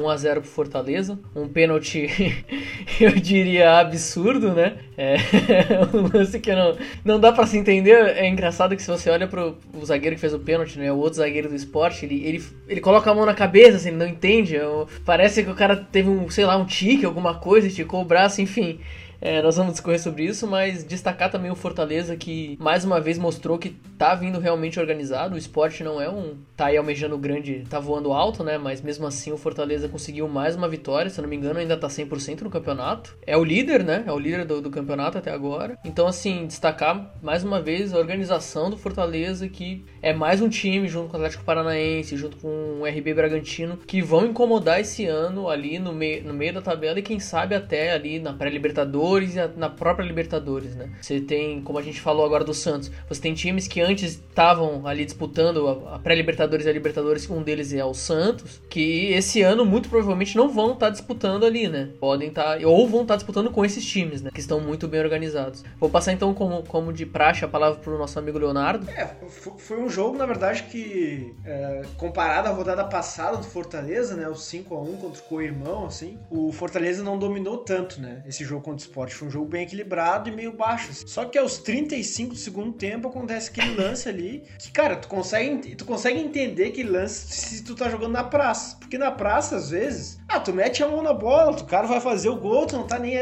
1 0.00 0.08
a 0.08 0.16
0 0.16 0.40
pro 0.40 0.50
Fortaleza, 0.50 1.18
um 1.34 1.48
pênalti 1.48 2.08
eu 3.00 3.12
diria 3.12 3.78
absurdo, 3.78 4.52
né? 4.52 4.78
É 4.96 5.16
um 5.96 6.16
lance 6.16 6.38
que 6.40 6.54
não, 6.54 6.76
não 7.04 7.20
dá 7.20 7.32
para 7.32 7.46
se 7.46 7.56
entender. 7.56 8.16
É 8.16 8.28
engraçado 8.28 8.76
que 8.76 8.82
se 8.82 8.90
você 8.90 9.10
olha 9.10 9.26
pro 9.26 9.56
o 9.72 9.84
zagueiro 9.84 10.16
que 10.16 10.20
fez 10.20 10.34
o 10.34 10.38
pênalti, 10.38 10.78
né? 10.78 10.92
O 10.92 10.98
outro 10.98 11.18
zagueiro 11.18 11.48
do 11.48 11.54
esporte, 11.54 12.04
ele, 12.04 12.24
ele, 12.24 12.44
ele 12.68 12.80
coloca 12.80 13.10
a 13.10 13.14
mão 13.14 13.26
na 13.26 13.34
cabeça, 13.34 13.76
assim, 13.76 13.88
ele 13.88 13.98
não 13.98 14.08
entende. 14.08 14.56
Parece 15.04 15.42
que 15.42 15.50
o 15.50 15.54
cara 15.54 15.76
teve 15.76 16.08
um, 16.08 16.28
sei 16.30 16.44
lá, 16.44 16.56
um 16.56 16.64
tique, 16.64 17.04
alguma 17.04 17.34
coisa, 17.34 17.66
esticou 17.66 18.02
o 18.02 18.04
braço, 18.04 18.40
enfim. 18.40 18.80
É, 19.20 19.42
nós 19.42 19.56
vamos 19.56 19.72
discorrer 19.72 20.00
sobre 20.00 20.24
isso, 20.24 20.46
mas 20.46 20.82
destacar 20.82 21.30
também 21.30 21.50
o 21.50 21.54
Fortaleza 21.54 22.16
que 22.16 22.56
mais 22.60 22.84
uma 22.84 23.00
vez 23.00 23.18
mostrou 23.18 23.58
que 23.58 23.70
tá 23.98 24.14
vindo 24.14 24.38
realmente 24.38 24.80
organizado. 24.80 25.34
O 25.34 25.38
esporte 25.38 25.84
não 25.84 26.00
é 26.00 26.08
um. 26.08 26.36
tá 26.56 26.66
aí 26.66 26.76
almejando 26.76 27.18
grande, 27.18 27.64
tá 27.68 27.78
voando 27.78 28.12
alto, 28.12 28.42
né? 28.42 28.56
Mas 28.56 28.80
mesmo 28.80 29.06
assim 29.06 29.30
o 29.30 29.36
Fortaleza 29.36 29.88
conseguiu 29.88 30.26
mais 30.26 30.56
uma 30.56 30.68
vitória. 30.68 31.10
Se 31.10 31.20
eu 31.20 31.22
não 31.22 31.28
me 31.28 31.36
engano, 31.36 31.58
ainda 31.58 31.76
tá 31.76 31.88
100% 31.88 32.42
no 32.42 32.50
campeonato. 32.50 33.16
É 33.26 33.36
o 33.36 33.44
líder, 33.44 33.84
né? 33.84 34.04
É 34.06 34.12
o 34.12 34.18
líder 34.18 34.46
do, 34.46 34.62
do 34.62 34.70
campeonato 34.70 35.18
até 35.18 35.30
agora. 35.30 35.78
Então, 35.84 36.06
assim, 36.06 36.46
destacar 36.46 37.14
mais 37.22 37.44
uma 37.44 37.60
vez 37.60 37.92
a 37.92 37.98
organização 37.98 38.70
do 38.70 38.78
Fortaleza, 38.78 39.48
que 39.48 39.84
é 40.02 40.12
mais 40.12 40.40
um 40.40 40.48
time 40.48 40.88
junto 40.88 41.08
com 41.08 41.14
o 41.14 41.16
Atlético 41.16 41.44
Paranaense, 41.44 42.16
junto 42.16 42.36
com 42.38 42.80
o 42.80 42.86
RB 42.86 43.14
Bragantino, 43.14 43.76
que 43.86 44.00
vão 44.00 44.26
incomodar 44.26 44.80
esse 44.80 45.06
ano 45.06 45.48
ali 45.48 45.78
no, 45.78 45.92
meio 45.92 46.24
no 46.24 46.32
meio 46.32 46.54
da 46.54 46.62
tabela 46.62 46.98
e 46.98 47.02
quem 47.02 47.20
sabe 47.20 47.54
até 47.54 47.92
ali 47.92 48.18
na 48.18 48.32
pré-Libertadores 48.32 49.36
e 49.36 49.46
na 49.56 49.68
própria 49.68 50.04
Libertadores, 50.04 50.74
né? 50.74 50.90
Você 51.00 51.20
tem, 51.20 51.60
como 51.62 51.78
a 51.78 51.82
gente 51.82 52.00
falou 52.00 52.24
agora 52.24 52.44
do 52.44 52.54
Santos, 52.54 52.90
você 53.08 53.20
tem 53.20 53.34
times 53.34 53.68
que 53.68 53.80
antes 53.80 54.14
estavam 54.14 54.86
ali 54.86 55.04
disputando 55.04 55.68
a, 55.88 55.98
pré-Libertadores 55.98 56.66
e 56.66 56.68
a 56.68 56.72
Libertadores, 56.72 57.28
um 57.28 57.42
deles 57.42 57.72
é 57.72 57.84
o 57.84 57.94
Santos, 57.94 58.60
que 58.68 59.12
esse 59.12 59.42
ano 59.42 59.64
muito 59.64 59.88
provavelmente 59.88 60.36
não 60.36 60.48
vão 60.48 60.72
estar 60.72 60.86
tá 60.86 60.90
disputando 60.90 61.44
ali, 61.44 61.68
né? 61.68 61.90
Podem 62.00 62.28
estar, 62.28 62.58
tá, 62.58 62.66
ou 62.66 62.88
vão 62.88 63.02
estar 63.02 63.14
tá 63.14 63.18
disputando 63.18 63.50
com 63.50 63.64
esses 63.64 63.84
times, 63.84 64.22
né? 64.22 64.30
Que 64.32 64.40
estão 64.40 64.60
muito 64.60 64.88
bem 64.88 65.00
organizados. 65.00 65.62
Vou 65.78 65.90
passar 65.90 66.12
então 66.12 66.32
como, 66.32 66.62
como 66.62 66.92
de 66.92 67.04
praxe 67.04 67.44
a 67.44 67.48
palavra 67.48 67.78
para 67.78 67.92
o 67.92 67.98
nosso 67.98 68.18
amigo 68.18 68.38
Leonardo. 68.38 68.88
É, 68.90 69.14
foi 69.58 69.78
um 69.78 69.89
jogo, 69.90 70.16
na 70.16 70.26
verdade, 70.26 70.64
que 70.64 71.34
é, 71.44 71.82
comparado 71.96 72.48
à 72.48 72.50
rodada 72.50 72.84
passada 72.84 73.36
do 73.36 73.44
Fortaleza, 73.44 74.14
né? 74.14 74.28
O 74.28 74.34
5 74.34 74.74
a 74.74 74.80
1 74.80 74.96
contra 74.96 75.20
o 75.20 75.24
co-irmão, 75.24 75.86
assim, 75.86 76.18
o 76.30 76.52
Fortaleza 76.52 77.02
não 77.02 77.18
dominou 77.18 77.58
tanto, 77.58 78.00
né? 78.00 78.22
Esse 78.26 78.44
jogo 78.44 78.62
contra 78.62 78.78
o 78.78 78.88
Sport. 78.88 79.12
Foi 79.12 79.28
um 79.28 79.30
jogo 79.30 79.46
bem 79.46 79.62
equilibrado 79.62 80.28
e 80.28 80.32
meio 80.32 80.52
baixo. 80.52 80.90
Assim. 80.90 81.06
Só 81.06 81.24
que 81.24 81.38
aos 81.38 81.58
35 81.58 82.34
do 82.34 82.38
segundo 82.38 82.72
tempo 82.72 83.08
acontece 83.08 83.50
aquele 83.50 83.74
lance 83.74 84.08
ali 84.08 84.44
que, 84.58 84.70
cara, 84.70 84.96
tu 84.96 85.08
consegue, 85.08 85.74
tu 85.74 85.84
consegue 85.84 86.18
entender 86.18 86.68
aquele 86.68 86.90
lance 86.90 87.32
se 87.32 87.64
tu 87.64 87.74
tá 87.74 87.88
jogando 87.88 88.12
na 88.12 88.24
praça. 88.24 88.76
Porque 88.78 88.96
na 88.96 89.10
praça, 89.10 89.56
às 89.56 89.70
vezes, 89.70 90.18
ah, 90.28 90.40
tu 90.40 90.52
mete 90.52 90.82
a 90.82 90.88
mão 90.88 91.02
na 91.02 91.12
bola, 91.12 91.52
o 91.52 91.64
cara 91.64 91.86
vai 91.86 92.00
fazer 92.00 92.28
o 92.28 92.36
gol, 92.36 92.66
tu 92.66 92.76
não 92.76 92.86
tá 92.86 92.98
nem. 92.98 93.16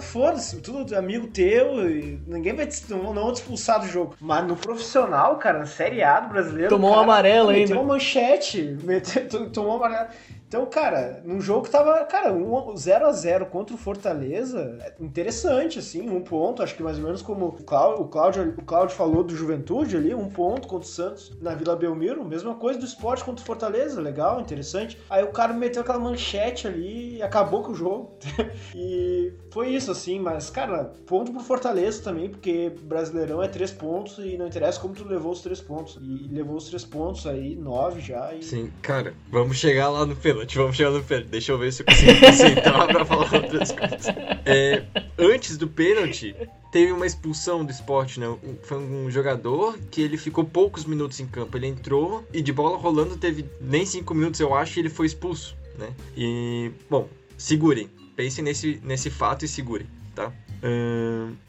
Foda-se, 0.00 0.60
tudo 0.60 0.96
amigo 0.96 1.28
teu, 1.28 1.88
e 1.88 2.20
ninguém 2.26 2.54
vai 2.54 2.66
te, 2.66 2.82
não, 2.90 3.12
não 3.12 3.32
te 3.32 3.36
expulsar 3.36 3.80
do 3.80 3.86
jogo. 3.86 4.14
Mas 4.20 4.46
no 4.46 4.56
profissional, 4.56 5.36
cara, 5.36 5.60
na 5.60 5.66
Série 5.66 6.02
A 6.02 6.20
do 6.20 6.28
brasileiro. 6.28 6.70
Tomou 6.70 6.90
cara, 6.90 7.00
um 7.00 7.04
amarelo 7.04 7.48
ainda. 7.50 7.60
Meteu 7.60 7.80
uma 7.80 7.94
manchete, 7.94 8.78
meteu, 8.82 9.50
tomou 9.50 9.72
um 9.72 9.76
amarelo. 9.76 10.08
Então, 10.48 10.64
cara, 10.64 11.20
num 11.26 11.42
jogo 11.42 11.66
que 11.66 11.70
tava, 11.70 12.02
cara, 12.06 12.34
0 12.74 13.06
a 13.06 13.12
0 13.12 13.46
contra 13.46 13.74
o 13.74 13.78
Fortaleza, 13.78 14.78
é 14.80 14.94
interessante, 14.98 15.78
assim, 15.78 16.08
um 16.08 16.22
ponto, 16.22 16.62
acho 16.62 16.74
que 16.74 16.82
mais 16.82 16.96
ou 16.96 17.04
menos 17.04 17.20
como 17.20 17.48
o 17.48 17.52
Cláudio, 17.52 18.02
o 18.02 18.08
Cláudio, 18.08 18.54
o 18.56 18.64
Cláudio 18.64 18.96
falou 18.96 19.22
do 19.22 19.36
Juventude 19.36 19.94
ali, 19.94 20.14
um 20.14 20.30
ponto 20.30 20.66
contra 20.66 20.88
o 20.88 20.90
Santos 20.90 21.36
na 21.42 21.54
Vila 21.54 21.76
Belmiro, 21.76 22.24
mesma 22.24 22.54
coisa 22.54 22.78
do 22.78 22.86
esporte 22.86 23.24
contra 23.24 23.42
o 23.42 23.46
Fortaleza, 23.46 24.00
legal, 24.00 24.40
interessante. 24.40 24.98
Aí 25.10 25.22
o 25.22 25.32
cara 25.32 25.52
meteu 25.52 25.82
aquela 25.82 25.98
manchete 25.98 26.66
ali 26.66 27.18
e 27.18 27.22
acabou 27.22 27.62
com 27.62 27.72
o 27.72 27.74
jogo. 27.74 28.16
e 28.74 29.34
foi 29.50 29.74
isso, 29.74 29.90
assim, 29.90 30.18
mas, 30.18 30.50
cara, 30.50 30.92
ponto 31.06 31.32
pro 31.32 31.40
Fortaleza 31.40 32.02
também, 32.02 32.28
porque 32.28 32.72
Brasileirão 32.82 33.42
é 33.42 33.48
três 33.48 33.70
pontos 33.70 34.18
e 34.18 34.36
não 34.36 34.46
interessa 34.46 34.78
como 34.78 34.94
tu 34.94 35.06
levou 35.06 35.32
os 35.32 35.40
três 35.40 35.60
pontos. 35.60 35.98
E 36.02 36.28
levou 36.32 36.56
os 36.56 36.68
três 36.68 36.84
pontos 36.84 37.26
aí, 37.26 37.56
nove 37.56 38.00
já. 38.00 38.34
E... 38.34 38.42
Sim, 38.42 38.70
cara, 38.82 39.14
vamos 39.30 39.56
chegar 39.56 39.88
lá 39.88 40.04
no 40.04 40.14
pênalti, 40.14 40.56
vamos 40.56 40.76
chegar 40.76 40.90
no 40.90 41.02
pênalti. 41.02 41.28
Deixa 41.28 41.52
eu 41.52 41.58
ver 41.58 41.72
se 41.72 41.82
eu 41.82 41.86
consigo 41.86 42.20
concentrar 42.20 42.86
pra 42.92 43.04
falar 43.04 43.34
outras 43.34 43.72
coisas. 43.72 44.06
É, 44.44 44.84
antes 45.18 45.56
do 45.56 45.66
pênalti, 45.66 46.36
teve 46.70 46.92
uma 46.92 47.06
expulsão 47.06 47.64
do 47.64 47.70
esporte, 47.70 48.20
né? 48.20 48.26
Foi 48.64 48.78
um 48.78 49.10
jogador 49.10 49.78
que 49.90 50.02
ele 50.02 50.16
ficou 50.18 50.44
poucos 50.44 50.84
minutos 50.84 51.20
em 51.20 51.26
campo. 51.26 51.56
Ele 51.56 51.66
entrou 51.66 52.24
e 52.32 52.42
de 52.42 52.52
bola 52.52 52.76
rolando 52.76 53.16
teve 53.16 53.46
nem 53.60 53.86
cinco 53.86 54.14
minutos, 54.14 54.40
eu 54.40 54.54
acho, 54.54 54.78
e 54.78 54.82
ele 54.82 54.90
foi 54.90 55.06
expulso, 55.06 55.56
né? 55.78 55.88
E, 56.16 56.70
bom, 56.90 57.08
segurem. 57.36 57.88
Pensem 58.18 58.42
nesse, 58.42 58.80
nesse 58.82 59.10
fato 59.10 59.44
e 59.44 59.48
segurem, 59.48 59.86
tá? 60.12 60.32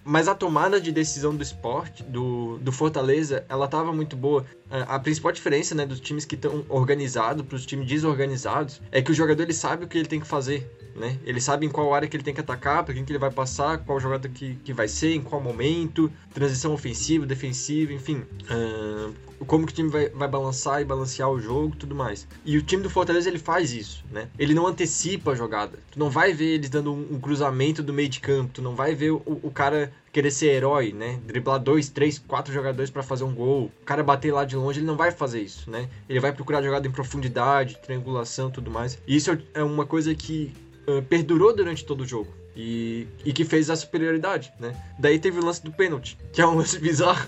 Mas 0.04 0.28
a 0.28 0.36
tomada 0.36 0.80
de 0.80 0.92
decisão 0.92 1.36
do 1.36 1.44
esporte, 1.44 2.04
do, 2.04 2.58
do 2.60 2.72
Fortaleza, 2.72 3.46
ela 3.48 3.66
estava 3.66 3.94
muito 3.94 4.16
boa. 4.16 4.46
Uh, 4.70 4.86
a 4.88 5.00
principal 5.00 5.32
diferença 5.32 5.74
né, 5.74 5.86
dos 5.86 6.00
times 6.00 6.26
que 6.26 6.36
estão 6.36 6.66
organizados 6.70 7.46
para 7.46 7.56
os 7.56 7.66
times 7.66 7.88
desorganizados 7.88 8.82
é 8.92 9.02
que 9.02 9.12
o 9.12 9.14
jogador 9.14 9.44
ele 9.44 9.54
sabe 9.54 9.86
o 9.86 9.88
que 9.88 9.98
ele 9.98 10.08
tem 10.08 10.20
que 10.20 10.28
fazer. 10.28 10.70
Né? 10.96 11.18
Ele 11.24 11.40
sabe 11.40 11.66
em 11.66 11.70
qual 11.70 11.94
área 11.94 12.08
que 12.08 12.16
ele 12.16 12.24
tem 12.24 12.34
que 12.34 12.42
atacar, 12.42 12.84
para 12.84 12.94
quem 12.94 13.06
que 13.06 13.12
ele 13.12 13.20
vai 13.20 13.32
passar, 13.32 13.78
qual 13.80 14.00
jogada 14.00 14.28
que, 14.28 14.56
que 14.56 14.74
vai 14.74 14.88
ser, 14.88 15.14
em 15.14 15.22
qual 15.22 15.42
momento, 15.42 16.12
transição 16.34 16.74
ofensiva, 16.74 17.26
defensiva, 17.26 17.94
enfim. 17.94 18.24
Uh, 18.52 19.14
como 19.46 19.66
que 19.66 19.72
o 19.72 19.76
time 19.76 19.90
vai, 19.90 20.10
vai 20.10 20.28
balançar 20.28 20.82
e 20.82 20.86
balancear 20.86 21.30
o 21.30 21.40
jogo 21.40 21.76
tudo 21.76 21.96
mais. 21.96 22.28
E 22.44 22.58
o 22.58 22.62
time 22.62 22.84
do 22.84 22.90
Fortaleza 22.90 23.30
ele 23.30 23.40
faz 23.40 23.72
isso, 23.72 24.04
né? 24.12 24.28
Ele 24.38 24.54
não 24.54 24.68
antecipa 24.68 25.32
a 25.32 25.36
jogada. 25.36 25.80
Tu 25.92 25.98
não 25.98 26.10
vai 26.10 26.34
ver 26.34 26.56
eles 26.56 26.70
dando 26.70 26.94
um, 26.94 27.16
um 27.16 27.20
cruzamento 27.20 27.82
do 27.82 27.94
meio 27.94 28.10
de 28.10 28.20
campo, 28.20 28.52
tu 28.56 28.62
não 28.62 28.76
vai 28.76 28.94
ver 29.00 29.12
o, 29.12 29.22
o 29.26 29.50
cara 29.50 29.92
querer 30.12 30.32
ser 30.32 30.48
herói, 30.48 30.92
né? 30.92 31.20
Driblar 31.26 31.60
dois, 31.60 31.90
três, 31.90 32.20
quatro 32.20 32.54
jogadores 32.54 32.90
para 32.90 33.02
fazer 33.02 33.24
um 33.24 33.34
gol. 33.34 33.72
O 33.82 33.86
cara 33.86 34.04
bater 34.04 34.34
lá 34.34 34.44
de 34.44 34.56
longe, 34.56 34.80
ele 34.80 34.86
não 34.86 34.98
vai 34.98 35.12
fazer 35.12 35.42
isso, 35.42 35.70
né? 35.72 35.90
Ele 36.08 36.20
vai 36.20 36.34
procurar 36.34 36.62
jogada 36.62 36.88
em 36.88 36.92
profundidade, 36.92 37.78
triangulação, 37.82 38.52
tudo 38.52 38.70
mais. 38.70 39.00
E 39.08 39.16
isso 39.16 39.38
é 39.54 39.64
uma 39.64 39.86
coisa 39.86 40.14
que 40.14 40.54
uh, 40.88 41.02
perdurou 41.04 41.56
durante 41.56 41.86
todo 41.86 42.02
o 42.02 42.06
jogo. 42.06 42.34
E, 42.56 43.08
e, 43.24 43.32
que 43.32 43.46
fez 43.46 43.70
a 43.70 43.76
superioridade, 43.76 44.52
né? 44.60 44.76
Daí 45.00 45.18
teve 45.18 45.40
o 45.40 45.46
lance 45.46 45.64
do 45.64 45.72
pênalti, 45.72 46.18
que 46.34 46.42
é 46.42 46.46
um 46.46 46.56
lance 46.56 46.78
bizarro, 46.80 47.26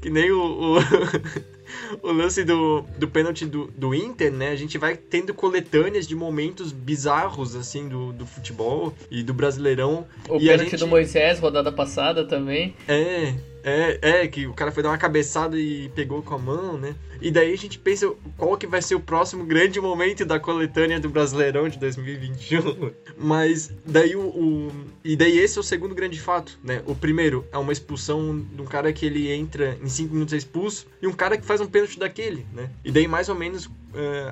que 0.00 0.10
nem 0.10 0.32
o, 0.32 0.40
o, 0.40 0.78
o 2.02 2.12
lance 2.12 2.44
do, 2.44 2.84
do 2.98 3.08
pênalti 3.08 3.46
do, 3.46 3.70
do 3.76 3.94
Inter, 3.94 4.32
né? 4.32 4.50
A 4.50 4.56
gente 4.56 4.78
vai 4.78 4.96
tendo 4.96 5.34
coletâneas 5.34 6.06
de 6.06 6.14
momentos 6.14 6.72
bizarros, 6.72 7.54
assim, 7.54 7.88
do, 7.88 8.12
do 8.12 8.26
futebol 8.26 8.94
e 9.10 9.22
do 9.22 9.34
Brasileirão. 9.34 10.06
O 10.28 10.36
e 10.36 10.46
pênalti 10.46 10.70
gente... 10.70 10.80
do 10.80 10.86
Moisés, 10.86 11.38
rodada 11.38 11.72
passada 11.72 12.24
também. 12.24 12.74
É, 12.88 13.34
é, 13.64 13.98
é, 14.02 14.28
que 14.28 14.46
o 14.46 14.52
cara 14.52 14.70
foi 14.70 14.82
dar 14.82 14.90
uma 14.90 14.98
cabeçada 14.98 15.58
e 15.58 15.88
pegou 15.94 16.22
com 16.22 16.34
a 16.34 16.38
mão, 16.38 16.76
né? 16.76 16.94
E 17.20 17.30
daí 17.30 17.50
a 17.54 17.56
gente 17.56 17.78
pensa 17.78 18.12
qual 18.36 18.58
que 18.58 18.66
vai 18.66 18.82
ser 18.82 18.94
o 18.94 19.00
próximo 19.00 19.44
grande 19.46 19.80
momento 19.80 20.26
da 20.26 20.38
coletânea 20.38 21.00
do 21.00 21.08
Brasileirão 21.08 21.66
de 21.66 21.78
2021. 21.78 22.92
Mas 23.16 23.72
daí 23.86 24.14
o, 24.14 24.20
o, 24.20 24.72
E 25.02 25.16
daí 25.16 25.38
esse 25.38 25.56
é 25.56 25.60
o 25.60 25.64
segundo 25.64 25.94
grande 25.94 26.20
fato, 26.20 26.58
né? 26.62 26.82
O 26.86 26.94
primeiro 26.94 27.46
é 27.50 27.56
uma 27.56 27.72
expulsão 27.72 28.38
de 28.38 28.60
um 28.60 28.66
cara 28.66 28.92
que 28.92 29.06
ele 29.06 29.32
entra 29.32 29.78
em 29.82 29.88
5 29.88 30.12
minutos 30.12 30.34
é 30.34 30.36
expulso 30.36 30.86
e 31.00 31.06
um 31.06 31.12
cara 31.12 31.38
que 31.38 31.46
faz 31.46 31.62
um 31.62 31.66
pênalti 31.66 31.98
daquele, 31.98 32.46
né? 32.52 32.68
E 32.84 32.92
daí 32.92 33.08
mais 33.08 33.30
ou 33.30 33.34
menos 33.34 33.64
uh, 33.64 33.70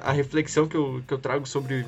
a 0.03 0.13
reflexão 0.13 0.69
que 0.69 0.77
eu, 0.77 1.03
que 1.09 1.15
eu 1.15 1.19
trago 1.19 1.47
sobre 1.49 1.87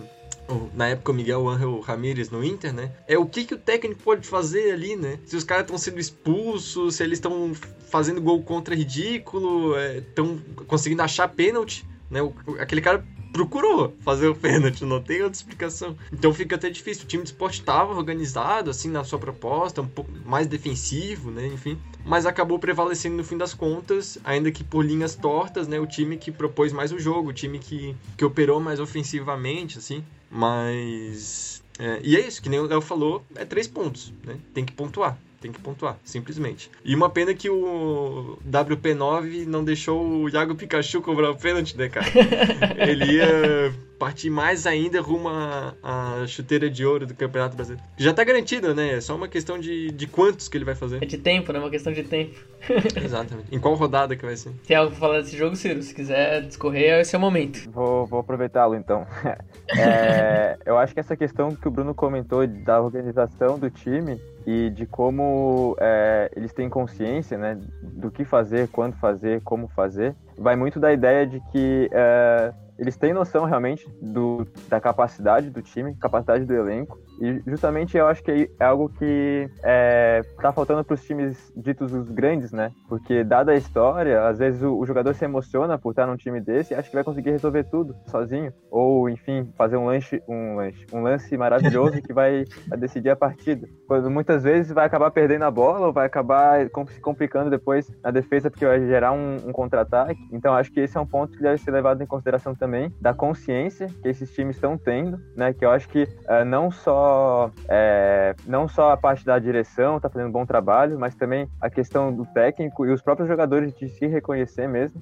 na 0.74 0.88
época 0.88 1.12
o 1.12 1.14
Miguel 1.14 1.48
Angel 1.48 1.80
Ramírez 1.80 2.30
no 2.30 2.44
Inter, 2.44 2.72
né? 2.72 2.92
É 3.06 3.18
o 3.18 3.26
que, 3.26 3.44
que 3.44 3.54
o 3.54 3.58
técnico 3.58 4.02
pode 4.02 4.26
fazer 4.26 4.72
ali, 4.72 4.96
né? 4.96 5.18
Se 5.24 5.36
os 5.36 5.44
caras 5.44 5.64
estão 5.64 5.78
sendo 5.78 5.98
expulsos, 5.98 6.96
se 6.96 7.02
eles 7.02 7.18
estão 7.18 7.52
fazendo 7.90 8.20
gol 8.20 8.42
contra 8.42 8.74
ridículo, 8.74 9.74
estão 9.78 10.40
é, 10.58 10.64
conseguindo 10.64 11.02
achar 11.02 11.28
pênalti, 11.28 11.86
né? 12.10 12.22
O, 12.22 12.34
aquele 12.58 12.80
cara 12.80 13.04
procurou 13.34 13.92
fazer 14.00 14.28
o 14.28 14.34
pênalti, 14.34 14.84
não 14.84 15.02
tem 15.02 15.20
outra 15.20 15.36
explicação. 15.36 15.96
Então 16.12 16.32
fica 16.32 16.54
até 16.54 16.70
difícil. 16.70 17.02
O 17.02 17.08
time 17.08 17.24
de 17.24 17.30
esporte 17.30 17.58
estava 17.58 17.92
organizado, 17.92 18.70
assim, 18.70 18.88
na 18.88 19.02
sua 19.02 19.18
proposta, 19.18 19.82
um 19.82 19.88
pouco 19.88 20.10
mais 20.24 20.46
defensivo, 20.46 21.32
né, 21.32 21.44
enfim. 21.48 21.76
Mas 22.04 22.26
acabou 22.26 22.60
prevalecendo 22.60 23.16
no 23.16 23.24
fim 23.24 23.36
das 23.36 23.52
contas, 23.52 24.18
ainda 24.22 24.52
que 24.52 24.62
por 24.62 24.84
linhas 24.84 25.16
tortas, 25.16 25.66
né, 25.66 25.80
o 25.80 25.86
time 25.86 26.16
que 26.16 26.30
propôs 26.30 26.72
mais 26.72 26.92
o 26.92 26.98
jogo, 26.98 27.30
o 27.30 27.32
time 27.32 27.58
que, 27.58 27.96
que 28.16 28.24
operou 28.24 28.60
mais 28.60 28.78
ofensivamente, 28.78 29.78
assim. 29.78 30.04
Mas. 30.30 31.60
É, 31.76 32.00
e 32.04 32.14
é 32.14 32.24
isso, 32.24 32.40
que 32.40 32.48
nem 32.48 32.60
o 32.60 32.66
Léo 32.66 32.80
falou, 32.80 33.24
é 33.34 33.44
três 33.44 33.66
pontos, 33.66 34.12
né? 34.24 34.36
Tem 34.54 34.64
que 34.64 34.72
pontuar 34.72 35.18
tem 35.44 35.52
que 35.52 35.60
pontuar, 35.60 35.98
simplesmente. 36.02 36.70
E 36.82 36.94
uma 36.94 37.10
pena 37.10 37.34
que 37.34 37.50
o 37.50 38.38
WP9 38.50 39.44
não 39.44 39.62
deixou 39.62 40.02
o 40.02 40.28
Iago 40.30 40.54
Pikachu 40.54 41.02
cobrar 41.02 41.30
o 41.30 41.36
pênalti, 41.36 41.76
né, 41.76 41.90
cara? 41.90 42.06
Ele 42.80 43.16
ia 43.16 43.74
partir 43.98 44.30
mais 44.30 44.66
ainda 44.66 45.00
rumo 45.00 45.28
à, 45.28 46.24
chuteira 46.26 46.68
de 46.68 46.84
ouro 46.84 47.06
do 47.06 47.14
Campeonato 47.14 47.56
Brasileiro. 47.56 47.84
Já 47.96 48.12
tá 48.12 48.24
garantido, 48.24 48.74
né? 48.74 48.94
É 48.94 49.00
só 49.00 49.14
uma 49.14 49.28
questão 49.28 49.58
de, 49.58 49.90
de 49.90 50.06
quantos 50.06 50.48
que 50.48 50.56
ele 50.56 50.64
vai 50.64 50.74
fazer. 50.74 51.02
É 51.02 51.06
de 51.06 51.18
tempo, 51.18 51.52
né? 51.52 51.58
Uma 51.58 51.70
questão 51.70 51.92
de 51.92 52.02
tempo. 52.02 52.38
Exatamente. 52.96 53.54
Em 53.54 53.58
qual 53.58 53.74
rodada 53.74 54.16
que 54.16 54.24
vai 54.24 54.36
ser? 54.36 54.52
Tem 54.66 54.76
algo 54.76 54.90
pra 54.90 55.00
falar 55.00 55.20
desse 55.20 55.36
jogo, 55.36 55.56
Ciro? 55.56 55.82
Se 55.82 55.94
quiser 55.94 56.42
discorrer, 56.42 57.00
esse 57.00 57.14
é 57.14 57.18
o 57.18 57.20
momento. 57.20 57.70
Vou, 57.70 58.06
vou 58.06 58.20
aproveitá-lo, 58.20 58.74
então. 58.74 59.06
é, 59.76 60.56
eu 60.64 60.78
acho 60.78 60.94
que 60.94 61.00
essa 61.00 61.16
questão 61.16 61.54
que 61.54 61.68
o 61.68 61.70
Bruno 61.70 61.94
comentou 61.94 62.46
da 62.46 62.80
organização 62.80 63.58
do 63.58 63.70
time 63.70 64.20
e 64.46 64.70
de 64.70 64.86
como 64.86 65.76
é, 65.80 66.30
eles 66.36 66.52
têm 66.52 66.68
consciência 66.68 67.38
né, 67.38 67.58
do 67.82 68.10
que 68.10 68.24
fazer, 68.24 68.68
quando 68.68 68.94
fazer, 68.96 69.40
como 69.42 69.68
fazer, 69.68 70.14
vai 70.36 70.54
muito 70.56 70.78
da 70.78 70.92
ideia 70.92 71.26
de 71.26 71.40
que 71.52 71.88
é, 71.92 72.52
eles 72.78 72.96
têm 72.96 73.12
noção 73.12 73.44
realmente 73.44 73.88
do, 74.00 74.46
da 74.68 74.80
capacidade 74.80 75.50
do 75.50 75.62
time, 75.62 75.94
capacidade 75.96 76.44
do 76.44 76.54
elenco. 76.54 76.98
E 77.20 77.40
justamente 77.46 77.96
eu 77.96 78.06
acho 78.06 78.22
que 78.22 78.50
é 78.58 78.64
algo 78.64 78.88
que 78.88 79.48
é, 79.62 80.22
tá 80.40 80.52
faltando 80.52 80.82
para 80.82 80.94
os 80.94 81.04
times 81.04 81.52
ditos 81.56 81.92
os 81.92 82.10
grandes, 82.10 82.52
né? 82.52 82.72
Porque 82.88 83.22
dada 83.22 83.52
a 83.52 83.56
história, 83.56 84.26
às 84.26 84.38
vezes 84.38 84.62
o, 84.62 84.76
o, 84.76 84.86
jogador 84.86 85.14
se 85.14 85.24
emociona 85.24 85.78
por 85.78 85.90
estar 85.90 86.06
num 86.06 86.16
time 86.16 86.40
desse 86.40 86.74
e 86.74 86.76
acha 86.76 86.88
que 86.88 86.94
vai 86.94 87.04
conseguir 87.04 87.30
resolver 87.30 87.64
tudo 87.64 87.94
sozinho, 88.06 88.52
ou 88.70 89.08
enfim 89.08 89.52
fazer 89.56 89.76
um 89.76 89.86
lanche, 89.86 90.20
um 90.28 90.56
lanche, 90.56 90.86
um 90.92 91.02
lance 91.02 91.36
maravilhoso 91.36 92.02
que 92.02 92.12
vai, 92.12 92.44
vai 92.68 92.78
decidir 92.78 93.10
a 93.10 93.16
partida. 93.16 93.68
Quando 93.86 94.10
muitas 94.10 94.42
vezes 94.42 94.72
vai 94.72 94.86
acabar 94.86 95.10
perdendo 95.12 95.44
a 95.44 95.50
bola 95.50 95.86
ou 95.86 95.92
vai 95.92 96.06
acabar 96.06 96.68
se 96.88 97.00
complicando 97.00 97.50
depois 97.50 97.88
na 98.02 98.10
defesa 98.10 98.50
porque 98.50 98.66
vai 98.66 98.80
gerar 98.80 99.12
um, 99.12 99.36
um 99.46 99.52
contra-ataque. 99.52 100.20
Então 100.32 100.54
acho 100.54 100.72
que 100.72 100.80
esse 100.80 100.96
é 100.96 101.00
um 101.00 101.06
ponto 101.06 101.36
que 101.36 101.42
deve 101.42 101.58
ser 101.58 101.70
levado 101.70 102.02
em 102.02 102.06
consideração 102.06 102.54
também 102.64 102.90
da 102.98 103.12
consciência 103.12 103.88
que 104.02 104.08
esses 104.08 104.32
times 104.32 104.56
estão 104.56 104.78
tendo, 104.78 105.20
né? 105.36 105.52
Que 105.52 105.66
eu 105.66 105.70
acho 105.70 105.86
que 105.86 106.04
uh, 106.04 106.44
não 106.46 106.70
só 106.70 107.50
é, 107.68 108.34
não 108.46 108.66
só 108.66 108.92
a 108.92 108.96
parte 108.96 109.22
da 109.22 109.38
direção 109.38 109.98
está 109.98 110.08
fazendo 110.08 110.28
um 110.28 110.32
bom 110.32 110.46
trabalho, 110.46 110.98
mas 110.98 111.14
também 111.14 111.46
a 111.60 111.68
questão 111.68 112.10
do 112.10 112.24
técnico 112.24 112.86
e 112.86 112.90
os 112.90 113.02
próprios 113.02 113.28
jogadores 113.28 113.74
de 113.74 113.88
se 113.88 114.06
reconhecer 114.06 114.66
mesmo, 114.66 115.00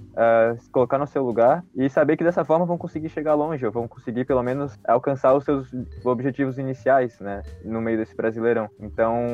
se 0.58 0.70
colocar 0.70 0.98
no 0.98 1.06
seu 1.06 1.22
lugar 1.22 1.62
e 1.76 1.88
saber 1.88 2.16
que 2.16 2.24
dessa 2.24 2.44
forma 2.44 2.64
vão 2.64 2.78
conseguir 2.78 3.08
chegar 3.08 3.34
longe, 3.34 3.64
ou 3.64 3.70
vão 3.70 3.86
conseguir 3.86 4.24
pelo 4.24 4.42
menos 4.42 4.78
alcançar 4.86 5.34
os 5.34 5.44
seus 5.44 5.70
objetivos 6.04 6.58
iniciais, 6.58 7.18
né, 7.20 7.42
no 7.64 7.80
meio 7.80 7.98
desse 7.98 8.16
Brasileirão. 8.16 8.68
Então, 8.80 9.26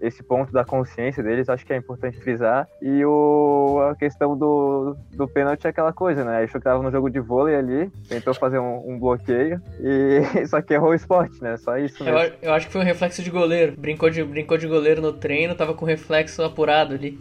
esse 0.00 0.22
ponto 0.22 0.52
da 0.52 0.64
consciência 0.64 1.22
deles 1.22 1.48
acho 1.48 1.66
que 1.66 1.72
é 1.72 1.76
importante 1.76 2.18
frisar 2.20 2.68
e 2.80 3.04
o, 3.04 3.80
a 3.90 3.96
questão 3.96 4.36
do, 4.36 4.96
do 5.12 5.26
pênalti 5.26 5.66
é 5.66 5.70
aquela 5.70 5.92
coisa, 5.92 6.24
né, 6.24 6.42
achou 6.42 6.60
que 6.60 6.64
tava 6.64 6.82
no 6.82 6.90
jogo 6.90 7.10
de 7.10 7.20
vôlei 7.20 7.56
ali, 7.56 7.71
tentou 8.08 8.34
fazer 8.34 8.58
um, 8.58 8.92
um 8.92 8.98
bloqueio 8.98 9.60
e 9.80 10.46
só 10.46 10.60
que 10.60 10.74
errou 10.74 10.90
o 10.90 10.94
esporte, 10.94 11.42
né, 11.42 11.56
só 11.56 11.76
isso 11.76 12.02
mesmo. 12.02 12.18
Eu, 12.18 12.32
eu 12.42 12.52
acho 12.52 12.66
que 12.66 12.72
foi 12.72 12.82
um 12.82 12.84
reflexo 12.84 13.22
de 13.22 13.30
goleiro. 13.30 13.74
Brincou 13.76 14.10
de, 14.10 14.22
brincou 14.22 14.58
de 14.58 14.66
goleiro 14.66 15.00
no 15.00 15.12
treino, 15.12 15.54
tava 15.54 15.74
com 15.74 15.84
reflexo 15.84 16.42
apurado 16.42 16.94
ali. 16.94 17.18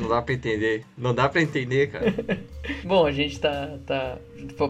Não 0.00 0.08
dá 0.08 0.22
pra 0.22 0.34
entender. 0.34 0.84
Não 0.96 1.14
dá 1.14 1.28
pra 1.28 1.42
entender, 1.42 1.88
cara. 1.88 2.14
Bom, 2.84 3.06
a 3.06 3.12
gente 3.12 3.40
tá, 3.40 3.78
tá 3.86 4.18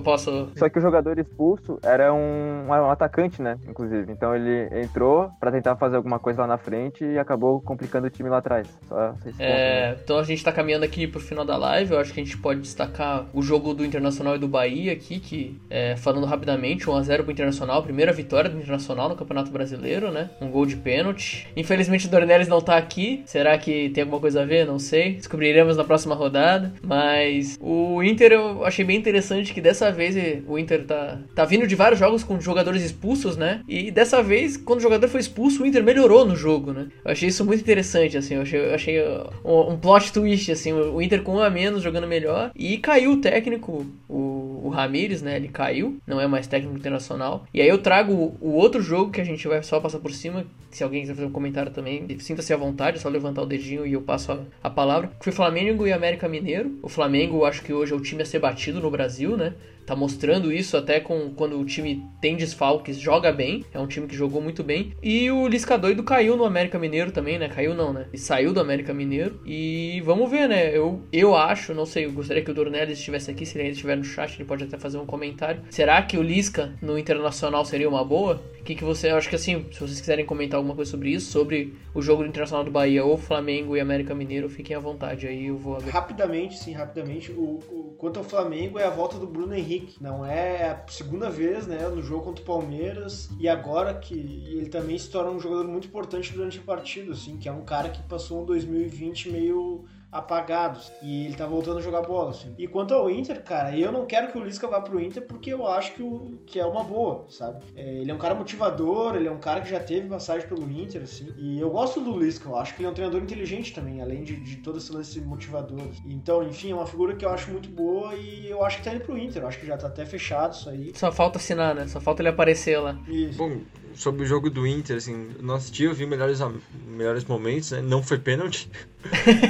Posso. 0.05 0.51
Só 0.57 0.69
que 0.69 0.79
o 0.79 0.83
jogador 0.83 1.19
expulso 1.19 1.79
era 1.83 2.13
um, 2.13 2.67
um 2.69 2.91
atacante, 2.91 3.41
né? 3.43 3.59
Inclusive. 3.69 4.11
Então 4.13 4.35
ele 4.35 4.69
entrou 4.83 5.31
para 5.41 5.51
tentar 5.51 5.77
fazer 5.77 5.97
alguma 5.97 6.19
coisa 6.19 6.43
lá 6.43 6.47
na 6.47 6.59
frente 6.59 7.05
e 7.05 7.19
acabou 7.19 7.61
complicando 7.61 8.07
o 8.07 8.11
time 8.11 8.29
lá 8.29 8.39
atrás. 8.39 8.69
Só 8.89 9.15
é, 9.39 9.97
então 10.03 10.19
a 10.19 10.23
gente 10.23 10.43
tá 10.43 10.53
caminhando 10.53 10.85
aqui 10.85 11.07
pro 11.07 11.21
final 11.21 11.45
da 11.45 11.57
live. 11.57 11.93
Eu 11.93 12.01
acho 12.01 12.13
que 12.13 12.21
a 12.21 12.25
gente 12.25 12.37
pode 12.39 12.61
destacar 12.61 13.27
o 13.33 13.43
jogo 13.43 13.75
do 13.75 13.85
Internacional 13.85 14.37
e 14.37 14.39
do 14.39 14.49
Bahia 14.49 14.93
aqui, 14.93 15.19
que 15.19 15.61
é, 15.71 15.97
falando 15.97 16.27
rapidamente, 16.27 16.87
1x0 16.87 17.23
pro 17.23 17.33
Internacional, 17.33 17.83
primeira 17.83 18.13
vitória 18.13 18.51
do 18.51 18.59
Internacional 18.59 19.09
no 19.09 19.17
Campeonato 19.17 19.51
Brasileiro, 19.51 20.11
né? 20.11 20.31
Um 20.41 20.51
gol 20.51 20.67
de 20.67 20.77
pênalti. 20.77 21.49
Infelizmente 21.57 22.07
o 22.07 22.11
Dornelles 22.11 22.49
não 22.49 22.61
tá 22.61 22.77
aqui. 22.77 23.23
Será 23.27 23.57
que 23.59 23.91
tem 23.91 24.03
alguma 24.03 24.21
coisa 24.21 24.43
a 24.43 24.45
ver? 24.45 24.67
Não 24.67 24.79
sei. 24.79 25.15
Descobriremos 25.15 25.77
na 25.77 25.85
próxima 25.85 26.15
rodada. 26.15 26.73
Mas 26.83 27.59
o 27.61 28.03
Inter 28.03 28.33
eu 28.33 28.65
achei 28.65 28.85
bem 28.85 28.97
interessante 28.97 29.53
que 29.53 29.58
dessa 29.61 29.91
vez 29.91 30.17
o 30.47 30.59
Inter 30.59 30.85
tá, 30.85 31.19
tá 31.35 31.45
vindo 31.45 31.67
de 31.67 31.75
vários 31.75 31.99
jogos 31.99 32.25
com 32.25 32.41
jogadores 32.41 32.83
expulsos, 32.83 33.37
né? 33.37 33.61
E 33.69 33.91
dessa 33.91 34.23
vez, 34.23 34.57
quando 34.57 34.79
o 34.79 34.83
jogador 34.83 35.09
foi 35.09 35.21
expulso, 35.21 35.63
o 35.63 35.67
Inter 35.67 35.83
melhorou 35.83 36.25
no 36.25 36.37
jogo, 36.37 36.73
né? 36.73 36.89
Eu 37.05 37.13
achei 37.13 37.29
isso 37.29 37.45
muito 37.45 37.61
interessante, 37.61 38.17
assim. 38.17 38.35
Eu 38.35 38.43
achei, 38.43 38.61
eu 38.61 38.75
achei 38.75 39.03
um, 39.45 39.73
um 39.73 39.79
plot 39.79 40.13
twist, 40.13 40.51
assim. 40.51 40.73
O 40.73 41.01
Inter 41.01 41.23
com 41.23 41.37
um 41.37 41.43
a 41.43 41.51
menos 41.51 41.83
jogando 41.83 42.07
melhor. 42.07 42.51
E 42.55 42.79
caiu 42.79 43.13
o 43.13 43.21
técnico, 43.21 43.87
o, 44.09 44.48
o 44.65 44.69
Ramires, 44.69 45.23
né? 45.23 45.37
Ele 45.37 45.49
caiu, 45.49 45.99
não 46.07 46.21
é 46.21 46.27
mais 46.27 46.47
técnico 46.47 46.77
internacional. 46.77 47.47
E 47.53 47.61
aí 47.61 47.69
eu 47.69 47.79
trago 47.79 48.37
o, 48.41 48.53
outro 48.53 48.81
jogo 48.83 49.11
que 49.11 49.21
a 49.21 49.25
gente 49.25 49.47
vai 49.47 49.63
só 49.63 49.81
passar 49.81 49.99
por 49.99 50.13
cima. 50.13 50.45
Se 50.71 50.85
alguém 50.85 51.01
quiser 51.01 51.15
fazer 51.15 51.27
um 51.27 51.33
comentário 51.33 51.73
também, 51.73 52.07
sinta-se 52.19 52.53
à 52.53 52.57
vontade, 52.57 52.99
é 52.99 53.01
só 53.01 53.09
levantar 53.09 53.43
o 53.43 53.47
dedinho 53.47 53.87
e 53.87 53.93
eu 53.93 54.03
passo 54.03 54.33
a, 54.33 54.41
a 54.63 54.71
palavra. 54.71 55.11
Foi 55.21 55.33
Flamengo 55.33 55.87
e 55.87 55.93
América 55.93 56.29
Mineiro. 56.29 56.79
O 56.83 56.89
Flamengo, 56.89 57.45
acho 57.45 57.63
que 57.63 57.73
hoje 57.73 57.93
é 57.93 57.97
o 57.97 58.01
time 58.01 58.23
a 58.23 58.27
ser 58.27 58.39
batido 58.39 58.81
no 58.81 58.91
Brasil, 58.91 59.37
né? 59.37 59.55
Tá 59.89 59.97
mostrando 59.97 60.53
isso 60.53 60.77
até 60.77 61.01
com 61.01 61.31
quando 61.31 61.59
o 61.59 61.65
time 61.65 62.05
tem 62.21 62.37
desfalques, 62.37 62.99
joga 62.99 63.33
bem, 63.33 63.65
é 63.73 63.79
um 63.79 63.87
time 63.87 64.07
que 64.07 64.15
jogou 64.15 64.41
muito 64.43 64.63
bem. 64.63 64.93
E 65.03 65.31
o 65.31 65.49
Lisca 65.49 65.79
doido 65.79 66.03
caiu 66.03 66.37
no 66.37 66.45
América 66.45 66.79
Mineiro 66.79 67.11
também, 67.11 67.39
né? 67.39 67.49
Caiu 67.49 67.75
não, 67.75 67.93
né? 67.93 68.07
E 68.13 68.19
saiu 68.19 68.53
do 68.53 68.61
América 68.61 68.93
Mineiro. 68.93 69.41
E 69.47 70.03
vamos 70.05 70.31
ver, 70.31 70.47
né? 70.47 70.77
Eu, 70.77 71.03
eu 71.11 71.35
acho, 71.35 71.73
não 71.73 71.87
sei, 71.87 72.05
eu 72.05 72.13
gostaria 72.13 72.45
que 72.45 72.51
o 72.51 72.55
Dornelles 72.55 72.99
estivesse 72.99 73.31
aqui, 73.31 73.47
se 73.47 73.59
ele 73.59 73.71
estiver 73.71 73.97
no 73.97 74.05
chat, 74.05 74.35
ele 74.35 74.45
pode 74.45 74.65
até 74.65 74.77
fazer 74.77 74.99
um 74.99 75.07
comentário. 75.07 75.63
Será 75.71 76.03
que 76.03 76.19
o 76.19 76.23
Lisca 76.23 76.75
no 76.83 76.99
Internacional 76.99 77.65
seria 77.65 77.89
uma 77.89 78.05
boa? 78.05 78.43
Que, 78.69 78.75
que 78.75 78.85
você, 78.85 79.09
acho 79.09 79.31
que 79.31 79.35
assim, 79.35 79.65
se 79.73 79.81
vocês 79.81 79.99
quiserem 79.99 80.27
comentar 80.27 80.59
alguma 80.59 80.75
coisa 80.75 80.91
sobre 80.91 81.09
isso, 81.09 81.33
sobre 81.33 81.75
o 81.95 82.03
jogo 82.03 82.23
do 82.23 82.29
Internacional 82.29 82.63
do 82.63 82.71
Bahia 82.71 83.03
ou 83.03 83.17
Flamengo 83.17 83.75
e 83.75 83.81
América 83.81 84.15
Mineiro, 84.15 84.47
fiquem 84.51 84.77
à 84.77 84.79
vontade 84.79 85.27
aí, 85.27 85.47
eu 85.47 85.57
vou 85.57 85.77
abrir. 85.77 85.89
Rapidamente, 85.89 86.59
sim, 86.59 86.75
rapidamente, 86.75 87.33
o, 87.33 87.61
o, 87.71 87.95
quanto 87.97 88.19
ao 88.19 88.25
Flamengo 88.25 88.79
é 88.79 88.85
a 88.85 88.91
volta 88.91 89.17
do 89.17 89.27
Bruno 89.27 89.55
Henrique. 89.55 89.97
Não 90.03 90.23
é 90.23 90.69
a 90.69 90.85
segunda 90.87 91.31
vez, 91.31 91.67
né, 91.67 91.89
no 91.89 92.03
jogo 92.03 92.25
contra 92.25 92.43
o 92.43 92.47
Palmeiras 92.47 93.31
e 93.41 93.49
agora 93.49 93.95
que 93.95 94.13
ele 94.13 94.69
também 94.69 94.99
se 94.99 95.09
torna 95.09 95.31
um 95.31 95.41
jogador 95.41 95.67
muito 95.67 95.89
importante 95.89 96.31
durante 96.35 96.59
a 96.59 96.63
partida, 96.63 97.13
assim, 97.13 97.39
que 97.39 97.49
é 97.49 97.53
um 97.53 97.63
cara 97.63 97.89
que 97.89 98.03
passou 98.03 98.43
um 98.43 98.45
2020 98.45 99.31
meio 99.31 99.87
apagados. 100.11 100.91
E 101.03 101.27
ele 101.27 101.35
tá 101.35 101.47
voltando 101.47 101.79
a 101.79 101.83
jogar 101.83 102.03
bola, 102.03 102.31
assim. 102.31 102.55
E 102.59 102.67
quanto 102.67 102.95
ao 102.95 103.11
Inter, 103.11 103.43
cara, 103.43 103.77
eu 103.77 103.93
não 103.93 104.07
quero 104.07 104.33
que 104.33 104.39
o 104.39 104.45
Lisca 104.45 104.67
vá 104.67 104.81
pro 104.81 105.01
Inter 105.01 105.23
porque 105.23 105.53
eu 105.53 105.67
acho 105.67 105.93
que, 105.95 106.03
o, 106.03 106.39
que 106.47 106.59
é 106.59 106.65
uma 106.65 106.83
boa, 106.83 107.27
sabe? 107.29 107.63
É, 107.77 107.97
ele 107.97 108.11
é 108.11 108.15
um 108.15 108.19
cara 108.19 108.35
motivador, 108.35 109.17
ele 109.17 109.29
é 109.29 109.31
um 109.31 109.39
cara 109.39 109.61
que 109.61 109.69
já 109.69 109.81
teve 109.81 110.09
passagem 110.09 110.49
pelo 110.49 110.71
Inter, 110.71 111.03
assim. 111.03 111.33
E 111.37 111.61
eu 111.61 111.71
gosto 111.71 112.01
do 112.01 112.19
Lisca, 112.19 112.49
eu 112.49 112.57
acho 112.57 112.75
que 112.75 112.81
ele 112.81 112.89
é 112.89 112.91
um 112.91 112.95
treinador 112.95 113.23
inteligente 113.23 113.73
também, 113.75 114.01
além 114.01 114.23
de, 114.25 114.37
de 114.37 114.57
todo 114.57 114.79
esse 114.79 114.93
lance 114.93 115.21
motivador. 115.21 115.83
Então, 116.07 116.43
enfim, 116.43 116.71
é 116.71 116.75
uma 116.75 116.87
figura 116.87 117.15
que 117.15 117.25
eu 117.25 117.31
acho 117.31 117.51
muito 117.51 117.69
boa 117.69 118.15
e 118.15 118.49
eu 118.49 118.65
acho 118.65 118.79
que 118.79 118.85
tá 118.85 118.95
indo 118.95 119.05
pro 119.05 119.19
Inter. 119.19 119.43
Eu 119.43 119.49
acho 119.49 119.59
que 119.59 119.67
já 119.67 119.77
tá 119.77 119.89
até 119.89 120.07
fechado 120.07 120.55
isso 120.55 120.71
aí. 120.71 120.93
Só 120.95 121.13
falta 121.13 121.39
assinar, 121.39 121.75
né? 121.75 121.87
Só 121.87 122.01
falta 122.01 122.23
ele 122.23 122.29
aparecer 122.29 122.79
lá. 122.79 122.99
Isso. 123.07 123.37
Bom, 123.37 123.61
sobre 123.95 124.23
o 124.23 124.27
jogo 124.27 124.49
do 124.49 124.67
Inter, 124.67 124.97
assim, 124.97 125.31
nosso 125.41 125.73
tio 125.73 125.93
viu 125.93 126.07
melhores, 126.07 126.39
melhores 126.87 127.25
momentos, 127.25 127.73
né? 127.73 127.83
Não 127.83 128.03
foi 128.03 128.19
pênalti. 128.19 128.71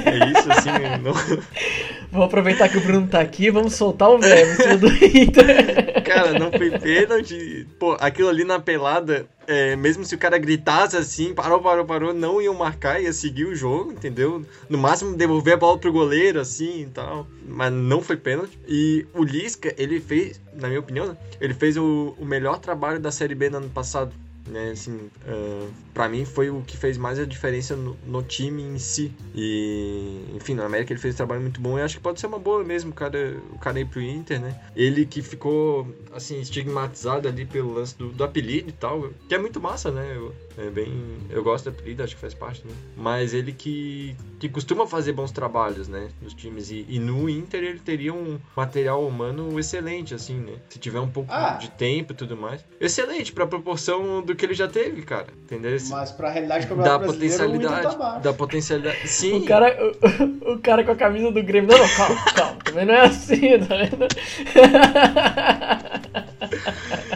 É 0.05 0.31
isso, 0.31 0.51
assim, 0.51 0.69
não... 1.03 1.13
Vou 2.11 2.23
aproveitar 2.23 2.67
que 2.69 2.77
o 2.77 2.81
Bruno 2.81 3.07
tá 3.07 3.19
aqui 3.19 3.51
vamos 3.51 3.75
soltar 3.75 4.09
o 4.09 4.17
verbo 4.17 4.77
do 4.79 4.87
Inter. 5.05 6.01
Cara, 6.03 6.39
não 6.39 6.51
foi 6.51 6.71
pênalti. 6.79 7.67
Pô, 7.77 7.95
aquilo 7.99 8.29
ali 8.29 8.43
na 8.43 8.59
pelada, 8.59 9.27
é, 9.45 9.75
mesmo 9.75 10.03
se 10.03 10.15
o 10.15 10.17
cara 10.17 10.39
gritasse 10.39 10.97
assim, 10.97 11.35
parou, 11.35 11.61
parou, 11.61 11.85
parou, 11.85 12.11
não 12.11 12.41
iam 12.41 12.55
marcar, 12.55 12.99
ia 12.99 13.13
seguir 13.13 13.45
o 13.45 13.55
jogo, 13.55 13.91
entendeu? 13.91 14.43
No 14.67 14.77
máximo 14.77 15.15
devolver 15.15 15.53
a 15.53 15.57
bola 15.57 15.77
pro 15.77 15.91
goleiro, 15.91 16.39
assim 16.39 16.81
e 16.81 16.85
tal. 16.87 17.27
Mas 17.47 17.71
não 17.71 18.01
foi 18.01 18.17
pênalti. 18.17 18.57
E 18.67 19.05
o 19.13 19.23
Lisca, 19.23 19.71
ele 19.77 19.99
fez, 19.99 20.41
na 20.55 20.67
minha 20.67 20.79
opinião, 20.79 21.15
ele 21.39 21.53
fez 21.53 21.77
o, 21.77 22.15
o 22.17 22.25
melhor 22.25 22.57
trabalho 22.57 22.99
da 22.99 23.11
Série 23.11 23.35
B 23.35 23.51
no 23.51 23.57
ano 23.57 23.69
passado 23.69 24.11
né? 24.49 24.71
Assim, 24.71 24.95
uh, 24.95 25.09
ah, 25.27 25.69
para 25.93 26.09
mim 26.09 26.25
foi 26.25 26.49
o 26.49 26.61
que 26.61 26.77
fez 26.77 26.97
mais 26.97 27.19
a 27.19 27.25
diferença 27.25 27.75
no, 27.75 27.97
no, 28.05 28.23
time 28.23 28.63
em 28.63 28.77
si. 28.79 29.11
E, 29.33 30.25
enfim, 30.35 30.53
no 30.53 30.63
América 30.63 30.93
ele 30.93 30.99
fez 30.99 31.13
um 31.13 31.17
trabalho 31.17 31.41
muito 31.41 31.61
bom 31.61 31.77
e 31.77 31.81
acho 31.81 31.97
que 31.97 32.03
pode 32.03 32.19
ser 32.19 32.27
uma 32.27 32.39
boa 32.39 32.63
mesmo 32.63 32.91
o 32.91 32.93
cara, 32.93 33.37
o 33.51 33.59
cara 33.59 33.79
ir 33.79 33.85
pro 33.85 34.01
Inter, 34.01 34.39
né? 34.39 34.59
Ele 34.75 35.05
que 35.05 35.21
ficou, 35.21 35.87
assim, 36.13 36.39
estigmatizado 36.39 37.27
ali 37.27 37.45
pelo 37.45 37.73
lance 37.73 37.97
do, 37.97 38.09
do 38.09 38.23
apelido 38.23 38.69
e 38.69 38.73
tal, 38.73 39.09
que 39.27 39.35
é 39.35 39.37
muito 39.37 39.59
massa, 39.59 39.91
né? 39.91 40.13
Eu, 40.15 40.33
é 40.57 40.69
bem. 40.69 41.17
Eu 41.29 41.43
gosto 41.43 41.65
da 41.65 41.71
apelido, 41.71 42.03
acho 42.03 42.15
que 42.15 42.21
faz 42.21 42.33
parte, 42.33 42.65
né? 42.65 42.73
Mas 42.97 43.33
ele 43.33 43.51
que, 43.51 44.15
que 44.39 44.49
costuma 44.49 44.87
fazer 44.87 45.11
bons 45.11 45.31
trabalhos, 45.31 45.87
né? 45.87 46.09
Nos 46.21 46.33
times. 46.33 46.71
E, 46.71 46.85
e 46.87 46.97
no 46.99 47.29
Inter 47.29 47.63
ele 47.63 47.79
teria 47.79 48.13
um 48.13 48.39
material 48.55 49.05
humano 49.05 49.59
excelente, 49.59 50.15
assim, 50.15 50.37
né? 50.37 50.53
Se 50.69 50.79
tiver 50.79 50.99
um 50.99 51.09
pouco 51.09 51.31
ah. 51.31 51.57
de 51.59 51.69
tempo 51.71 52.13
e 52.13 52.15
tudo 52.15 52.37
mais. 52.37 52.63
Excelente, 52.79 53.33
pra 53.33 53.45
proporção 53.45 54.21
do 54.21 54.35
que 54.35 54.45
ele 54.45 54.53
já 54.53 54.67
teve, 54.67 55.01
cara. 55.01 55.27
Entendeu? 55.43 55.77
Mas 55.89 56.11
pra 56.11 56.29
realidade 56.29 56.65
do 56.65 56.75
da 56.77 56.97
potencialidade. 56.99 57.97
Tá 57.97 58.19
da 58.19 58.33
potencialidade. 58.33 59.07
Sim. 59.09 59.39
O 59.39 59.45
cara, 59.45 59.77
o, 59.77 60.53
o, 60.53 60.59
cara 60.59 60.83
com 60.83 60.91
a 60.91 60.95
camisa 60.95 61.31
do 61.31 61.43
Grêmio. 61.43 61.69
Não, 61.69 61.77
não, 61.77 61.89
calma, 61.95 62.25
calma. 62.33 62.59
Também 62.63 62.85
não 62.85 62.93
é 62.93 63.01
assim, 63.01 63.59
tá 63.59 63.75
vendo? 63.75 64.07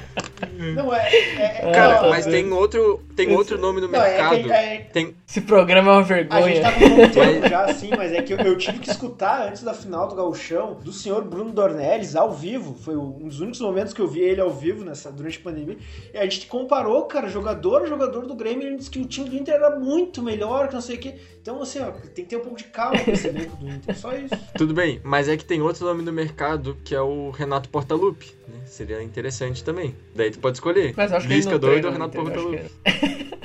Não, 0.73 0.93
é. 0.93 1.09
é, 1.09 1.67
é 1.67 1.71
Cara, 1.71 2.01
não, 2.03 2.09
mas 2.09 2.27
é- 2.27 2.31
tem 2.31 2.51
outro, 2.51 3.01
tem 3.15 3.31
eu 3.31 3.37
outro 3.37 3.57
nome 3.57 3.81
no 3.81 3.87
Não, 3.87 4.01
é 4.01 4.09
mercado. 4.09 4.51
é- 4.51 4.77
Tem, 4.93 5.15
Esse 5.27 5.41
programa 5.41 5.91
é 5.91 5.93
uma 5.93 5.99
A 6.01 6.03
gente 6.03 6.07
vergonha. 6.13 6.61
tá 6.61 6.71
com 6.73 6.79
muito 6.89 7.13
tempo 7.13 7.49
já, 7.49 7.65
assim, 7.65 7.89
mas 7.95 8.11
é 8.11 8.21
que 8.21 8.33
eu, 8.33 8.37
eu 8.39 8.57
tive 8.57 8.79
que 8.79 8.89
escutar 8.89 9.47
antes 9.47 9.63
da 9.63 9.73
final 9.73 10.07
do 10.07 10.15
Gauchão 10.15 10.73
do 10.83 10.91
senhor 10.91 11.23
Bruno 11.23 11.51
Dornelles 11.51 12.15
ao 12.15 12.31
vivo. 12.31 12.73
Foi 12.75 12.95
um 12.95 13.27
dos 13.27 13.39
únicos 13.39 13.61
momentos 13.61 13.93
que 13.93 14.01
eu 14.01 14.07
vi 14.07 14.19
ele 14.21 14.41
ao 14.41 14.49
vivo 14.51 14.83
nessa, 14.83 15.11
durante 15.11 15.37
a 15.39 15.41
pandemia. 15.41 15.77
E 16.13 16.17
a 16.17 16.23
gente 16.23 16.47
comparou, 16.47 17.03
cara, 17.03 17.27
jogador 17.29 17.83
a 17.83 17.85
jogador 17.85 18.25
do 18.25 18.35
Grêmio. 18.35 18.67
Ele 18.67 18.77
disse 18.77 18.89
que 18.89 18.99
o 18.99 19.05
time 19.05 19.29
do 19.29 19.35
Inter 19.37 19.55
era 19.55 19.79
muito 19.79 20.21
melhor, 20.21 20.67
que 20.67 20.73
não 20.73 20.81
sei 20.81 20.97
o 20.97 20.99
quê. 20.99 21.15
Então, 21.41 21.61
assim, 21.61 21.79
ó, 21.79 21.91
tem 22.13 22.23
que 22.25 22.29
ter 22.29 22.37
um 22.37 22.41
pouco 22.41 22.57
de 22.57 22.65
calma 22.65 22.99
com 22.99 23.11
esse 23.11 23.27
elenco 23.27 23.55
do 23.57 23.67
Inter. 23.67 23.97
Só 23.97 24.11
isso. 24.13 24.35
tudo 24.57 24.73
bem, 24.73 24.99
mas 25.03 25.27
é 25.27 25.35
que 25.37 25.43
tem 25.45 25.61
outro 25.61 25.85
nome 25.85 26.03
no 26.03 26.11
mercado 26.11 26.77
que 26.83 26.93
é 26.93 27.01
o 27.01 27.31
Renato 27.31 27.69
Portaluppi. 27.69 28.35
Seria 28.71 29.03
interessante 29.03 29.61
também. 29.65 29.93
Daí 30.15 30.31
tu 30.31 30.39
pode 30.39 30.55
escolher. 30.55 30.93
Mas 30.95 31.11
eu 31.11 31.17
acho 31.17 31.27
que 31.27 31.33
ele 31.33 31.37
Lisca 31.39 31.51
não 31.51 31.59
doido 31.59 31.81
treina 31.81 31.87
ou 31.87 31.93
Renato 31.93 32.21
acho 32.21 32.31
Portaluppi. 32.31 32.71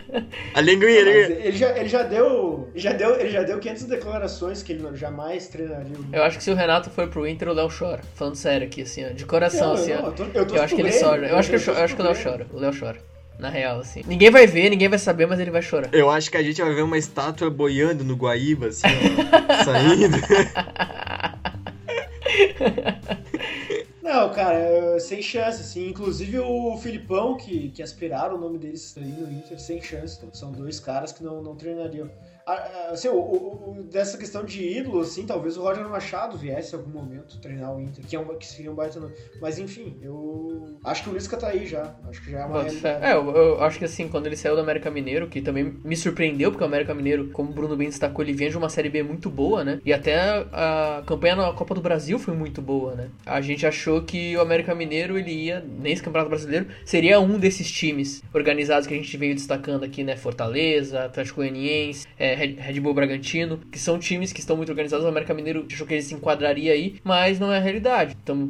A 0.55 0.61
linguinha, 0.61 1.03
a 1.03 1.05
Mas 1.05 1.29
linguinha. 1.29 1.47
ele, 1.49 1.57
já, 1.57 1.77
ele 1.77 1.89
já 1.89 2.03
deu. 2.05 2.71
Já 2.77 2.93
deu, 2.93 3.19
ele 3.21 3.31
já 3.31 3.43
deu 3.43 3.59
500 3.59 3.83
declarações 3.87 4.63
que 4.63 4.73
ele 4.73 4.87
jamais 4.97 5.49
treinaria. 5.49 5.97
o 5.99 6.05
Eu 6.15 6.23
acho 6.23 6.39
que 6.39 6.45
se 6.45 6.51
o 6.53 6.55
Renato 6.55 6.91
for 6.91 7.09
pro 7.09 7.27
Inter, 7.27 7.49
o 7.49 7.53
Léo 7.53 7.69
chora. 7.77 8.03
Falando 8.15 8.37
sério 8.37 8.69
aqui, 8.69 8.83
assim, 8.83 9.05
ó, 9.05 9.09
de 9.13 9.27
coração, 9.27 9.67
Não, 9.67 9.75
assim, 9.75 9.95
não, 9.95 10.05
ó. 10.05 10.07
eu 10.07 10.13
tô- 10.13 10.25
eu 10.33 10.47
tô 10.47 10.55
Eu 10.57 10.63
acho 10.63 10.75
que 10.77 10.81
ele 10.81 10.93
chora. 10.97 11.27
Eu 11.29 11.37
acho 11.37 11.51
que, 11.51 11.57
eu, 11.71 11.77
acho 11.77 11.97
que 11.97 12.01
o 12.01 12.05
Léo 12.05 12.23
chora. 12.23 12.47
O 12.53 12.59
Léo 12.61 12.79
chora. 12.79 12.99
Na 13.37 13.51
real, 13.51 13.81
assim. 13.81 14.03
Ninguém 14.07 14.31
vai 14.31 14.47
ver, 14.47 14.71
ninguém 14.71 14.89
vai 14.89 14.99
saber, 15.01 15.27
mas 15.27 15.41
ele 15.41 15.51
vai 15.51 15.61
chorar. 15.61 15.89
Eu 15.93 16.09
acho 16.09 16.31
que 16.31 16.37
a 16.37 16.43
gente 16.43 16.63
vai 16.63 16.73
ver 16.73 16.83
uma 16.83 16.97
estátua 16.97 17.51
boiando 17.51 18.05
no 18.05 18.15
Guaíba, 18.15 18.69
assim, 18.69 18.87
ó, 18.87 18.91
saindo. 19.65 20.17
Não, 24.07 24.33
cara, 24.33 24.57
é, 24.57 25.01
sem 25.01 25.21
chance, 25.21 25.61
assim. 25.63 25.89
Inclusive 25.89 26.39
o 26.39 26.77
Filipão, 26.77 27.37
que, 27.37 27.71
que 27.71 27.83
aspiraram 27.83 28.37
o 28.37 28.39
nome 28.39 28.57
deles 28.57 28.97
aí 28.97 29.03
no 29.05 29.29
Inter, 29.33 29.59
sem 29.61 29.83
chance. 29.83 30.17
Então, 30.17 30.33
são 30.33 30.53
dois 30.53 30.79
caras 30.79 31.11
que 31.11 31.25
não, 31.25 31.43
não 31.43 31.57
treinariam. 31.57 32.09
Ah, 32.49 32.53
ah, 32.89 32.91
Assim, 32.93 33.09
o, 33.09 33.15
o- 33.17 33.81
o- 33.81 33.83
dessa 33.91 34.17
questão 34.17 34.45
de 34.45 34.63
ídolo, 34.63 35.01
assim, 35.01 35.27
talvez 35.27 35.57
o 35.57 35.63
Roger 35.63 35.89
Machado 35.89 36.39
viesse 36.39 36.75
em 36.75 36.79
algum 36.79 36.91
momento 36.91 37.41
treinar 37.41 37.75
o 37.75 37.81
Inter, 37.81 38.05
que, 38.07 38.15
é 38.15 38.19
uma, 38.21 38.37
que 38.37 38.47
seria 38.47 38.71
um 38.71 38.75
baita 38.75 39.01
nome. 39.01 39.15
Mas 39.41 39.59
enfim, 39.59 39.99
eu 40.01 40.79
acho 40.85 41.03
que 41.03 41.11
o 41.11 41.13
Lisca 41.13 41.37
tá 41.37 41.49
aí 41.49 41.67
já. 41.67 41.97
Acho 42.09 42.23
que 42.23 42.31
já 42.31 42.43
é 42.43 42.45
uma 42.45 42.63
realidade. 42.63 43.05
É, 43.05 43.13
eu, 43.15 43.31
eu 43.35 43.63
acho 43.65 43.79
que 43.81 43.85
assim, 43.85 44.09
quando 44.09 44.27
ele 44.27 44.37
saiu 44.37 44.55
do 44.55 44.61
América 44.61 44.89
Mineiro, 44.93 45.27
que 45.29 45.41
também 45.41 45.75
me 45.85 45.97
surpreendeu, 45.97 46.53
porque 46.53 46.63
o 46.63 46.67
América 46.69 46.95
Mineiro, 46.95 47.29
como 47.31 47.51
o 47.51 47.53
Bruno 47.53 47.77
bem 47.77 47.89
destacou, 47.89 48.25
ele 48.25 48.33
vinha 48.33 48.49
de 48.51 48.57
uma 48.57 48.69
Série 48.69 48.89
B 48.91 49.03
muito 49.03 49.29
boa, 49.29 49.65
né? 49.65 49.81
E 49.85 49.93
até 49.93 50.17
a 50.53 51.03
campanha 51.05 51.35
na 51.35 51.53
Copa 51.53 51.75
do 51.75 51.81
Brasil 51.81 52.17
foi 52.17 52.35
muito 52.35 52.63
boa, 52.63 52.95
né? 52.95 53.09
A 53.27 53.41
gente 53.41 53.67
achou 53.67 54.03
que 54.03 54.37
o 54.37 54.41
América 54.41 54.73
Mineiro, 54.73 55.19
ele 55.19 55.33
ia, 55.33 55.61
nesse 55.61 56.01
Campeonato 56.03 56.31
Brasileiro, 56.31 56.69
seria 56.85 57.19
um 57.19 57.39
desses 57.41 57.69
times 57.71 58.23
organizados 58.33 58.87
que 58.87 58.95
a 58.95 58.97
gente 58.97 59.17
veio 59.17 59.35
destacando 59.35 59.83
aqui, 59.85 60.05
né? 60.05 60.17
Fortaleza, 60.17 61.05
Atlético 61.07 61.41
Goianiense, 61.41 62.07
é, 62.17 62.36
Red, 62.37 62.81
Bull 62.81 62.95
Bragantino, 62.95 63.59
que 63.71 63.79
são 63.79 63.99
times 63.99 64.33
que 64.33 64.41
estão 64.41 64.57
muito 64.57 64.71
organizados. 64.71 65.05
O 65.05 65.09
América 65.09 65.35
Mineiro 65.35 65.67
achou 65.71 65.87
que 65.87 65.95
ele 65.95 66.03
se 66.03 66.15
enquadraria 66.15 66.73
aí, 66.73 66.97
mas 67.03 67.41
não 67.41 67.53
é 67.53 67.59
a 67.59 67.61
realidade. 67.61 68.17
Estamos 68.17 68.49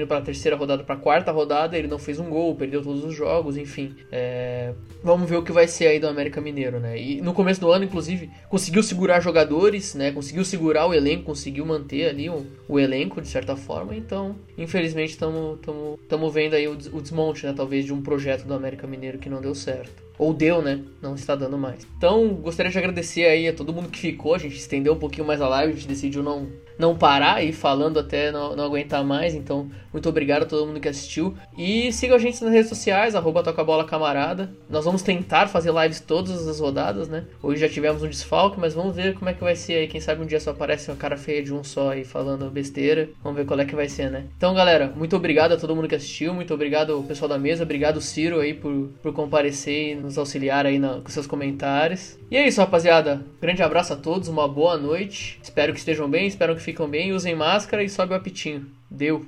indo 0.00 0.06
para 0.06 0.18
a 0.18 0.22
terceira 0.22 0.56
rodada, 0.56 0.84
para 0.84 0.94
a 0.94 0.98
quarta 0.98 1.32
rodada, 1.32 1.76
ele 1.76 1.88
não 1.88 1.98
fez 1.98 2.18
um 2.18 2.30
gol, 2.30 2.54
perdeu 2.54 2.82
todos 2.82 3.04
os 3.04 3.14
jogos, 3.14 3.56
enfim. 3.56 3.94
É, 4.10 4.72
Vamos 5.04 5.28
ver 5.28 5.36
o 5.36 5.42
que 5.42 5.52
vai 5.52 5.68
ser 5.68 5.88
aí 5.88 6.00
do 6.00 6.08
América 6.08 6.40
Mineiro, 6.40 6.80
né? 6.80 6.98
E 6.98 7.20
no 7.20 7.34
começo 7.34 7.60
do 7.60 7.70
ano, 7.70 7.84
inclusive, 7.84 8.30
conseguiu 8.48 8.82
segurar 8.82 9.20
jogadores, 9.20 9.94
né? 9.94 10.10
Conseguiu 10.10 10.46
segurar 10.46 10.86
o 10.86 10.94
elenco, 10.94 11.24
conseguiu 11.24 11.66
manter 11.66 12.08
ali 12.08 12.30
o, 12.30 12.46
o 12.66 12.80
elenco, 12.80 13.20
de 13.20 13.28
certa 13.28 13.54
forma. 13.54 13.94
Então, 13.94 14.34
infelizmente, 14.56 15.10
estamos 15.10 16.32
vendo 16.32 16.54
aí 16.54 16.66
o, 16.66 16.72
o 16.72 17.02
desmonte, 17.02 17.44
né? 17.44 17.52
Talvez 17.54 17.84
de 17.84 17.92
um 17.92 18.00
projeto 18.00 18.46
do 18.46 18.54
América 18.54 18.86
Mineiro 18.86 19.18
que 19.18 19.28
não 19.28 19.42
deu 19.42 19.54
certo. 19.54 20.02
Ou 20.18 20.32
deu, 20.32 20.62
né? 20.62 20.80
Não 21.02 21.14
está 21.14 21.34
dando 21.34 21.58
mais. 21.58 21.86
Então, 21.96 22.28
gostaria 22.34 22.70
de 22.70 22.78
agradecer 22.78 23.24
aí 23.24 23.48
a 23.48 23.52
todo 23.52 23.72
mundo 23.72 23.88
que 23.88 23.98
ficou. 23.98 24.34
A 24.34 24.38
gente 24.38 24.56
estendeu 24.56 24.92
um 24.92 24.98
pouquinho 24.98 25.26
mais 25.26 25.40
a 25.40 25.48
live, 25.48 25.72
a 25.72 25.76
gente 25.76 25.88
decidiu 25.88 26.22
não, 26.22 26.48
não 26.78 26.96
parar 26.96 27.44
e 27.44 27.52
falando 27.52 27.98
até 27.98 28.30
não, 28.30 28.54
não 28.56 28.64
aguentar 28.64 29.04
mais. 29.04 29.34
Então, 29.34 29.70
muito 29.92 30.08
obrigado 30.08 30.42
a 30.42 30.46
todo 30.46 30.66
mundo 30.66 30.80
que 30.80 30.88
assistiu. 30.88 31.34
E 31.56 31.92
siga 31.92 32.16
a 32.16 32.18
gente 32.18 32.42
nas 32.42 32.52
redes 32.52 32.68
sociais, 32.68 33.14
arroba 33.14 33.42
Camarada. 33.86 34.50
Nós 34.68 34.84
vamos 34.84 35.02
tentar 35.02 35.46
fazer 35.48 35.72
lives 35.72 36.00
todas 36.00 36.48
as 36.48 36.58
rodadas, 36.60 37.08
né? 37.08 37.24
Hoje 37.42 37.60
já 37.60 37.68
tivemos 37.68 38.02
um 38.02 38.08
desfalque, 38.08 38.58
mas 38.58 38.74
vamos 38.74 38.94
ver 38.94 39.14
como 39.14 39.30
é 39.30 39.34
que 39.34 39.42
vai 39.42 39.54
ser 39.54 39.74
aí. 39.74 39.88
Quem 39.88 40.00
sabe 40.00 40.22
um 40.22 40.26
dia 40.26 40.40
só 40.40 40.50
aparece 40.50 40.90
uma 40.90 40.96
cara 40.96 41.16
feia 41.16 41.42
de 41.42 41.52
um 41.52 41.62
só 41.62 41.90
aí 41.90 42.04
falando 42.04 42.50
besteira. 42.50 43.08
Vamos 43.22 43.38
ver 43.38 43.46
qual 43.46 43.60
é 43.60 43.64
que 43.64 43.74
vai 43.76 43.88
ser, 43.88 44.10
né? 44.10 44.24
Então, 44.36 44.54
galera, 44.54 44.92
muito 44.96 45.14
obrigado 45.16 45.52
a 45.52 45.56
todo 45.56 45.74
mundo 45.76 45.88
que 45.88 45.94
assistiu. 45.94 46.34
Muito 46.34 46.52
obrigado 46.52 46.92
ao 46.92 47.02
pessoal 47.02 47.28
da 47.28 47.38
mesa. 47.38 47.62
Obrigado, 47.62 48.00
Ciro, 48.00 48.40
aí, 48.40 48.54
por, 48.54 48.88
por 49.02 49.12
comparecer 49.12 49.92
e 49.92 49.94
nos 49.94 50.18
auxiliar 50.18 50.66
aí 50.66 50.78
na- 50.78 51.00
com 51.00 51.08
seus 51.08 51.26
comentários. 51.26 52.18
E 52.30 52.36
é 52.36 52.48
isso, 52.48 52.60
rapaziada. 52.60 53.24
Grande 53.40 53.62
abraço 53.62 53.92
a 53.92 53.96
todos, 53.96 54.28
uma 54.28 54.48
boa 54.48 54.76
noite. 54.76 55.38
Espero 55.42 55.72
que 55.72 55.78
estejam 55.78 56.08
bem, 56.08 56.26
espero 56.26 56.56
que 56.56 56.62
fiquem 56.62 56.88
bem. 56.88 57.12
Usem 57.12 57.34
máscara 57.34 57.84
e 57.84 57.88
sobe 57.88 58.12
o 58.12 58.16
apitinho. 58.16 58.66
Deu. 58.90 59.26